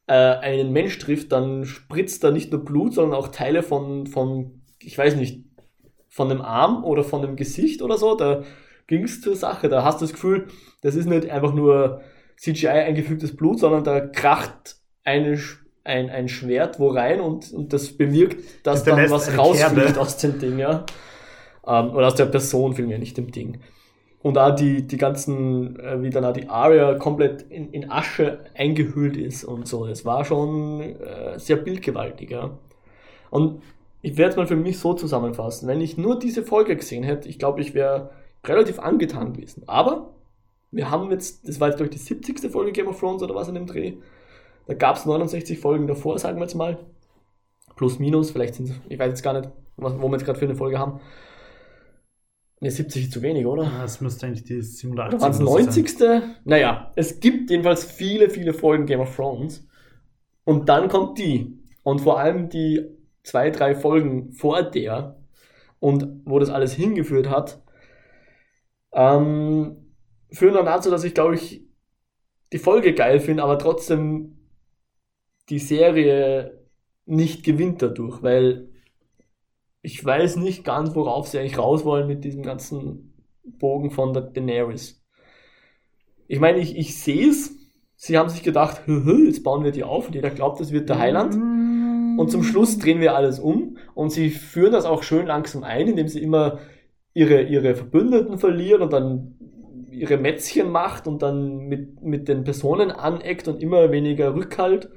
äh, 0.07 0.13
einen 0.13 0.73
Mensch 0.73 0.99
trifft, 0.99 1.33
dann 1.33 1.65
spritzt 1.65 2.25
da 2.25 2.31
nicht 2.31 2.53
nur 2.53 2.65
Blut, 2.65 2.95
sondern 2.95 3.19
auch 3.19 3.29
Teile 3.29 3.63
von, 3.63 4.07
von 4.07 4.63
ich 4.83 4.97
weiß 4.97 5.17
nicht, 5.17 5.45
von 6.09 6.29
dem 6.29 6.43
Arm 6.43 6.85
oder 6.85 7.05
von 7.05 7.23
dem 7.23 7.37
Gesicht 7.37 7.83
oder 7.83 7.97
so. 7.97 8.17
Da 8.17 8.43
ging 8.89 9.05
es 9.05 9.21
zur 9.21 9.37
Sache. 9.37 9.69
Da 9.69 9.85
hast 9.85 10.01
du 10.01 10.05
das 10.05 10.13
Gefühl, 10.13 10.49
das 10.83 10.97
ist 10.97 11.07
nicht 11.07 11.31
einfach 11.31 11.55
nur 11.55 12.01
CGI 12.37 12.69
eingefügtes 12.69 13.37
Blut, 13.37 13.61
sondern 13.61 13.85
da 13.85 14.01
kracht 14.01 14.77
eine, 15.05 15.39
ein, 15.85 16.11
ein 16.11 16.29
Schwert 16.29 16.81
wo 16.81 16.89
rein 16.89 17.21
und, 17.21 17.53
und 17.53 17.73
das 17.73 17.97
bewirkt, 17.97 18.67
dass 18.67 18.83
dann 18.83 18.99
Hinterlässt 18.99 19.29
was 19.29 19.39
rausfliegt 19.39 19.99
aus 19.99 20.17
dem 20.17 20.39
Ding, 20.39 20.59
ja. 20.59 20.85
Ähm, 21.67 21.91
oder 21.91 22.09
aus 22.09 22.15
der 22.17 22.27
Person 22.27 22.75
vielmehr, 22.75 22.99
nicht 22.99 23.17
dem 23.17 23.31
Ding. 23.31 23.61
Und 24.23 24.37
auch 24.37 24.55
die, 24.55 24.87
die 24.87 24.99
ganzen, 24.99 25.81
äh, 25.81 26.03
wie 26.03 26.11
dann 26.11 26.25
auch 26.25 26.33
die 26.33 26.49
Aria 26.49 26.95
komplett 26.95 27.43
in, 27.43 27.71
in 27.73 27.91
Asche 27.91 28.41
eingehüllt 28.55 29.17
ist 29.17 29.45
und 29.45 29.67
so. 29.67 29.87
Das 29.87 30.05
war 30.05 30.25
schon 30.25 30.81
äh, 30.81 31.39
sehr 31.39 31.57
bildgewaltig, 31.57 32.31
ja. 32.31 32.51
Und 33.31 33.63
ich 34.03 34.19
werde 34.19 34.31
es 34.31 34.37
mal 34.37 34.47
für 34.47 34.57
mich 34.57 34.79
so 34.79 34.95
zusammenfassen. 34.95 35.69
Wenn 35.69 35.81
ich 35.81 35.97
nur 35.97 36.19
diese 36.19 36.43
Folge 36.43 36.77
gesehen 36.77 37.03
hätte, 37.03 37.29
ich 37.29 37.39
glaube, 37.39 37.61
ich 37.63 37.75
wäre 37.75 38.11
relativ 38.45 38.79
angetan 38.79 39.33
gewesen. 39.33 39.63
Aber 39.67 40.11
wir 40.71 40.91
haben 40.91 41.11
jetzt, 41.11 41.49
das 41.49 41.61
war 41.61 41.69
jetzt 41.69 41.81
ich 41.81 41.91
die 41.91 41.99
70. 41.99 42.51
Folge 42.51 42.73
Game 42.73 42.89
of 42.89 42.99
Thrones 42.99 43.23
oder 43.23 43.35
was 43.35 43.49
in 43.49 43.55
dem 43.55 43.67
Dreh. 43.67 43.95
Da 44.67 44.75
gab 44.75 44.97
es 44.97 45.07
69 45.07 45.59
Folgen 45.59 45.87
davor, 45.87 46.19
sagen 46.19 46.39
wir 46.39 46.45
jetzt 46.45 46.55
mal. 46.55 46.79
Plus, 47.77 47.99
minus, 47.99 48.31
vielleicht 48.31 48.55
sind 48.55 48.69
es, 48.69 48.75
ich 48.89 48.99
weiß 48.99 49.09
jetzt 49.09 49.23
gar 49.23 49.33
nicht, 49.33 49.51
was, 49.77 49.95
wo 49.99 50.09
wir 50.09 50.13
jetzt 50.13 50.25
gerade 50.25 50.39
für 50.39 50.45
eine 50.45 50.55
Folge 50.55 50.79
haben. 50.79 51.01
Ne, 52.63 52.71
70 52.71 53.05
ist 53.05 53.13
zu 53.13 53.23
wenig, 53.23 53.47
oder? 53.47 53.65
Das 53.65 54.03
müsste 54.03 54.27
eigentlich 54.27 54.45
die 54.45 54.61
87 54.61 55.15
Oder 55.15 55.23
waren 55.23 55.33
es 55.33 55.41
oder 55.41 55.65
so 55.65 55.71
sein. 55.71 56.23
90. 56.23 56.45
Naja, 56.45 56.93
es 56.95 57.19
gibt 57.19 57.51
jedenfalls 57.51 57.85
viele, 57.85 58.29
viele 58.29 58.53
Folgen 58.53 58.85
Game 58.85 59.01
of 59.01 59.17
Thrones. 59.17 59.67
Und 60.45 60.69
dann 60.69 60.89
kommt 60.89 61.19
die. 61.19 61.59
Und 61.83 62.01
vor 62.03 62.21
allem 62.21 62.51
die 62.51 62.85
zwei, 63.23 63.51
drei 63.51 63.75
Folgen 63.75 64.33
vor 64.33 64.63
der 64.63 65.17
und 65.79 66.07
wo 66.27 66.39
das 66.39 66.51
alles 66.51 66.75
hingeführt 66.75 67.31
hat, 67.31 67.63
ähm, 68.93 69.95
führen 70.31 70.55
dann 70.55 70.67
dazu, 70.67 70.91
dass 70.91 71.05
ich, 71.05 71.15
glaube 71.15 71.37
ich, 71.37 71.65
die 72.53 72.59
Folge 72.59 72.95
geil 72.95 73.21
finde, 73.21 73.43
aber 73.43 73.59
trotzdem 73.59 74.37
die 75.49 75.59
Serie 75.59 76.67
nicht 77.07 77.45
gewinnt 77.45 77.81
dadurch, 77.83 78.23
weil 78.23 78.70
ich 79.83 80.05
weiß 80.05 80.37
nicht 80.37 80.65
ganz, 80.65 80.95
worauf 80.95 81.29
sie 81.29 81.39
eigentlich 81.39 81.59
raus 81.59 81.85
wollen 81.85 82.07
mit 82.07 82.25
diesem 82.25 82.43
ganzen 82.43 83.15
Bogen 83.45 83.91
von 83.91 84.13
der 84.13 84.23
Daenerys. 84.23 85.03
Ich 86.29 86.39
meine, 86.39 86.59
ich, 86.59 86.77
ich 86.77 86.99
sehe 87.01 87.29
es. 87.29 87.57
Sie 87.97 88.17
haben 88.17 88.29
sich 88.29 88.43
gedacht, 88.43 88.83
"Hö, 88.87 89.05
hö, 89.05 89.27
jetzt 89.27 89.43
bauen 89.43 89.65
wir 89.65 89.73
die 89.73 89.85
auf 89.85 90.07
und 90.07 90.15
jeder 90.15 90.31
glaubt, 90.31 90.61
das 90.61 90.73
wird 90.73 90.89
der 90.89 90.99
Heiland. 90.99 91.35
Und 92.19 92.31
zum 92.31 92.43
Schluss 92.43 92.79
drehen 92.79 93.01
wir 93.01 93.17
alles 93.17 93.39
um 93.39 93.79
und 93.95 94.11
sie 94.11 94.31
führen 94.31 94.73
das 94.73 94.85
auch 94.85 95.03
schön 95.03 95.27
langsam 95.27 95.65
ein, 95.65 95.89
indem 95.89 96.09
sie 96.09 96.23
immer 96.23 96.59
ihre, 97.15 97.43
ihre 97.43 97.75
Verbündeten 97.75 98.39
verlieren 98.39 98.83
und 98.83 98.93
dann 98.93 99.37
ihre 99.91 100.19
Mätzchen 100.19 100.71
macht 100.71 101.07
und 101.07 101.23
dann 101.23 101.67
mit, 101.69 102.03
mit 102.03 102.29
den 102.29 102.45
Personen 102.45 102.91
aneckt 102.91 103.49
und 103.49 103.63
immer 103.63 103.91
weniger 103.91 104.35
Rückhalt 104.35 104.91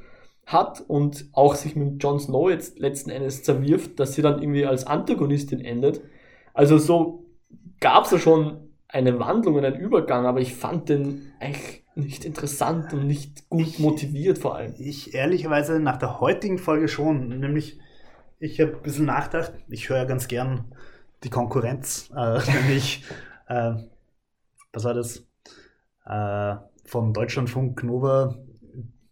hat 0.45 0.83
und 0.87 1.25
auch 1.31 1.55
sich 1.55 1.75
mit 1.75 2.03
Jon 2.03 2.19
Snow 2.19 2.49
jetzt 2.49 2.79
letzten 2.79 3.09
Endes 3.09 3.43
zerwirft, 3.43 3.99
dass 3.99 4.13
sie 4.13 4.21
dann 4.21 4.41
irgendwie 4.41 4.65
als 4.65 4.85
Antagonistin 4.85 5.61
endet. 5.61 6.01
Also 6.53 6.77
so 6.77 7.25
gab 7.79 8.05
es 8.05 8.11
ja 8.11 8.19
schon 8.19 8.69
eine 8.87 9.19
Wandlung 9.19 9.55
und 9.55 9.65
einen 9.65 9.79
Übergang, 9.79 10.25
aber 10.25 10.39
ich 10.39 10.53
fand 10.53 10.89
den 10.89 11.31
eigentlich 11.39 11.83
nicht 11.95 12.25
interessant 12.25 12.93
und 12.93 13.07
nicht 13.07 13.49
gut 13.49 13.79
motiviert 13.79 14.37
vor 14.37 14.55
allem. 14.55 14.73
Ich 14.77 15.13
ehrlicherweise 15.13 15.79
nach 15.79 15.97
der 15.97 16.19
heutigen 16.19 16.57
Folge 16.57 16.87
schon, 16.87 17.27
nämlich 17.39 17.79
ich 18.39 18.59
habe 18.59 18.75
ein 18.75 18.81
bisschen 18.81 19.05
nachgedacht, 19.05 19.53
ich 19.69 19.89
höre 19.89 19.97
ja 19.97 20.03
ganz 20.05 20.27
gern 20.27 20.75
die 21.23 21.29
Konkurrenz, 21.29 22.11
äh, 22.15 22.39
nämlich, 22.51 23.03
äh, 23.47 23.75
was 24.73 24.83
war 24.83 24.93
das, 24.93 25.25
äh, 26.05 26.55
von 26.85 27.13
Deutschlandfunk 27.13 27.83
Nova 27.83 28.35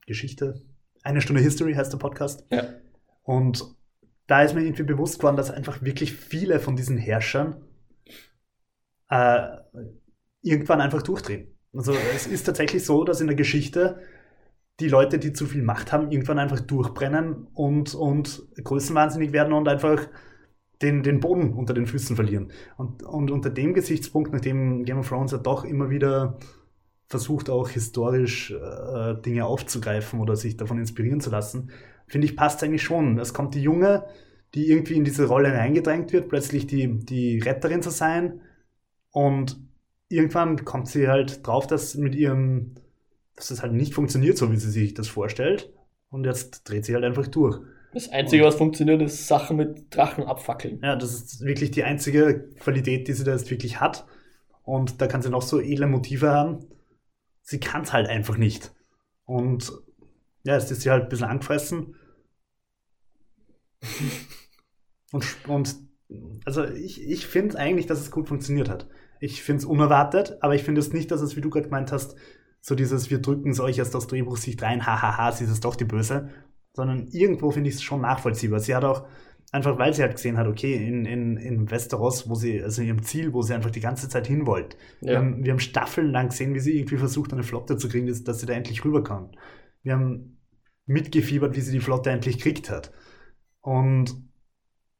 Geschichte, 0.05 0.61
eine 1.03 1.21
Stunde 1.21 1.41
History 1.41 1.73
heißt 1.73 1.91
der 1.93 1.97
Podcast. 1.97 2.45
Ja. 2.51 2.63
Und 3.23 3.63
da 4.27 4.43
ist 4.43 4.55
mir 4.55 4.61
irgendwie 4.61 4.83
bewusst 4.83 5.19
geworden, 5.19 5.37
dass 5.37 5.51
einfach 5.51 5.81
wirklich 5.81 6.13
viele 6.13 6.59
von 6.59 6.75
diesen 6.75 6.97
Herrschern 6.97 7.63
äh, 9.09 9.47
irgendwann 10.41 10.81
einfach 10.81 11.01
durchdrehen. 11.01 11.57
Also 11.73 11.93
es 12.15 12.27
ist 12.27 12.43
tatsächlich 12.43 12.85
so, 12.85 13.03
dass 13.03 13.21
in 13.21 13.27
der 13.27 13.35
Geschichte 13.35 13.99
die 14.79 14.89
Leute, 14.89 15.19
die 15.19 15.33
zu 15.33 15.45
viel 15.45 15.61
Macht 15.61 15.91
haben, 15.91 16.11
irgendwann 16.11 16.39
einfach 16.39 16.59
durchbrennen 16.59 17.47
und, 17.53 17.93
und 17.93 18.43
größenwahnsinnig 18.63 19.31
werden 19.31 19.53
und 19.53 19.67
einfach 19.67 20.07
den, 20.81 21.03
den 21.03 21.19
Boden 21.19 21.53
unter 21.53 21.73
den 21.73 21.85
Füßen 21.85 22.15
verlieren. 22.15 22.51
Und, 22.77 23.03
und 23.03 23.31
unter 23.31 23.49
dem 23.49 23.73
Gesichtspunkt, 23.73 24.33
nachdem 24.33 24.83
Game 24.83 24.97
of 24.97 25.07
Thrones 25.07 25.31
ja 25.31 25.37
doch 25.37 25.63
immer 25.63 25.89
wieder 25.89 26.39
versucht, 27.11 27.49
auch 27.49 27.69
historisch 27.69 28.51
äh, 28.51 29.15
Dinge 29.21 29.45
aufzugreifen 29.45 30.19
oder 30.19 30.35
sich 30.35 30.57
davon 30.57 30.79
inspirieren 30.79 31.21
zu 31.21 31.29
lassen, 31.29 31.69
finde 32.07 32.25
ich, 32.25 32.35
passt 32.35 32.63
eigentlich 32.63 32.81
schon. 32.81 33.19
Es 33.19 33.33
kommt 33.33 33.53
die 33.53 33.61
Junge, 33.61 34.05
die 34.55 34.69
irgendwie 34.69 34.95
in 34.95 35.03
diese 35.03 35.27
Rolle 35.27 35.53
reingedrängt 35.53 36.11
wird, 36.13 36.29
plötzlich 36.29 36.67
die, 36.67 36.99
die 36.99 37.39
Retterin 37.39 37.81
zu 37.81 37.89
sein. 37.89 38.41
Und 39.11 39.59
irgendwann 40.09 40.65
kommt 40.65 40.87
sie 40.87 41.07
halt 41.07 41.45
drauf, 41.45 41.67
dass 41.67 41.95
mit 41.95 42.15
ihrem, 42.15 42.75
dass 43.35 43.49
das 43.49 43.61
halt 43.61 43.73
nicht 43.73 43.93
funktioniert, 43.93 44.37
so 44.37 44.51
wie 44.51 44.57
sie 44.57 44.71
sich 44.71 44.93
das 44.93 45.07
vorstellt. 45.07 45.71
Und 46.09 46.25
jetzt 46.25 46.67
dreht 46.67 46.85
sie 46.85 46.93
halt 46.93 47.05
einfach 47.05 47.27
durch. 47.27 47.59
Das 47.93 48.09
Einzige, 48.09 48.45
was 48.45 48.55
funktioniert, 48.55 49.01
ist 49.01 49.27
Sachen 49.27 49.57
mit 49.57 49.93
Drachen 49.95 50.23
abfackeln. 50.23 50.79
Ja, 50.81 50.95
das 50.95 51.13
ist 51.13 51.41
wirklich 51.41 51.71
die 51.71 51.83
einzige 51.83 52.49
Qualität, 52.59 53.07
die 53.07 53.13
sie 53.13 53.25
da 53.25 53.31
jetzt 53.31 53.51
wirklich 53.51 53.81
hat. 53.81 54.05
Und 54.63 55.01
da 55.01 55.07
kann 55.07 55.21
sie 55.21 55.29
noch 55.29 55.41
so 55.41 55.59
edle 55.59 55.87
Motive 55.87 56.29
haben. 56.29 56.59
Sie 57.41 57.59
kann 57.59 57.83
es 57.83 57.93
halt 57.93 58.07
einfach 58.07 58.37
nicht. 58.37 58.73
Und 59.25 59.71
ja, 60.43 60.55
jetzt 60.55 60.71
ist 60.71 60.81
sie 60.81 60.89
halt 60.89 61.03
ein 61.03 61.09
bisschen 61.09 61.27
angefressen. 61.27 61.95
und, 65.11 65.25
und 65.47 65.75
also 66.45 66.63
ich, 66.65 67.01
ich 67.07 67.25
finde 67.25 67.57
eigentlich, 67.57 67.87
dass 67.87 67.99
es 67.99 68.11
gut 68.11 68.27
funktioniert 68.27 68.69
hat. 68.69 68.87
Ich 69.19 69.43
finde 69.43 69.59
es 69.59 69.65
unerwartet, 69.65 70.37
aber 70.41 70.55
ich 70.55 70.63
finde 70.63 70.81
es 70.81 70.93
nicht, 70.93 71.11
dass 71.11 71.21
es, 71.21 71.35
wie 71.35 71.41
du 71.41 71.49
gerade 71.49 71.65
gemeint 71.65 71.91
hast, 71.91 72.15
so 72.59 72.75
dieses, 72.75 73.09
wir 73.09 73.19
drücken 73.19 73.51
es 73.51 73.59
euch 73.59 73.77
erst 73.77 73.95
aus 73.95 74.07
Drehbuchsicht 74.07 74.61
rein, 74.61 74.85
hahaha, 74.85 75.31
sie 75.31 75.45
ist 75.45 75.51
es 75.51 75.59
doch 75.61 75.75
die 75.75 75.85
Böse, 75.85 76.29
sondern 76.73 77.07
irgendwo 77.07 77.51
finde 77.51 77.69
ich 77.69 77.75
es 77.75 77.83
schon 77.83 78.01
nachvollziehbar. 78.01 78.59
Sie 78.59 78.75
hat 78.75 78.83
auch, 78.83 79.07
einfach 79.51 79.77
weil 79.77 79.93
sie 79.93 80.01
halt 80.01 80.15
gesehen 80.15 80.37
hat, 80.37 80.47
okay, 80.47 80.75
in, 80.75 81.05
in, 81.05 81.37
in 81.37 81.69
Westeros, 81.69 82.29
wo 82.29 82.35
sie, 82.35 82.63
also 82.63 82.81
in 82.81 82.87
ihrem 82.87 83.03
Ziel, 83.03 83.33
wo 83.33 83.41
sie 83.41 83.53
einfach 83.53 83.69
die 83.69 83.81
ganze 83.81 84.07
Zeit 84.07 84.27
hin 84.27 84.47
wollte. 84.47 84.77
Ja. 85.01 85.07
Wir, 85.07 85.17
haben, 85.17 85.43
wir 85.43 85.51
haben 85.51 85.59
Staffeln 85.59 86.09
lang 86.09 86.29
gesehen, 86.29 86.53
wie 86.53 86.59
sie 86.59 86.77
irgendwie 86.77 86.97
versucht, 86.97 87.33
eine 87.33 87.43
Flotte 87.43 87.77
zu 87.77 87.89
kriegen, 87.89 88.07
dass, 88.07 88.23
dass 88.23 88.39
sie 88.39 88.45
da 88.45 88.53
endlich 88.53 88.83
rüber 88.85 89.03
kann. 89.03 89.35
Wir 89.83 89.93
haben 89.93 90.37
mitgefiebert, 90.85 91.55
wie 91.55 91.61
sie 91.61 91.73
die 91.73 91.79
Flotte 91.79 92.09
endlich 92.09 92.39
kriegt 92.39 92.69
hat. 92.69 92.91
Und 93.59 94.15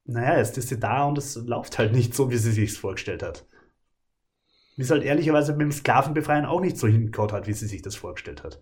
naja, 0.04 0.38
jetzt 0.38 0.58
ist 0.58 0.70
sie 0.70 0.80
da 0.80 1.06
und 1.06 1.18
es 1.18 1.36
läuft 1.36 1.78
halt 1.78 1.94
nicht 1.94 2.14
so, 2.14 2.30
wie 2.30 2.38
sie 2.38 2.52
sich 2.52 2.74
vorgestellt 2.74 3.24
hat. 3.24 3.48
Wie 4.76 4.84
es 4.84 4.92
halt 4.92 5.04
ehrlicherweise 5.04 5.54
mit 5.54 5.62
dem 5.62 5.72
Sklavenbefreien 5.72 6.46
auch 6.46 6.62
nicht 6.62 6.78
so 6.78 6.88
hingehauen 6.88 7.32
hat, 7.32 7.48
wie 7.48 7.54
sie 7.54 7.68
sich 7.68 7.82
das 7.82 7.96
vorgestellt 7.96 8.44
hat. 8.44 8.62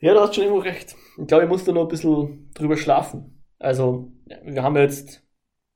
Ja, 0.00 0.14
du 0.14 0.20
hast 0.20 0.34
schon 0.34 0.44
irgendwo 0.44 0.62
recht. 0.62 0.96
Ich 1.18 1.26
glaube, 1.26 1.44
ich 1.44 1.48
muss 1.48 1.64
da 1.64 1.72
noch 1.72 1.82
ein 1.82 1.88
bisschen 1.88 2.50
drüber 2.54 2.76
schlafen. 2.76 3.39
Also, 3.60 4.10
wir 4.42 4.64
haben 4.64 4.76
jetzt, 4.76 5.22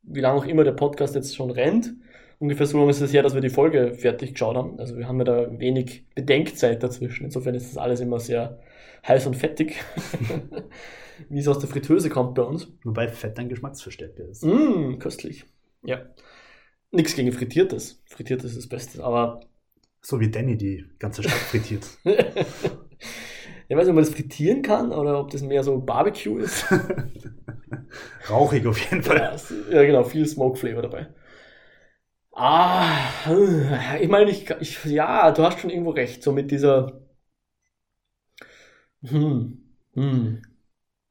wie 0.03 0.21
lange 0.21 0.41
auch 0.41 0.47
immer 0.47 0.65
der 0.65 0.73
Podcast 0.73 1.15
jetzt 1.15 1.37
schon 1.37 1.51
rennt, 1.51 1.95
ungefähr 2.41 2.67
so 2.67 2.79
lange 2.79 2.91
ist 2.91 3.01
es 3.01 3.13
her, 3.13 3.23
dass 3.23 3.35
wir 3.35 3.41
die 3.41 3.51
Folge 3.51 3.95
fertig 3.95 4.33
geschaut 4.33 4.57
haben. 4.57 4.81
Also 4.81 4.99
wir 4.99 5.07
haben 5.07 5.19
ja 5.19 5.25
da 5.25 5.61
wenig 5.61 6.05
Bedenkzeit 6.17 6.83
dazwischen. 6.83 7.25
Insofern 7.25 7.55
ist 7.55 7.71
das 7.71 7.79
alles 7.79 8.01
immer 8.01 8.19
sehr 8.19 8.59
heiß 9.07 9.27
und 9.29 9.37
fettig. 9.37 9.77
wie 11.29 11.39
es 11.39 11.49
aus 11.49 11.59
der 11.59 11.69
Fritteuse 11.69 12.11
kommt 12.11 12.35
bei 12.35 12.43
uns. 12.43 12.69
Wobei 12.83 13.09
Fett 13.09 13.39
ein 13.39 13.49
Geschmacksverstärker 13.49 14.29
ist. 14.29 14.45
Mm, 14.45 14.99
köstlich. 14.99 15.45
Ja. 15.83 16.05
Nichts 16.91 17.15
gegen 17.15 17.33
Frittiertes. 17.33 18.03
Frittiertes 18.07 18.53
ist 18.53 18.59
das 18.59 18.69
Beste, 18.69 19.03
aber. 19.03 19.41
So 20.01 20.21
wie 20.21 20.31
Danny 20.31 20.57
die 20.57 20.85
ganze 20.99 21.23
Stadt 21.23 21.35
frittiert. 21.35 21.87
Ich 23.69 23.77
weiß 23.77 23.85
nicht, 23.85 23.91
ob 23.91 23.95
man 23.97 24.05
das 24.05 24.15
frittieren 24.15 24.63
kann 24.63 24.93
oder 24.93 25.21
ob 25.21 25.31
das 25.31 25.43
mehr 25.43 25.63
so 25.63 25.79
Barbecue 25.81 26.39
ist. 26.39 26.67
Rauchig 28.31 28.67
auf 28.67 28.79
jeden 28.79 29.03
Fall. 29.03 29.17
Ja, 29.17 29.37
ja, 29.71 29.85
genau, 29.85 30.05
viel 30.05 30.27
Smoke 30.27 30.59
Flavor 30.59 30.83
dabei. 30.83 31.09
Ah, 32.37 32.99
ich 34.01 34.09
meine, 34.09 34.31
ich, 34.31 34.51
ich, 34.61 34.85
ja, 34.85 35.31
du 35.31 35.43
hast 35.45 35.61
schon 35.61 35.71
irgendwo 35.71 35.91
recht, 35.91 36.23
so 36.23 36.33
mit 36.33 36.51
dieser. 36.51 37.01
Hm, 39.03 39.59
hm. 39.95 40.43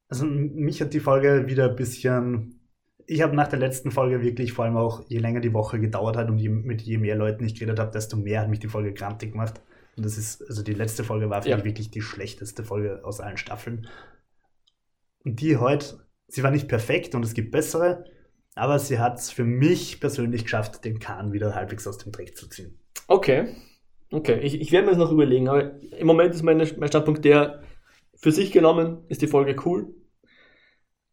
Also, 0.10 0.26
mich 0.26 0.82
hat 0.82 0.93
die 0.93 0.99
Folge 0.99 1.47
wieder 1.47 1.70
ein 1.70 1.76
bisschen. 1.76 2.60
Ich 3.08 3.22
habe 3.22 3.36
nach 3.36 3.47
der 3.47 3.60
letzten 3.60 3.91
Folge 3.91 4.22
wirklich, 4.22 4.54
vor 4.54 4.66
allem 4.66 4.78
auch, 4.78 5.04
je 5.10 5.20
länger 5.20 5.41
die 5.41 5.54
Woche 5.54 5.80
gedauert 5.80 6.18
hat 6.18 6.30
und 6.30 6.38
je, 6.39 6.49
mit 6.49 6.82
je 6.82 6.97
mehr 6.97 7.16
Leuten 7.16 7.45
ich 7.45 7.56
geredet 7.56 7.80
habe, 7.80 7.91
desto 7.91 8.18
mehr 8.18 8.41
hat 8.41 8.49
mich 8.49 8.60
die 8.60 8.70
Folge 8.70 8.93
grantig 8.93 9.32
gemacht. 9.34 9.62
Und 9.95 10.05
das 10.05 10.17
ist, 10.17 10.41
also 10.47 10.63
die 10.63 10.73
letzte 10.73 11.03
Folge 11.03 11.29
war 11.29 11.41
für 11.43 11.49
ja. 11.49 11.55
mich 11.55 11.65
wirklich 11.65 11.91
die 11.91 12.01
schlechteste 12.01 12.63
Folge 12.63 13.03
aus 13.03 13.19
allen 13.19 13.37
Staffeln. 13.37 13.87
Und 15.23 15.39
die 15.39 15.57
heute, 15.57 16.07
sie 16.27 16.43
war 16.43 16.51
nicht 16.51 16.67
perfekt 16.67 17.15
und 17.15 17.23
es 17.23 17.33
gibt 17.33 17.51
bessere, 17.51 18.05
aber 18.55 18.79
sie 18.79 18.99
hat 18.99 19.19
es 19.19 19.31
für 19.31 19.43
mich 19.43 19.99
persönlich 19.99 20.43
geschafft, 20.43 20.83
den 20.85 20.99
Kahn 20.99 21.31
wieder 21.31 21.55
halbwegs 21.55 21.87
aus 21.87 21.97
dem 21.97 22.11
Dreck 22.11 22.37
zu 22.37 22.47
ziehen. 22.47 22.79
Okay. 23.07 23.55
Okay, 24.11 24.39
ich, 24.41 24.61
ich 24.61 24.71
werde 24.71 24.85
mir 24.85 24.91
das 24.91 24.99
noch 24.99 25.11
überlegen, 25.11 25.49
aber 25.49 25.81
im 25.81 26.05
Moment 26.05 26.35
ist 26.35 26.43
mein, 26.43 26.57
mein 26.57 26.87
Standpunkt 26.87 27.25
der, 27.25 27.63
für 28.15 28.31
sich 28.31 28.51
genommen 28.51 29.05
ist 29.07 29.23
die 29.23 29.27
Folge 29.27 29.55
cool. 29.65 29.95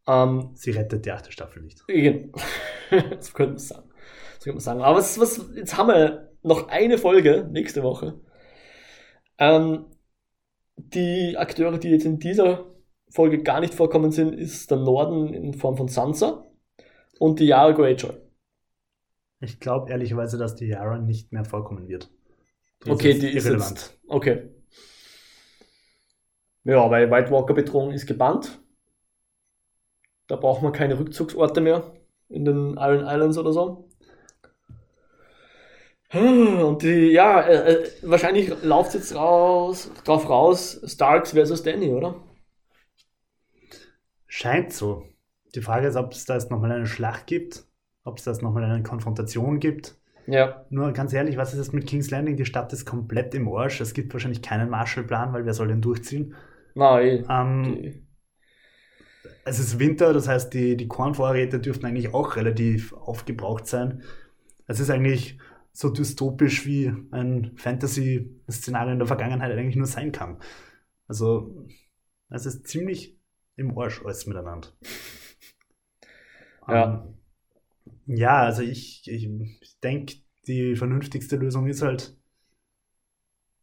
Ähm, 0.06 0.50
sie 0.54 0.72
rettet 0.72 1.06
die 1.06 1.10
achte 1.10 1.32
Staffel 1.32 1.62
nicht. 1.62 1.86
Genau. 1.86 2.32
das 3.10 3.32
könnte 3.34 3.52
man 3.52 3.58
sagen. 3.58 3.90
Das 4.34 4.44
könnte 4.44 4.56
man 4.56 4.60
sagen. 4.60 4.82
Aber 4.82 4.98
was, 4.98 5.18
was, 5.18 5.46
jetzt 5.54 5.78
haben 5.78 5.88
wir 5.88 6.30
noch 6.42 6.68
eine 6.68 6.98
Folge 6.98 7.48
nächste 7.50 7.82
Woche. 7.82 8.20
Ähm, 9.40 9.86
die 10.76 11.36
Akteure, 11.36 11.78
die 11.78 11.88
jetzt 11.88 12.04
in 12.04 12.18
dieser 12.18 12.66
Folge 13.08 13.42
gar 13.42 13.60
nicht 13.60 13.74
vorkommen 13.74 14.12
sind, 14.12 14.34
ist 14.34 14.70
der 14.70 14.78
Norden 14.78 15.34
in 15.34 15.54
Form 15.54 15.76
von 15.76 15.88
Sansa 15.88 16.46
und 17.18 17.40
die 17.40 17.46
Yara 17.46 17.72
Greyjoy. 17.72 18.14
Ich 19.40 19.58
glaube 19.58 19.90
ehrlicherweise, 19.90 20.38
dass 20.38 20.54
die 20.54 20.66
Yara 20.66 20.98
nicht 20.98 21.32
mehr 21.32 21.44
vorkommen 21.44 21.88
wird. 21.88 22.10
Die 22.84 22.90
okay, 22.90 23.12
ist 23.12 23.22
die 23.22 23.28
ist 23.28 23.46
irrelevant. 23.46 23.70
Jetzt, 23.70 24.00
okay. 24.08 24.50
Ja, 26.64 26.90
weil 26.90 27.10
White 27.10 27.30
Walker 27.30 27.54
Bedrohung 27.54 27.92
ist 27.92 28.06
gebannt. 28.06 28.60
Da 30.26 30.36
braucht 30.36 30.62
man 30.62 30.72
keine 30.72 30.98
Rückzugsorte 30.98 31.60
mehr 31.60 31.94
in 32.28 32.44
den 32.44 32.76
Iron 32.76 33.06
Islands 33.06 33.38
oder 33.38 33.52
so. 33.52 33.89
Und 36.12 36.82
die, 36.82 37.12
ja, 37.12 37.40
äh, 37.40 37.72
äh 37.72 37.90
wahrscheinlich 38.02 38.52
läuft 38.62 38.94
jetzt 38.94 39.14
raus, 39.14 39.90
drauf 40.04 40.28
raus, 40.28 40.80
Starks 40.84 41.32
versus 41.32 41.62
Danny, 41.62 41.90
oder? 41.90 42.16
Scheint 44.26 44.72
so. 44.72 45.04
Die 45.54 45.60
Frage 45.60 45.86
ist, 45.86 45.96
ob 45.96 46.12
es 46.12 46.24
da 46.24 46.34
jetzt 46.34 46.50
nochmal 46.50 46.72
eine 46.72 46.86
Schlacht 46.86 47.26
gibt, 47.26 47.64
ob 48.04 48.18
es 48.18 48.24
da 48.24 48.32
jetzt 48.32 48.42
nochmal 48.42 48.64
eine 48.64 48.82
Konfrontation 48.82 49.60
gibt. 49.60 49.96
Ja. 50.26 50.64
Nur 50.70 50.92
ganz 50.92 51.12
ehrlich, 51.12 51.36
was 51.36 51.52
ist 51.52 51.58
jetzt 51.58 51.74
mit 51.74 51.86
King's 51.86 52.10
Landing? 52.10 52.36
Die 52.36 52.44
Stadt 52.44 52.72
ist 52.72 52.84
komplett 52.84 53.34
im 53.34 53.48
Arsch. 53.48 53.80
Es 53.80 53.94
gibt 53.94 54.12
wahrscheinlich 54.12 54.42
keinen 54.42 54.68
Marshallplan, 54.68 55.32
weil 55.32 55.46
wer 55.46 55.54
soll 55.54 55.68
den 55.68 55.80
durchziehen? 55.80 56.34
Nein. 56.74 57.24
Ähm, 57.28 58.06
es 59.44 59.58
ist 59.58 59.78
Winter, 59.78 60.12
das 60.12 60.28
heißt, 60.28 60.52
die, 60.54 60.76
die 60.76 60.88
Kornvorräte 60.88 61.58
dürften 61.58 61.86
eigentlich 61.86 62.14
auch 62.14 62.36
relativ 62.36 62.92
aufgebraucht 62.92 63.66
sein. 63.66 64.02
Es 64.66 64.78
ist 64.78 64.90
eigentlich 64.90 65.38
so 65.72 65.90
dystopisch 65.90 66.66
wie 66.66 66.92
ein 67.10 67.52
Fantasy-Szenario 67.56 68.92
in 68.92 68.98
der 68.98 69.06
Vergangenheit 69.06 69.52
eigentlich 69.52 69.76
nur 69.76 69.86
sein 69.86 70.12
kann. 70.12 70.38
Also, 71.06 71.66
es 72.28 72.46
ist 72.46 72.66
ziemlich 72.66 73.18
im 73.56 73.76
Arsch 73.78 74.02
alles 74.04 74.26
miteinander. 74.26 74.68
Ja. 76.68 77.04
Ähm, 77.04 77.14
ja, 78.06 78.42
also 78.42 78.62
ich, 78.62 79.02
ich, 79.06 79.28
ich 79.60 79.80
denke, 79.80 80.16
die 80.46 80.74
vernünftigste 80.74 81.36
Lösung 81.36 81.66
ist 81.66 81.82
halt, 81.82 82.16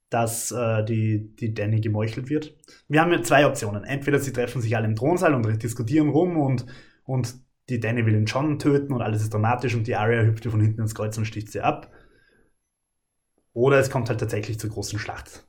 dass 0.09 0.51
äh, 0.51 0.85
die, 0.85 1.35
die 1.35 1.53
Danny 1.53 1.81
gemeuchelt 1.81 2.29
wird. 2.29 2.55
Wir 2.87 3.01
haben 3.01 3.11
ja 3.11 3.21
zwei 3.21 3.45
Optionen. 3.45 3.83
Entweder 3.83 4.19
sie 4.19 4.31
treffen 4.31 4.61
sich 4.61 4.75
alle 4.75 4.87
im 4.87 4.95
Thronsaal 4.95 5.33
und 5.33 5.61
diskutieren 5.61 6.09
rum 6.09 6.37
und, 6.37 6.65
und 7.03 7.35
die 7.69 7.79
Danny 7.79 8.05
will 8.05 8.13
den 8.13 8.25
John 8.25 8.59
töten 8.59 8.93
und 8.93 9.01
alles 9.01 9.21
ist 9.21 9.33
dramatisch 9.33 9.75
und 9.75 9.87
die 9.87 9.95
Arya 9.95 10.23
hüpft 10.23 10.45
ihr 10.45 10.51
von 10.51 10.61
hinten 10.61 10.81
ins 10.81 10.95
Kreuz 10.95 11.17
und 11.17 11.25
sticht 11.25 11.51
sie 11.51 11.61
ab. 11.61 11.91
Oder 13.57 13.79
es 13.79 13.89
kommt 13.89 14.07
halt 14.07 14.19
tatsächlich 14.19 14.59
zur 14.59 14.69
großen 14.69 14.99
Schlacht. 14.99 15.47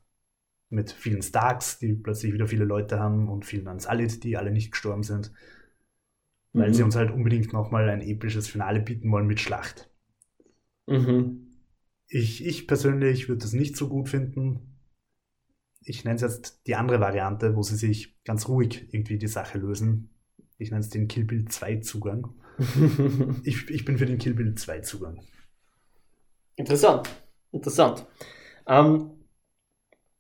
Mit 0.71 0.91
vielen 0.91 1.21
Starks, 1.21 1.79
die 1.79 1.93
plötzlich 1.93 2.33
wieder 2.33 2.47
viele 2.47 2.65
Leute 2.65 2.99
haben 2.99 3.29
und 3.29 3.45
vielen 3.45 3.69
Unsullied, 3.69 4.25
die 4.25 4.39
alle 4.39 4.51
nicht 4.51 4.71
gestorben 4.71 5.03
sind. 5.03 5.31
Weil 6.55 6.71
mhm. 6.71 6.75
sie 6.75 6.83
uns 6.85 6.97
halt 6.97 7.11
unbedingt 7.11 7.53
nochmal 7.53 7.87
ein 7.91 8.01
episches 8.01 8.49
Finale 8.49 8.81
bieten 8.81 9.13
wollen 9.13 9.27
mit 9.27 9.41
Schlacht. 9.41 9.91
Mhm. 10.87 11.49
Ich, 12.07 12.47
ich 12.47 12.67
persönlich 12.67 13.29
würde 13.29 13.43
das 13.43 13.53
nicht 13.53 13.77
so 13.77 13.91
gut 13.91 14.09
finden. 14.09 14.79
Ich 15.83 16.05
nenne 16.05 16.17
es 16.17 16.23
jetzt 16.23 16.67
die 16.67 16.77
andere 16.77 17.01
Variante, 17.01 17.57
wo 17.57 17.63
sie 17.63 17.77
sich 17.77 18.25
ganz 18.25 18.49
ruhig 18.49 18.89
irgendwie 18.91 19.19
die 19.19 19.29
Sache 19.29 19.59
lösen. 19.59 20.09
Ich 20.57 20.71
nenne 20.71 20.81
es 20.81 20.89
den 20.89 21.09
Kill 21.09 21.25
Bill 21.25 21.45
2 21.45 21.81
Zugang. 21.81 22.33
ich, 23.43 23.69
ich 23.69 23.85
bin 23.85 23.99
für 23.99 24.07
den 24.07 24.17
Kill 24.17 24.33
Bill 24.33 24.55
2 24.55 24.81
Zugang. 24.81 25.21
Interessant. 26.57 27.11
Interessant. 27.53 28.07
Ähm, 28.67 29.11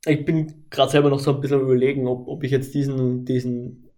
ich 0.06 0.24
bin 0.24 0.66
gerade 0.70 0.90
selber 0.90 1.10
noch 1.10 1.20
so 1.20 1.34
ein 1.34 1.40
bisschen 1.40 1.60
überlegen, 1.60 2.06
ob, 2.06 2.28
ob 2.28 2.44
ich 2.44 2.50
jetzt 2.50 2.74
diesen, 2.74 3.24
diesen 3.24 3.90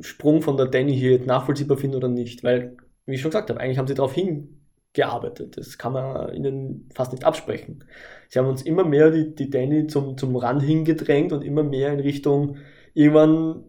Sprung 0.00 0.42
von 0.42 0.56
der 0.56 0.66
Danny 0.66 0.96
hier 0.96 1.20
nachvollziehbar 1.24 1.76
finde 1.76 1.98
oder 1.98 2.08
nicht, 2.08 2.44
weil 2.44 2.76
wie 3.06 3.14
ich 3.14 3.20
schon 3.20 3.30
gesagt 3.30 3.50
habe, 3.50 3.60
eigentlich 3.60 3.78
haben 3.78 3.88
sie 3.88 3.94
darauf 3.94 4.14
hingearbeitet. 4.14 5.56
Das 5.56 5.76
kann 5.78 5.92
man 5.92 6.34
ihnen 6.34 6.88
fast 6.94 7.12
nicht 7.12 7.24
absprechen. 7.24 7.84
Sie 8.28 8.38
haben 8.38 8.48
uns 8.48 8.62
immer 8.62 8.84
mehr 8.84 9.10
die, 9.10 9.34
die 9.34 9.50
Danny 9.50 9.86
zum, 9.88 10.16
zum 10.16 10.36
Rand 10.36 10.62
hingedrängt 10.62 11.32
und 11.32 11.42
immer 11.42 11.62
mehr 11.64 11.92
in 11.92 12.00
Richtung, 12.00 12.58
irgendwann 12.94 13.64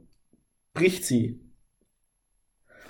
bricht 0.73 1.05
sie. 1.05 1.41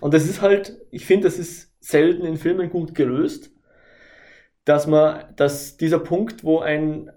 Und 0.01 0.13
das 0.13 0.25
ist 0.25 0.41
halt, 0.41 0.77
ich 0.91 1.05
finde, 1.05 1.27
das 1.27 1.39
ist 1.39 1.73
selten 1.79 2.25
in 2.25 2.37
Filmen 2.37 2.69
gut 2.69 2.93
gelöst, 2.93 3.52
dass 4.65 4.87
man, 4.87 5.35
dass 5.35 5.77
dieser 5.77 5.99
Punkt, 5.99 6.43
wo 6.43 6.59
ein, 6.59 7.11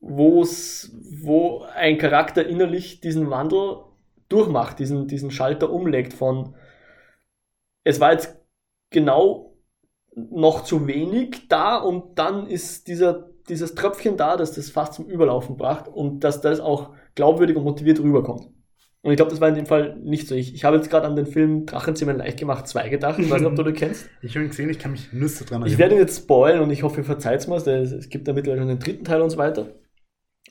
wo's, 0.00 0.90
wo 1.22 1.62
ein 1.74 1.98
Charakter 1.98 2.46
innerlich 2.46 3.00
diesen 3.00 3.30
Wandel 3.30 3.84
durchmacht, 4.28 4.78
diesen, 4.78 5.06
diesen 5.06 5.30
Schalter 5.30 5.70
umlegt 5.70 6.12
von, 6.12 6.54
es 7.84 8.00
war 8.00 8.12
jetzt 8.12 8.36
genau 8.90 9.56
noch 10.14 10.64
zu 10.64 10.86
wenig 10.86 11.48
da 11.48 11.76
und 11.76 12.18
dann 12.18 12.46
ist 12.46 12.88
dieser, 12.88 13.30
dieses 13.48 13.74
Tröpfchen 13.74 14.16
da, 14.16 14.36
dass 14.36 14.52
das 14.52 14.70
fast 14.70 14.94
zum 14.94 15.06
Überlaufen 15.06 15.56
bracht 15.56 15.88
und 15.88 16.20
dass 16.20 16.40
das 16.40 16.60
auch 16.60 16.94
glaubwürdig 17.14 17.56
und 17.56 17.64
motiviert 17.64 18.00
rüberkommt. 18.00 18.48
Und 19.02 19.12
ich 19.12 19.16
glaube, 19.16 19.30
das 19.30 19.40
war 19.40 19.48
in 19.48 19.54
dem 19.54 19.66
Fall 19.66 19.96
nicht 19.96 20.28
so. 20.28 20.34
Ich, 20.34 20.54
ich 20.54 20.64
habe 20.64 20.76
jetzt 20.76 20.90
gerade 20.90 21.06
an 21.06 21.16
den 21.16 21.26
Film 21.26 21.64
Drachenzimmer 21.64 22.12
leicht 22.12 22.38
gemacht 22.38 22.68
2 22.68 22.90
gedacht. 22.90 23.18
Ich 23.18 23.30
weiß 23.30 23.40
nicht, 23.40 23.50
ob 23.50 23.56
du 23.56 23.62
den 23.64 23.74
kennst. 23.74 24.10
Ich 24.20 24.34
habe 24.34 24.44
ihn 24.44 24.50
gesehen, 24.50 24.68
ich 24.68 24.78
kann 24.78 24.92
mich 24.92 25.12
Nüsse 25.12 25.44
dran 25.44 25.62
erinnern. 25.62 25.72
Ich 25.72 25.78
werde 25.78 25.94
ihn 25.94 26.00
jetzt 26.00 26.18
spoilen 26.18 26.60
und 26.60 26.70
ich 26.70 26.82
hoffe, 26.82 26.98
ihr 26.98 27.04
verzeiht 27.04 27.46
mir. 27.48 27.56
Es 27.56 28.08
gibt 28.10 28.28
da 28.28 28.34
mittlerweile 28.34 28.60
schon 28.60 28.68
den 28.68 28.78
dritten 28.78 29.04
Teil 29.04 29.22
und 29.22 29.30
so 29.30 29.38
weiter. 29.38 29.74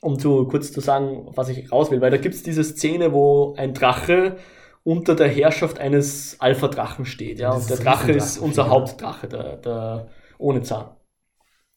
Um 0.01 0.17
zu 0.17 0.47
kurz 0.47 0.71
zu 0.71 0.81
sagen, 0.81 1.27
was 1.35 1.49
ich 1.49 1.71
raus 1.71 1.91
will. 1.91 2.01
Weil 2.01 2.11
da 2.11 2.17
gibt 2.17 2.33
es 2.33 2.41
diese 2.41 2.63
Szene, 2.63 3.13
wo 3.13 3.53
ein 3.55 3.75
Drache 3.75 4.37
unter 4.83 5.13
der 5.13 5.27
Herrschaft 5.27 5.77
eines 5.77 6.37
Alpha-Drachen 6.39 7.05
steht. 7.05 7.39
Ja? 7.39 7.51
Und 7.51 7.69
der 7.69 7.77
Drache 7.77 8.11
ist 8.11 8.39
unser 8.39 8.63
ja. 8.63 8.69
Hauptdrache, 8.69 9.27
der, 9.27 9.57
der 9.57 10.07
ohne 10.39 10.63
Zahn. 10.63 10.95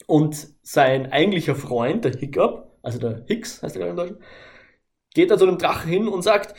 Und 0.07 0.49
sein 0.62 1.12
eigentlicher 1.12 1.55
Freund, 1.55 2.05
der 2.05 2.12
Hiccup, 2.12 2.79
also 2.83 2.99
der 2.99 3.25
Hicks 3.27 3.62
heißt 3.62 3.77
er 3.77 3.81
gerade 3.81 3.91
im 3.91 3.97
Deutschen, 3.97 4.16
geht 5.15 5.31
da 5.31 5.39
zu 5.39 5.47
dem 5.47 5.59
Drachen 5.59 5.91
hin 5.91 6.09
und 6.09 6.23
sagt, 6.23 6.55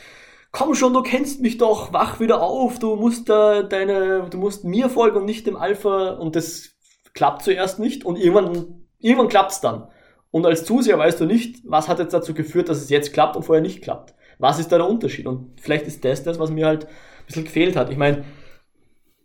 komm 0.52 0.74
schon, 0.74 0.94
du 0.94 1.02
kennst 1.02 1.40
mich 1.40 1.58
doch, 1.58 1.92
wach 1.92 2.20
wieder 2.20 2.40
auf, 2.42 2.78
du 2.78 2.96
musst 2.96 3.28
da 3.28 3.62
deine, 3.62 4.28
du 4.30 4.38
musst 4.38 4.64
mir 4.64 4.88
folgen 4.88 5.18
und 5.18 5.24
nicht 5.24 5.46
dem 5.46 5.56
Alpha 5.56 6.10
und 6.10 6.36
das 6.36 6.70
klappt 7.12 7.42
zuerst 7.42 7.78
nicht 7.78 8.04
und 8.04 8.16
irgendwann, 8.16 8.86
irgendwann 8.98 9.28
klappt's 9.28 9.60
dann. 9.60 9.88
Und 10.30 10.46
als 10.46 10.64
Zuseher 10.64 10.98
weißt 10.98 11.20
du 11.20 11.26
nicht, 11.26 11.62
was 11.64 11.88
hat 11.88 11.98
jetzt 11.98 12.14
dazu 12.14 12.34
geführt, 12.34 12.68
dass 12.68 12.78
es 12.78 12.90
jetzt 12.90 13.12
klappt 13.12 13.36
und 13.36 13.44
vorher 13.44 13.62
nicht 13.62 13.82
klappt. 13.82 14.14
Was 14.38 14.58
ist 14.58 14.72
da 14.72 14.78
der 14.78 14.88
Unterschied? 14.88 15.26
Und 15.26 15.60
vielleicht 15.60 15.86
ist 15.86 16.04
das 16.04 16.22
das, 16.22 16.38
was 16.38 16.50
mir 16.50 16.66
halt 16.66 16.86
ein 16.86 17.26
bisschen 17.26 17.44
gefehlt 17.44 17.76
hat. 17.76 17.90
Ich 17.90 17.96
meine, 17.96 18.24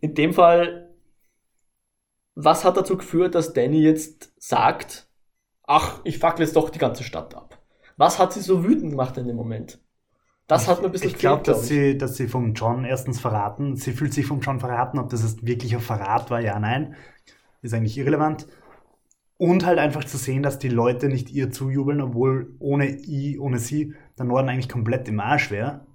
in 0.00 0.14
dem 0.14 0.32
Fall, 0.32 0.94
was 2.34 2.64
hat 2.64 2.76
dazu 2.76 2.96
geführt, 2.96 3.34
dass 3.34 3.52
Danny 3.52 3.82
jetzt 3.82 4.32
sagt, 4.38 5.08
ach, 5.64 6.00
ich 6.04 6.18
fackle 6.18 6.44
jetzt 6.44 6.56
doch 6.56 6.70
die 6.70 6.78
ganze 6.78 7.04
Stadt 7.04 7.34
ab? 7.34 7.59
Was 8.00 8.18
hat 8.18 8.32
sie 8.32 8.40
so 8.40 8.64
wütend 8.64 8.92
gemacht 8.92 9.18
in 9.18 9.26
dem 9.26 9.36
Moment? 9.36 9.78
Das 10.46 10.68
hat 10.68 10.80
mir 10.80 10.86
ein 10.86 10.92
bisschen 10.92 11.10
Ich 11.10 11.18
glaube, 11.18 11.42
dass, 11.42 11.68
sie, 11.68 11.98
dass 11.98 12.16
sie 12.16 12.28
vom 12.28 12.54
John 12.54 12.86
erstens 12.86 13.20
verraten, 13.20 13.76
sie 13.76 13.92
fühlt 13.92 14.14
sich 14.14 14.24
vom 14.24 14.40
John 14.40 14.58
verraten, 14.58 14.98
ob 14.98 15.10
das 15.10 15.22
jetzt 15.22 15.44
wirklich 15.44 15.74
ein 15.74 15.82
Verrat 15.82 16.30
war, 16.30 16.40
ja, 16.40 16.58
nein, 16.58 16.96
ist 17.60 17.74
eigentlich 17.74 17.98
irrelevant. 17.98 18.46
Und 19.36 19.66
halt 19.66 19.78
einfach 19.78 20.02
zu 20.02 20.16
sehen, 20.16 20.42
dass 20.42 20.58
die 20.58 20.70
Leute 20.70 21.08
nicht 21.08 21.28
ihr 21.28 21.50
zujubeln, 21.50 22.00
obwohl 22.00 22.54
ohne 22.58 22.88
i, 22.88 23.38
ohne 23.38 23.58
sie 23.58 23.94
der 24.16 24.24
Norden 24.24 24.48
eigentlich 24.48 24.70
komplett 24.70 25.06
im 25.06 25.20
Arsch 25.20 25.50
wäre. 25.50 25.86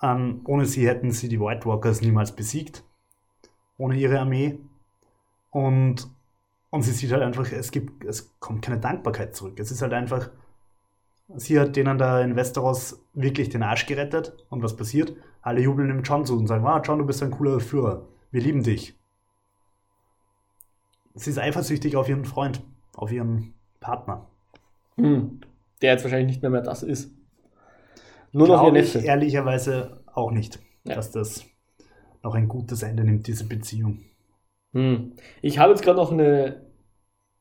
Ähm, 0.00 0.42
ohne 0.44 0.66
sie 0.66 0.86
hätten 0.86 1.10
sie 1.10 1.28
die 1.28 1.40
White 1.40 1.66
Walkers 1.66 2.00
niemals 2.00 2.30
besiegt. 2.30 2.84
Ohne 3.76 3.96
ihre 3.96 4.20
Armee. 4.20 4.60
Und, 5.50 6.08
und 6.70 6.82
sie 6.82 6.92
sieht 6.92 7.10
halt 7.10 7.22
einfach, 7.22 7.50
es 7.50 7.72
gibt, 7.72 8.04
es 8.04 8.38
kommt 8.38 8.62
keine 8.62 8.78
Dankbarkeit 8.78 9.34
zurück. 9.34 9.58
Es 9.58 9.72
ist 9.72 9.82
halt 9.82 9.94
einfach, 9.94 10.30
Sie 11.36 11.60
hat 11.60 11.76
denen 11.76 11.98
da 11.98 12.22
in 12.22 12.36
Westeros 12.36 13.04
wirklich 13.12 13.50
den 13.50 13.62
Arsch 13.62 13.86
gerettet. 13.86 14.34
Und 14.48 14.62
was 14.62 14.76
passiert? 14.76 15.12
Alle 15.42 15.60
jubeln 15.60 15.88
dem 15.88 16.02
John 16.02 16.24
zu 16.24 16.36
und 16.36 16.46
sagen, 16.46 16.64
wow, 16.64 16.80
John, 16.82 16.98
du 16.98 17.06
bist 17.06 17.22
ein 17.22 17.30
cooler 17.30 17.60
Führer. 17.60 18.06
Wir 18.30 18.40
lieben 18.40 18.62
dich. 18.62 18.98
Sie 21.14 21.30
ist 21.30 21.38
eifersüchtig 21.38 21.96
auf 21.96 22.08
ihren 22.08 22.24
Freund, 22.24 22.62
auf 22.94 23.12
ihren 23.12 23.54
Partner. 23.80 24.26
Hm. 24.96 25.40
Der 25.82 25.92
jetzt 25.92 26.04
wahrscheinlich 26.04 26.28
nicht 26.28 26.42
mehr, 26.42 26.50
mehr 26.50 26.62
das 26.62 26.82
ist. 26.82 27.12
Nur 28.32 28.46
Glaube 28.46 28.62
noch 28.62 28.66
ihr 28.68 28.72
Neffe. 28.72 28.98
Ich 28.98 29.04
ehrlicherweise 29.04 30.02
auch 30.06 30.30
nicht, 30.30 30.58
ja. 30.84 30.94
dass 30.94 31.10
das 31.10 31.44
noch 32.22 32.34
ein 32.34 32.48
gutes 32.48 32.82
Ende 32.82 33.04
nimmt, 33.04 33.26
diese 33.26 33.46
Beziehung. 33.46 34.00
Hm. 34.72 35.12
Ich 35.42 35.58
habe 35.58 35.72
jetzt 35.72 35.82
gerade 35.82 35.98
noch 35.98 36.12
eine 36.12 36.66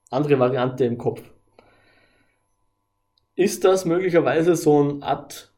andere 0.09 0.39
Variante 0.39 0.85
im 0.85 0.97
Kopf. 0.97 1.21
Ist 3.37 3.63
das 3.65 3.85
möglicherweise 3.85 4.55
so 4.55 4.79
eine 4.81 5.03
Art 5.03 5.53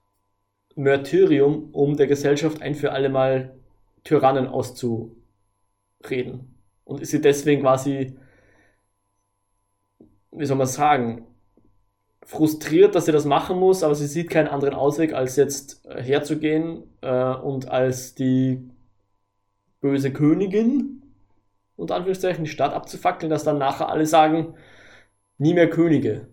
Märtyrium, 0.75 1.69
um 1.71 1.95
der 1.95 2.07
Gesellschaft 2.07 2.61
ein 2.61 2.75
für 2.75 2.91
alle 2.91 3.07
Mal 3.07 3.57
Tyrannen 4.03 4.47
auszureden? 4.47 5.15
Und 6.84 6.99
ist 6.99 7.11
sie 7.11 7.21
deswegen 7.21 7.61
quasi, 7.61 8.17
wie 10.32 10.45
soll 10.45 10.57
man 10.57 10.67
sagen, 10.67 11.25
frustriert, 12.25 12.95
dass 12.95 13.05
sie 13.05 13.13
das 13.13 13.23
machen 13.23 13.57
muss, 13.57 13.82
aber 13.82 13.95
sie 13.95 14.07
sieht 14.07 14.30
keinen 14.30 14.49
anderen 14.49 14.73
Ausweg, 14.73 15.13
als 15.13 15.38
jetzt 15.38 15.82
herzugehen 15.88 16.84
äh, 16.99 17.34
und 17.34 17.69
als 17.69 18.13
die 18.13 18.69
böse 19.80 20.11
Königin, 20.11 21.01
unter 21.77 21.95
Anführungszeichen, 21.95 22.43
die 22.43 22.49
Stadt 22.49 22.73
abzufackeln, 22.73 23.30
dass 23.30 23.45
dann 23.45 23.57
nachher 23.57 23.88
alle 23.88 24.05
sagen, 24.05 24.55
nie 25.38 25.53
mehr 25.53 25.69
Könige. 25.69 26.27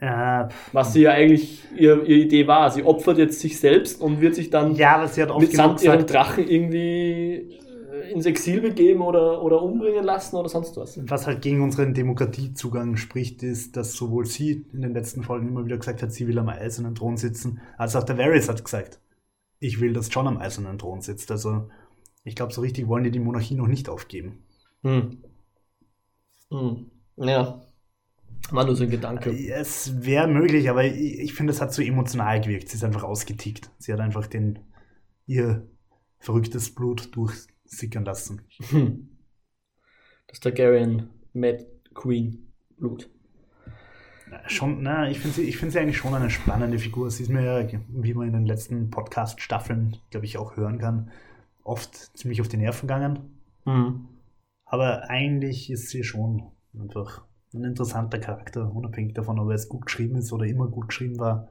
Äh, 0.00 0.48
Was 0.72 0.92
sie 0.92 1.02
ja 1.02 1.12
eigentlich 1.12 1.64
ihre, 1.76 2.04
ihre, 2.04 2.20
Idee 2.20 2.46
war. 2.46 2.70
Sie 2.70 2.84
opfert 2.84 3.18
jetzt 3.18 3.40
sich 3.40 3.58
selbst 3.58 4.00
und 4.00 4.20
wird 4.20 4.34
sich 4.34 4.50
dann 4.50 4.74
ja, 4.76 4.96
aber 4.96 5.08
sie 5.08 5.22
hat 5.22 5.36
mit 5.38 5.52
samt 5.52 5.82
ihren 5.82 6.06
Drachen 6.06 6.46
irgendwie 6.46 7.58
äh, 7.92 8.12
ins 8.12 8.24
Exil 8.26 8.60
begeben 8.60 9.02
oder, 9.02 9.42
oder 9.42 9.60
umbringen 9.60 10.04
lassen 10.04 10.36
oder 10.36 10.48
sonst 10.48 10.76
was. 10.76 11.00
Was 11.08 11.26
halt 11.26 11.42
gegen 11.42 11.62
unseren 11.62 11.94
Demokratiezugang 11.94 12.96
spricht, 12.96 13.42
ist, 13.42 13.76
dass 13.76 13.94
sowohl 13.94 14.24
sie 14.24 14.66
in 14.72 14.82
den 14.82 14.94
letzten 14.94 15.24
Folgen 15.24 15.48
immer 15.48 15.64
wieder 15.64 15.78
gesagt 15.78 16.02
hat, 16.02 16.12
sie 16.12 16.28
will 16.28 16.38
am 16.38 16.48
eisernen 16.48 16.94
Thron 16.94 17.16
sitzen, 17.16 17.60
als 17.76 17.96
auch 17.96 18.04
der 18.04 18.18
Varys 18.18 18.48
hat 18.48 18.64
gesagt, 18.64 19.00
ich 19.58 19.80
will, 19.80 19.92
dass 19.92 20.08
John 20.12 20.28
am 20.28 20.38
eisernen 20.38 20.78
Thron 20.78 21.00
sitzt. 21.00 21.32
Also 21.32 21.68
ich 22.22 22.36
glaube, 22.36 22.52
so 22.52 22.60
richtig 22.60 22.86
wollen 22.86 23.02
die 23.02 23.10
die 23.10 23.18
Monarchie 23.18 23.56
noch 23.56 23.66
nicht 23.66 23.88
aufgeben. 23.88 24.44
Hm. 24.82 25.24
Hm. 26.50 26.90
Ja. 27.16 27.60
War 28.50 28.64
nur 28.64 28.76
so 28.76 28.84
ein 28.84 28.90
Gedanke. 28.90 29.30
Es 29.30 30.04
wäre 30.04 30.26
möglich, 30.26 30.70
aber 30.70 30.84
ich, 30.84 31.18
ich 31.18 31.34
finde, 31.34 31.52
es 31.52 31.60
hat 31.60 31.72
so 31.72 31.82
emotional 31.82 32.40
gewirkt. 32.40 32.68
Sie 32.68 32.76
ist 32.76 32.84
einfach 32.84 33.02
ausgetickt. 33.02 33.70
Sie 33.78 33.92
hat 33.92 34.00
einfach 34.00 34.26
den, 34.26 34.58
ihr 35.26 35.68
verrücktes 36.18 36.74
Blut 36.74 37.14
durchsickern 37.14 38.04
lassen. 38.04 38.42
Hm. 38.70 39.08
Das 40.28 40.40
Targaryen 40.40 41.10
Mad 41.32 41.66
Queen 41.94 42.52
Blut. 42.76 43.10
Schon, 44.46 44.82
na, 44.82 45.10
ich 45.10 45.20
finde 45.20 45.36
sie, 45.36 45.52
find 45.52 45.72
sie 45.72 45.78
eigentlich 45.78 45.96
schon 45.96 46.14
eine 46.14 46.30
spannende 46.30 46.78
Figur. 46.78 47.10
Sie 47.10 47.22
ist 47.22 47.30
mir 47.30 47.68
wie 47.88 48.14
man 48.14 48.28
in 48.28 48.34
den 48.34 48.46
letzten 48.46 48.90
Podcast-Staffeln, 48.90 49.96
glaube 50.10 50.26
ich, 50.26 50.36
auch 50.36 50.56
hören 50.56 50.78
kann, 50.78 51.10
oft 51.64 51.94
ziemlich 52.16 52.40
auf 52.40 52.48
die 52.48 52.58
Nerven 52.58 52.86
gegangen. 52.86 53.40
Mhm. 53.64 54.08
Aber 54.64 55.08
eigentlich 55.08 55.70
ist 55.70 55.88
sie 55.88 56.04
schon 56.04 56.50
einfach 56.78 57.24
ein 57.54 57.64
interessanter 57.64 58.18
Charakter, 58.18 58.72
unabhängig 58.74 59.14
davon, 59.14 59.38
ob 59.38 59.48
er 59.48 59.54
es 59.54 59.68
gut 59.68 59.86
geschrieben 59.86 60.16
ist 60.16 60.32
oder 60.32 60.46
immer 60.46 60.68
gut 60.68 60.88
geschrieben 60.88 61.18
war. 61.18 61.48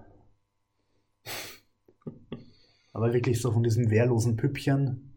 Aber 2.93 3.13
wirklich 3.13 3.41
so 3.41 3.51
von 3.51 3.63
diesem 3.63 3.89
wehrlosen 3.89 4.37
Püppchen 4.37 5.13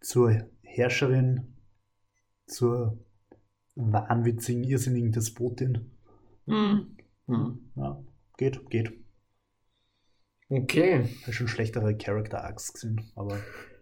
zur 0.00 0.48
Herrscherin, 0.62 1.56
zur 2.46 2.98
wahnwitzigen, 3.74 4.64
irrsinnigen 4.64 5.12
Despotin. 5.12 5.90
Mhm. 6.46 6.96
Mhm. 7.26 7.70
Ja, 7.74 8.02
geht, 8.36 8.70
geht. 8.70 8.92
Okay. 10.48 11.08
Ich 11.10 11.22
habe 11.22 11.32
schon 11.32 11.48
schlechtere 11.48 11.96
Character 11.96 12.44
Arcs 12.44 12.72
gesehen, 12.72 13.10
aber 13.16 13.38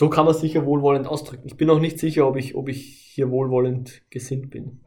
so 0.00 0.08
kann 0.08 0.24
man 0.24 0.32
sicher 0.32 0.64
wohlwollend 0.64 1.06
ausdrücken. 1.06 1.46
Ich 1.46 1.58
bin 1.58 1.68
auch 1.68 1.78
nicht 1.78 1.98
sicher, 1.98 2.26
ob 2.26 2.38
ich, 2.38 2.54
ob 2.54 2.70
ich 2.70 3.12
hier 3.12 3.30
wohlwollend 3.30 4.00
gesinnt 4.08 4.48
bin. 4.48 4.80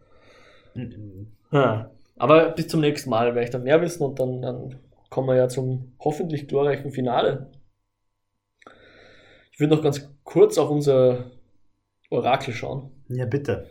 Mhm. 0.74 1.28
Ja. 1.52 1.92
Aber 2.18 2.50
bis 2.50 2.68
zum 2.68 2.80
nächsten 2.80 3.12
Mal 3.12 3.28
werde 3.36 3.44
ich 3.44 3.52
dann 3.52 3.62
mehr 3.62 3.80
wissen 3.80 4.02
und 4.02 4.18
dann, 4.18 4.42
dann 4.42 4.80
kommen 5.12 5.28
wir 5.28 5.36
ja 5.36 5.48
zum 5.48 5.94
hoffentlich 6.00 6.48
glorreichen 6.48 6.90
Finale. 6.90 7.52
Ich 9.52 9.60
würde 9.60 9.76
noch 9.76 9.84
ganz 9.84 10.10
kurz 10.24 10.58
auf 10.58 10.72
unser 10.72 11.30
Orakel 12.10 12.56
schauen. 12.56 12.90
Ja, 13.08 13.28
bitte. 13.28 13.68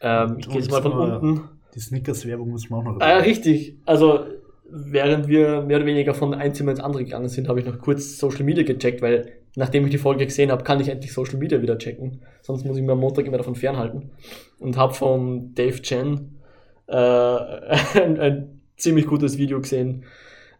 Ähm, 0.00 0.36
ich 0.38 0.48
gehe 0.48 0.60
jetzt 0.60 0.70
mal 0.70 0.80
von 0.80 0.92
unten. 0.92 1.60
Die 1.74 1.80
Snickers-Werbung 1.80 2.52
müssen 2.52 2.70
wir 2.70 2.78
auch 2.78 2.84
noch. 2.84 3.00
Ah, 3.00 3.10
ja, 3.10 3.18
richtig. 3.18 3.76
Also, 3.84 4.20
während 4.64 5.28
wir 5.28 5.60
mehr 5.60 5.76
oder 5.76 5.86
weniger 5.86 6.14
von 6.14 6.32
ein 6.32 6.54
Zimmer 6.54 6.70
ins 6.70 6.80
andere 6.80 7.04
gegangen 7.04 7.28
sind, 7.28 7.50
habe 7.50 7.60
ich 7.60 7.66
noch 7.66 7.78
kurz 7.80 8.18
Social 8.18 8.44
Media 8.44 8.64
gecheckt, 8.64 9.02
weil 9.02 9.39
nachdem 9.56 9.84
ich 9.84 9.90
die 9.90 9.98
Folge 9.98 10.24
gesehen 10.24 10.50
habe, 10.50 10.64
kann 10.64 10.80
ich 10.80 10.88
endlich 10.88 11.12
Social 11.12 11.38
Media 11.38 11.60
wieder 11.60 11.78
checken. 11.78 12.22
Sonst 12.42 12.64
muss 12.64 12.76
ich 12.76 12.82
mir 12.82 12.92
am 12.92 13.00
Montag 13.00 13.26
immer 13.26 13.38
davon 13.38 13.54
fernhalten. 13.54 14.10
Und 14.58 14.76
habe 14.76 14.94
von 14.94 15.54
Dave 15.54 15.82
Chen 15.82 16.40
äh, 16.86 16.94
ein, 17.98 18.20
ein, 18.20 18.60
ziemlich 18.76 19.06
gutes 19.06 19.36
Video 19.36 19.60
gesehen, 19.60 20.04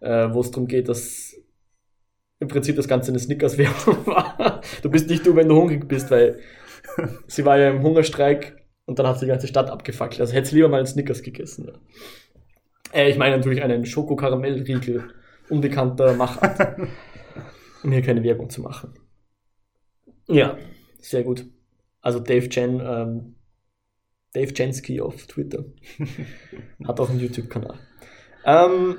äh, 0.01 0.28
wo 0.30 0.41
es 0.41 0.51
darum 0.51 0.68
geht, 0.68 0.91
dass 0.91 1.34
im 2.38 2.49
Prinzip 2.49 2.76
das 2.76 2.86
Ganze 2.86 3.12
eine 3.12 3.18
Snickers-Werbung 3.18 4.07
war. 4.07 4.61
Du 4.82 4.91
bist 4.91 5.09
nicht 5.09 5.26
du, 5.26 5.34
wenn 5.36 5.49
du 5.49 5.57
hungrig 5.57 5.88
bist, 5.88 6.11
weil 6.11 6.38
sie 7.26 7.45
war 7.47 7.59
ja 7.59 7.70
im 7.70 7.82
Hungerstreik 7.82 8.57
und 8.84 8.99
dann 8.99 9.07
hat 9.07 9.18
sie 9.18 9.26
die 9.26 9.30
ganze 9.30 9.47
Stadt 9.47 9.70
abgefackelt. 9.70 10.20
Also 10.20 10.34
hätte 10.34 10.49
sie 10.49 10.57
lieber 10.57 10.68
mal 10.68 10.78
einen 10.78 10.86
Snickers 10.86 11.22
gegessen. 11.22 11.68
Ja. 11.68 13.01
Äh, 13.01 13.11
ich 13.11 13.16
meine 13.16 13.36
natürlich 13.36 13.62
einen 13.62 13.86
Schokokaramellriegel 13.86 15.05
unbekannter 15.49 16.14
Machart. 16.14 16.76
Um 17.83 17.93
hier 17.93 18.03
keine 18.03 18.22
Werbung 18.22 18.51
zu 18.51 18.61
machen. 18.61 18.95
Ja, 20.28 20.59
sehr 20.99 21.24
gut. 21.24 21.47
Also 22.01 22.20
Dave 22.20 22.49
Chen, 22.49 22.81
ähm, 22.81 23.35
Dave 24.33 24.53
Chensky 24.53 25.01
auf 25.01 25.26
Twitter. 25.26 25.64
Hat 26.87 27.01
auch 27.01 27.11
einen 27.11 27.20
YouTube-Kanal. 27.20 27.78
Ähm, 28.45 28.97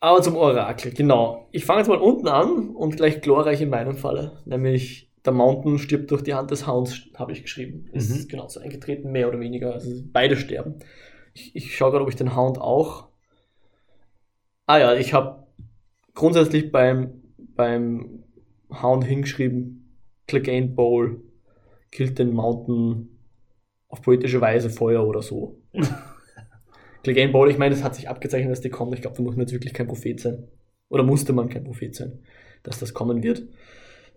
aber 0.00 0.22
zum 0.22 0.36
Orakel, 0.36 0.92
genau. 0.92 1.48
Ich 1.52 1.64
fange 1.64 1.80
jetzt 1.80 1.88
mal 1.88 1.98
unten 1.98 2.28
an 2.28 2.70
und 2.70 2.96
gleich 2.96 3.20
glorreich 3.20 3.60
in 3.60 3.70
meinem 3.70 3.96
Falle. 3.96 4.42
Nämlich 4.44 5.10
der 5.24 5.32
Mountain 5.32 5.78
stirbt 5.78 6.10
durch 6.10 6.22
die 6.22 6.34
Hand 6.34 6.50
des 6.50 6.66
Hounds, 6.66 7.08
habe 7.14 7.32
ich 7.32 7.42
geschrieben. 7.42 7.88
Ist 7.92 8.10
mhm. 8.10 8.28
genauso 8.28 8.60
eingetreten, 8.60 9.12
mehr 9.12 9.28
oder 9.28 9.40
weniger. 9.40 9.72
Also 9.72 10.02
beide 10.12 10.36
sterben. 10.36 10.80
Ich, 11.32 11.56
ich 11.56 11.76
schaue 11.76 11.90
gerade, 11.90 12.04
ob 12.04 12.10
ich 12.10 12.16
den 12.16 12.36
Hound 12.36 12.58
auch. 12.58 13.08
Ah 14.66 14.78
ja, 14.78 14.94
ich 14.94 15.14
habe 15.14 15.46
grundsätzlich 16.14 16.70
beim, 16.70 17.22
beim 17.54 18.24
Hound 18.70 19.04
hingeschrieben, 19.04 19.98
Clegane 20.26 20.68
Bowl 20.68 21.22
killt 21.90 22.18
den 22.18 22.32
Mountain 22.32 23.08
auf 23.88 24.02
poetische 24.02 24.40
Weise 24.40 24.70
Feuer 24.70 25.06
oder 25.06 25.22
so. 25.22 25.62
Clegane 27.02 27.32
Bowl, 27.32 27.50
ich 27.50 27.58
meine, 27.58 27.74
es 27.74 27.84
hat 27.84 27.94
sich 27.94 28.08
abgezeichnet, 28.08 28.50
dass 28.50 28.60
die 28.60 28.70
kommt. 28.70 28.94
Ich 28.94 29.02
glaube, 29.02 29.16
da 29.16 29.22
muss 29.22 29.36
man 29.36 29.42
jetzt 29.42 29.52
wirklich 29.52 29.74
kein 29.74 29.86
Prophet 29.86 30.18
sein. 30.20 30.48
Oder 30.88 31.02
musste 31.02 31.32
man 31.32 31.48
kein 31.48 31.64
Prophet 31.64 31.94
sein, 31.94 32.20
dass 32.62 32.78
das 32.78 32.94
kommen 32.94 33.22
wird. 33.22 33.42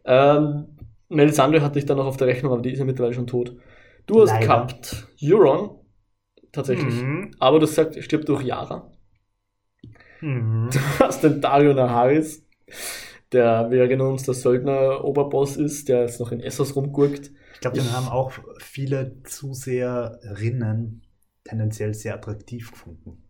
Ähm, 0.05 0.78
Melisandre 1.09 1.61
hatte 1.61 1.80
ich 1.80 1.86
dann 1.86 1.97
noch 1.97 2.05
auf 2.05 2.17
der 2.17 2.28
Rechnung, 2.28 2.53
aber 2.53 2.61
die 2.61 2.71
ist 2.71 2.80
ja 2.80 2.86
mittlerweile 2.86 3.13
schon 3.13 3.28
tot. 3.28 3.55
Du 4.05 4.21
hast 4.21 4.30
Leider. 4.30 4.45
gehabt 4.45 5.07
Euron, 5.21 5.80
tatsächlich. 6.51 6.93
Mhm. 6.95 7.32
Aber 7.39 7.59
du 7.59 7.65
sagst, 7.65 7.97
er 7.97 8.03
stirbt 8.03 8.30
durch 8.30 8.43
Yara. 8.43 8.91
Mhm. 10.21 10.69
Du 10.71 10.80
hast 10.99 11.23
den 11.23 11.41
Dario 11.41 11.73
Naharis, 11.73 12.45
der, 13.32 13.69
wir 13.71 13.82
erinnern 13.82 14.07
uns, 14.11 14.23
der 14.23 14.34
Söldner-Oberboss 14.34 15.57
ist, 15.57 15.89
der 15.89 16.01
jetzt 16.01 16.19
noch 16.19 16.32
in 16.32 16.39
Essos 16.39 16.75
rumgurkt. 16.75 17.32
Ich 17.53 17.59
glaube, 17.59 17.78
den 17.78 17.91
haben 17.91 18.07
auch 18.07 18.32
viele 18.59 19.21
Zuseherinnen 19.23 21.03
tendenziell 21.43 21.93
sehr 21.93 22.15
attraktiv 22.15 22.71
gefunden. 22.71 23.23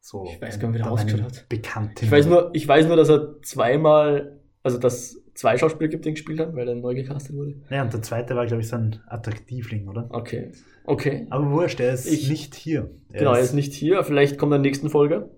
So, 0.00 0.24
ich 0.24 0.40
weiß 0.40 0.58
gar 0.58 0.68
nicht, 0.68 0.78
wie 0.78 0.82
der 0.82 0.92
ausgeschaut 0.92 1.22
hat. 1.22 1.48
Bekannt. 1.48 2.02
Ich 2.02 2.10
weiß, 2.10 2.26
nur, 2.26 2.50
ich 2.54 2.66
weiß 2.66 2.86
nur, 2.86 2.96
dass 2.96 3.08
er 3.08 3.40
zweimal, 3.42 4.40
also 4.62 4.78
dass 4.78 5.22
zwei 5.34 5.56
Schauspieler 5.56 5.88
gibt, 5.88 6.04
die 6.04 6.10
ihn 6.10 6.14
gespielt 6.14 6.40
haben, 6.40 6.56
weil 6.56 6.68
er 6.68 6.74
neu 6.74 6.94
gecastet 6.94 7.36
wurde. 7.36 7.54
Ja, 7.70 7.82
und 7.82 7.92
der 7.92 8.02
zweite 8.02 8.36
war, 8.36 8.46
glaube 8.46 8.62
ich, 8.62 8.68
so 8.68 8.76
ein 8.76 9.00
Attraktivling, 9.06 9.88
oder? 9.88 10.08
Okay. 10.10 10.52
Okay. 10.84 11.26
Aber 11.30 11.50
wurscht, 11.50 11.80
er 11.80 11.92
ist 11.92 12.06
ich, 12.06 12.28
nicht 12.28 12.54
hier. 12.54 12.90
Er 13.10 13.20
genau, 13.20 13.32
ist 13.32 13.38
er 13.38 13.44
ist 13.44 13.54
nicht 13.54 13.72
hier. 13.72 14.02
Vielleicht 14.04 14.38
kommt 14.38 14.52
er 14.52 14.56
in 14.56 14.62
der 14.62 14.70
nächsten 14.70 14.90
Folge. 14.90 15.30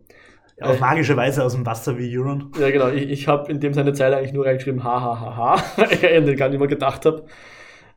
Ja, 0.57 0.67
auf 0.67 0.81
magische 0.81 1.17
Weise 1.17 1.45
aus 1.45 1.55
dem 1.55 1.67
Wasser 1.67 1.99
wie 1.99 2.17
Euron. 2.17 2.53
Ja, 2.59 2.71
genau. 2.71 2.89
Ich, 2.89 3.11
ich 3.11 3.29
habe 3.29 3.51
in 3.51 3.61
dem 3.61 3.75
seine 3.75 3.93
Zeile 3.93 4.17
eigentlich 4.17 4.33
nur 4.33 4.47
reingeschrieben, 4.47 4.85
ha, 4.85 5.01
ha, 5.01 5.21
ha, 5.21 5.37
ha, 5.37 5.65
weil 5.77 5.93
ich 5.93 6.05
an 6.05 6.27
den 6.27 6.37
gar 6.37 6.49
nicht 6.49 6.59
mehr 6.59 6.69
gedacht 6.69 7.05
habe. 7.07 7.27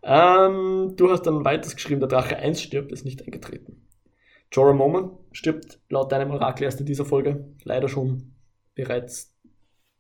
Ähm, 0.04 0.94
du 0.96 1.12
hast 1.12 1.24
dann 1.24 1.46
weiters 1.46 1.76
geschrieben, 1.76 2.00
der 2.00 2.10
Drache 2.10 2.38
1 2.38 2.62
stirbt, 2.62 2.92
ist 2.92 3.06
nicht 3.06 3.24
eingetreten. 3.24 3.88
Jorah 4.52 4.74
Moment 4.74 5.12
stirbt 5.32 5.82
laut 5.90 6.12
deinem 6.12 6.32
Orakel 6.32 6.64
erst 6.64 6.80
in 6.80 6.86
dieser 6.86 7.06
Folge. 7.06 7.54
Leider 7.64 7.90
schon 7.90 8.36
bereits 8.74 9.36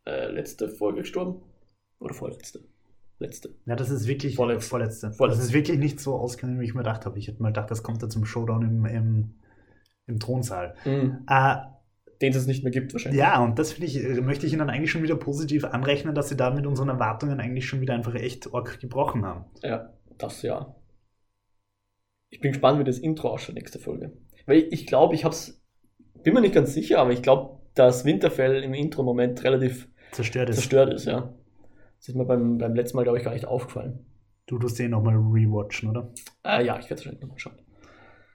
äh, 0.05 0.31
letzte 0.31 0.69
Folge 0.69 1.01
gestorben. 1.01 1.41
Oder 1.99 2.13
vorletzte. 2.13 2.61
Letzte. 3.19 3.55
Ja, 3.65 3.75
das 3.75 3.89
ist 3.89 4.07
wirklich 4.07 4.35
vorletzte. 4.35 4.69
vorletzte. 4.69 5.11
vorletzte. 5.11 5.39
Das 5.39 5.47
ist 5.47 5.53
wirklich 5.53 5.79
nicht 5.79 5.99
so 5.99 6.15
ausgegangen, 6.15 6.59
wie 6.59 6.65
ich 6.65 6.73
mir 6.73 6.81
gedacht 6.83 7.05
habe. 7.05 7.17
Ich 7.17 7.27
hätte 7.27 7.41
mal 7.41 7.49
gedacht, 7.49 7.71
das 7.71 7.83
kommt 7.83 8.01
da 8.01 8.09
zum 8.09 8.25
Showdown 8.25 8.61
im, 8.61 8.85
im, 8.85 9.33
im 10.05 10.19
Thronsaal. 10.19 10.75
Mhm. 10.85 11.25
Äh, 11.27 11.55
Den 12.21 12.33
es 12.33 12.47
nicht 12.47 12.63
mehr 12.63 12.71
gibt, 12.71 12.93
wahrscheinlich. 12.93 13.19
Ja, 13.19 13.43
und 13.43 13.59
das 13.59 13.77
ich, 13.77 14.03
äh, 14.03 14.21
möchte 14.21 14.47
ich 14.47 14.53
Ihnen 14.53 14.69
eigentlich 14.69 14.91
schon 14.91 15.03
wieder 15.03 15.15
positiv 15.15 15.63
anrechnen, 15.65 16.15
dass 16.15 16.29
Sie 16.29 16.37
da 16.37 16.49
mit 16.49 16.65
unseren 16.65 16.89
Erwartungen 16.89 17.39
eigentlich 17.39 17.67
schon 17.67 17.81
wieder 17.81 17.93
einfach 17.93 18.15
echt 18.15 18.51
org 18.53 18.79
gebrochen 18.79 19.25
haben. 19.25 19.45
Ja, 19.61 19.93
das 20.17 20.41
ja. 20.41 20.75
Ich 22.29 22.39
bin 22.39 22.51
gespannt, 22.51 22.79
wie 22.79 22.83
das 22.83 22.99
Intro 22.99 23.29
ausschaut, 23.29 23.55
nächste 23.55 23.79
Folge. 23.79 24.13
Weil 24.45 24.67
ich 24.71 24.87
glaube, 24.87 25.15
ich 25.15 25.23
habe 25.23 25.33
es, 25.33 25.63
bin 26.23 26.33
mir 26.33 26.41
nicht 26.41 26.55
ganz 26.55 26.73
sicher, 26.73 26.99
aber 26.99 27.11
ich 27.11 27.21
glaube, 27.21 27.59
dass 27.75 28.05
Winterfell 28.05 28.63
im 28.63 28.73
Intro-Moment 28.73 29.43
relativ 29.43 29.87
zerstört 30.11 30.49
ist. 30.49 30.57
Zerstört 30.57 30.93
ist, 30.93 31.05
ja. 31.05 31.33
Das 31.99 32.09
ist 32.09 32.15
mir 32.15 32.25
beim, 32.25 32.57
beim 32.57 32.75
letzten 32.75 32.97
Mal, 32.97 33.03
glaube 33.03 33.19
ich, 33.19 33.23
gar 33.23 33.33
nicht 33.33 33.45
aufgefallen. 33.45 34.05
Du 34.47 34.57
tust 34.57 34.79
den 34.79 34.91
nochmal 34.91 35.15
rewatchen, 35.15 35.89
oder? 35.89 36.13
Äh, 36.43 36.65
ja, 36.65 36.79
ich 36.79 36.89
werde 36.89 36.99
wahrscheinlich 37.01 37.21
nochmal 37.21 37.39
schauen. 37.39 37.66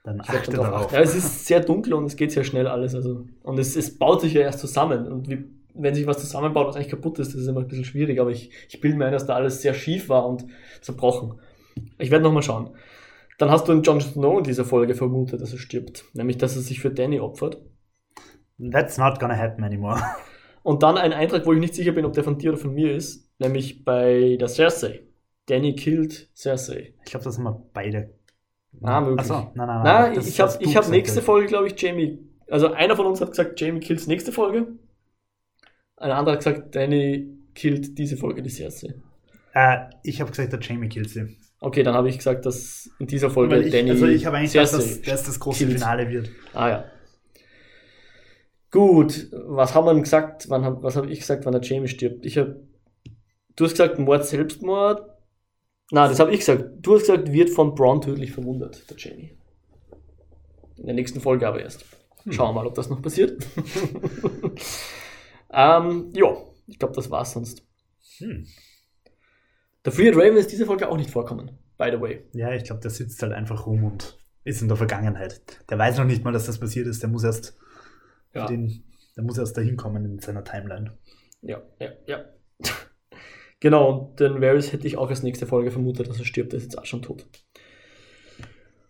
Dann 0.03 0.19
achte 0.19 0.51
darauf. 0.51 0.91
Ja, 0.91 0.99
es 0.99 1.15
ist 1.15 1.45
sehr 1.45 1.61
dunkel 1.61 1.93
und 1.93 2.05
es 2.05 2.17
geht 2.17 2.31
sehr 2.31 2.43
schnell 2.43 2.67
alles. 2.67 2.93
Also, 2.93 3.25
und 3.41 3.57
es, 3.57 3.75
es 3.75 3.97
baut 3.97 4.21
sich 4.21 4.33
ja 4.33 4.41
erst 4.41 4.59
zusammen. 4.59 5.07
Und 5.07 5.29
wie, 5.29 5.45
wenn 5.73 5.95
sich 5.95 6.05
was 6.05 6.19
zusammenbaut, 6.19 6.67
was 6.67 6.75
eigentlich 6.75 6.89
kaputt 6.89 7.19
ist, 7.19 7.33
das 7.33 7.41
ist 7.41 7.47
immer 7.47 7.61
ein 7.61 7.67
bisschen 7.67 7.85
schwierig. 7.85 8.19
Aber 8.19 8.29
ich, 8.29 8.51
ich 8.67 8.81
bilde 8.81 8.97
mir 8.97 9.05
ein, 9.05 9.13
dass 9.13 9.25
da 9.25 9.35
alles 9.35 9.61
sehr 9.61 9.73
schief 9.73 10.09
war 10.09 10.27
und 10.27 10.45
zerbrochen. 10.81 11.39
Ich 11.97 12.11
werde 12.11 12.23
nochmal 12.23 12.43
schauen. 12.43 12.71
Dann 13.37 13.49
hast 13.49 13.67
du 13.67 13.71
in 13.71 13.81
Jon 13.81 14.01
Snow 14.01 14.37
in 14.37 14.43
dieser 14.43 14.65
Folge 14.65 14.93
vermutet, 14.93 15.41
dass 15.41 15.53
er 15.53 15.57
stirbt. 15.57 16.05
Nämlich, 16.13 16.37
dass 16.37 16.55
er 16.55 16.61
sich 16.61 16.81
für 16.81 16.91
Danny 16.91 17.19
opfert. 17.19 17.61
That's 18.59 18.97
not 18.97 19.19
gonna 19.19 19.37
happen 19.37 19.63
anymore. 19.63 20.01
Und 20.63 20.83
dann 20.83 20.97
ein 20.97 21.13
Eintrag, 21.13 21.45
wo 21.45 21.53
ich 21.53 21.59
nicht 21.59 21.75
sicher 21.75 21.91
bin, 21.91 22.05
ob 22.05 22.13
der 22.13 22.23
von 22.23 22.37
dir 22.37 22.51
oder 22.51 22.59
von 22.59 22.73
mir 22.73 22.95
ist, 22.95 23.29
nämlich 23.39 23.83
bei 23.83 24.37
der 24.39 24.47
Cersei. 24.47 25.01
Danny 25.47 25.75
killt 25.75 26.29
Cersei. 26.35 26.93
Ich 27.03 27.11
glaube, 27.11 27.25
das 27.25 27.37
haben 27.37 27.43
wir 27.43 27.65
beide. 27.73 28.13
Ah, 28.81 29.01
möglich. 29.01 29.19
Achso, 29.19 29.51
nein, 29.55 29.67
nein, 29.67 29.67
nein. 29.67 30.13
nein 30.13 30.19
ich 30.19 30.39
habe 30.39 30.51
hab 30.51 30.89
nächste 30.89 31.21
Folge, 31.21 31.47
glaube 31.47 31.67
ich, 31.67 31.81
Jamie. 31.81 32.19
Also 32.49 32.71
einer 32.71 32.95
von 32.95 33.05
uns 33.05 33.21
hat 33.21 33.31
gesagt, 33.31 33.59
Jamie 33.59 33.79
kills 33.79 34.07
nächste 34.07 34.31
Folge. 34.31 34.67
Ein 35.97 36.11
anderer 36.11 36.35
hat 36.35 36.43
gesagt, 36.43 36.75
Danny 36.75 37.29
killt 37.55 37.97
diese 37.97 38.17
Folge 38.17 38.41
die 38.41 38.49
Cersei. 38.49 38.93
Äh, 39.53 39.85
ich 40.03 40.19
habe 40.19 40.31
gesagt, 40.31 40.51
der 40.51 40.59
Jamie 40.59 40.89
killt 40.89 41.09
sie. 41.09 41.37
Okay, 41.59 41.83
dann 41.83 41.93
habe 41.93 42.09
ich 42.09 42.17
gesagt, 42.17 42.45
dass 42.45 42.89
in 42.99 43.07
dieser 43.07 43.29
Folge 43.29 43.57
ich, 43.61 43.71
Danny. 43.71 43.91
Also 43.91 44.07
ich 44.07 44.25
habe 44.25 44.37
eigentlich 44.37 44.51
gedacht, 44.51 44.73
dass, 44.73 45.01
dass 45.01 45.23
das 45.23 45.39
große 45.39 45.65
killt. 45.65 45.79
Finale 45.79 46.09
wird. 46.09 46.29
Ah 46.53 46.69
ja. 46.69 46.85
Gut, 48.69 49.29
was 49.31 49.75
haben 49.75 49.85
wir 49.85 50.01
gesagt? 50.01 50.49
Wann, 50.49 50.83
was 50.83 50.95
habe 50.95 51.09
ich 51.09 51.19
gesagt, 51.19 51.45
wann 51.45 51.53
der 51.53 51.61
Jamie 51.61 51.87
stirbt? 51.87 52.25
Ich 52.25 52.37
habe, 52.37 52.67
du 53.55 53.65
hast 53.65 53.71
gesagt 53.71 53.99
Mord, 53.99 54.25
Selbstmord. 54.25 55.09
Na, 55.93 56.07
das 56.07 56.19
habe 56.19 56.31
ich 56.31 56.39
gesagt. 56.39 56.65
Du 56.81 56.95
hast 56.95 57.01
gesagt, 57.01 57.31
wird 57.31 57.51
von 57.51 57.75
Braun 57.75 58.01
tödlich 58.01 58.31
verwundet, 58.31 58.89
der 58.89 58.97
Jamie. 58.97 59.37
In 60.77 60.87
der 60.87 60.95
nächsten 60.95 61.21
Folge 61.21 61.47
aber 61.47 61.61
erst. 61.61 61.85
Hm. 62.23 62.31
Schauen 62.31 62.49
wir 62.49 62.61
mal, 62.61 62.67
ob 62.67 62.73
das 62.73 62.89
noch 62.89 62.99
passiert. 62.99 63.45
ähm, 65.53 66.09
ja, 66.13 66.35
ich 66.65 66.79
glaube, 66.79 66.95
das 66.95 67.11
war's 67.11 67.33
sonst. 67.33 67.63
Hm. 68.17 68.47
Der 69.85 69.91
Freed 69.91 70.15
Raven 70.15 70.37
ist 70.37 70.51
diese 70.51 70.65
Folge 70.65 70.89
auch 70.89 70.97
nicht 70.97 71.11
vorkommen, 71.11 71.59
by 71.77 71.91
the 71.91 72.01
way. 72.01 72.25
Ja, 72.33 72.51
ich 72.53 72.63
glaube, 72.63 72.81
der 72.81 72.89
sitzt 72.89 73.21
halt 73.21 73.33
einfach 73.33 73.67
rum 73.67 73.83
und 73.83 74.17
ist 74.45 74.63
in 74.63 74.69
der 74.69 74.77
Vergangenheit. 74.77 75.41
Der 75.69 75.77
weiß 75.77 75.99
noch 75.99 76.05
nicht 76.05 76.23
mal, 76.23 76.33
dass 76.33 76.47
das 76.47 76.59
passiert 76.59 76.87
ist. 76.87 77.03
Der 77.03 77.09
muss 77.09 77.23
erst 77.23 77.55
ja. 78.33 78.47
Den, 78.47 78.83
der 79.15 79.23
muss 79.23 79.37
erst 79.37 79.55
dahin 79.57 79.77
kommen 79.77 80.05
in 80.05 80.17
seiner 80.19 80.43
Timeline. 80.43 80.97
Ja, 81.41 81.61
ja, 81.79 81.91
ja. 82.07 82.25
Genau, 83.63 83.89
und 83.89 84.19
den 84.19 84.41
Varys 84.41 84.71
hätte 84.71 84.85
ich 84.85 84.97
auch 84.97 85.09
als 85.09 85.23
nächste 85.23 85.47
Folge 85.47 85.71
vermutet, 85.71 86.07
dass 86.07 86.19
er 86.19 86.25
stirbt. 86.25 86.51
Der 86.51 86.57
ist 86.57 86.65
jetzt 86.65 86.77
auch 86.77 86.85
schon 86.85 87.01
tot. 87.01 87.25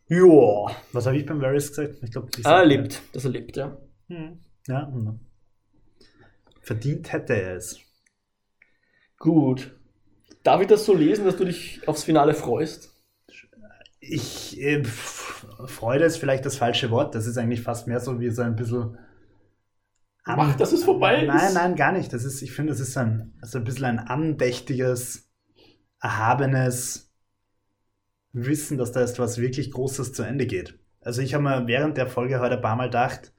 Joa. 0.08 0.76
Was 0.92 1.06
habe 1.06 1.16
ich 1.16 1.26
beim 1.26 1.40
Varys 1.40 1.70
gesagt? 1.70 1.96
Ich 2.02 2.12
glaube, 2.12 2.30
ah, 2.44 2.60
er 2.60 2.66
lebt. 2.66 3.02
Dass 3.14 3.24
er 3.24 3.32
lebt, 3.32 3.56
ja. 3.56 3.78
Hm. 4.08 4.40
Ja, 4.68 4.88
hm. 4.88 5.20
verdient 6.62 7.14
hätte 7.14 7.34
er 7.34 7.56
es. 7.56 7.80
Gut. 9.18 9.80
Darf 10.44 10.60
ich 10.60 10.68
das 10.68 10.86
so 10.86 10.94
lesen, 10.94 11.26
dass 11.26 11.38
du 11.38 11.46
dich 11.46 11.88
aufs 11.88 12.04
Finale 12.04 12.34
freust? 12.34 12.92
Ich, 14.02 14.60
äh, 14.60 14.84
Freude 14.84 16.04
ist 16.04 16.18
vielleicht 16.18 16.46
das 16.46 16.58
falsche 16.58 16.92
Wort. 16.92 17.16
Das 17.16 17.28
ist 17.28 17.38
eigentlich 17.38 17.62
fast 17.62 17.88
mehr 17.88 18.02
so 18.02 18.20
wie 18.20 18.30
so 18.30 18.42
ein 18.42 18.56
bisschen 18.58 18.98
Mach, 20.26 20.56
dass 20.56 20.72
es 20.72 20.84
vorbei 20.84 21.26
nein, 21.26 21.38
ist. 21.38 21.44
Nein, 21.44 21.54
nein, 21.54 21.76
gar 21.76 21.92
nicht. 21.92 22.14
Das 22.14 22.24
ist, 22.24 22.42
ich 22.42 22.54
finde, 22.54 22.72
das 22.72 22.80
ist 22.80 22.98
ein, 22.98 23.34
also 23.42 23.58
ein 23.58 23.66
bisschen 23.66 23.86
ein 23.86 24.00
andächtiges, 24.00 25.30
erhabenes 26.02 27.14
Wissen, 28.32 28.78
dass 28.78 28.92
da 28.92 29.02
jetzt 29.02 29.20
was 29.20 29.38
wirklich 29.38 29.72
Großes 29.72 30.14
zu 30.14 30.24
Ende 30.24 30.48
geht. 30.48 30.80
Also 31.02 31.22
ich 31.22 31.34
habe 31.34 31.44
mir 31.44 31.68
während 31.68 31.98
der 31.98 32.08
Folge 32.08 32.40
heute 32.40 32.56
ein 32.56 32.62
paar 32.62 32.76
Mal 32.76 32.86
gedacht, 32.86 33.34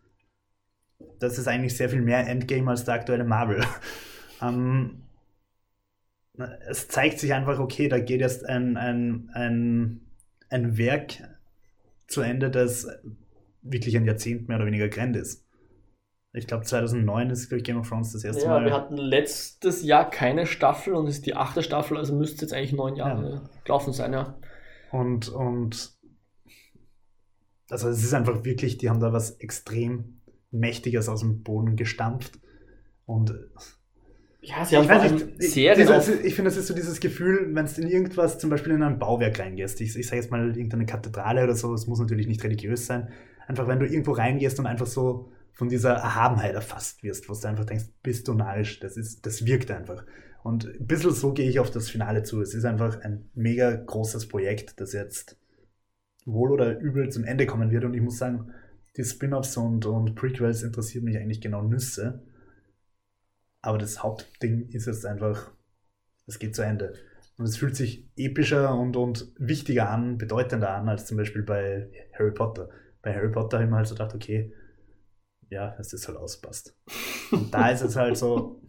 das 1.18 1.38
ist 1.38 1.48
eigentlich 1.48 1.76
sehr 1.76 1.88
viel 1.88 2.02
mehr 2.02 2.26
Endgame 2.26 2.70
als 2.70 2.84
der 2.84 2.94
aktuelle 2.94 3.24
Marvel. 3.24 3.64
ähm, 4.42 5.04
es 6.68 6.88
zeigt 6.88 7.18
sich 7.18 7.32
einfach, 7.32 7.58
okay, 7.58 7.88
da 7.88 7.98
geht 7.98 8.20
jetzt 8.20 8.44
ein, 8.44 8.76
ein, 8.76 9.30
ein, 9.32 10.00
ein 10.50 10.76
Werk 10.76 11.14
zu 12.06 12.20
Ende, 12.20 12.50
das 12.50 12.86
wirklich 13.62 13.96
ein 13.96 14.04
Jahrzehnt 14.04 14.48
mehr 14.48 14.58
oder 14.58 14.66
weniger 14.66 14.88
grand 14.88 15.16
ist. 15.16 15.43
Ich 16.36 16.48
glaube, 16.48 16.64
2009 16.64 17.30
ist 17.30 17.52
ich, 17.52 17.62
Game 17.62 17.78
of 17.78 17.88
Thrones 17.88 18.12
das 18.12 18.24
erste 18.24 18.42
ja, 18.42 18.48
Mal. 18.48 18.64
wir 18.64 18.72
hatten 18.72 18.96
letztes 18.96 19.84
Jahr 19.84 20.10
keine 20.10 20.46
Staffel 20.46 20.94
und 20.94 21.06
es 21.06 21.16
ist 21.16 21.26
die 21.26 21.36
achte 21.36 21.62
Staffel, 21.62 21.96
also 21.96 22.12
müsste 22.12 22.42
jetzt 22.42 22.52
eigentlich 22.52 22.72
neun 22.72 22.96
Jahre 22.96 23.34
Ja. 23.34 23.42
gelaufen 23.62 23.92
sein, 23.92 24.12
ja. 24.12 24.36
Und, 24.90 25.28
und 25.28 25.92
also 27.70 27.88
es 27.88 28.02
ist 28.02 28.14
einfach 28.14 28.44
wirklich, 28.44 28.78
die 28.78 28.90
haben 28.90 28.98
da 28.98 29.12
was 29.12 29.32
extrem 29.38 30.20
Mächtiges 30.50 31.08
aus 31.08 31.20
dem 31.20 31.44
Boden 31.44 31.76
gestampft. 31.76 32.38
Und 33.06 33.32
Ja, 34.40 34.64
sie 34.64 34.76
haben 34.76 34.84
ich 34.84 34.90
weiß 34.90 35.12
ich, 35.38 35.52
Serien 35.52 35.86
dieses, 35.86 36.08
auf, 36.08 36.24
ich 36.24 36.34
finde, 36.34 36.50
das 36.50 36.58
ist 36.58 36.66
so 36.66 36.74
dieses 36.74 36.98
Gefühl, 36.98 37.54
wenn 37.54 37.66
du 37.66 37.80
in 37.80 37.88
irgendwas, 37.88 38.40
zum 38.40 38.50
Beispiel 38.50 38.72
in 38.72 38.82
ein 38.82 38.98
Bauwerk 38.98 39.38
reingehst, 39.38 39.80
ich, 39.80 39.96
ich 39.96 40.06
sage 40.06 40.20
jetzt 40.20 40.32
mal 40.32 40.48
irgendeine 40.48 40.84
Kathedrale 40.84 41.44
oder 41.44 41.54
so, 41.54 41.72
es 41.74 41.86
muss 41.86 42.00
natürlich 42.00 42.26
nicht 42.26 42.42
religiös 42.42 42.86
sein, 42.86 43.12
einfach 43.46 43.68
wenn 43.68 43.78
du 43.78 43.86
irgendwo 43.86 44.12
reingehst 44.12 44.58
und 44.58 44.66
einfach 44.66 44.86
so 44.86 45.30
von 45.54 45.68
dieser 45.68 45.92
Erhabenheit 45.92 46.54
erfasst 46.54 47.02
wirst, 47.02 47.28
wo 47.28 47.34
du 47.34 47.48
einfach 47.48 47.64
denkst, 47.64 47.86
bist 48.02 48.28
du 48.28 48.34
narrisch, 48.34 48.80
das, 48.80 48.96
ist, 48.96 49.24
das 49.24 49.46
wirkt 49.46 49.70
einfach. 49.70 50.04
Und 50.42 50.66
ein 50.66 50.86
bisschen 50.86 51.12
so 51.12 51.32
gehe 51.32 51.48
ich 51.48 51.58
auf 51.58 51.70
das 51.70 51.88
Finale 51.88 52.22
zu. 52.22 52.42
Es 52.42 52.54
ist 52.54 52.64
einfach 52.64 53.00
ein 53.00 53.30
mega 53.34 53.74
großes 53.74 54.28
Projekt, 54.28 54.78
das 54.78 54.92
jetzt 54.92 55.38
wohl 56.26 56.52
oder 56.52 56.78
übel 56.78 57.08
zum 57.08 57.24
Ende 57.24 57.46
kommen 57.46 57.70
wird. 57.70 57.84
Und 57.84 57.94
ich 57.94 58.02
muss 58.02 58.18
sagen, 58.18 58.52
die 58.96 59.04
Spin-offs 59.04 59.56
und, 59.56 59.86
und 59.86 60.14
Prequels 60.14 60.62
interessieren 60.62 61.04
mich 61.04 61.16
eigentlich 61.16 61.40
genau 61.40 61.62
Nüsse. 61.62 62.22
Aber 63.62 63.78
das 63.78 64.02
Hauptding 64.02 64.68
ist 64.68 64.86
jetzt 64.86 65.06
einfach, 65.06 65.52
es 66.26 66.38
geht 66.38 66.54
zu 66.54 66.62
Ende. 66.62 66.92
Und 67.38 67.46
es 67.46 67.56
fühlt 67.56 67.74
sich 67.74 68.06
epischer 68.16 68.76
und, 68.76 68.96
und 68.96 69.32
wichtiger 69.38 69.90
an, 69.90 70.18
bedeutender 70.18 70.70
an, 70.70 70.88
als 70.88 71.06
zum 71.06 71.16
Beispiel 71.16 71.42
bei 71.42 71.90
Harry 72.12 72.32
Potter. 72.32 72.68
Bei 73.02 73.14
Harry 73.14 73.30
Potter 73.30 73.56
habe 73.56 73.64
ich 73.64 73.70
mir 73.70 73.76
halt 73.76 73.88
so 73.88 73.94
gedacht, 73.94 74.14
okay, 74.14 74.52
ja, 75.50 75.74
es 75.78 75.92
ist 75.92 76.08
halt 76.08 76.18
auspasst. 76.18 76.76
Und 77.32 77.52
da 77.52 77.70
ist 77.70 77.82
es 77.82 77.96
halt 77.96 78.16
so, 78.16 78.60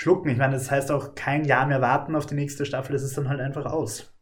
schlucken. 0.00 0.30
Ich 0.30 0.38
meine, 0.38 0.54
das 0.54 0.70
heißt 0.70 0.90
auch 0.90 1.14
kein 1.14 1.44
Jahr 1.44 1.66
mehr 1.66 1.80
warten 1.82 2.16
auf 2.16 2.26
die 2.26 2.34
nächste 2.34 2.64
Staffel, 2.64 2.96
es 2.96 3.02
ist 3.02 3.16
dann 3.18 3.28
halt 3.28 3.40
einfach 3.40 3.66
aus. 3.66 4.12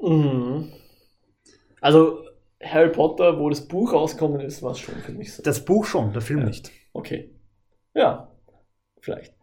Mhm. 0.00 0.72
Also 1.80 2.24
Harry 2.62 2.90
Potter, 2.90 3.38
wo 3.38 3.48
das 3.48 3.66
Buch 3.66 3.92
rausgekommen 3.92 4.40
ist, 4.40 4.62
war 4.62 4.72
es 4.72 4.80
schon 4.80 4.96
für 4.96 5.12
mich 5.12 5.32
so. 5.32 5.42
Das 5.42 5.64
Buch 5.64 5.84
schon, 5.84 6.12
der 6.12 6.22
Film 6.22 6.40
Ja. 6.40 6.46
nicht. 6.46 6.70
Okay. 6.92 7.34
Ja, 7.94 8.32
vielleicht. 9.00 9.34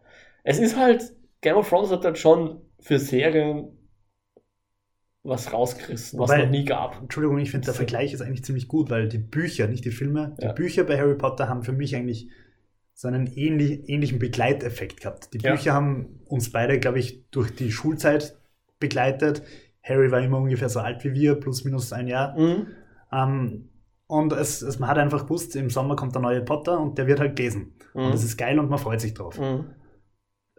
Es 0.44 0.58
ist 0.58 0.76
halt, 0.76 1.12
Game 1.40 1.56
of 1.56 1.68
Thrones 1.68 1.90
hat 1.90 2.04
halt 2.04 2.18
schon 2.18 2.60
für 2.78 2.98
Serien 2.98 3.76
was 5.22 5.52
rausgerissen, 5.52 6.18
was 6.18 6.30
Wobei- 6.30 6.44
noch 6.44 6.50
nie 6.50 6.64
gab. 6.64 7.00
Entschuldigung, 7.00 7.38
ich 7.38 7.50
finde, 7.50 7.66
der 7.66 7.74
Vergleich 7.74 8.12
ist 8.14 8.22
eigentlich 8.22 8.44
ziemlich 8.44 8.68
gut, 8.68 8.88
weil 8.90 9.08
die 9.08 9.18
Bücher, 9.18 9.66
nicht 9.68 9.84
die 9.84 9.90
Filme, 9.90 10.34
die 10.40 10.44
Ja. 10.46 10.52
Bücher 10.52 10.84
bei 10.84 10.98
Harry 10.98 11.14
Potter 11.16 11.48
haben 11.48 11.62
für 11.62 11.72
mich 11.72 11.94
eigentlich 11.94 12.28
so 12.94 13.08
einen 13.08 13.26
ähnlich, 13.26 13.88
ähnlichen 13.88 14.18
Begleiteffekt 14.18 15.00
gehabt. 15.00 15.32
Die 15.34 15.38
Ja. 15.38 15.52
Bücher 15.52 15.72
haben 15.74 16.20
uns 16.26 16.50
beide, 16.52 16.78
glaube 16.80 16.98
ich, 16.98 17.24
durch 17.30 17.54
die 17.54 17.70
Schulzeit 17.72 18.36
begleitet. 18.78 19.42
Harry 19.82 20.10
war 20.10 20.20
immer 20.20 20.38
ungefähr 20.38 20.68
so 20.68 20.80
alt 20.80 21.04
wie 21.04 21.12
wir, 21.14 21.34
plus 21.34 21.64
minus 21.64 21.92
ein 21.92 22.08
Jahr. 22.08 22.38
Mhm. 22.38 22.66
Ähm, 23.12 23.68
und 24.06 24.32
es, 24.32 24.62
es, 24.62 24.78
man 24.78 24.88
hat 24.88 24.98
einfach 24.98 25.24
gewusst, 25.24 25.54
im 25.56 25.70
Sommer 25.70 25.96
kommt 25.96 26.14
der 26.14 26.22
neue 26.22 26.42
Potter 26.42 26.80
und 26.80 26.98
der 26.98 27.06
wird 27.06 27.20
halt 27.20 27.36
gelesen. 27.36 27.74
Und 27.94 28.06
Mhm. 28.06 28.10
das 28.12 28.24
ist 28.24 28.36
geil 28.36 28.58
und 28.58 28.68
man 28.70 28.78
freut 28.78 29.00
sich 29.00 29.14
drauf. 29.14 29.38
Mhm. 29.38 29.66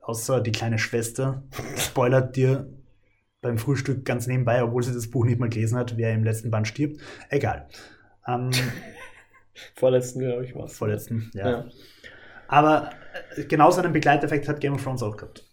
Außer 0.02 0.42
die 0.42 0.52
kleine 0.52 0.80
Schwester 0.80 1.44
spoilert 1.78 2.36
dir 2.36 2.68
beim 3.42 3.58
Frühstück 3.58 4.06
ganz 4.06 4.28
nebenbei, 4.28 4.64
obwohl 4.64 4.84
sie 4.84 4.94
das 4.94 5.10
Buch 5.10 5.26
nicht 5.26 5.40
mal 5.40 5.50
gelesen 5.50 5.78
hat, 5.78 5.98
wer 5.98 6.14
im 6.14 6.24
letzten 6.24 6.52
Band 6.52 6.68
stirbt. 6.68 7.02
Egal. 7.30 7.68
Ähm, 8.28 8.52
Vorletzten, 9.76 10.20
glaube 10.20 10.46
ich, 10.46 10.56
was. 10.56 10.78
vorletzten, 10.78 11.30
ja. 11.34 11.50
Ja. 11.50 11.66
Aber 12.48 12.92
äh, 13.36 13.44
genauso 13.44 13.82
einen 13.82 13.94
Begleiteffekt 13.94 14.48
hat 14.48 14.60
Game 14.60 14.74
of 14.74 14.84
Thrones 14.84 15.04
auch 15.04 15.18
gehabt. 15.18 15.46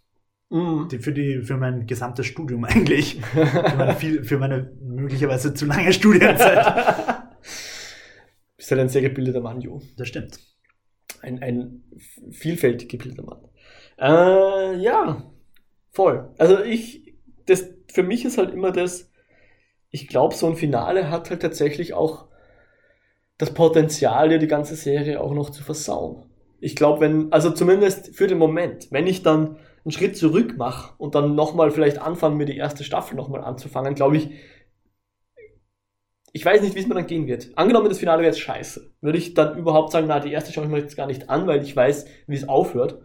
Mhm. 0.51 0.89
Die, 0.91 0.99
für, 0.99 1.13
die, 1.13 1.43
für 1.43 1.57
mein 1.57 1.87
gesamtes 1.87 2.27
Studium 2.27 2.65
eigentlich. 2.65 3.21
für, 3.21 3.77
meine 3.77 3.95
viel, 3.95 4.25
für 4.25 4.39
meine 4.39 4.71
möglicherweise 4.81 5.53
zu 5.55 5.67
lange 5.67 5.93
Studienzeit. 5.93 6.65
Bist 8.57 8.71
halt 8.71 8.81
ein 8.81 8.89
sehr 8.89 9.03
gebildeter 9.03 9.41
Mann, 9.41 9.61
Jo. 9.61 9.83
Das 9.97 10.09
stimmt. 10.09 10.39
Ein, 11.21 11.43
ein 11.43 11.83
vielfältig 12.31 12.89
gebildeter 12.89 13.25
Mann. 13.25 13.41
Äh, 13.99 14.77
ja, 14.81 15.31
voll. 15.91 16.31
Also 16.39 16.63
ich, 16.63 17.08
das, 17.49 17.69
für 17.91 18.03
mich 18.03 18.25
ist 18.25 18.39
halt 18.39 18.53
immer 18.53 18.73
das, 18.73 19.11
ich 19.91 20.09
glaube, 20.09 20.35
so 20.35 20.47
ein 20.47 20.57
Finale 20.57 21.11
hat 21.11 21.31
halt 21.31 21.43
tatsächlich 21.43 21.95
auch 21.95 22.27
das 23.39 23.55
Potenzial, 23.55 24.29
dir 24.29 24.39
die 24.39 24.49
ganze 24.49 24.77
Serie 24.77 25.21
auch 25.21 25.33
noch 25.33 25.51
zu 25.51 25.63
versauen. 25.63 26.27
Ich 26.61 26.77
glaube, 26.77 27.01
wenn, 27.01 27.33
also 27.33 27.51
zumindest 27.51 28.15
für 28.15 28.27
den 28.27 28.39
Moment, 28.39 28.89
wenn 28.91 29.07
ich 29.07 29.23
dann 29.23 29.59
einen 29.85 29.93
Schritt 29.93 30.17
zurück 30.17 30.57
mache 30.59 30.93
und 30.99 31.15
dann 31.15 31.35
nochmal 31.37 31.71
vielleicht 31.71 31.99
anfange, 31.99 32.37
mir 32.37 32.47
die 32.47 32.57
erste 32.57 32.85
Staffel 32.85 33.17
nochmal 33.17 33.43
anzufangen, 33.43 33.95
glaube 33.95 34.17
ich, 34.17 34.31
ich 36.33 36.45
weiß 36.45 36.61
nicht, 36.61 36.75
wie 36.75 36.81
es 36.81 36.87
mir 36.87 36.95
dann 36.95 37.07
gehen 37.07 37.27
wird. 37.27 37.57
Angenommen, 37.57 37.89
das 37.89 37.99
Finale 37.99 38.21
wäre 38.21 38.33
jetzt 38.33 38.41
scheiße. 38.41 38.93
Würde 39.01 39.19
ich 39.19 39.35
dann 39.35 39.57
überhaupt 39.57 39.93
sagen, 39.93 40.07
na, 40.09 40.21
die 40.21 40.33
erste 40.33 40.53
schaue 40.53 40.65
ich 40.65 40.71
mir 40.71 40.79
jetzt 40.79 40.97
gar 40.97 41.07
nicht 41.07 41.31
an, 41.31 41.47
weil 41.47 41.63
ich 41.63 41.75
weiß, 41.75 42.07
wie 42.27 42.37
es 42.37 42.49
aufhört. 42.49 43.01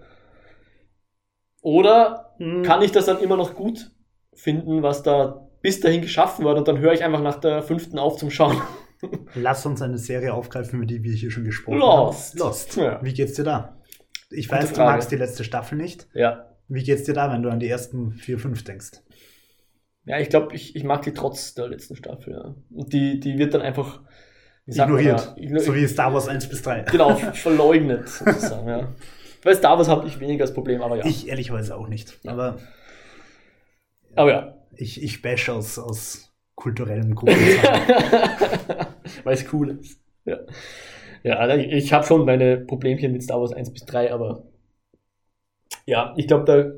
Oder 1.61 2.35
kann 2.63 2.81
ich 2.81 2.91
das 2.91 3.05
dann 3.05 3.21
immer 3.21 3.37
noch 3.37 3.55
gut 3.55 3.92
finden, 4.35 4.83
was 4.83 5.03
da 5.03 5.47
bis 5.61 5.79
dahin 5.79 6.01
geschaffen 6.01 6.43
wurde 6.45 6.59
und 6.59 6.67
dann 6.67 6.79
höre 6.79 6.93
ich 6.93 7.03
einfach 7.03 7.21
nach 7.21 7.39
der 7.39 7.61
fünften 7.61 7.97
auf 7.99 8.17
zum 8.17 8.29
Schauen. 8.29 8.57
Lass 9.35 9.65
uns 9.65 9.81
eine 9.81 9.97
Serie 9.97 10.33
aufgreifen, 10.33 10.77
über 10.79 10.85
die 10.85 11.03
wir 11.03 11.13
hier 11.13 11.29
schon 11.31 11.43
gesprochen 11.43 11.79
Lost. 11.79 12.33
haben. 12.33 12.39
Lost. 12.39 12.75
Ja. 12.77 12.99
Wie 13.03 13.13
geht's 13.13 13.33
dir 13.33 13.43
da? 13.43 13.77
Ich 14.29 14.47
Gute 14.47 14.61
weiß, 14.61 14.73
du 14.73 14.79
magst 14.81 15.11
die 15.11 15.15
letzte 15.17 15.43
Staffel 15.43 15.77
nicht. 15.77 16.07
Ja. 16.13 16.49
Wie 16.69 16.83
geht's 16.83 17.03
dir 17.03 17.13
da, 17.13 17.31
wenn 17.31 17.43
du 17.43 17.49
an 17.49 17.59
die 17.59 17.67
ersten 17.67 18.13
vier, 18.13 18.39
fünf 18.39 18.63
denkst? 18.63 18.91
Ja, 20.05 20.19
ich 20.19 20.29
glaube, 20.29 20.55
ich, 20.55 20.75
ich 20.75 20.83
mag 20.83 21.01
die 21.03 21.13
trotz 21.13 21.53
der 21.53 21.67
letzten 21.67 21.95
Staffel. 21.95 22.33
Ja. 22.33 22.55
Und 22.71 22.91
die, 22.93 23.19
die 23.19 23.37
wird 23.37 23.53
dann 23.53 23.61
einfach 23.61 24.01
man 24.65 24.75
Ignoriert. 24.75 25.35
Igno- 25.37 25.59
so 25.59 25.75
wie 25.75 25.85
Star 25.87 26.13
Wars 26.13 26.27
1 26.27 26.47
bis 26.47 26.61
3. 26.61 26.83
genau, 26.91 27.15
verleugnet 27.33 28.07
sozusagen. 28.09 28.67
Ja. 28.67 28.87
Bei 29.43 29.53
Star 29.53 29.77
Wars 29.77 29.89
habe 29.89 30.07
ich 30.07 30.19
weniger 30.21 30.45
das 30.45 30.53
Problem, 30.53 30.81
aber 30.81 30.97
ja. 30.97 31.05
Ich 31.05 31.27
ehrlicherweise 31.27 31.75
auch 31.75 31.89
nicht. 31.89 32.17
Aber 32.25 32.57
aber 34.15 34.31
ja. 34.31 34.57
ich, 34.75 35.01
ich 35.01 35.21
bash 35.21 35.49
aus, 35.49 35.77
aus 35.79 36.33
kulturellem 36.55 37.15
Grund. 37.15 37.31
Weil 39.23 39.33
es 39.33 39.51
cool 39.53 39.79
ist. 39.79 39.99
Ja, 40.25 40.39
ja 41.23 41.35
also 41.35 41.57
ich, 41.57 41.71
ich 41.71 41.93
habe 41.93 42.05
schon 42.05 42.25
meine 42.25 42.57
Problemchen 42.57 43.11
mit 43.11 43.23
Star 43.23 43.39
Wars 43.39 43.53
1 43.53 43.71
bis 43.73 43.85
3, 43.85 44.13
aber 44.13 44.43
ja, 45.85 46.13
ich 46.17 46.27
glaube, 46.27 46.45
da, 46.45 46.71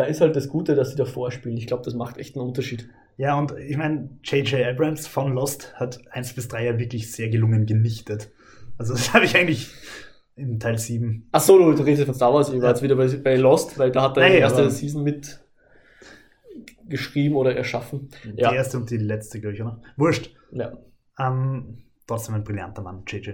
da 0.00 0.04
ist 0.06 0.20
halt 0.20 0.36
das 0.36 0.48
Gute, 0.48 0.74
dass 0.74 0.90
sie 0.90 0.96
davor 0.96 1.30
spielen. 1.32 1.56
Ich 1.56 1.66
glaube, 1.66 1.82
das 1.84 1.94
macht 1.94 2.16
echt 2.16 2.36
einen 2.36 2.46
Unterschied. 2.46 2.88
ja, 3.18 3.38
und 3.38 3.52
ich 3.58 3.76
meine, 3.76 4.08
J.J. 4.24 4.64
Abrams 4.66 5.06
von 5.06 5.32
Lost 5.34 5.74
hat 5.76 6.00
1 6.10 6.32
bis 6.34 6.48
3 6.48 6.64
ja 6.64 6.78
wirklich 6.78 7.12
sehr 7.12 7.28
gelungen 7.28 7.66
genichtet. 7.66 8.30
Also 8.78 8.94
das 8.94 9.12
habe 9.14 9.24
ich 9.26 9.36
eigentlich 9.36 9.68
in 10.36 10.58
Teil 10.58 10.78
7. 10.78 11.28
Ach 11.32 11.40
so, 11.40 11.58
du, 11.58 11.74
du 11.74 11.82
redest 11.82 12.06
von 12.06 12.14
Star 12.14 12.32
Wars, 12.32 12.48
ich 12.48 12.54
war 12.56 12.64
Ja. 12.64 12.68
jetzt 12.70 12.82
wieder 12.82 12.96
bei, 12.96 13.06
bei 13.08 13.36
Lost, 13.36 13.78
weil 13.78 13.90
da 13.90 14.02
hat 14.02 14.16
er 14.16 14.30
die 14.30 14.36
erste 14.36 14.70
Season 14.70 15.02
mit 15.02 15.40
geschrieben 16.92 17.34
oder 17.34 17.56
erschaffen. 17.56 18.10
Die 18.24 18.40
Ja. 18.40 18.52
erste 18.52 18.76
und 18.76 18.88
die 18.90 18.96
letzte, 18.98 19.40
glaube 19.40 19.54
ich, 19.56 19.62
oder? 19.62 19.80
Wurscht. 19.96 20.30
Ja, 20.52 20.72
Ähm, 21.18 21.78
trotzdem 22.06 22.36
ein 22.36 22.44
brillanter 22.44 22.82
Mann, 22.82 23.02
JJ. 23.08 23.30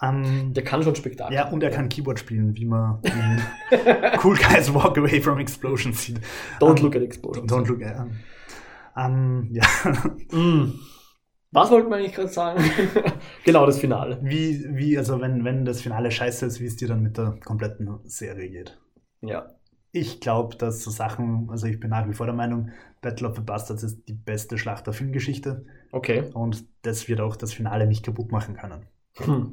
Ähm, 0.00 0.54
der 0.54 0.62
kann 0.62 0.82
schon 0.84 0.94
Spektakel. 0.94 1.34
ja, 1.34 1.48
und 1.50 1.60
er 1.64 1.70
kann 1.70 1.88
Keyboard 1.88 2.20
spielen, 2.20 2.54
wie 2.56 2.66
man 2.66 3.00
in 3.02 3.40
Cool 4.22 4.36
Guys 4.36 4.72
Walk 4.72 4.96
Away 4.96 5.20
from 5.20 5.38
Explosions 5.40 6.02
sieht. 6.04 6.20
Don't 6.60 6.76
Ähm, 6.78 6.84
look 6.84 6.94
at 6.94 7.02
explosions. 7.02 7.50
Don't 7.52 7.66
look 7.66 7.82
at. 7.82 8.06
Ähm, 8.96 9.48
ja. 9.52 9.64
Mm. 10.32 10.74
Was 11.50 11.70
wollten 11.70 11.88
wir 11.88 11.96
eigentlich 11.96 12.12
gerade 12.14 12.28
sagen? 12.28 12.62
genau, 13.44 13.64
das 13.64 13.78
Finale. 13.78 14.18
Wie, 14.22 14.66
wie, 14.68 14.98
also 14.98 15.18
wenn, 15.20 15.44
wenn 15.44 15.64
das 15.64 15.80
Finale 15.80 16.10
scheiße 16.10 16.44
ist, 16.44 16.60
wie 16.60 16.66
es 16.66 16.76
dir 16.76 16.88
dann 16.88 17.02
mit 17.02 17.16
der 17.16 17.38
kompletten 17.42 17.88
Serie 18.04 18.50
geht. 18.50 18.78
Ja. 19.22 19.46
Ich 19.90 20.20
glaube, 20.20 20.56
dass 20.56 20.82
so 20.82 20.90
Sachen, 20.90 21.48
also 21.50 21.66
ich 21.66 21.80
bin 21.80 21.90
nach 21.90 22.08
wie 22.08 22.12
vor 22.12 22.26
der 22.26 22.34
Meinung, 22.34 22.70
Battle 23.00 23.28
of 23.28 23.36
the 23.36 23.42
Bastards 23.42 23.82
ist 23.82 24.06
die 24.08 24.14
beste 24.14 24.58
Schlacht 24.58 24.86
der 24.86 24.92
Filmgeschichte 24.92 25.64
Okay. 25.92 26.30
und 26.34 26.66
das 26.82 27.08
wird 27.08 27.20
auch 27.20 27.36
das 27.36 27.52
Finale 27.52 27.86
nicht 27.86 28.04
kaputt 28.04 28.30
machen 28.30 28.54
können. 28.56 28.86
Hm. 29.16 29.52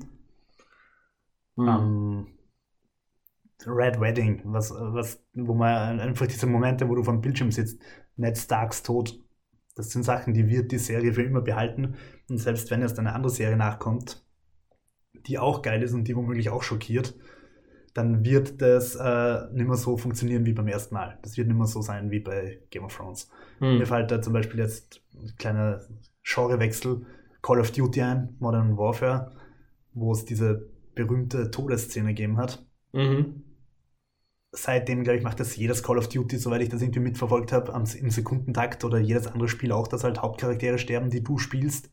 Hm. 1.55 1.67
Ähm, 1.67 2.27
Red 3.65 3.99
Wedding, 3.99 4.41
was, 4.43 4.71
was, 4.71 5.23
wo 5.33 5.53
man 5.53 5.99
einfach 5.99 6.27
diese 6.27 6.45
Momente, 6.45 6.87
wo 6.89 6.95
du 6.95 7.03
vom 7.03 7.21
Bildschirm 7.21 7.51
sitzt, 7.51 7.81
Ned 8.17 8.37
Starks 8.37 8.83
Tod, 8.83 9.17
das 9.75 9.91
sind 9.91 10.03
Sachen, 10.03 10.33
die 10.33 10.47
wird 10.47 10.71
die 10.71 10.77
Serie 10.77 11.13
für 11.13 11.23
immer 11.23 11.41
behalten. 11.41 11.95
Und 12.29 12.37
selbst 12.37 12.71
wenn 12.71 12.81
jetzt 12.81 12.99
eine 12.99 13.13
andere 13.13 13.31
Serie 13.31 13.57
nachkommt, 13.57 14.25
die 15.27 15.39
auch 15.39 15.61
geil 15.61 15.81
ist 15.83 15.93
und 15.93 16.05
die 16.07 16.15
womöglich 16.15 16.49
auch 16.49 16.63
schockiert, 16.63 17.15
dann 17.95 18.25
wird 18.25 18.61
das 18.61 18.95
äh, 18.95 19.47
nicht 19.53 19.67
mehr 19.67 19.77
so 19.77 19.97
funktionieren 19.97 20.45
wie 20.45 20.51
beim 20.51 20.67
ersten 20.67 20.93
Mal. 20.93 21.17
Das 21.21 21.37
wird 21.37 21.47
nicht 21.47 21.57
mehr 21.57 21.65
so 21.65 21.81
sein 21.81 22.11
wie 22.11 22.19
bei 22.19 22.59
Game 22.69 22.83
of 22.83 22.95
Thrones. 22.95 23.29
Hm. 23.59 23.77
Mir 23.77 23.85
fällt 23.85 24.11
da 24.11 24.21
zum 24.21 24.33
Beispiel 24.33 24.59
jetzt 24.59 25.01
ein 25.13 25.33
kleiner 25.37 25.81
Genrewechsel 26.21 27.05
Call 27.41 27.59
of 27.59 27.71
Duty 27.71 28.01
ein, 28.01 28.35
Modern 28.39 28.75
Warfare, 28.77 29.31
wo 29.93 30.11
es 30.11 30.25
diese 30.25 30.67
berühmte 30.93 31.51
Todesszene 31.51 32.09
gegeben 32.09 32.37
hat. 32.37 32.65
Mhm. 32.91 33.43
Seitdem, 34.51 35.03
glaube 35.03 35.19
ich, 35.19 35.23
macht 35.23 35.39
das 35.39 35.55
jedes 35.55 35.81
Call 35.81 35.97
of 35.97 36.09
Duty, 36.09 36.37
soweit 36.37 36.63
ich 36.63 36.69
das 36.69 36.81
irgendwie 36.81 37.01
mitverfolgt 37.01 37.53
habe, 37.53 37.71
im 37.71 38.09
Sekundentakt 38.09 38.83
oder 38.83 38.97
jedes 38.99 39.27
andere 39.27 39.47
Spiel 39.47 39.71
auch, 39.71 39.87
dass 39.87 40.03
halt 40.03 40.21
Hauptcharaktere 40.21 40.79
sterben, 40.79 41.09
die 41.09 41.23
du 41.23 41.37
spielst. 41.37 41.91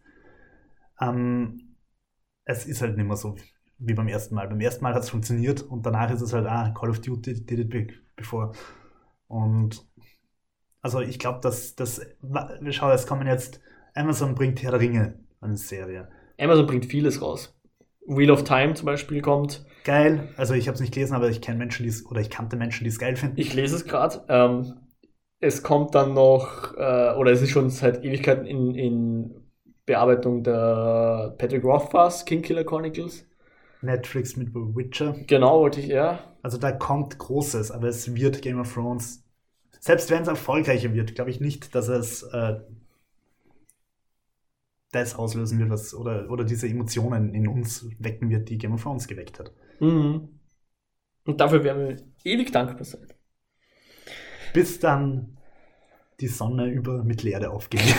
Ähm, 1.01 1.77
es 2.45 2.67
ist 2.67 2.83
halt 2.83 2.97
nicht 2.97 3.07
mehr 3.07 3.17
so 3.17 3.37
wie 3.85 3.95
beim 3.95 4.09
ersten 4.09 4.35
Mal. 4.35 4.49
Beim 4.49 4.61
ersten 4.61 4.83
Mal 4.83 4.95
hat 4.95 5.03
es 5.03 5.11
funktioniert 5.11 5.63
und 5.63 5.85
danach 5.85 6.11
ist 6.13 6.21
es 6.23 6.33
halt, 6.33 6.47
ah, 6.47 6.71
Call 6.71 6.91
of 6.91 7.01
Duty 7.01 7.45
did 7.45 7.59
it 7.59 7.71
be- 7.71 7.89
before. 8.17 8.53
Und 9.27 9.87
also 10.81 11.01
ich 11.01 11.19
glaube, 11.19 11.41
dass 11.41 11.75
das, 11.75 12.01
schau, 12.71 12.91
es 12.91 13.07
kommen 13.07 13.27
jetzt, 13.27 13.61
Amazon 13.95 14.35
bringt 14.35 14.63
Herr 14.63 14.73
der 14.73 14.81
Ringe 14.81 15.21
eine 15.41 15.57
Serie. 15.57 16.09
Amazon 16.39 16.67
bringt 16.67 16.87
vieles 16.87 17.21
raus. 17.23 17.59
Wheel 18.07 18.31
of 18.31 18.45
Time 18.45 18.75
zum 18.75 18.87
Beispiel 18.87 19.21
kommt. 19.23 19.65
Geil, 19.85 20.29
also 20.37 20.55
ich 20.55 20.67
habe 20.69 20.75
es 20.75 20.81
nicht 20.81 20.95
gelesen, 20.95 21.15
aber 21.15 21.29
ich 21.29 21.41
kenne 21.41 21.59
Menschen, 21.59 21.85
die 21.85 21.89
es, 21.89 22.05
oder 22.07 22.21
ich 22.21 22.31
kannte 22.31 22.57
Menschen, 22.57 22.85
die 22.85 22.91
es 22.91 22.99
geil 22.99 23.17
finden. 23.17 23.39
Ich 23.39 23.55
lese 23.55 23.77
es 23.77 23.85
gerade. 23.85 24.25
Ähm, 24.29 24.75
es 25.41 25.63
kommt 25.63 25.95
dann 25.95 26.15
noch, 26.15 26.75
äh, 26.77 27.15
oder 27.17 27.33
es 27.33 27.43
ist 27.43 27.51
schon 27.51 27.71
seit 27.71 28.05
Ewigkeiten 28.05 28.47
in, 28.47 28.75
in 28.75 29.35
Bearbeitung 29.87 30.45
der 30.45 31.35
Patrick 31.39 31.65
Rothfuss 31.65 32.25
Kingkiller 32.25 32.65
Chronicles. 32.65 33.27
Netflix 33.83 34.37
mit 34.37 34.49
The 34.49 34.61
Witcher. 34.61 35.17
Genau, 35.27 35.61
wollte 35.61 35.81
ich, 35.81 35.87
ja. 35.87 36.21
Also 36.43 36.59
da 36.59 36.73
kommt 36.73 37.19
Großes, 37.19 37.71
aber 37.71 37.89
es 37.89 38.15
wird 38.15 38.43
Game 38.43 38.61
of 38.61 38.73
Thrones. 38.73 39.25
Selbst 39.81 40.11
wenn 40.11 40.23
es 40.23 40.29
erfolgreicher 40.29 40.95
wird, 40.95 41.15
glaube 41.15 41.31
ich 41.31 41.41
nicht, 41.41 41.75
dass 41.75 41.89
es 41.89 42.23
äh, 42.23 42.61
das 44.93 45.15
auslösen 45.17 45.59
wird, 45.59 45.71
was 45.71 45.95
oder, 45.95 46.31
oder 46.31 46.45
diese 46.45 46.69
Emotionen 46.69 47.35
in 47.35 47.49
uns 47.49 47.89
wecken 47.99 48.31
wird, 48.31 48.49
die 48.49 48.59
Game 48.59 48.75
of 48.75 48.83
Thrones 48.83 49.09
geweckt 49.09 49.39
hat. 49.39 49.53
Mhm. 49.81 50.29
Und 51.25 51.41
dafür 51.41 51.65
werden 51.65 51.89
wir 51.89 51.97
ewig 52.25 52.53
dankbar 52.53 52.85
sein. 52.85 53.07
Bis 54.53 54.79
dann 54.79 55.39
die 56.21 56.29
Sonne 56.29 56.67
über 56.71 57.03
Mittelerde 57.03 57.51
aufgeht. 57.51 57.83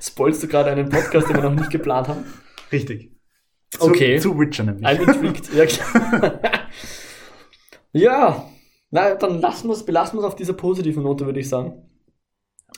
Spoilst 0.00 0.42
du 0.42 0.48
gerade 0.48 0.70
einen 0.70 0.88
Podcast, 0.88 1.28
den 1.28 1.36
wir 1.36 1.42
noch 1.42 1.54
nicht 1.54 1.70
geplant 1.70 2.08
haben? 2.08 2.24
Richtig. 2.72 3.11
Zu, 3.72 3.88
Okay. 3.88 4.18
Zu 4.18 4.38
Witcher 4.38 4.64
nämlich. 4.64 4.86
I'm 4.86 5.00
intrigued. 5.00 5.52
Ja, 5.54 5.66
klar. 5.66 6.40
ja, 7.92 8.44
na, 8.90 9.14
dann 9.14 9.40
lassen 9.40 9.68
wir 9.68 9.72
es, 9.72 9.84
belassen 9.84 10.18
wir 10.18 10.20
es 10.20 10.26
auf 10.26 10.36
dieser 10.36 10.52
positiven 10.52 11.02
Note, 11.02 11.24
würde 11.24 11.40
ich 11.40 11.48
sagen. 11.48 11.82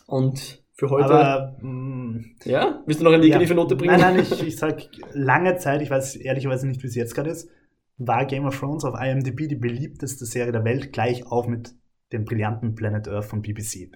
Und 0.06 0.64
für 0.72 0.90
heute, 0.90 1.06
Aber 1.06 1.56
mh, 1.60 2.24
ja, 2.44 2.82
willst 2.86 3.00
du 3.00 3.04
noch 3.04 3.12
eine 3.12 3.22
negative 3.22 3.50
ja. 3.50 3.56
Note 3.56 3.76
bringen? 3.76 3.98
Nein, 3.98 4.16
nein, 4.16 4.24
ich, 4.24 4.42
ich 4.46 4.56
sag 4.56 4.82
lange 5.12 5.56
Zeit, 5.56 5.82
ich 5.82 5.90
weiß 5.90 6.16
ehrlicherweise 6.16 6.66
nicht, 6.68 6.82
wie 6.82 6.86
es 6.86 6.94
jetzt 6.94 7.14
gerade 7.14 7.30
ist, 7.30 7.48
war 7.96 8.24
Game 8.26 8.44
of 8.46 8.58
Thrones 8.58 8.84
auf 8.84 8.94
IMDb 9.00 9.48
die 9.48 9.56
beliebteste 9.56 10.24
Serie 10.26 10.52
der 10.52 10.64
Welt, 10.64 10.92
gleich 10.92 11.26
auf 11.26 11.46
mit 11.46 11.74
dem 12.12 12.24
brillanten 12.24 12.74
Planet 12.74 13.08
Earth 13.08 13.24
von 13.26 13.42
BBC. 13.42 13.90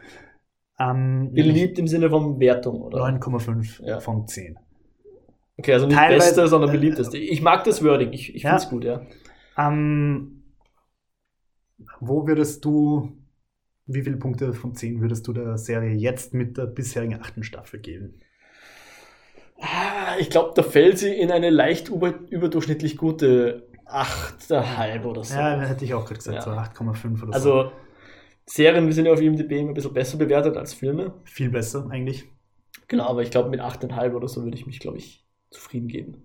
Ähm, 0.81 1.33
Beliebt 1.33 1.79
im 1.79 1.89
Sinne 1.89 2.11
von 2.11 2.39
Wertung, 2.39 2.81
oder? 2.83 2.99
9,5 3.05 3.85
Ja. 3.85 4.01
von 4.01 4.27
10. 4.27 4.59
Okay, 5.59 5.73
also 5.73 5.87
nicht 5.87 5.97
Teilweise- 5.97 6.27
beste, 6.27 6.49
sondern 6.49 6.71
äh, 6.71 6.73
beliebteste. 6.73 7.19
Ich 7.19 7.43
mag 7.43 7.65
das 7.65 7.83
Wording, 7.85 8.13
ich, 8.13 8.35
ich 8.35 8.43
Ja. 8.43 8.51
finde 8.51 8.63
es 8.65 8.71
gut, 8.71 8.85
ja. 8.85 9.03
Ähm, 9.57 10.45
wo 12.01 12.27
würdest 12.27 12.65
du, 12.65 13.13
wie 13.87 14.03
viele 14.03 14.17
Punkte 14.17 14.53
von 14.55 14.75
10 14.75 15.01
würdest 15.01 15.27
du 15.27 15.33
der 15.33 15.59
Serie 15.59 15.93
jetzt 15.95 16.33
mit 16.35 16.57
der 16.59 16.67
bisherigen 16.67 17.21
achten 17.21 17.43
Staffel 17.43 17.81
geben? 17.81 18.21
Ah, 19.61 20.17
Ich 20.21 20.31
glaube, 20.31 20.53
da 20.55 20.63
fällt 20.63 20.99
sie 20.99 21.13
in 21.13 21.33
eine 21.33 21.51
leicht 21.51 21.89
über, 21.89 22.15
überdurchschnittlich 22.31 22.97
gute 22.97 23.69
8,5 23.87 25.05
oder 25.05 25.25
so. 25.25 25.35
Ja, 25.35 25.59
hätte 25.61 25.85
ich 25.85 25.95
auch 25.95 26.05
gerade 26.05 26.19
gesagt, 26.19 26.37
Ja. 26.37 26.43
so 26.43 26.51
8,5 26.51 27.23
oder 27.23 27.39
so. 27.41 27.53
also, 27.63 27.73
Serien, 28.47 28.87
wir 28.87 28.93
sind 28.95 29.07
ja 29.07 29.13
auf 29.13 29.21
IMDb 29.21 29.53
immer 29.53 29.71
ein 29.71 29.75
bisschen 29.75 29.93
besser 29.93 30.17
bewertet 30.17 30.57
als 30.57 30.73
Filme. 30.75 31.15
Viel 31.25 31.51
besser 31.51 31.89
eigentlich. 31.91 32.25
Genau, 32.87 33.07
aber 33.09 33.23
ich 33.23 33.31
glaube, 33.31 33.51
mit 33.51 33.61
8,5 33.61 34.15
oder 34.15 34.29
so 34.29 34.45
würde 34.45 34.57
ich 34.57 34.67
mich, 34.67 34.79
glaube 34.81 34.99
ich, 34.99 35.27
zufrieden 35.51 35.89
geben. 35.89 36.23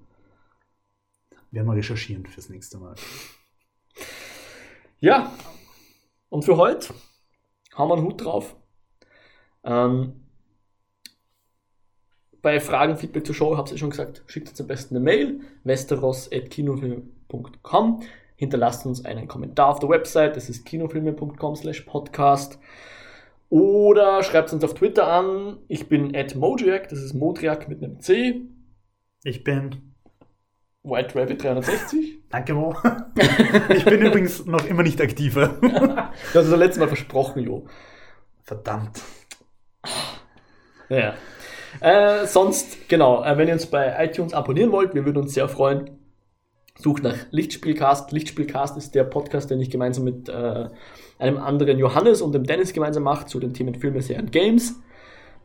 Werden 1.52 1.68
wir 1.68 1.76
recherchieren 1.76 2.26
fürs 2.26 2.50
nächste 2.50 2.78
Mal. 2.78 2.96
Ja, 5.00 5.34
und 6.30 6.46
für 6.46 6.58
heute 6.58 6.94
haben 7.76 7.90
wir 7.90 7.96
einen 7.96 8.06
Hut 8.06 8.24
drauf. 8.24 8.56
Ähm, 9.64 10.28
bei 12.42 12.60
Fragen, 12.60 12.98
Feedback 12.98 13.26
zur 13.26 13.36
Show, 13.36 13.56
habe 13.56 13.72
ich 13.72 13.80
schon 13.80 13.92
gesagt, 13.92 14.24
schickt 14.28 14.50
uns 14.50 14.60
am 14.60 14.68
besten 14.68 14.96
eine 14.96 15.04
Mail, 15.04 15.40
westeros.kinofilme.com. 15.64 18.02
Hinterlasst 18.36 18.86
uns 18.86 19.06
einen 19.06 19.28
Kommentar 19.28 19.70
auf 19.70 19.80
der 19.80 19.90
Website, 19.90 20.36
das 20.36 20.50
ist 20.50 20.66
kinofilme.com 20.66 21.56
slash 21.56 21.82
podcast. 21.82 22.60
Oder 23.50 24.24
schreibt 24.24 24.52
uns 24.52 24.64
auf 24.64 24.74
Twitter 24.74 25.08
an. 25.08 25.60
Ich 25.68 25.88
bin 25.88 26.16
at 26.16 26.36
Modriak, 26.36 26.90
das 26.90 27.00
ist 27.00 27.14
Modriak 27.14 27.70
mit 27.70 27.84
einem 27.84 28.00
C. 28.00 28.42
Ich 29.26 29.46
bin, 29.46 29.94
White 30.84 31.18
Rabbit 31.18 31.42
360. 31.44 32.30
danke 32.30 32.54
Mo. 32.54 32.76
ich 33.70 33.86
bin 33.86 34.02
übrigens 34.02 34.46
noch 34.46 34.66
immer 34.66 34.84
nicht 34.84 35.00
aktiver. 35.00 35.56
Du 35.62 36.40
hast 36.40 36.46
es 36.46 36.52
das 36.52 36.60
letzte 36.60 36.80
Mal 36.82 36.88
versprochen, 36.88 37.42
Jo. 37.42 37.66
Verdammt. 38.44 39.02
Ja. 40.90 41.16
Äh, 41.80 42.28
sonst, 42.28 42.90
genau, 42.90 43.24
äh, 43.24 43.38
wenn 43.38 43.48
ihr 43.48 43.54
uns 43.54 43.66
bei 43.66 43.96
iTunes 44.04 44.34
abonnieren 44.34 44.72
wollt, 44.72 44.94
wir 44.94 45.06
würden 45.06 45.24
uns 45.24 45.34
sehr 45.34 45.48
freuen. 45.48 45.98
Sucht 46.78 47.04
nach 47.04 47.16
Lichtspielcast. 47.32 48.12
Lichtspielcast 48.12 48.78
ist 48.78 48.94
der 48.94 49.06
Podcast, 49.06 49.50
den 49.50 49.62
ich 49.62 49.72
gemeinsam 49.72 50.04
mit 50.04 50.28
äh, 50.28 50.68
einem 51.18 51.38
anderen 51.38 51.80
Johannes 51.80 52.22
und 52.22 52.34
dem 52.34 52.44
Dennis 52.44 52.74
gemeinsam 52.74 53.04
mache 53.04 53.26
zu 53.26 53.40
den 53.40 53.54
Themen 53.54 53.76
Filme, 53.76 54.02
Serien, 54.02 54.32
Games. 54.32 54.76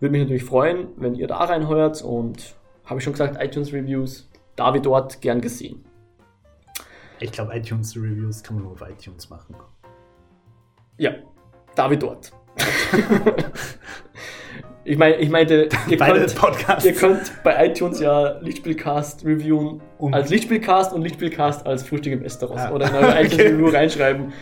Würde 0.01 0.13
mich 0.13 0.23
natürlich 0.23 0.45
freuen, 0.45 0.89
wenn 0.97 1.15
ihr 1.15 1.29
da 1.29 1.39
reinhört 1.39 2.03
und 2.03 2.58
habe 2.89 2.99
ich 2.99 3.05
schon 3.05 3.13
gesagt, 3.13 3.37
iTunes 3.43 3.73
Reviews, 3.73 4.29
da 4.57 4.73
wie 4.75 4.81
dort, 4.81 5.21
gern 5.21 5.41
gesehen. 5.41 5.85
Ich 7.21 7.33
glaube, 7.33 7.57
iTunes-Reviews 7.57 8.43
kann 8.45 8.55
man 8.57 8.65
nur 8.65 8.73
auf 8.73 8.83
iTunes 8.89 9.29
machen. 9.29 9.57
Ja, 10.99 11.11
da 11.75 11.91
wie 11.91 11.97
dort. 11.97 12.33
ich 14.85 14.97
meine, 14.97 15.17
ich 15.17 15.29
meinte, 15.29 15.69
ihr 15.89 15.99
Beide 15.99 16.27
könnt. 16.27 16.85
Ihr 16.85 16.95
könnt 16.95 17.33
bei 17.43 17.67
iTunes 17.67 18.01
ja 18.01 18.39
Lichtspielcast 18.39 19.25
reviewen 19.25 19.81
Und- 19.99 20.15
als 20.15 20.31
Lichtspielcast 20.31 20.93
und 20.93 21.03
Lichtspielcast 21.03 21.67
als 21.67 21.83
Frühstück 21.83 22.13
im 22.13 22.23
Esteros. 22.23 22.61
Ah, 22.61 22.71
Oder 22.71 22.89
in 22.89 22.95
eure 22.95 23.13
iTunes 23.21 23.35
okay. 23.35 23.49
Review 23.49 23.69
reinschreiben. 23.69 24.33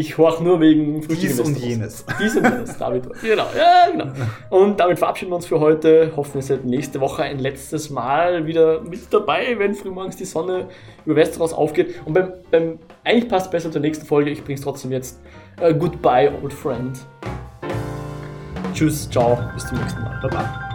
Ich 0.00 0.16
horch 0.16 0.40
nur 0.40 0.60
wegen 0.60 1.02
Frühstück 1.02 1.28
Dies 1.28 1.40
und 1.40 1.58
jenes. 1.58 2.06
Dies 2.18 2.34
und 2.34 2.44
jenes, 2.44 2.78
David. 2.78 3.04
Genau, 3.22 3.44
ja, 3.54 3.90
genau. 3.90 4.06
Und 4.48 4.80
damit 4.80 4.98
verabschieden 4.98 5.30
wir 5.30 5.36
uns 5.36 5.44
für 5.44 5.60
heute. 5.60 6.12
Hoffen, 6.16 6.38
ihr 6.38 6.42
seid 6.42 6.64
nächste 6.64 7.00
Woche 7.00 7.22
ein 7.22 7.38
letztes 7.38 7.90
Mal 7.90 8.46
wieder 8.46 8.80
mit 8.80 9.12
dabei, 9.12 9.58
wenn 9.58 9.74
frühmorgens 9.74 10.16
die 10.16 10.24
Sonne 10.24 10.68
über 11.04 11.16
Westeros 11.16 11.52
aufgeht. 11.52 12.00
Und 12.06 12.14
beim, 12.14 12.32
beim 12.50 12.78
eigentlich 13.04 13.28
passt 13.28 13.46
es 13.46 13.50
besser 13.50 13.70
zur 13.70 13.82
nächsten 13.82 14.06
Folge. 14.06 14.30
Ich 14.30 14.42
bring's 14.42 14.62
trotzdem 14.62 14.90
jetzt. 14.90 15.20
Äh, 15.60 15.74
goodbye, 15.74 16.32
old 16.42 16.54
friend. 16.54 16.98
Tschüss, 18.72 19.10
ciao, 19.10 19.38
bis 19.52 19.66
zum 19.66 19.78
nächsten 19.80 20.00
Mal. 20.00 20.18
Baba. 20.22 20.69